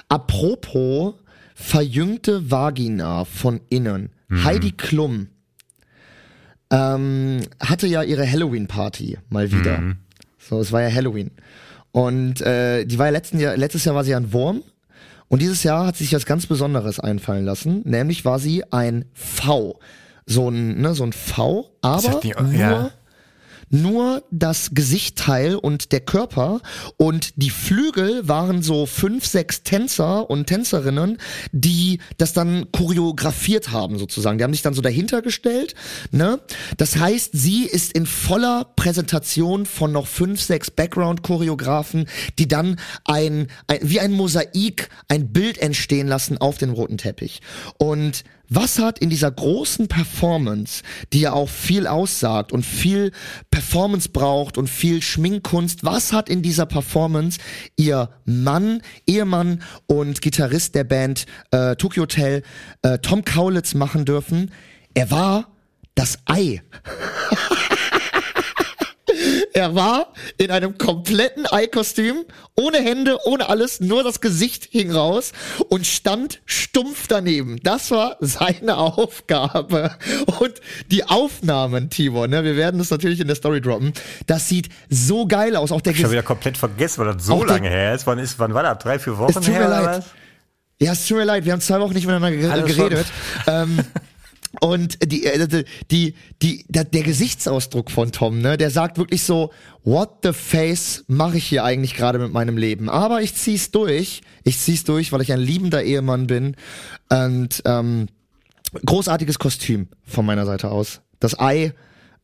Apropos 0.08 1.14
verjüngte 1.54 2.50
Vagina 2.50 3.24
von 3.24 3.60
innen. 3.68 4.10
Mhm. 4.28 4.44
Heidi 4.44 4.72
Klum 4.72 5.28
ähm, 6.70 7.40
hatte 7.60 7.86
ja 7.86 8.02
ihre 8.02 8.30
Halloween-Party 8.30 9.18
mal 9.28 9.50
wieder. 9.50 9.78
Mhm. 9.78 9.96
So, 10.38 10.60
es 10.60 10.72
war 10.72 10.82
ja 10.82 10.92
Halloween. 10.92 11.30
Und 11.92 12.40
äh, 12.40 12.84
die 12.84 12.98
war 12.98 13.06
ja 13.06 13.12
letzten 13.12 13.38
Jahr, 13.38 13.56
letztes 13.56 13.84
Jahr 13.84 13.94
war 13.94 14.04
sie 14.04 14.14
ein 14.14 14.32
Wurm. 14.32 14.62
Und 15.28 15.40
dieses 15.40 15.62
Jahr 15.62 15.86
hat 15.86 15.96
sie 15.96 16.04
sich 16.04 16.14
was 16.14 16.26
ganz 16.26 16.46
Besonderes 16.46 17.00
einfallen 17.00 17.44
lassen. 17.44 17.82
Nämlich 17.84 18.24
war 18.24 18.38
sie 18.38 18.64
ein 18.72 19.04
V. 19.14 19.78
So 20.26 20.48
ein, 20.50 20.80
ne, 20.80 20.94
so 20.94 21.04
ein 21.04 21.12
V, 21.12 21.70
aber 21.82 22.20
die- 22.20 22.32
nur, 22.40 22.52
ja. 22.52 22.90
nur 23.70 24.22
das 24.30 24.70
Gesichtteil 24.72 25.56
und 25.56 25.90
der 25.92 26.00
Körper 26.00 26.60
und 26.96 27.32
die 27.36 27.50
Flügel 27.50 28.26
waren 28.28 28.62
so 28.62 28.86
fünf, 28.86 29.26
sechs 29.26 29.64
Tänzer 29.64 30.30
und 30.30 30.46
Tänzerinnen, 30.46 31.18
die 31.52 31.98
das 32.16 32.32
dann 32.32 32.66
choreografiert 32.72 33.70
haben 33.70 33.98
sozusagen. 33.98 34.38
Die 34.38 34.44
haben 34.44 34.52
sich 34.52 34.62
dann 34.62 34.74
so 34.74 34.82
dahinter 34.82 35.22
gestellt, 35.22 35.74
ne? 36.10 36.40
Das 36.76 36.96
heißt, 36.96 37.30
sie 37.32 37.64
ist 37.64 37.92
in 37.92 38.06
voller 38.06 38.64
Präsentation 38.76 39.66
von 39.66 39.92
noch 39.92 40.06
fünf, 40.06 40.40
sechs 40.40 40.70
Background-Choreografen, 40.70 42.06
die 42.38 42.48
dann 42.48 42.78
ein, 43.04 43.48
ein, 43.66 43.78
wie 43.82 44.00
ein 44.00 44.12
Mosaik 44.12 44.88
ein 45.08 45.32
Bild 45.32 45.58
entstehen 45.58 46.06
lassen 46.06 46.38
auf 46.38 46.58
den 46.58 46.70
roten 46.70 46.96
Teppich. 46.98 47.42
Und 47.76 48.24
was 48.48 48.78
hat 48.78 48.98
in 48.98 49.10
dieser 49.10 49.30
großen 49.30 49.88
Performance, 49.88 50.82
die 51.12 51.20
ja 51.20 51.32
auch 51.32 51.48
viel 51.48 51.86
aussagt 51.86 52.52
und 52.52 52.64
viel 52.64 53.12
Performance 53.50 54.08
braucht 54.08 54.58
und 54.58 54.68
viel 54.68 55.02
Schminkkunst, 55.02 55.84
was 55.84 56.12
hat 56.12 56.28
in 56.28 56.42
dieser 56.42 56.66
Performance 56.66 57.38
ihr 57.76 58.10
Mann, 58.24 58.82
Ehemann 59.06 59.62
und 59.86 60.20
Gitarrist 60.20 60.74
der 60.74 60.84
Band 60.84 61.26
äh, 61.50 61.76
Tokyo 61.76 62.02
Hotel, 62.02 62.42
äh, 62.82 62.98
Tom 62.98 63.24
Kaulitz 63.24 63.74
machen 63.74 64.04
dürfen? 64.04 64.50
Er 64.94 65.10
war 65.10 65.48
das 65.94 66.18
Ei. 66.26 66.62
Er 69.56 69.76
war 69.76 70.08
in 70.36 70.50
einem 70.50 70.78
kompletten 70.78 71.46
Ei-Kostüm, 71.46 72.24
ohne 72.56 72.78
Hände, 72.78 73.18
ohne 73.24 73.48
alles, 73.48 73.78
nur 73.78 74.02
das 74.02 74.20
Gesicht 74.20 74.66
hing 74.72 74.90
raus 74.90 75.30
und 75.68 75.86
stand 75.86 76.40
stumpf 76.44 77.06
daneben. 77.06 77.60
Das 77.62 77.92
war 77.92 78.16
seine 78.18 78.76
Aufgabe. 78.78 79.92
Und 80.40 80.54
die 80.90 81.04
Aufnahmen, 81.04 81.88
Tibor, 81.88 82.26
ne, 82.26 82.42
wir 82.42 82.56
werden 82.56 82.78
das 82.78 82.90
natürlich 82.90 83.20
in 83.20 83.28
der 83.28 83.36
Story 83.36 83.60
droppen, 83.60 83.92
das 84.26 84.48
sieht 84.48 84.70
so 84.90 85.24
geil 85.26 85.54
aus. 85.54 85.70
Auch 85.70 85.80
der 85.80 85.92
Ich 85.92 86.02
habe 86.02 86.12
wieder 86.12 86.24
komplett 86.24 86.58
vergessen, 86.58 87.04
weil 87.06 87.14
das 87.14 87.24
so 87.24 87.44
lange 87.44 87.68
her 87.68 87.94
ist. 87.94 88.08
Wann, 88.08 88.18
ist. 88.18 88.40
wann 88.40 88.54
war 88.54 88.64
das? 88.64 88.78
Drei, 88.78 88.98
vier 88.98 89.16
Wochen 89.18 89.30
Es 89.30 89.34
tut 89.36 89.46
mir 89.46 89.54
her? 89.54 89.66
oder 89.68 89.82
leid. 89.82 90.04
Ja, 90.80 90.92
es 90.92 91.06
tut 91.06 91.16
mir 91.16 91.24
leid, 91.24 91.44
wir 91.44 91.52
haben 91.52 91.60
zwei 91.60 91.78
Wochen 91.78 91.94
nicht 91.94 92.06
miteinander 92.08 92.62
geredet. 92.62 93.06
ähm, 93.46 93.78
und 94.60 94.98
die, 95.10 95.26
äh, 95.26 95.46
die, 95.48 95.64
die, 95.90 96.14
die, 96.42 96.64
der, 96.68 96.84
der 96.84 97.02
Gesichtsausdruck 97.02 97.90
von 97.90 98.12
Tom, 98.12 98.40
ne, 98.40 98.56
der 98.56 98.70
sagt 98.70 98.98
wirklich 98.98 99.22
so, 99.22 99.52
what 99.84 100.18
the 100.22 100.32
face 100.32 101.04
mache 101.06 101.36
ich 101.36 101.46
hier 101.46 101.64
eigentlich 101.64 101.94
gerade 101.94 102.18
mit 102.18 102.32
meinem 102.32 102.56
Leben? 102.56 102.88
Aber 102.88 103.22
ich 103.22 103.34
zieh's 103.34 103.70
durch. 103.70 104.22
Ich 104.42 104.58
zieh's 104.58 104.84
durch, 104.84 105.12
weil 105.12 105.22
ich 105.22 105.32
ein 105.32 105.40
liebender 105.40 105.82
Ehemann 105.82 106.26
bin. 106.26 106.56
Und 107.08 107.62
ähm, 107.64 108.08
großartiges 108.84 109.38
Kostüm 109.38 109.88
von 110.04 110.26
meiner 110.26 110.46
Seite 110.46 110.70
aus. 110.70 111.00
Das 111.20 111.38
Ei. 111.38 111.72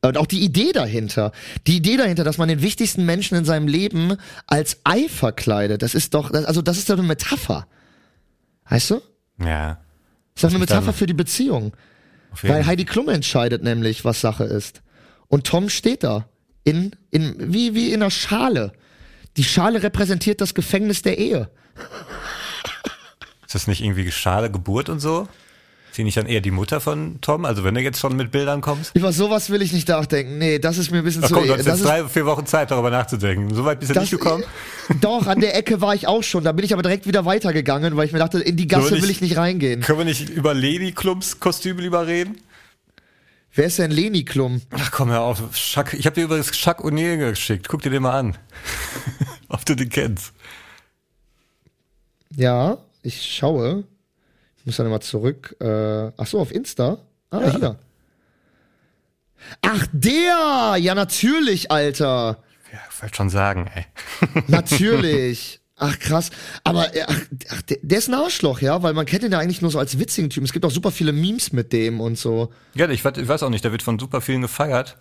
Und 0.02 0.16
auch 0.16 0.26
die 0.26 0.40
Idee 0.40 0.72
dahinter. 0.72 1.32
Die 1.66 1.76
Idee 1.76 1.96
dahinter, 1.98 2.24
dass 2.24 2.38
man 2.38 2.48
den 2.48 2.62
wichtigsten 2.62 3.04
Menschen 3.04 3.36
in 3.36 3.44
seinem 3.44 3.68
Leben 3.68 4.16
als 4.46 4.78
Ei 4.84 5.08
verkleidet. 5.08 5.82
Das 5.82 5.94
ist 5.94 6.14
doch, 6.14 6.32
also 6.32 6.62
das 6.62 6.78
ist 6.78 6.88
doch 6.88 6.96
eine 6.96 7.06
Metapher. 7.06 7.66
Weißt 8.68 8.90
du? 8.90 9.02
Ja. 9.38 9.78
Das 10.34 10.36
ist 10.36 10.44
doch 10.44 10.50
eine 10.50 10.58
Metapher 10.58 10.92
für 10.92 11.06
die 11.06 11.14
Beziehung. 11.14 11.72
Weil. 12.42 12.66
Heidi 12.66 12.84
Klum 12.84 13.08
entscheidet 13.08 13.62
nämlich, 13.62 14.04
was 14.04 14.20
Sache 14.20 14.44
ist. 14.44 14.82
Und 15.28 15.46
Tom 15.46 15.68
steht 15.68 16.04
da. 16.04 16.28
In, 16.64 16.94
in, 17.10 17.34
wie, 17.52 17.74
wie 17.74 17.92
in 17.92 18.02
einer 18.02 18.10
Schale. 18.10 18.72
Die 19.36 19.44
Schale 19.44 19.82
repräsentiert 19.82 20.40
das 20.40 20.54
Gefängnis 20.54 21.02
der 21.02 21.18
Ehe. 21.18 21.50
Ist 23.46 23.54
das 23.54 23.66
nicht 23.66 23.80
irgendwie 23.80 24.10
schade 24.12 24.50
Geburt 24.50 24.88
und 24.88 25.00
so? 25.00 25.28
Sie 26.00 26.04
nicht 26.04 26.16
dann 26.16 26.26
eher 26.26 26.40
die 26.40 26.50
Mutter 26.50 26.80
von 26.80 27.20
Tom? 27.20 27.44
Also 27.44 27.62
wenn 27.64 27.74
du 27.74 27.80
jetzt 27.80 28.00
schon 28.00 28.16
mit 28.16 28.30
Bildern 28.30 28.60
kommst? 28.62 28.94
Über 28.96 29.12
sowas 29.12 29.50
will 29.50 29.62
ich 29.62 29.72
nicht 29.72 29.86
nachdenken. 29.88 30.38
Nee, 30.38 30.58
das 30.58 30.78
ist 30.78 30.90
mir 30.90 30.98
ein 30.98 31.04
bisschen 31.04 31.22
Ach 31.24 31.28
zu. 31.28 31.34
komm, 31.34 31.46
du 31.46 31.54
hast 31.56 31.66
jetzt 31.66 31.84
drei, 31.84 32.04
vier 32.08 32.26
Wochen 32.26 32.46
Zeit, 32.46 32.70
darüber 32.70 32.90
nachzudenken. 32.90 33.54
So 33.54 33.64
weit 33.64 33.80
bist 33.80 33.94
du 33.94 34.00
nicht 34.00 34.10
gekommen? 34.10 34.42
Doch, 35.00 35.26
an 35.26 35.40
der 35.40 35.56
Ecke 35.56 35.80
war 35.80 35.94
ich 35.94 36.06
auch 36.08 36.22
schon. 36.22 36.42
Da 36.44 36.52
bin 36.52 36.64
ich 36.64 36.72
aber 36.72 36.82
direkt 36.82 37.06
wieder 37.06 37.24
weitergegangen, 37.24 37.96
weil 37.96 38.06
ich 38.06 38.12
mir 38.12 38.18
dachte, 38.18 38.40
in 38.40 38.56
die 38.56 38.66
Gasse 38.66 38.96
ich- 38.96 39.02
will 39.02 39.10
ich 39.10 39.20
nicht 39.20 39.36
reingehen. 39.36 39.82
Können 39.82 39.98
wir 39.98 40.04
nicht 40.04 40.28
über 40.28 40.54
Leni 40.54 40.92
Klums 40.92 41.38
Kostüme 41.40 41.82
lieber 41.82 42.06
reden? 42.06 42.38
Wer 43.52 43.66
ist 43.66 43.78
denn 43.78 43.90
Leni 43.90 44.24
Klum? 44.24 44.62
Ach 44.70 44.90
komm, 44.92 45.10
hör 45.10 45.22
auf. 45.22 45.42
Chuck, 45.52 45.92
ich 45.94 46.06
habe 46.06 46.14
dir 46.14 46.24
übrigens 46.24 46.52
Chuck 46.52 46.84
O'Neill 46.84 47.16
geschickt. 47.18 47.68
Guck 47.68 47.82
dir 47.82 47.90
den 47.90 48.02
mal 48.02 48.18
an. 48.18 48.36
Ob 49.48 49.64
du 49.66 49.74
den 49.74 49.88
kennst. 49.88 50.32
Ja, 52.36 52.78
ich 53.02 53.22
schaue. 53.36 53.84
Ich 54.60 54.66
muss 54.66 54.76
dann 54.76 54.88
mal 54.88 55.00
zurück. 55.00 55.56
Äh, 55.60 56.12
ach 56.16 56.26
so, 56.26 56.38
auf 56.40 56.52
Insta. 56.52 56.98
Ah, 57.30 57.50
hier. 57.50 57.78
Ach, 59.62 59.86
der! 59.92 60.76
Ja, 60.78 60.94
natürlich, 60.94 61.70
Alter. 61.70 62.42
Ja, 62.72 62.78
ich 62.90 63.02
wollte 63.02 63.16
schon 63.16 63.30
sagen, 63.30 63.70
ey. 63.74 63.86
Natürlich. 64.48 65.60
Ach 65.76 65.98
krass. 65.98 66.30
Aber 66.62 66.94
äh, 66.94 67.04
ach, 67.08 67.18
ach, 67.50 67.62
der, 67.62 67.78
der 67.80 67.98
ist 67.98 68.08
ein 68.08 68.14
Arschloch, 68.14 68.60
ja, 68.60 68.82
weil 68.82 68.92
man 68.92 69.06
kennt 69.06 69.24
ihn 69.24 69.32
ja 69.32 69.38
eigentlich 69.38 69.62
nur 69.62 69.70
so 69.70 69.78
als 69.78 69.98
witzigen 69.98 70.28
Typen. 70.28 70.44
Es 70.44 70.52
gibt 70.52 70.66
auch 70.66 70.70
super 70.70 70.90
viele 70.90 71.12
Memes 71.12 71.52
mit 71.52 71.72
dem 71.72 72.00
und 72.02 72.18
so. 72.18 72.52
Ja, 72.74 72.86
ich, 72.90 73.00
weiß- 73.02 73.18
ich 73.18 73.26
weiß 73.26 73.42
auch 73.44 73.48
nicht, 73.48 73.64
der 73.64 73.72
wird 73.72 73.82
von 73.82 73.98
super 73.98 74.20
vielen 74.20 74.42
gefeiert. 74.42 74.98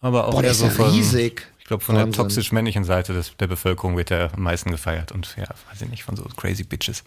Aber 0.00 0.28
auch 0.28 0.32
Boah, 0.32 0.42
der 0.42 0.52
ist 0.52 0.60
so 0.60 0.64
ja 0.64 0.70
von, 0.70 0.90
riesig. 0.90 1.46
Ich 1.58 1.66
glaube, 1.66 1.84
von 1.84 1.94
der 1.94 2.04
Wahnsinn. 2.04 2.22
toxisch-männlichen 2.22 2.84
Seite 2.84 3.12
des, 3.12 3.36
der 3.36 3.48
Bevölkerung 3.48 3.98
wird 3.98 4.10
er 4.10 4.32
am 4.32 4.42
meisten 4.44 4.70
gefeiert. 4.70 5.12
Und 5.12 5.36
ja, 5.36 5.44
weiß 5.70 5.82
ich 5.82 5.88
nicht, 5.90 6.04
von 6.04 6.16
so 6.16 6.24
crazy 6.36 6.64
Bitches. 6.64 7.04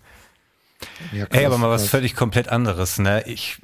Ja, 1.11 1.25
Ey, 1.31 1.45
aber 1.45 1.57
mal 1.57 1.69
was 1.69 1.87
völlig 1.87 2.15
komplett 2.15 2.49
anderes, 2.49 2.97
ne? 2.99 3.23
Ich, 3.27 3.57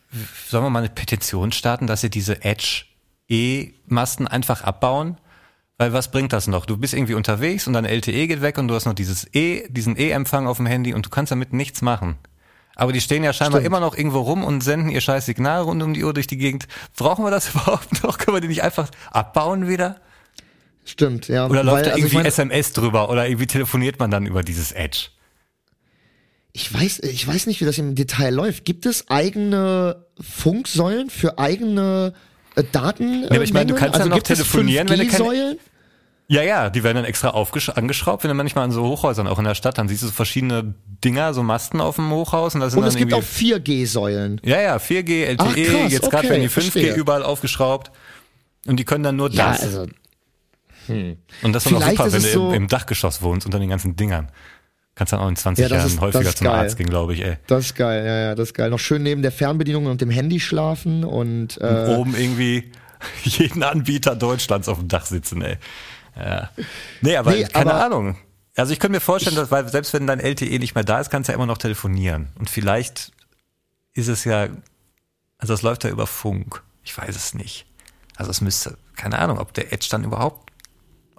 sollen 0.48 0.64
wir 0.64 0.70
mal 0.70 0.80
eine 0.80 0.90
Petition 0.90 1.52
starten, 1.52 1.88
dass 1.88 2.02
sie 2.02 2.10
diese 2.10 2.44
Edge-E-Masten 2.44 4.28
einfach 4.28 4.64
abbauen? 4.64 5.18
Weil 5.78 5.94
was 5.94 6.12
bringt 6.12 6.34
das 6.34 6.48
noch? 6.48 6.66
Du 6.66 6.76
bist 6.78 6.94
irgendwie 6.94 7.14
unterwegs 7.14 7.66
und 7.66 7.74
dein 7.74 7.86
LTE 7.86 8.28
geht 8.28 8.42
weg 8.42 8.58
und 8.58 8.68
du 8.68 8.76
hast 8.76 8.86
noch 8.86 8.94
dieses 8.94 9.28
E, 9.34 9.64
diesen 9.70 9.96
E-Empfang 9.98 10.46
auf 10.46 10.58
dem 10.58 10.66
Handy 10.66 10.94
und 10.94 11.06
du 11.06 11.10
kannst 11.10 11.32
damit 11.32 11.54
nichts 11.54 11.82
machen. 11.82 12.18
Aber 12.76 12.92
die 12.92 13.00
stehen 13.02 13.24
ja 13.24 13.32
scheinbar 13.34 13.62
Stimmt. 13.62 13.68
immer 13.68 13.80
noch 13.80 13.96
irgendwo 13.98 14.20
rum 14.20 14.44
und 14.44 14.62
senden 14.62 14.90
ihr 14.90 15.02
scheiß 15.02 15.26
Signal 15.26 15.62
rund 15.62 15.82
um 15.84 15.94
die 15.94 16.04
Uhr 16.04 16.14
durch 16.14 16.28
die 16.28 16.38
Gegend. 16.38 16.68
Brauchen 16.98 17.24
wir 17.26 17.32
das 17.32 17.50
überhaupt 17.54 18.04
noch? 18.04 18.18
Können 18.18 18.36
wir 18.36 18.42
die 18.42 18.48
nicht 18.50 18.64
einfach 18.64 18.90
abbauen 19.12 19.68
wieder? 19.70 20.02
Stimmt, 20.86 21.28
ja. 21.30 21.46
Oder 21.48 21.64
läuft 21.64 21.76
Weil, 21.78 21.84
da 21.84 21.90
also 21.92 22.00
irgendwie 22.00 22.16
meine- 22.18 22.28
SMS 22.30 22.74
drüber? 22.74 23.10
Oder 23.10 23.28
irgendwie 23.28 23.48
telefoniert 23.48 24.00
man 24.00 24.12
dann 24.12 24.26
über 24.26 24.44
dieses 24.44 24.72
Edge? 24.74 25.10
Ich 26.52 26.74
weiß, 26.74 27.00
ich 27.00 27.28
weiß 27.28 27.46
nicht, 27.48 27.62
wie 27.62 27.66
das 27.66 27.78
im 27.78 27.96
Detail 27.96 28.32
läuft. 28.34 28.66
Gibt 28.66 28.86
es 28.86 29.10
eigene 29.10 30.06
Funksäulen 30.20 31.10
für 31.10 31.38
eigene 31.38 32.14
äh, 32.56 32.64
Daten? 32.72 33.26
aber 33.30 33.44
ich 33.44 33.54
meine, 33.54 33.68
du 33.68 33.76
kannst 33.76 33.96
also 33.96 34.10
dann 34.10 34.18
noch 34.18 34.24
telefonieren, 34.24 34.90
wenn 34.90 35.00
du 35.00 35.06
keine- 35.08 35.24
5G-Säulen? 35.24 35.60
Ja, 36.32 36.44
ja, 36.44 36.70
die 36.70 36.84
werden 36.84 36.98
dann 36.98 37.06
extra 37.06 37.30
angeschraubt. 37.30 38.24
Wenn 38.24 38.30
du 38.30 38.36
manchmal 38.36 38.64
an 38.66 38.72
so 38.72 38.84
Hochhäusern 38.84 39.26
auch 39.28 39.40
in 39.40 39.46
der 39.46 39.56
Stadt, 39.56 39.80
dann 39.80 39.88
siehst 39.90 40.04
du 40.04 40.08
so 40.08 40.12
verschiedene 40.14 40.76
Dinger, 41.04 41.34
so 41.34 41.42
Masten 41.42 41.82
auf 41.82 41.96
dem 41.96 42.12
Hochhaus 42.12 42.54
und 42.54 42.62
da 42.62 42.70
sind 42.70 42.78
Und 42.78 42.84
dann 42.84 42.90
es 42.94 42.98
gibt 42.98 43.14
auch 43.14 43.24
4G-Säulen. 43.24 44.40
Ja, 44.44 44.62
ja, 44.62 44.76
4G, 44.78 45.26
LTE, 45.26 45.38
Ach, 45.40 45.56
krass, 45.56 45.92
jetzt 45.92 46.02
gerade 46.12 46.18
okay, 46.18 46.30
werden 46.30 46.42
die 46.44 46.50
5G 46.50 46.52
verstehe. 46.72 46.94
überall 46.96 47.24
aufgeschraubt. 47.24 47.92
Und 48.68 48.78
die 48.80 48.86
können 48.86 49.04
dann 49.04 49.16
nur 49.16 49.32
Ja, 49.32 49.52
das. 49.54 49.64
also 49.64 49.88
und 51.44 51.54
das 51.54 51.66
ist 51.66 51.70
vielleicht 51.70 51.90
super, 51.98 52.06
wenn 52.06 52.12
du 52.12 52.18
es 52.18 52.26
im, 52.26 52.32
so- 52.42 52.52
im 52.52 52.68
Dachgeschoss 52.68 53.22
wohnst 53.22 53.46
unter 53.46 53.60
den 53.60 53.70
ganzen 53.70 53.96
Dingern. 53.96 54.32
Kannst 55.00 55.14
dann 55.14 55.22
auch 55.22 55.30
in 55.30 55.36
20 55.38 55.64
Ja, 55.70 55.74
Jahren 55.78 55.88
ist- 55.88 56.02
häufiger 56.02 56.36
zum 56.36 56.46
geil. 56.48 56.56
Arzt 56.60 56.76
gehen, 56.78 56.90
glaube 56.90 57.14
ich, 57.14 57.22
ey. 57.24 57.38
das 57.48 57.68
ist 57.68 57.76
geil, 57.76 58.06
ja, 58.06 58.18
ja, 58.20 58.36
das 58.36 58.50
ist 58.50 58.54
geil. 58.54 58.70
Noch 58.70 58.80
schön 58.80 59.02
neben 59.02 59.22
der 59.22 59.32
Fernbedienung 59.32 59.86
und 59.86 60.02
dem 60.02 60.10
Handy 60.10 60.42
schlafen 60.42 61.06
und 61.06 61.58
äh, 61.62 61.96
Oben 61.98 62.16
irgendwie 62.18 62.70
jeden 63.24 63.64
Anbieter 63.64 64.16
Deutschlands 64.18 64.68
auf 64.68 64.78
dem 64.78 64.90
Dach 64.90 65.06
sitzen, 65.06 65.42
ey. 65.42 65.56
Ja. 66.18 66.50
Nee, 67.02 67.16
aber 67.16 67.32
Nee, 67.32 67.46
keine 67.46 67.74
aber- 67.74 67.86
Ahnung. 67.86 68.18
Also 68.58 68.74
ich 68.74 68.80
könnte 68.80 68.98
mir 68.98 69.00
vorstellen, 69.00 69.38
dass, 69.38 69.52
weil 69.52 69.70
selbst 69.70 69.94
wenn 69.94 70.06
dein 70.06 70.20
LTE 70.20 70.60
nicht 70.60 70.76
mehr 70.76 70.84
da 70.84 71.00
ist, 71.00 71.10
kannst 71.10 71.30
du 71.30 71.32
ja 71.32 71.38
immer 71.38 71.46
noch 71.46 71.58
telefonieren. 71.60 72.28
Und 72.38 72.50
vielleicht 72.50 73.14
ist 73.94 74.10
es 74.10 74.26
ja, 74.26 74.50
also 75.38 75.54
es 75.54 75.62
läuft 75.62 75.86
ja 75.86 75.90
über 75.92 76.08
Funk. 76.08 76.62
Ich 76.84 76.98
weiß 76.98 77.16
es 77.16 77.34
nicht. 77.34 77.66
Also 78.18 78.32
es 78.32 78.42
müsste, 78.42 78.78
keine 78.98 79.18
Ahnung, 79.20 79.40
ob 79.40 79.54
der 79.54 79.72
Edge 79.72 79.88
dann 79.90 80.04
überhaupt, 80.04 80.49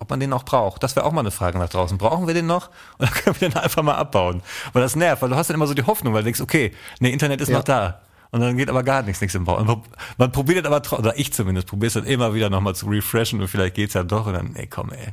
ob 0.01 0.11
man 0.11 0.19
den 0.19 0.31
noch 0.31 0.45
braucht. 0.45 0.83
Das 0.83 0.97
wäre 0.97 1.07
auch 1.07 1.13
mal 1.13 1.21
eine 1.21 1.31
Frage 1.31 1.59
nach 1.59 1.69
draußen. 1.69 1.97
Brauchen 1.99 2.27
wir 2.27 2.35
den 2.35 2.47
noch? 2.47 2.71
Oder 2.99 3.09
können 3.09 3.37
wir 3.41 3.49
den 3.51 3.57
einfach 3.57 3.83
mal 3.83 3.95
abbauen? 3.95 4.43
Weil 4.73 4.83
das 4.83 4.97
nervt, 4.97 5.23
weil 5.23 5.29
du 5.31 5.37
hast 5.37 5.49
dann 5.51 5.55
immer 5.55 5.67
so 5.69 5.75
die 5.75 5.85
Hoffnung, 5.85 6.13
weil 6.15 6.23
du 6.23 6.25
denkst, 6.25 6.41
okay, 6.41 6.73
nee, 6.99 7.11
Internet 7.11 7.41
ist 7.41 7.49
Ja. 7.49 7.59
noch 7.59 7.65
da. 7.65 8.01
Und 8.33 8.41
dann 8.41 8.57
geht 8.57 8.69
aber 8.69 8.83
gar 8.83 9.03
nichts, 9.03 9.21
nichts 9.21 9.35
im 9.35 9.45
Bau. 9.45 9.59
Und 9.59 9.83
man- 10.17 10.33
probiert 10.33 10.65
aber, 10.67 10.81
oder 10.99 11.19
ich 11.19 11.33
zumindest, 11.33 11.67
probiert 11.69 11.95
dann 11.97 12.05
immer 12.05 12.33
wieder 12.35 12.49
nochmal 12.51 12.75
zu 12.75 12.87
refreshen 12.87 13.41
und 13.41 13.49
vielleicht 13.49 13.75
geht's 13.75 13.95
ja 13.95 14.03
doch 14.05 14.27
und 14.27 14.35
dann, 14.35 14.55
ey, 14.57 14.67
komm, 14.69 14.91
ey. 14.93 15.09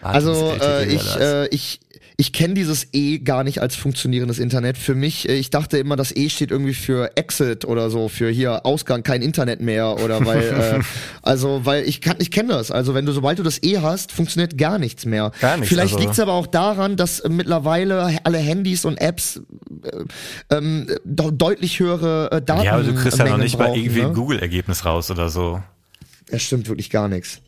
Warte, 0.00 0.14
Also 0.14 0.32
äh, 0.32 0.54
wieder 0.54 0.86
ich, 0.86 1.16
äh, 1.16 1.46
ich, 1.48 1.80
ich 2.18 2.32
kenne 2.32 2.54
dieses 2.54 2.88
E 2.94 3.18
gar 3.18 3.44
nicht 3.44 3.60
als 3.60 3.76
funktionierendes 3.76 4.38
Internet. 4.38 4.78
Für 4.78 4.94
mich, 4.94 5.28
äh, 5.28 5.34
ich 5.34 5.50
dachte 5.50 5.76
immer, 5.76 5.96
das 5.96 6.16
E 6.16 6.30
steht 6.30 6.50
irgendwie 6.50 6.72
für 6.72 7.14
Exit 7.16 7.66
oder 7.66 7.90
so, 7.90 8.08
für 8.08 8.30
hier 8.30 8.64
Ausgang, 8.64 9.02
kein 9.02 9.20
Internet 9.20 9.60
mehr 9.60 10.02
oder 10.02 10.24
weil, 10.24 10.42
äh, 10.80 10.80
also 11.22 11.60
weil 11.64 11.84
ich 11.84 12.00
kann, 12.00 12.16
ich 12.18 12.30
kenne 12.30 12.54
das. 12.54 12.70
Also 12.70 12.94
wenn 12.94 13.04
du, 13.04 13.12
sobald 13.12 13.38
du 13.38 13.42
das 13.42 13.62
E 13.62 13.78
hast, 13.80 14.12
funktioniert 14.12 14.56
gar 14.56 14.78
nichts 14.78 15.04
mehr. 15.04 15.30
Gar 15.40 15.56
nichts, 15.58 15.68
Vielleicht 15.68 15.92
also- 15.94 15.98
liegt's 16.04 16.18
aber 16.20 16.32
auch 16.32 16.46
daran, 16.46 16.96
dass 16.96 17.20
äh, 17.20 17.28
mittlerweile 17.28 18.18
alle 18.24 18.38
Handys 18.38 18.86
und 18.86 18.96
Apps 18.98 19.42
äh, 19.82 20.54
ähm, 20.56 20.86
do- 21.04 21.30
deutlich 21.30 21.80
höhere 21.80 22.30
äh, 22.32 22.40
Daten 22.42 22.64
ja, 22.64 22.72
aber 22.72 22.84
du 22.84 22.94
kriegst 22.94 23.18
ja 23.18 23.26
noch 23.28 23.36
nicht 23.36 23.58
mal 23.58 23.66
brauchen, 23.66 23.80
irgendwie 23.80 24.00
ne? 24.00 24.06
ein 24.08 24.14
Google-Ergebnis 24.14 24.86
raus 24.86 25.10
oder 25.10 25.28
so. 25.28 25.62
Das 26.30 26.42
stimmt 26.42 26.66
wirklich 26.68 26.88
gar 26.88 27.08
nichts. 27.08 27.40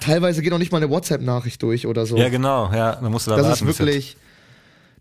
Teilweise 0.00 0.42
geht 0.42 0.52
noch 0.52 0.58
nicht 0.58 0.72
mal 0.72 0.78
eine 0.78 0.90
WhatsApp-Nachricht 0.90 1.62
durch 1.62 1.86
oder 1.86 2.06
so. 2.06 2.16
Ja, 2.16 2.28
genau, 2.28 2.70
ja, 2.72 2.96
dann 2.96 3.10
musst 3.10 3.26
du 3.26 3.30
da 3.30 3.36
das 3.36 3.46
warten. 3.46 3.68
ist 3.68 3.78
wirklich, 3.78 4.16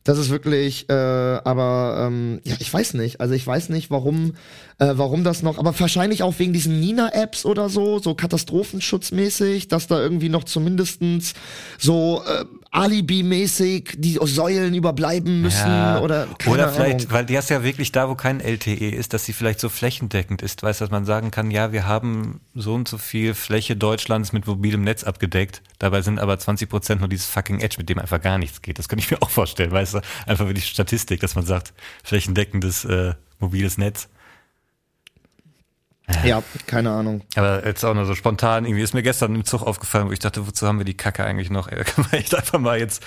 das 0.04 0.18
ist 0.18 0.30
wirklich, 0.30 0.90
äh, 0.90 0.94
aber 0.94 2.08
ähm, 2.08 2.42
ja, 2.44 2.56
ich 2.60 2.74
weiß 2.74 2.96
nicht. 2.96 3.22
Also 3.22 3.36
ich 3.36 3.46
weiß 3.46 3.70
nicht, 3.70 3.92
warum, 3.92 4.34
äh, 4.80 4.94
warum 4.96 5.24
das 5.24 5.44
noch, 5.44 5.60
aber 5.60 5.80
wahrscheinlich 5.80 6.24
auch 6.24 6.40
wegen 6.40 6.54
diesen 6.54 6.80
Nina-Apps 6.80 7.46
oder 7.46 7.70
so, 7.70 8.00
so 8.00 8.16
katastrophenschutzmäßig, 8.16 9.68
dass 9.68 9.88
da 9.88 10.02
irgendwie 10.02 10.30
noch 10.30 10.44
zumindestens 10.44 11.34
so 11.78 12.24
äh, 12.28 12.46
Alibi-mäßig 12.74 13.96
die 13.98 14.18
Säulen 14.22 14.74
überbleiben 14.74 15.42
müssen 15.42 15.68
Ja, 15.68 16.00
oder 16.02 16.28
keine 16.38 16.54
oder 16.54 16.70
vielleicht, 16.70 17.02
Ahnung. 17.02 17.12
weil 17.12 17.26
die 17.26 17.38
hast 17.38 17.50
ja 17.50 17.64
wirklich 17.64 17.92
da, 17.92 18.10
wo 18.10 18.16
kein 18.16 18.40
LTE 18.40 18.90
ist, 18.90 19.14
dass 19.14 19.26
sie 19.26 19.34
vielleicht 19.34 19.60
so 19.60 19.70
flächendeckend 19.70 20.42
ist, 20.42 20.64
weißt 20.64 20.82
du, 20.82 20.86
dass 20.86 20.92
man 20.92 21.06
sagen 21.06 21.32
kann, 21.32 21.52
ja, 21.52 21.72
wir 21.72 21.86
haben 21.88 22.42
so 22.56 22.74
und 22.74 22.88
so 22.88 22.98
viel 22.98 23.34
Fläche 23.36 23.76
Deutschlands 23.76 24.34
mit 24.34 24.48
mobilem 24.48 24.84
Netz 24.84 25.04
abgedeckt, 25.04 25.62
dabei 25.80 26.02
sind 26.02 26.20
aber 26.20 26.38
20 26.40 26.70
Prozent 26.70 27.00
nur 27.02 27.10
dieses 27.10 27.28
fucking 27.28 27.60
Edge, 27.60 27.76
mit 27.78 27.90
dem 27.90 28.00
einfach 28.00 28.22
gar 28.22 28.38
nichts 28.38 28.62
geht. 28.62 28.80
Das 28.80 28.90
könnte 28.90 29.04
ich 29.06 29.12
mir 29.12 29.22
auch 29.22 29.30
vorstellen, 29.30 29.72
weißt 29.72 29.96
du, 29.96 30.02
einfach 30.26 30.50
wie 30.50 30.54
die 30.54 30.62
Statistik, 30.62 31.20
dass 31.22 31.36
man 31.36 31.46
sagt, 31.46 31.74
flächendeckendes 32.04 32.86
äh, 32.86 33.14
mobiles 33.40 33.78
Netz. 33.78 34.08
Ja, 36.24 36.44
keine 36.68 36.92
Ahnung. 36.92 37.22
Aber 37.36 37.66
jetzt 37.66 37.84
auch 37.84 37.94
nur 37.94 38.06
so 38.06 38.16
spontan, 38.16 38.66
irgendwie 38.66 38.84
ist 38.84 38.94
mir 38.94 39.04
gestern 39.04 39.36
im 39.36 39.46
Zug 39.46 39.62
aufgefallen, 39.64 40.08
wo 40.08 40.12
ich 40.12 40.20
dachte, 40.20 40.46
wozu 40.46 40.68
haben 40.68 40.78
wir 40.78 40.86
die 40.86 40.98
Kacke 40.98 41.24
eigentlich 41.24 41.50
noch? 41.50 41.68
Ey, 41.72 41.78
da 41.78 41.84
kann 41.84 42.06
man 42.10 42.20
echt 42.20 42.36
einfach 42.36 42.60
mal 42.60 42.78
jetzt, 42.78 43.04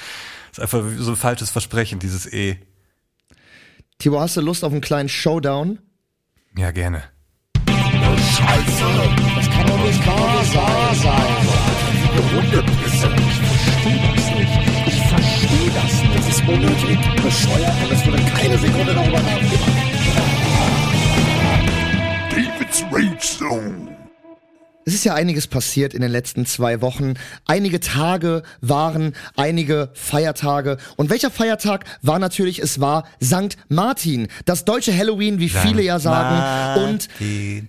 ist 0.53 0.61
einfach 0.61 0.83
so 0.97 1.13
ein 1.13 1.17
falsches 1.17 1.51
Versprechen, 1.51 1.99
dieses 1.99 2.31
E. 2.33 2.59
Tibor, 3.99 4.21
hast 4.21 4.37
du 4.37 4.41
Lust 4.41 4.65
auf 4.65 4.73
einen 4.73 4.81
kleinen 4.81 5.09
Showdown? 5.09 5.79
Ja, 6.57 6.71
gerne. 6.71 7.05
Das 7.67 8.39
kann 9.51 9.67
doch 9.67 9.85
nicht 9.85 10.07
wahr 10.07 10.45
sein. 10.45 11.47
David's 22.67 22.83
Rage 22.91 23.39
Zone. 23.39 23.97
Es 24.85 24.95
ist 24.95 25.05
ja 25.05 25.15
einiges 25.15 25.47
passiert 25.49 25.95
in 25.95 26.01
den 26.01 26.11
letzten 26.11 26.47
zwei 26.47 26.81
Wochen. 26.81 27.15
Einige 27.45 27.81
Tage 27.81 28.45
waren 28.61 29.15
einige 29.37 29.91
Feiertage. 29.95 30.77
Und 30.97 31.11
welcher 31.11 31.31
Feiertag 31.31 31.85
war 32.03 32.21
natürlich? 32.21 32.61
Es 32.61 32.81
war 32.81 33.05
Sankt 33.19 33.57
Martin. 33.69 34.29
Das 34.45 34.65
deutsche 34.65 34.97
Halloween, 34.97 35.41
wie 35.41 35.49
viele 35.49 35.83
ja 35.83 35.99
sagen. 35.99 36.85
Und 36.85 37.09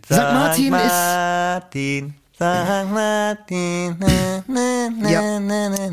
Sankt 0.08 0.34
Martin 0.34 0.74
ist. 0.74 0.74
Martin, 0.74 2.14
Sankt 2.38 2.92
Martin. 2.92 3.98
Ja, 5.10 5.40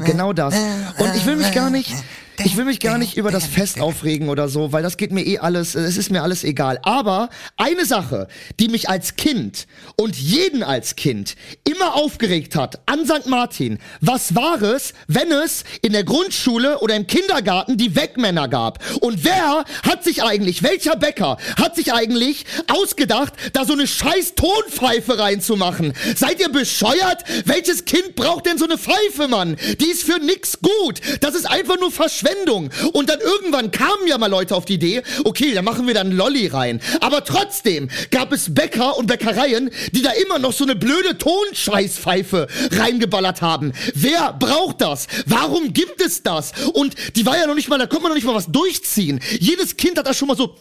genau 0.05 0.35
das. 0.35 0.55
Und 0.99 1.15
ich 1.17 1.25
will 1.25 1.37
mich 1.37 1.53
gar 1.53 1.71
nicht, 1.71 1.95
ich 2.43 2.57
will 2.57 2.65
mich 2.65 2.81
gar 2.81 2.99
nicht 2.99 3.17
über 3.17 3.31
das 3.31 3.47
Fest 3.47 3.81
aufregen 3.81 4.29
oder 4.29 4.49
so, 4.49 4.73
weil 4.73 4.83
das 4.83 4.97
geht 4.97 5.13
mir 5.13 5.25
eh 5.25 5.39
alles, 5.39 5.75
es 5.75 5.97
ist 5.97 6.11
mir 6.11 6.23
alles 6.23 6.43
egal. 6.43 6.79
Aber 6.83 7.29
eine 7.57 7.87
Sache, 7.87 8.27
die 8.59 8.69
mich 8.69 8.89
als 8.89 9.17
Kind 9.17 9.67
und 9.97 10.17
jeden 10.17 10.63
als 10.63 10.97
Kind 10.97 11.37
immer 11.69 11.95
aufgeregt 11.95 12.57
hat 12.57 12.81
an 12.87 13.07
St. 13.07 13.27
Martin, 13.27 13.79
was 14.01 14.35
war 14.35 14.61
es, 14.63 14.95
wenn 15.07 15.31
es 15.31 15.65
in 15.83 15.93
der 15.93 16.05
Grundschule 16.05 16.81
oder 16.81 16.97
im 16.97 17.07
Kindergarten 17.07 17.77
die 17.77 17.95
Wegmänner 17.95 18.49
gab? 18.49 18.83
Und 19.01 19.25
wer 19.25 19.65
hat 19.85 20.03
sich 20.03 20.23
eigentlich, 20.23 20.63
welcher 20.63 20.97
Bäcker 20.97 21.39
hat 21.57 21.77
sich 21.77 21.93
eigentlich 21.93 22.47
ausgedacht, 22.67 23.33
da 23.53 23.65
so 23.65 23.75
eine 23.75 23.87
scheiß 23.87 24.35
Tonpfeife 24.35 25.19
reinzumachen? 25.19 25.93
Seid 26.17 26.41
ihr 26.41 26.49
bescheuert? 26.49 27.23
Welches 27.45 27.85
Kind 27.85 28.17
braucht 28.17 28.47
denn 28.47 28.59
so 28.59 28.65
eine 28.65 28.79
Pfeife, 28.79 29.29
Mann? 29.29 29.57
Die 29.81 29.91
ist 29.91 30.03
für 30.03 30.19
nix 30.19 30.59
gut. 30.61 31.01
Das 31.21 31.35
ist 31.35 31.49
einfach 31.49 31.79
nur 31.79 31.93
Verschwendung. 32.25 32.71
Und 32.93 33.09
dann 33.09 33.21
irgendwann 33.21 33.71
kamen 33.71 34.07
ja 34.07 34.19
mal 34.19 34.31
Leute 34.31 34.55
auf 34.55 34.65
die 34.65 34.75
Idee, 34.75 35.03
okay, 35.25 35.55
da 35.55 35.63
machen 35.63 35.87
wir 35.87 35.95
dann 35.95 36.11
Lolli 36.11 36.47
rein. 36.47 36.81
Aber 37.01 37.25
trotzdem 37.25 37.89
gab 38.11 38.33
es 38.33 38.55
Bäcker 38.55 38.97
und 38.97 39.07
Bäckereien, 39.07 39.71
die 39.93 40.03
da 40.03 40.11
immer 40.11 40.39
noch 40.39 40.53
so 40.53 40.65
eine 40.65 40.77
blöde 40.77 41.19
Tonscheißpfeife 41.19 42.49
reingeballert 42.73 43.43
haben. 43.43 43.73
Wer 43.95 44.33
braucht 44.33 44.81
das? 44.81 45.07
Warum 45.27 45.73
gibt 45.73 46.01
es 46.01 46.23
das? 46.23 46.53
Und 46.73 46.95
die 47.17 47.27
war 47.27 47.37
ja 47.37 47.47
noch 47.47 47.55
nicht 47.55 47.69
mal, 47.69 47.79
da 47.79 47.87
konnte 47.87 48.03
man 48.03 48.11
noch 48.11 48.17
nicht 48.17 48.27
mal 48.27 48.35
was 48.35 48.47
durchziehen. 48.47 49.21
Jedes 49.39 49.77
Kind 49.77 49.99
hat 49.99 50.07
da 50.07 50.15
schon 50.15 50.29
mal 50.29 50.37
so 50.37 50.57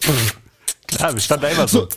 wir 1.00 1.20
standen 1.20 1.42
da 1.42 1.48
immer 1.48 1.66
so. 1.66 1.80
so. 1.80 1.88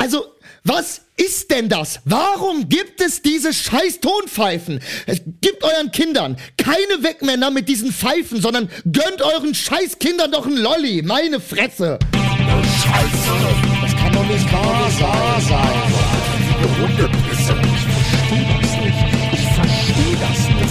Also, 0.00 0.24
was 0.64 1.02
ist 1.18 1.50
denn 1.50 1.68
das? 1.68 2.00
Warum 2.06 2.70
gibt 2.70 3.02
es 3.02 3.20
diese 3.20 3.52
scheiß 3.52 4.00
Tonpfeifen? 4.00 4.80
Es 5.06 5.20
gibt 5.42 5.62
euren 5.62 5.92
Kindern 5.92 6.38
keine 6.56 7.02
Wegmänner 7.02 7.50
mit 7.50 7.68
diesen 7.68 7.92
Pfeifen, 7.92 8.40
sondern 8.40 8.70
gönnt 8.90 9.20
euren 9.20 9.54
scheiß 9.54 9.98
Kindern 9.98 10.32
doch 10.32 10.46
ein 10.46 10.56
Lolli. 10.56 11.02
Meine 11.02 11.38
Fresse. 11.38 11.98
Das 12.12 13.96
kann 13.96 14.12
doch 14.14 14.26
nicht 14.26 14.50
wahr 14.50 14.90
sein. 15.46 15.90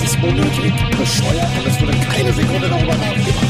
ist 0.03 0.23
unnötig, 0.23 0.73
bescheuert 0.97 1.49
und 1.59 1.67
es 1.67 1.81
wurde 1.81 1.91
keine 2.11 2.33
Sekunde 2.33 2.67
darüber 2.67 2.95
nachgedacht. 2.95 3.45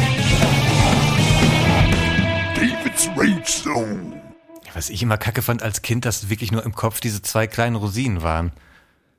David's 2.56 3.08
Rage 3.16 3.44
Zone. 3.46 4.29
Was 4.74 4.90
ich 4.90 5.02
immer 5.02 5.18
kacke 5.18 5.42
fand 5.42 5.64
als 5.64 5.82
Kind, 5.82 6.06
dass 6.06 6.30
wirklich 6.30 6.52
nur 6.52 6.64
im 6.64 6.74
Kopf 6.76 7.00
diese 7.00 7.22
zwei 7.22 7.48
kleinen 7.48 7.76
Rosinen 7.76 8.22
waren. 8.22 8.52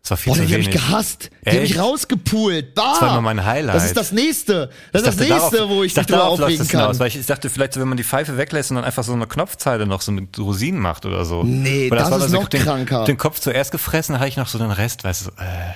Das 0.03 0.13
war 0.13 0.17
viel 0.17 0.33
Boah, 0.33 0.39
zu 0.39 0.47
die 0.47 0.55
hab 0.55 0.61
ich 0.61 0.67
wenig. 0.69 0.81
gehasst. 0.81 1.31
Die 1.45 1.51
hab 1.51 1.63
ich 1.63 1.79
rausgepult. 1.79 2.75
Bah! 2.75 2.93
Das 2.93 3.03
war 3.03 3.11
immer 3.11 3.21
mein 3.21 3.45
Highlight. 3.45 3.77
Das 3.77 3.85
ist 3.85 3.97
das 3.99 4.13
nächste. 4.13 4.71
Das 4.93 5.03
ist 5.03 5.09
das 5.09 5.17
nächste, 5.17 5.57
darauf- 5.59 5.69
wo 5.69 5.83
ich 5.85 5.93
dachte, 5.93 6.13
darauf 6.15 6.41
aufregen 6.41 6.59
das 6.59 6.71
hinaus, 6.71 6.87
kann. 6.93 6.99
Weil 7.01 7.09
ich, 7.09 7.17
ich 7.17 7.27
dachte 7.27 7.51
vielleicht, 7.51 7.75
so, 7.75 7.81
wenn 7.81 7.89
man 7.89 7.99
die 7.99 8.05
Pfeife 8.05 8.39
weglässt 8.39 8.71
und 8.71 8.77
dann 8.77 8.85
einfach 8.87 9.05
so 9.05 9.13
eine 9.13 9.27
Knopfzeile 9.27 9.87
noch 9.87 10.01
so 10.01 10.11
mit 10.13 10.39
Rosinen 10.39 10.81
macht 10.81 11.05
oder 11.05 11.27
so. 11.27 11.43
Nee, 11.43 11.91
Weil 11.91 11.99
das 11.99 12.11
war 12.11 12.19
ist 12.19 12.31
so, 12.31 12.41
noch 12.41 12.49
den, 12.49 12.63
kranker. 12.63 13.05
Den 13.05 13.19
Kopf 13.19 13.41
zuerst 13.41 13.73
gefressen, 13.73 14.15
dann 14.15 14.21
hatte 14.21 14.31
ich 14.31 14.37
noch 14.39 14.49
so 14.49 14.57
den 14.59 14.71
Rest, 14.71 15.05
weißt 15.05 15.21
du, 15.21 15.25
so, 15.27 15.31
äh. 15.33 15.75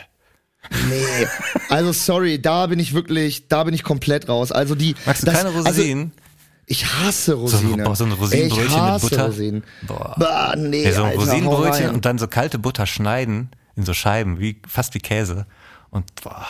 Nee, 0.88 1.26
also 1.68 1.92
sorry, 1.92 2.40
da 2.40 2.66
bin 2.66 2.78
ich 2.78 2.94
wirklich, 2.94 3.48
da 3.48 3.64
bin 3.64 3.74
ich 3.74 3.82
komplett 3.82 4.30
raus. 4.30 4.50
Also 4.50 4.74
die, 4.74 4.94
Magst 5.04 5.20
du 5.22 5.26
das, 5.26 5.34
keine 5.34 5.50
Rosinen? 5.50 6.12
Also, 6.12 6.23
ich 6.66 6.86
hasse 6.86 7.34
Rosinen. 7.34 7.86
oh, 7.86 7.94
so 7.94 8.04
ein 8.04 8.12
Rosinenbrötchen 8.12 8.66
ich 8.66 8.72
mit 8.72 8.82
hasse 8.82 9.08
Butter? 9.08 9.26
Rosinen. 9.26 9.64
Boah. 9.86 10.14
Bah, 10.18 10.54
nee, 10.56 10.84
Ja, 10.84 10.92
so 10.92 11.02
ein 11.02 11.10
Alter, 11.10 11.20
Rosinenbrötchen 11.20 11.90
und 11.90 12.04
dann 12.04 12.18
so 12.18 12.26
kalte 12.28 12.58
Butter 12.58 12.86
schneiden 12.86 13.50
in 13.76 13.84
so 13.84 13.92
Scheiben, 13.94 14.38
wie, 14.38 14.60
fast 14.66 14.94
wie 14.94 15.00
Käse. 15.00 15.46
Und 15.90 16.04
boah. 16.22 16.46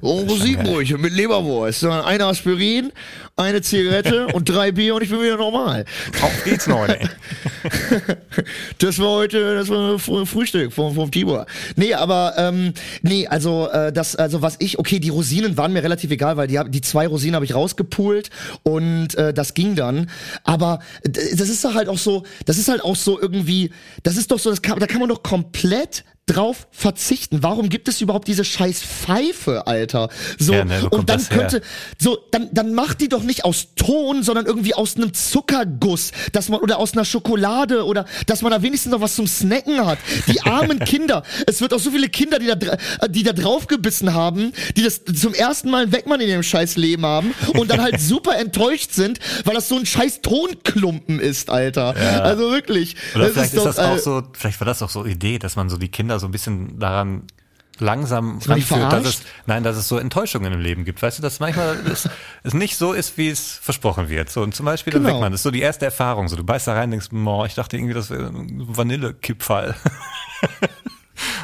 Oh, 0.00 0.20
Rosinenbrötchen 0.20 1.00
mit 1.00 1.12
Leberwurst. 1.12 1.80
So, 1.80 1.90
Eine 1.90 2.26
Aspirin, 2.26 2.92
eine 3.36 3.62
Zigarette 3.62 4.26
und 4.32 4.48
drei 4.48 4.70
Bier 4.72 4.94
und 4.94 5.02
ich 5.02 5.10
bin 5.10 5.20
wieder 5.20 5.36
normal. 5.36 5.84
Auf 6.22 6.44
geht's 6.44 6.66
noch, 6.66 6.86
ey. 6.88 7.08
Das 8.78 8.98
war 8.98 9.10
heute, 9.10 9.56
das 9.56 9.68
war 9.68 9.96
Fr- 9.96 10.24
Frühstück 10.26 10.72
vom, 10.72 10.94
vom 10.94 11.10
Tibor. 11.10 11.46
Nee, 11.76 11.94
aber 11.94 12.34
ähm, 12.36 12.72
nee, 13.02 13.26
also 13.26 13.68
äh, 13.70 13.92
das, 13.92 14.14
also 14.16 14.42
was 14.42 14.56
ich, 14.60 14.78
okay, 14.78 15.00
die 15.00 15.08
Rosinen 15.08 15.56
waren 15.56 15.72
mir 15.72 15.82
relativ 15.82 16.10
egal, 16.10 16.36
weil 16.36 16.46
die, 16.46 16.60
die 16.68 16.80
zwei 16.80 17.06
Rosinen 17.06 17.34
habe 17.34 17.44
ich 17.44 17.54
rausgepult 17.54 18.30
und 18.62 19.14
äh, 19.16 19.34
das 19.34 19.54
ging 19.54 19.74
dann. 19.74 20.08
Aber 20.44 20.78
das 21.02 21.48
ist 21.48 21.64
doch 21.64 21.74
halt 21.74 21.88
auch 21.88 21.98
so, 21.98 22.22
das 22.46 22.58
ist 22.58 22.68
halt 22.68 22.82
auch 22.82 22.96
so 22.96 23.20
irgendwie, 23.20 23.70
das 24.04 24.16
ist 24.16 24.30
doch 24.30 24.38
so, 24.38 24.50
das 24.50 24.62
kann, 24.62 24.78
da 24.78 24.86
kann 24.86 25.00
man 25.00 25.08
doch 25.08 25.22
komplett 25.22 26.04
drauf 26.28 26.68
verzichten. 26.70 27.42
Warum 27.42 27.68
gibt 27.68 27.88
es 27.88 28.00
überhaupt 28.00 28.28
diese 28.28 28.44
scheiß 28.44 28.82
Pfeife, 28.82 29.66
Alter? 29.66 30.08
So 30.38 30.52
Ja, 30.52 30.64
ne, 30.64 30.88
und 30.90 31.08
dann 31.08 31.26
könnte 31.28 31.62
so 31.98 32.18
dann 32.30 32.48
dann 32.52 32.74
macht 32.74 33.00
die 33.00 33.08
doch 33.08 33.22
nicht 33.22 33.44
aus 33.44 33.68
Ton, 33.76 34.22
sondern 34.22 34.46
irgendwie 34.46 34.74
aus 34.74 34.96
einem 34.96 35.14
Zuckerguss, 35.14 36.12
dass 36.32 36.48
man 36.48 36.60
oder 36.60 36.78
aus 36.78 36.92
einer 36.92 37.04
Schokolade 37.04 37.84
oder 37.84 38.04
dass 38.26 38.42
man 38.42 38.52
da 38.52 38.62
wenigstens 38.62 38.92
noch 38.92 39.00
was 39.00 39.14
zum 39.14 39.26
Snacken 39.26 39.84
hat. 39.84 39.98
Die 40.26 40.40
armen 40.42 40.78
Kinder. 40.80 41.22
Es 41.46 41.60
wird 41.60 41.72
auch 41.74 41.80
so 41.80 41.90
viele 41.90 42.08
Kinder, 42.08 42.38
die 42.38 42.46
da 42.46 42.54
äh, 42.54 43.08
die 43.08 43.22
da 43.22 43.32
draufgebissen 43.32 44.14
haben, 44.14 44.52
die 44.76 44.82
das 44.82 45.02
zum 45.04 45.34
ersten 45.34 45.70
Mal 45.70 45.92
Wegmann 45.92 46.20
in 46.20 46.28
ihrem 46.28 46.42
scheiß 46.42 46.76
Leben 46.76 47.04
haben 47.04 47.34
und 47.54 47.70
dann 47.70 47.80
halt 47.80 48.00
super 48.08 48.38
enttäuscht 48.38 48.92
sind, 48.92 49.18
weil 49.44 49.54
das 49.54 49.68
so 49.68 49.76
ein 49.76 49.86
scheiß 49.86 50.20
Tonklumpen 50.22 51.20
ist, 51.20 51.50
Alter. 51.50 51.94
Also 52.22 52.50
wirklich. 52.50 52.96
Oder 53.14 53.24
Das 53.24 53.32
vielleicht 53.32 53.54
ist, 53.54 53.58
doch, 53.58 53.64
das 53.64 53.78
auch 53.78 53.96
äh, 53.96 53.98
so, 53.98 54.22
vielleicht 54.32 54.60
war 54.60 54.66
das 54.66 54.82
auch 54.82 54.90
so 54.90 55.04
Idee, 55.04 55.38
dass 55.38 55.56
man 55.56 55.68
so 55.68 55.76
die 55.76 55.88
Kinder 55.88 56.17
so 56.18 56.26
ein 56.26 56.32
bisschen 56.32 56.78
daran 56.78 57.24
langsam 57.80 58.38
man 58.38 58.58
ranführt, 58.58 58.92
dass 58.92 59.04
es, 59.04 59.22
nein, 59.46 59.62
dass 59.62 59.76
es 59.76 59.88
so 59.88 59.98
Enttäuschungen 59.98 60.52
im 60.52 60.60
Leben 60.60 60.84
gibt. 60.84 61.00
Weißt 61.02 61.18
du, 61.18 61.22
dass 61.22 61.40
manchmal 61.40 61.76
es, 61.90 62.08
es 62.42 62.54
nicht 62.54 62.76
so 62.76 62.92
ist, 62.92 63.16
wie 63.18 63.28
es 63.28 63.52
versprochen 63.52 64.08
wird. 64.08 64.30
So, 64.30 64.42
und 64.42 64.54
zum 64.54 64.66
Beispiel 64.66 64.92
dann 64.92 65.02
Genau. 65.02 65.14
Wegmann, 65.14 65.32
das 65.32 65.40
ist 65.40 65.44
so 65.44 65.50
die 65.50 65.60
erste 65.60 65.84
Erfahrung. 65.84 66.28
So, 66.28 66.36
du 66.36 66.44
beißt 66.44 66.66
da 66.66 66.74
rein 66.74 66.84
und 66.84 66.90
denkst, 66.92 67.08
boah, 67.10 67.46
ich 67.46 67.54
dachte 67.54 67.76
irgendwie, 67.76 67.94
das 67.94 68.10
wäre 68.10 68.26
ein 68.26 68.64
Vanillekipferl. 68.68 69.74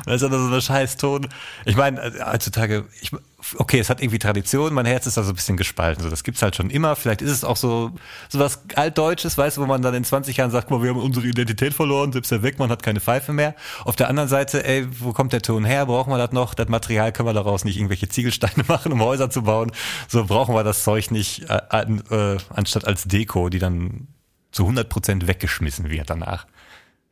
Und 0.07 0.13
das 0.13 0.23
ist 0.23 0.31
dann 0.31 0.39
so 0.39 0.47
eine 0.47 0.61
scheiß 0.61 0.99
Ton. 0.99 1.27
Ich 1.65 1.77
meine, 1.77 2.01
äh, 2.01 2.13
heutzutage, 2.25 2.85
ich, 3.01 3.11
okay, 3.57 3.79
es 3.79 3.91
hat 3.91 4.01
irgendwie 4.01 4.19
Tradition, 4.19 4.73
mein 4.75 4.87
Herz 4.87 5.07
ist 5.07 5.17
da 5.17 5.23
so 5.23 5.33
ein 5.33 5.35
bisschen 5.35 5.57
gespalten. 5.57 6.03
So, 6.03 6.11
das 6.11 6.25
gibt's 6.25 6.43
halt 6.43 6.57
schon 6.57 6.71
immer. 6.71 6.97
Vielleicht 6.97 7.23
ist 7.23 7.31
es 7.31 7.45
auch 7.45 7.57
so, 7.57 7.93
so 8.29 8.39
was 8.39 8.61
Altdeutsches, 8.75 9.37
weißt 9.37 9.57
du, 9.57 9.63
wo 9.63 9.67
man 9.67 9.83
dann 9.83 9.95
in 9.95 10.05
20 10.05 10.37
Jahren 10.37 10.51
sagt, 10.51 10.69
guck 10.69 10.79
mal, 10.79 10.85
wir 10.85 10.91
haben 10.91 11.01
unsere 11.01 11.27
Identität 11.27 11.75
verloren, 11.75 12.13
selbst 12.13 12.31
der 12.31 12.43
Wegmann 12.43 12.71
hat 12.71 12.83
keine 12.83 13.01
Pfeife 13.01 13.33
mehr. 13.33 13.55
Auf 13.85 13.97
der 13.97 14.09
anderen 14.09 14.29
Seite, 14.29 14.65
ey, 14.65 14.87
wo 15.01 15.13
kommt 15.13 15.33
der 15.33 15.43
Ton 15.43 15.65
her? 15.65 15.87
Brauchen 15.87 16.11
wir 16.11 16.19
das 16.19 16.33
noch? 16.33 16.55
Das 16.55 16.69
Material 16.69 17.13
können 17.13 17.29
wir 17.29 17.35
daraus 17.35 17.65
nicht 17.65 17.77
irgendwelche 17.77 18.09
Ziegelsteine 18.09 18.65
machen, 18.69 18.93
um 18.93 19.03
Häuser 19.03 19.31
zu 19.31 19.43
bauen. 19.43 19.73
So 20.09 20.25
brauchen 20.25 20.55
wir 20.55 20.65
das 20.65 20.85
Zeug 20.85 21.11
nicht, 21.11 21.49
äh, 21.49 21.83
äh, 22.11 22.39
anstatt 22.51 22.87
als 22.87 23.05
Deko, 23.05 23.49
die 23.49 23.59
dann 23.59 24.09
zu 24.53 24.63
100 24.63 24.89
Prozent 24.89 25.27
weggeschmissen 25.27 25.91
wird 25.91 26.11
danach. 26.11 26.47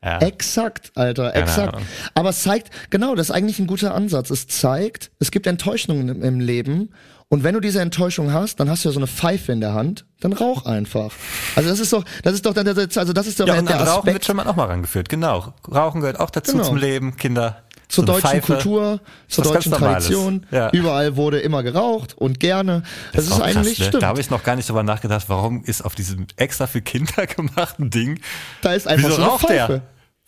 Ja. 0.05 0.19
Exakt, 0.19 0.91
Alter, 0.97 1.35
exakt. 1.37 1.75
Ahnung. 1.75 1.87
Aber 2.15 2.31
es 2.31 2.43
zeigt, 2.43 2.71
genau, 2.91 3.15
das 3.15 3.29
ist 3.29 3.35
eigentlich 3.35 3.59
ein 3.61 3.67
guter 3.69 3.95
Ansatz. 3.95 4.31
Es 4.31 4.49
zeigt, 4.49 5.11
es 5.21 5.31
gibt 5.31 5.47
Enttäuschungen 5.47 6.09
im, 6.09 6.23
im 6.23 6.41
Leben. 6.41 6.91
Und 7.29 7.45
wenn 7.45 7.55
du 7.55 7.61
diese 7.61 7.81
Enttäuschung 7.81 8.33
hast, 8.33 8.61
dann 8.61 8.69
hast 8.69 8.85
du 8.85 8.89
ja 8.91 8.93
so 8.93 8.99
eine 8.99 9.07
Pfeife 9.07 9.53
in 9.53 9.61
der 9.61 9.73
Hand, 9.73 10.05
dann 10.21 10.33
rauch 10.35 10.67
einfach. 10.67 11.13
Also 11.57 11.71
das 11.71 11.79
ist 11.81 11.93
doch, 11.93 12.05
das 12.25 12.35
ist 12.35 12.45
doch, 12.45 12.53
dann 12.53 12.67
der- 12.67 12.77
also 12.77 13.13
das 13.15 13.27
ist 13.27 13.41
doch 13.41 13.47
Ja, 13.47 13.55
der, 13.55 13.61
und 13.63 13.69
der 13.71 13.81
Rauchen 13.81 14.13
wird 14.13 14.25
schon 14.25 14.37
mal 14.37 14.47
auch 14.47 14.57
mal 14.57 14.67
rangeführt, 14.67 15.09
genau. 15.09 15.55
Rauchen 15.73 16.01
gehört 16.03 16.21
auch 16.21 16.29
dazu 16.31 16.53
Genau. 16.53 16.65
zum 16.65 16.77
Leben, 16.77 17.17
Kinder. 17.17 17.63
zur 17.89 18.05
So 18.05 18.13
deutschen 18.13 18.29
Pfeife. 18.29 18.53
Kultur, 18.55 19.01
zur 19.29 19.45
deutschen. 19.45 19.73
Tradition. 19.73 20.47
Ja. 20.51 20.71
Überall 20.73 21.17
wurde 21.17 21.39
immer 21.41 21.63
geraucht 21.63 22.13
und 22.19 22.39
gerne. 22.39 22.83
Das, 23.15 23.25
ist 23.25 23.33
auch 23.33 23.41
eigentlich 23.41 23.77
krass, 23.77 23.79
ne? 23.79 23.85
stimmt. 23.87 24.03
Da 24.03 24.09
habe 24.09 24.21
ich 24.21 24.29
noch 24.29 24.43
gar 24.43 24.57
nicht 24.57 24.69
drüber 24.69 24.83
nachgedacht, 24.83 25.25
warum 25.29 25.63
ist 25.65 25.83
auf 25.87 25.95
diesem 25.95 26.27
extra 26.37 26.67
für 26.67 26.83
Kinder 26.83 27.27
gemachten 27.37 27.89
Ding, 27.89 28.21
Da 28.61 28.75
ist 28.75 28.87
einfach 28.87 29.09
wieso 29.09 29.17
so 29.17 29.23
eine 29.23 29.31
raucht 29.31 29.47
Pfeife. 29.47 29.73
der? 29.73 29.83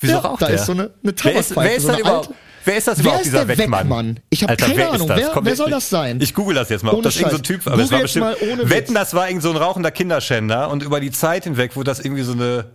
Wieso 0.05 0.15
ja, 0.15 0.19
raucht 0.21 0.43
da 0.43 0.47
der? 0.47 0.55
ist 0.57 0.67
so 0.67 0.73
eine, 0.73 0.83
eine 0.83 0.91
wer 1.03 1.11
ist, 1.11 1.49
Tabakpfeife, 1.49 1.61
wer 1.61 1.77
ist 1.77 1.83
so 1.87 1.99
überhaupt? 1.99 2.27
alte. 2.29 2.39
Wer 2.67 2.77
ist 2.79 2.89
das 2.89 2.99
überhaupt, 2.99 3.21
ist 3.21 3.27
dieser 3.27 3.45
der 3.45 3.59
Wegmann? 3.59 3.81
Wegmann? 3.85 4.21
Ich 4.31 4.43
hab 4.43 4.51
Alter, 4.51 4.65
keine 4.67 4.79
wer 4.79 4.93
Ahnung. 4.93 5.09
Wer- 5.11 5.29
Komm, 5.35 5.45
wer 5.45 5.55
soll 5.57 5.71
das 5.71 5.91
sein? 5.91 6.19
Ich 6.23 6.33
google 6.33 6.55
das 6.55 6.71
jetzt 6.71 6.83
mal, 6.83 6.93
ob 6.93 6.97
Ohne 6.99 7.03
das 7.05 7.17
irgend 7.17 7.33
so. 7.33 7.39
Typ, 7.39 7.67
aber 7.67 7.83
es 7.83 7.91
war 7.93 8.01
bestimmt, 8.01 8.25
mal 8.25 8.37
ohne 8.41 8.63
Witz. 8.63 8.71
wetten, 8.71 8.95
das 8.95 9.13
war 9.13 9.29
irgend 9.29 9.43
so 9.43 9.51
ein 9.51 9.57
rauchender 9.57 9.91
Kinderschänder 9.91 10.71
und 10.71 10.83
über 10.83 11.01
die 11.01 11.11
Zeit 11.11 11.45
hinweg, 11.45 11.73
wo 11.75 11.83
das 11.83 12.01
irgendwie 12.01 12.23
so 12.23 12.33
eine 12.33 12.71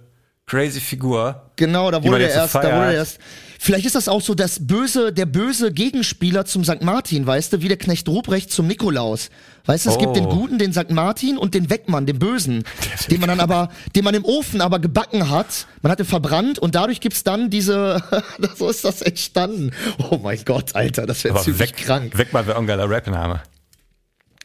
crazy 0.45 0.79
Figur. 0.79 1.49
Genau, 1.55 1.89
da 1.89 2.03
wurde 2.03 2.27
so 2.29 2.37
erst, 2.39 2.53
da 2.55 2.61
wurde 2.63 2.71
der 2.89 2.93
erst. 2.93 3.17
Vielleicht 3.61 3.85
ist 3.85 3.95
das 3.95 4.07
auch 4.07 4.21
so 4.21 4.35
das 4.35 4.65
böse, 4.67 5.11
der 5.11 5.25
böse 5.25 5.73
Gegenspieler 5.73 6.45
zum 6.45 6.63
St. 6.63 6.81
Martin, 6.81 7.27
weißt 7.27 7.51
du, 7.51 7.61
wie 7.61 7.67
der 7.67 7.75
Knecht 7.75 8.07
Ruprecht 8.07 8.53
zum 8.53 8.67
Nikolaus. 8.67 9.29
Weißt 9.65 9.85
du, 9.85 9.89
es 9.89 9.97
gibt 9.97 10.11
Oh. 10.11 10.13
den 10.13 10.29
Guten, 10.29 10.57
den 10.59 10.71
St. 10.71 10.89
Martin 10.91 11.37
und 11.37 11.53
den 11.53 11.69
Wegmann, 11.69 12.05
den 12.05 12.19
Bösen, 12.19 12.63
den 13.11 13.19
man 13.19 13.27
dann 13.27 13.41
aber, 13.41 13.67
den 13.97 14.05
man 14.05 14.15
im 14.15 14.23
Ofen 14.23 14.61
aber 14.61 14.79
gebacken 14.79 15.29
hat. 15.29 15.67
Man 15.81 15.91
hat 15.91 15.99
ihn 15.99 16.05
verbrannt 16.05 16.57
und 16.57 16.73
dadurch 16.73 17.01
gibt's 17.01 17.25
dann 17.25 17.49
diese, 17.49 18.01
so 18.55 18.69
ist 18.69 18.85
das 18.85 19.01
entstanden. 19.01 19.71
Oh 20.09 20.17
mein 20.23 20.39
Gott, 20.45 20.73
Alter, 20.75 21.05
das 21.05 21.21
wäre 21.25 21.41
ziemlich 21.41 21.59
weg, 21.59 21.75
krank. 21.75 22.17
Wegmann 22.17 22.47
wäre 22.47 22.57
ein 22.57 22.65
geiler 22.65 22.89
Rap-Name. 22.89 23.41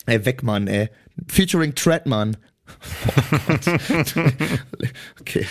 Ey, 0.07 0.27
Wegmann, 0.27 0.67
ey. 0.67 0.91
Featuring 1.29 1.77
Treadman. 1.77 2.37
okay. 5.21 5.47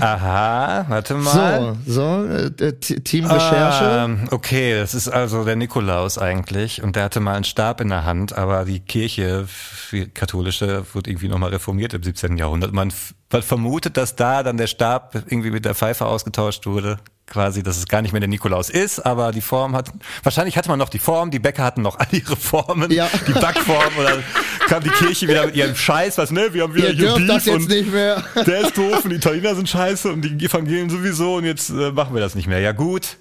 Aha, 0.00 0.84
warte 0.88 1.14
mal. 1.14 1.76
So, 1.86 1.92
so, 1.92 2.24
äh, 2.26 2.72
T- 2.72 3.00
Team 3.00 3.26
Recherche. 3.26 4.04
Ähm, 4.04 4.28
okay, 4.30 4.78
das 4.78 4.94
ist 4.94 5.08
also 5.08 5.44
der 5.44 5.56
Nikolaus 5.56 6.18
eigentlich 6.18 6.82
und 6.82 6.96
der 6.96 7.04
hatte 7.04 7.20
mal 7.20 7.34
einen 7.34 7.44
Stab 7.44 7.80
in 7.80 7.88
der 7.88 8.04
Hand, 8.04 8.36
aber 8.36 8.64
die 8.64 8.80
Kirche, 8.80 9.48
die 9.90 10.08
katholische, 10.08 10.84
wurde 10.92 11.10
irgendwie 11.10 11.28
nochmal 11.28 11.50
reformiert 11.50 11.94
im 11.94 12.02
17. 12.02 12.36
Jahrhundert. 12.38 12.72
Man 12.72 12.92
vermutet, 13.30 13.96
dass 13.96 14.16
da 14.16 14.42
dann 14.42 14.56
der 14.56 14.66
Stab 14.68 15.14
irgendwie 15.14 15.50
mit 15.50 15.64
der 15.64 15.74
Pfeife 15.74 16.06
ausgetauscht 16.06 16.66
wurde. 16.66 16.98
Quasi, 17.30 17.62
dass 17.62 17.78
es 17.78 17.86
gar 17.86 18.02
nicht 18.02 18.10
mehr 18.12 18.18
der 18.18 18.28
Nikolaus 18.28 18.68
ist, 18.70 18.98
aber 19.06 19.30
die 19.30 19.40
Form 19.40 19.76
hat, 19.76 19.90
wahrscheinlich 20.24 20.56
hatte 20.58 20.68
man 20.68 20.80
noch 20.80 20.88
die 20.88 20.98
Form, 20.98 21.30
die 21.30 21.38
Bäcker 21.38 21.62
hatten 21.62 21.80
noch 21.80 21.96
alle 21.98 22.08
ihre 22.10 22.34
Formen, 22.36 22.90
Ja. 22.90 23.08
die 23.26 23.32
Backform 23.32 23.96
oder 24.00 24.18
kam 24.66 24.82
die 24.82 24.90
Kirche 24.90 25.28
wieder 25.28 25.46
mit 25.46 25.54
ihrem 25.54 25.76
Scheiß, 25.76 26.18
was, 26.18 26.32
ne, 26.32 26.52
wir 26.52 26.64
haben 26.64 26.74
wieder 26.74 26.88
Ihr 26.90 26.96
hier 26.96 27.14
Beef 27.14 27.28
das 27.28 27.44
jetzt 27.46 27.68
nicht 27.68 27.92
mehr. 27.92 28.22
der 28.34 28.62
ist 28.62 28.76
doof 28.76 29.04
und 29.04 29.10
die 29.10 29.16
Italiener 29.16 29.54
sind 29.54 29.68
scheiße 29.68 30.12
und 30.12 30.22
die 30.22 30.44
Evangelien 30.44 30.90
sowieso 30.90 31.36
und 31.36 31.44
jetzt 31.44 31.70
äh, 31.70 31.92
machen 31.92 32.14
wir 32.14 32.20
das 32.20 32.34
nicht 32.34 32.48
mehr. 32.48 32.58
Ja 32.58 32.72
gut. 32.72 33.16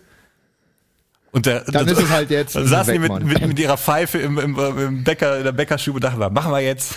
Und 1.31 1.45
der, 1.45 1.61
Dann 1.65 1.87
ist 1.87 2.01
es 2.01 2.09
halt 2.09 2.31
jetzt 2.31 2.55
Dann 2.55 2.65
saßen 2.65 2.91
die 2.93 2.97
mit, 2.99 3.23
mit, 3.23 3.45
mit 3.47 3.59
ihrer 3.59 3.77
Pfeife 3.77 4.17
im, 4.17 4.39
im, 4.39 4.57
im 4.57 5.03
Bäcker, 5.03 5.37
in 5.37 5.43
der 5.43 5.51
Bäckerstube 5.51 5.97
und 5.97 6.03
dachten 6.03 6.19
wir, 6.19 6.31
machen 6.31 6.51
wir 6.51 6.61
jetzt. 6.61 6.95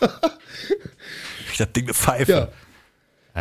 ich 1.50 1.58
das 1.58 1.72
Ding 1.72 1.86
eine 1.86 1.94
Pfeife. 1.94 2.30
Ja. 2.32 2.48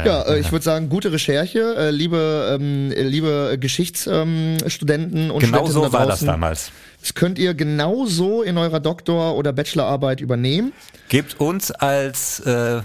Ja, 0.05 0.21
äh, 0.23 0.39
ich 0.39 0.51
würde 0.51 0.63
sagen, 0.63 0.89
gute 0.89 1.11
Recherche, 1.11 1.76
äh, 1.77 1.91
liebe, 1.91 2.57
ähm, 2.59 2.91
äh, 2.91 3.03
liebe 3.03 3.57
Geschichtsstudenten 3.59 5.26
ähm, 5.26 5.31
und 5.31 5.39
Genau 5.39 5.65
Studentinnen 5.65 5.84
so 5.84 5.93
war 5.93 6.05
das 6.05 6.19
damals. 6.21 6.71
Das 7.01 7.13
könnt 7.13 7.39
ihr 7.39 7.53
genauso 7.53 8.41
in 8.41 8.57
eurer 8.57 8.80
Doktor- 8.80 9.35
oder 9.35 9.53
Bachelorarbeit 9.53 10.21
übernehmen. 10.21 10.73
Gebt 11.07 11.39
uns 11.39 11.71
als 11.71 12.39
äh, 12.41 12.81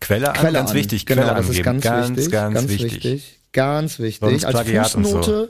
Quelle, 0.00 0.28
an, 0.28 0.34
Quelle 0.36 0.52
ganz 0.52 0.70
an. 0.70 0.76
wichtig. 0.76 1.06
Genau, 1.06 1.22
Quelle 1.22 1.34
das 1.36 1.48
ist 1.48 1.66
angeben. 1.66 1.80
ganz, 1.80 2.16
wichtig, 2.16 2.30
ganz, 2.32 2.54
ganz 2.54 2.68
wichtig. 2.70 2.92
wichtig. 2.92 3.38
Ganz 3.52 3.98
wichtig. 3.98 4.46
Als 4.46 4.54
Plagiat 4.54 4.94
und 4.94 5.04
so. 5.06 5.48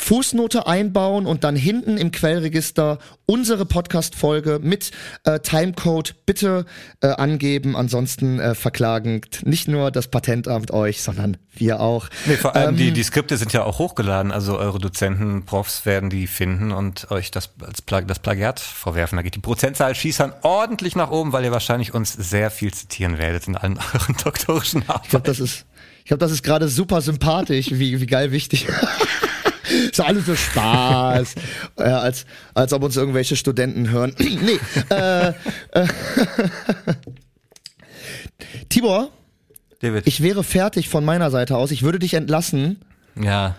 Fußnote, 0.00 0.66
einbauen 0.66 1.26
und 1.26 1.44
dann 1.44 1.54
hinten 1.56 1.96
im 1.96 2.10
Quellregister 2.10 2.98
unsere 3.26 3.66
Podcast-Folge 3.66 4.58
mit 4.60 4.90
äh, 5.24 5.38
Timecode 5.40 6.14
bitte 6.26 6.64
äh, 7.00 7.08
angeben. 7.08 7.76
Ansonsten 7.76 8.40
äh, 8.40 8.54
verklagen 8.54 9.20
nicht 9.44 9.68
nur 9.68 9.90
das 9.90 10.08
Patentamt 10.08 10.72
euch, 10.72 11.02
sondern 11.02 11.36
wir 11.54 11.80
auch. 11.80 12.08
Nee, 12.26 12.36
vor 12.36 12.56
allem 12.56 12.70
Ähm, 12.70 12.76
die, 12.76 12.90
die 12.92 13.02
Skripte 13.02 13.36
sind 13.36 13.52
ja 13.52 13.62
auch 13.62 13.78
hochgeladen, 13.78 14.32
also 14.32 14.58
eure 14.58 14.78
Dozenten, 14.78 15.44
Profs 15.44 15.84
werden 15.86 16.10
die 16.10 16.26
finden 16.26 16.72
und 16.72 17.10
euch 17.10 17.30
das 17.30 17.50
als 17.60 17.82
Pla 17.82 18.00
das 18.00 18.18
Plagiat 18.18 18.58
vorwerfen. 18.58 19.16
Da 19.16 19.22
geht 19.22 19.34
die 19.34 19.40
Prozentzahl 19.40 19.94
schießern 19.94 20.32
ordentlich 20.42 20.96
nach 20.96 21.10
oben, 21.10 21.32
weil 21.32 21.44
ihr 21.44 21.52
wahrscheinlich 21.52 21.94
uns 21.94 22.12
sehr 22.14 22.50
viel 22.50 22.72
zitieren 22.72 23.18
werdet 23.18 23.46
in 23.46 23.56
allen 23.56 23.78
euren 23.94 24.16
doktorischen 24.24 24.80
Ich 24.80 24.86
glaube, 24.86 25.04
Arbeiten. 25.04 25.22
das 25.24 25.38
ist, 25.40 25.66
ich 25.98 26.06
glaube, 26.06 26.20
das 26.20 26.32
ist 26.32 26.42
gerade 26.42 26.68
super 26.68 27.00
sympathisch, 27.02 27.70
wie, 27.72 28.00
wie 28.00 28.06
geil 28.06 28.32
wichtig. 28.32 28.66
ist 29.90 30.00
alles 30.00 30.26
so 30.26 30.34
Spaß, 30.34 31.34
äh, 31.76 31.82
als, 31.82 32.26
als 32.54 32.72
ob 32.72 32.82
uns 32.82 32.96
irgendwelche 32.96 33.36
Studenten 33.36 33.90
hören. 33.90 34.14
nee, 34.18 34.58
äh, 34.90 35.28
äh, 35.28 35.32
Tibor, 38.68 39.10
David. 39.80 40.06
ich 40.06 40.22
wäre 40.22 40.44
fertig 40.44 40.88
von 40.88 41.04
meiner 41.04 41.30
Seite 41.30 41.56
aus. 41.56 41.70
Ich 41.70 41.82
würde 41.82 41.98
dich 41.98 42.14
entlassen. 42.14 42.80
ja. 43.20 43.56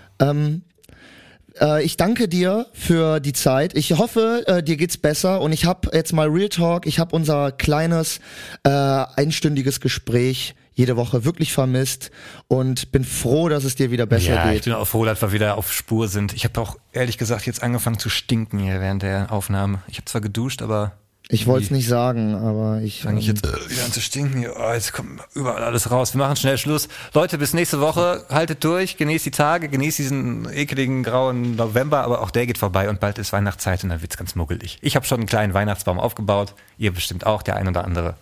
Äh, 1.60 1.84
ich 1.84 1.98
danke 1.98 2.28
dir 2.28 2.68
für 2.74 3.20
die 3.20 3.34
Zeit. 3.34 3.76
Ich 3.76 3.92
hoffe, 3.94 4.44
äh, 4.48 4.64
dir 4.64 4.78
geht's 4.78 4.98
besser 4.98 5.42
und 5.42 5.52
ich 5.52 5.66
habe 5.66 5.90
jetzt 5.94 6.14
mal 6.14 6.28
Real 6.28 6.50
Talk. 6.50 6.86
Ich 6.86 7.00
habe 7.00 7.16
unser 7.16 7.52
kleines 7.52 8.20
äh, 8.64 8.70
einstündiges 8.70 9.80
Gespräch 9.82 10.56
jede 10.74 10.96
Woche 10.96 11.26
wirklich 11.26 11.52
vermisst 11.54 12.12
und 12.48 12.92
bin 12.92 13.04
froh, 13.04 13.50
dass 13.50 13.64
es 13.66 13.76
dir 13.76 13.92
wieder 13.92 14.06
besser 14.06 14.34
Ja, 14.36 14.46
ich 14.48 14.52
geht. 14.56 14.64
bin 14.66 14.74
auch 14.74 14.88
froh, 14.88 15.06
dass 15.06 15.22
wir 15.22 15.32
wieder 15.34 15.58
auf 15.58 15.72
Spur 15.72 16.08
sind. 16.08 16.34
Ich 16.34 16.46
habe 16.46 16.60
auch 16.62 16.78
ehrlich 16.94 17.18
gesagt 17.18 17.46
jetzt 17.46 17.62
angefangen 17.62 18.00
zu 18.00 18.10
stinken 18.10 18.60
hier 18.60 18.80
während 18.80 19.04
der 19.04 19.32
Aufnahme. 19.32 19.82
Ich 19.88 19.98
habe 19.98 20.06
zwar 20.06 20.22
geduscht, 20.22 20.62
aber 20.62 20.94
Ich 21.30 21.46
wollte 21.46 21.66
es 21.66 21.72
nicht 21.72 21.88
sagen, 21.88 22.36
aber 22.36 22.82
ich. 22.82 23.04
fange 23.04 23.20
ich 23.20 23.28
ähm, 23.30 23.36
jetzt 23.36 23.46
äh, 23.46 23.70
wieder 23.70 23.84
an 23.86 23.92
zu 23.92 24.00
stinken. 24.02 24.40
Hier. 24.40 24.54
Oh, 24.58 24.72
jetzt 24.74 24.94
kommt 24.94 25.22
überall 25.34 25.64
alles 25.64 25.92
raus. 25.92 26.14
Wir 26.14 26.20
machen 26.20 26.36
schnell 26.38 26.58
Schluss. 26.58 26.88
Leute, 27.14 27.38
bis 27.38 27.54
nächste 27.54 27.80
Woche. 27.82 28.26
Haltet 28.30 28.64
durch, 28.64 28.96
genießt 28.98 29.26
die 29.26 29.32
Tage, 29.32 29.68
genießt 29.70 30.00
diesen 30.00 30.50
ekeligen 30.52 31.04
grauen 31.04 31.56
November, 31.58 32.04
aber 32.06 32.22
auch 32.22 32.32
der 32.32 32.48
geht 32.48 32.58
vorbei 32.58 32.90
und 32.90 33.00
bald 33.02 33.18
ist 33.18 33.34
Weihnachtszeit 33.34 33.84
und 33.84 33.90
dann 33.90 34.02
wird's 34.02 34.18
ganz 34.18 34.36
muggelig. 34.36 34.78
Ich 34.82 34.96
habe 34.96 35.06
schon 35.06 35.20
einen 35.20 35.28
kleinen 35.28 35.54
Weihnachtsbaum 35.54 36.00
aufgebaut. 36.00 36.54
Ihr 36.78 36.92
bestimmt 36.92 37.26
auch, 37.26 37.44
der 37.44 37.58
ein 37.58 37.68
oder 37.68 37.84
andere. 37.86 38.16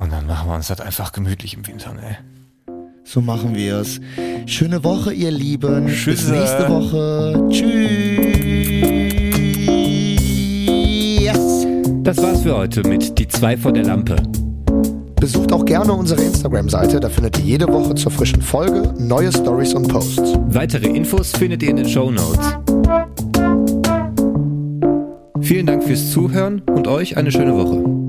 Und 0.00 0.12
dann 0.12 0.26
machen 0.26 0.48
wir 0.48 0.56
uns 0.56 0.68
das 0.68 0.80
einfach 0.80 1.12
gemütlich 1.12 1.54
im 1.54 1.66
Winter, 1.66 1.92
ne? 1.92 2.18
So 3.04 3.20
machen 3.20 3.54
wir 3.54 3.76
es. 3.76 4.00
Schöne 4.46 4.82
Woche, 4.82 5.12
ihr 5.12 5.30
Lieben. 5.30 5.86
Bis 5.86 5.96
Tschüsse. 5.96 6.32
nächste 6.32 6.68
Woche. 6.68 7.48
Tschüss. 7.50 8.30
Das 12.02 12.16
war's 12.18 12.40
für 12.42 12.56
heute 12.56 12.82
mit 12.88 13.18
Die 13.18 13.28
zwei 13.28 13.56
vor 13.56 13.72
der 13.72 13.84
Lampe. 13.84 14.16
Besucht 15.20 15.52
auch 15.52 15.64
gerne 15.64 15.92
unsere 15.92 16.22
Instagram-Seite. 16.22 16.98
Da 16.98 17.10
findet 17.10 17.38
ihr 17.38 17.44
jede 17.44 17.68
Woche 17.68 17.94
zur 17.94 18.10
frischen 18.10 18.40
Folge 18.40 18.94
neue 18.98 19.30
Stories 19.30 19.74
und 19.74 19.86
Posts. 19.88 20.38
Weitere 20.48 20.88
Infos 20.88 21.32
findet 21.32 21.62
ihr 21.62 21.70
in 21.70 21.76
den 21.76 21.88
Show 21.88 22.10
Notes. 22.10 22.56
Vielen 25.42 25.66
Dank 25.66 25.84
fürs 25.84 26.10
Zuhören 26.10 26.62
und 26.62 26.88
euch 26.88 27.16
eine 27.16 27.30
schöne 27.30 27.54
Woche. 27.54 27.99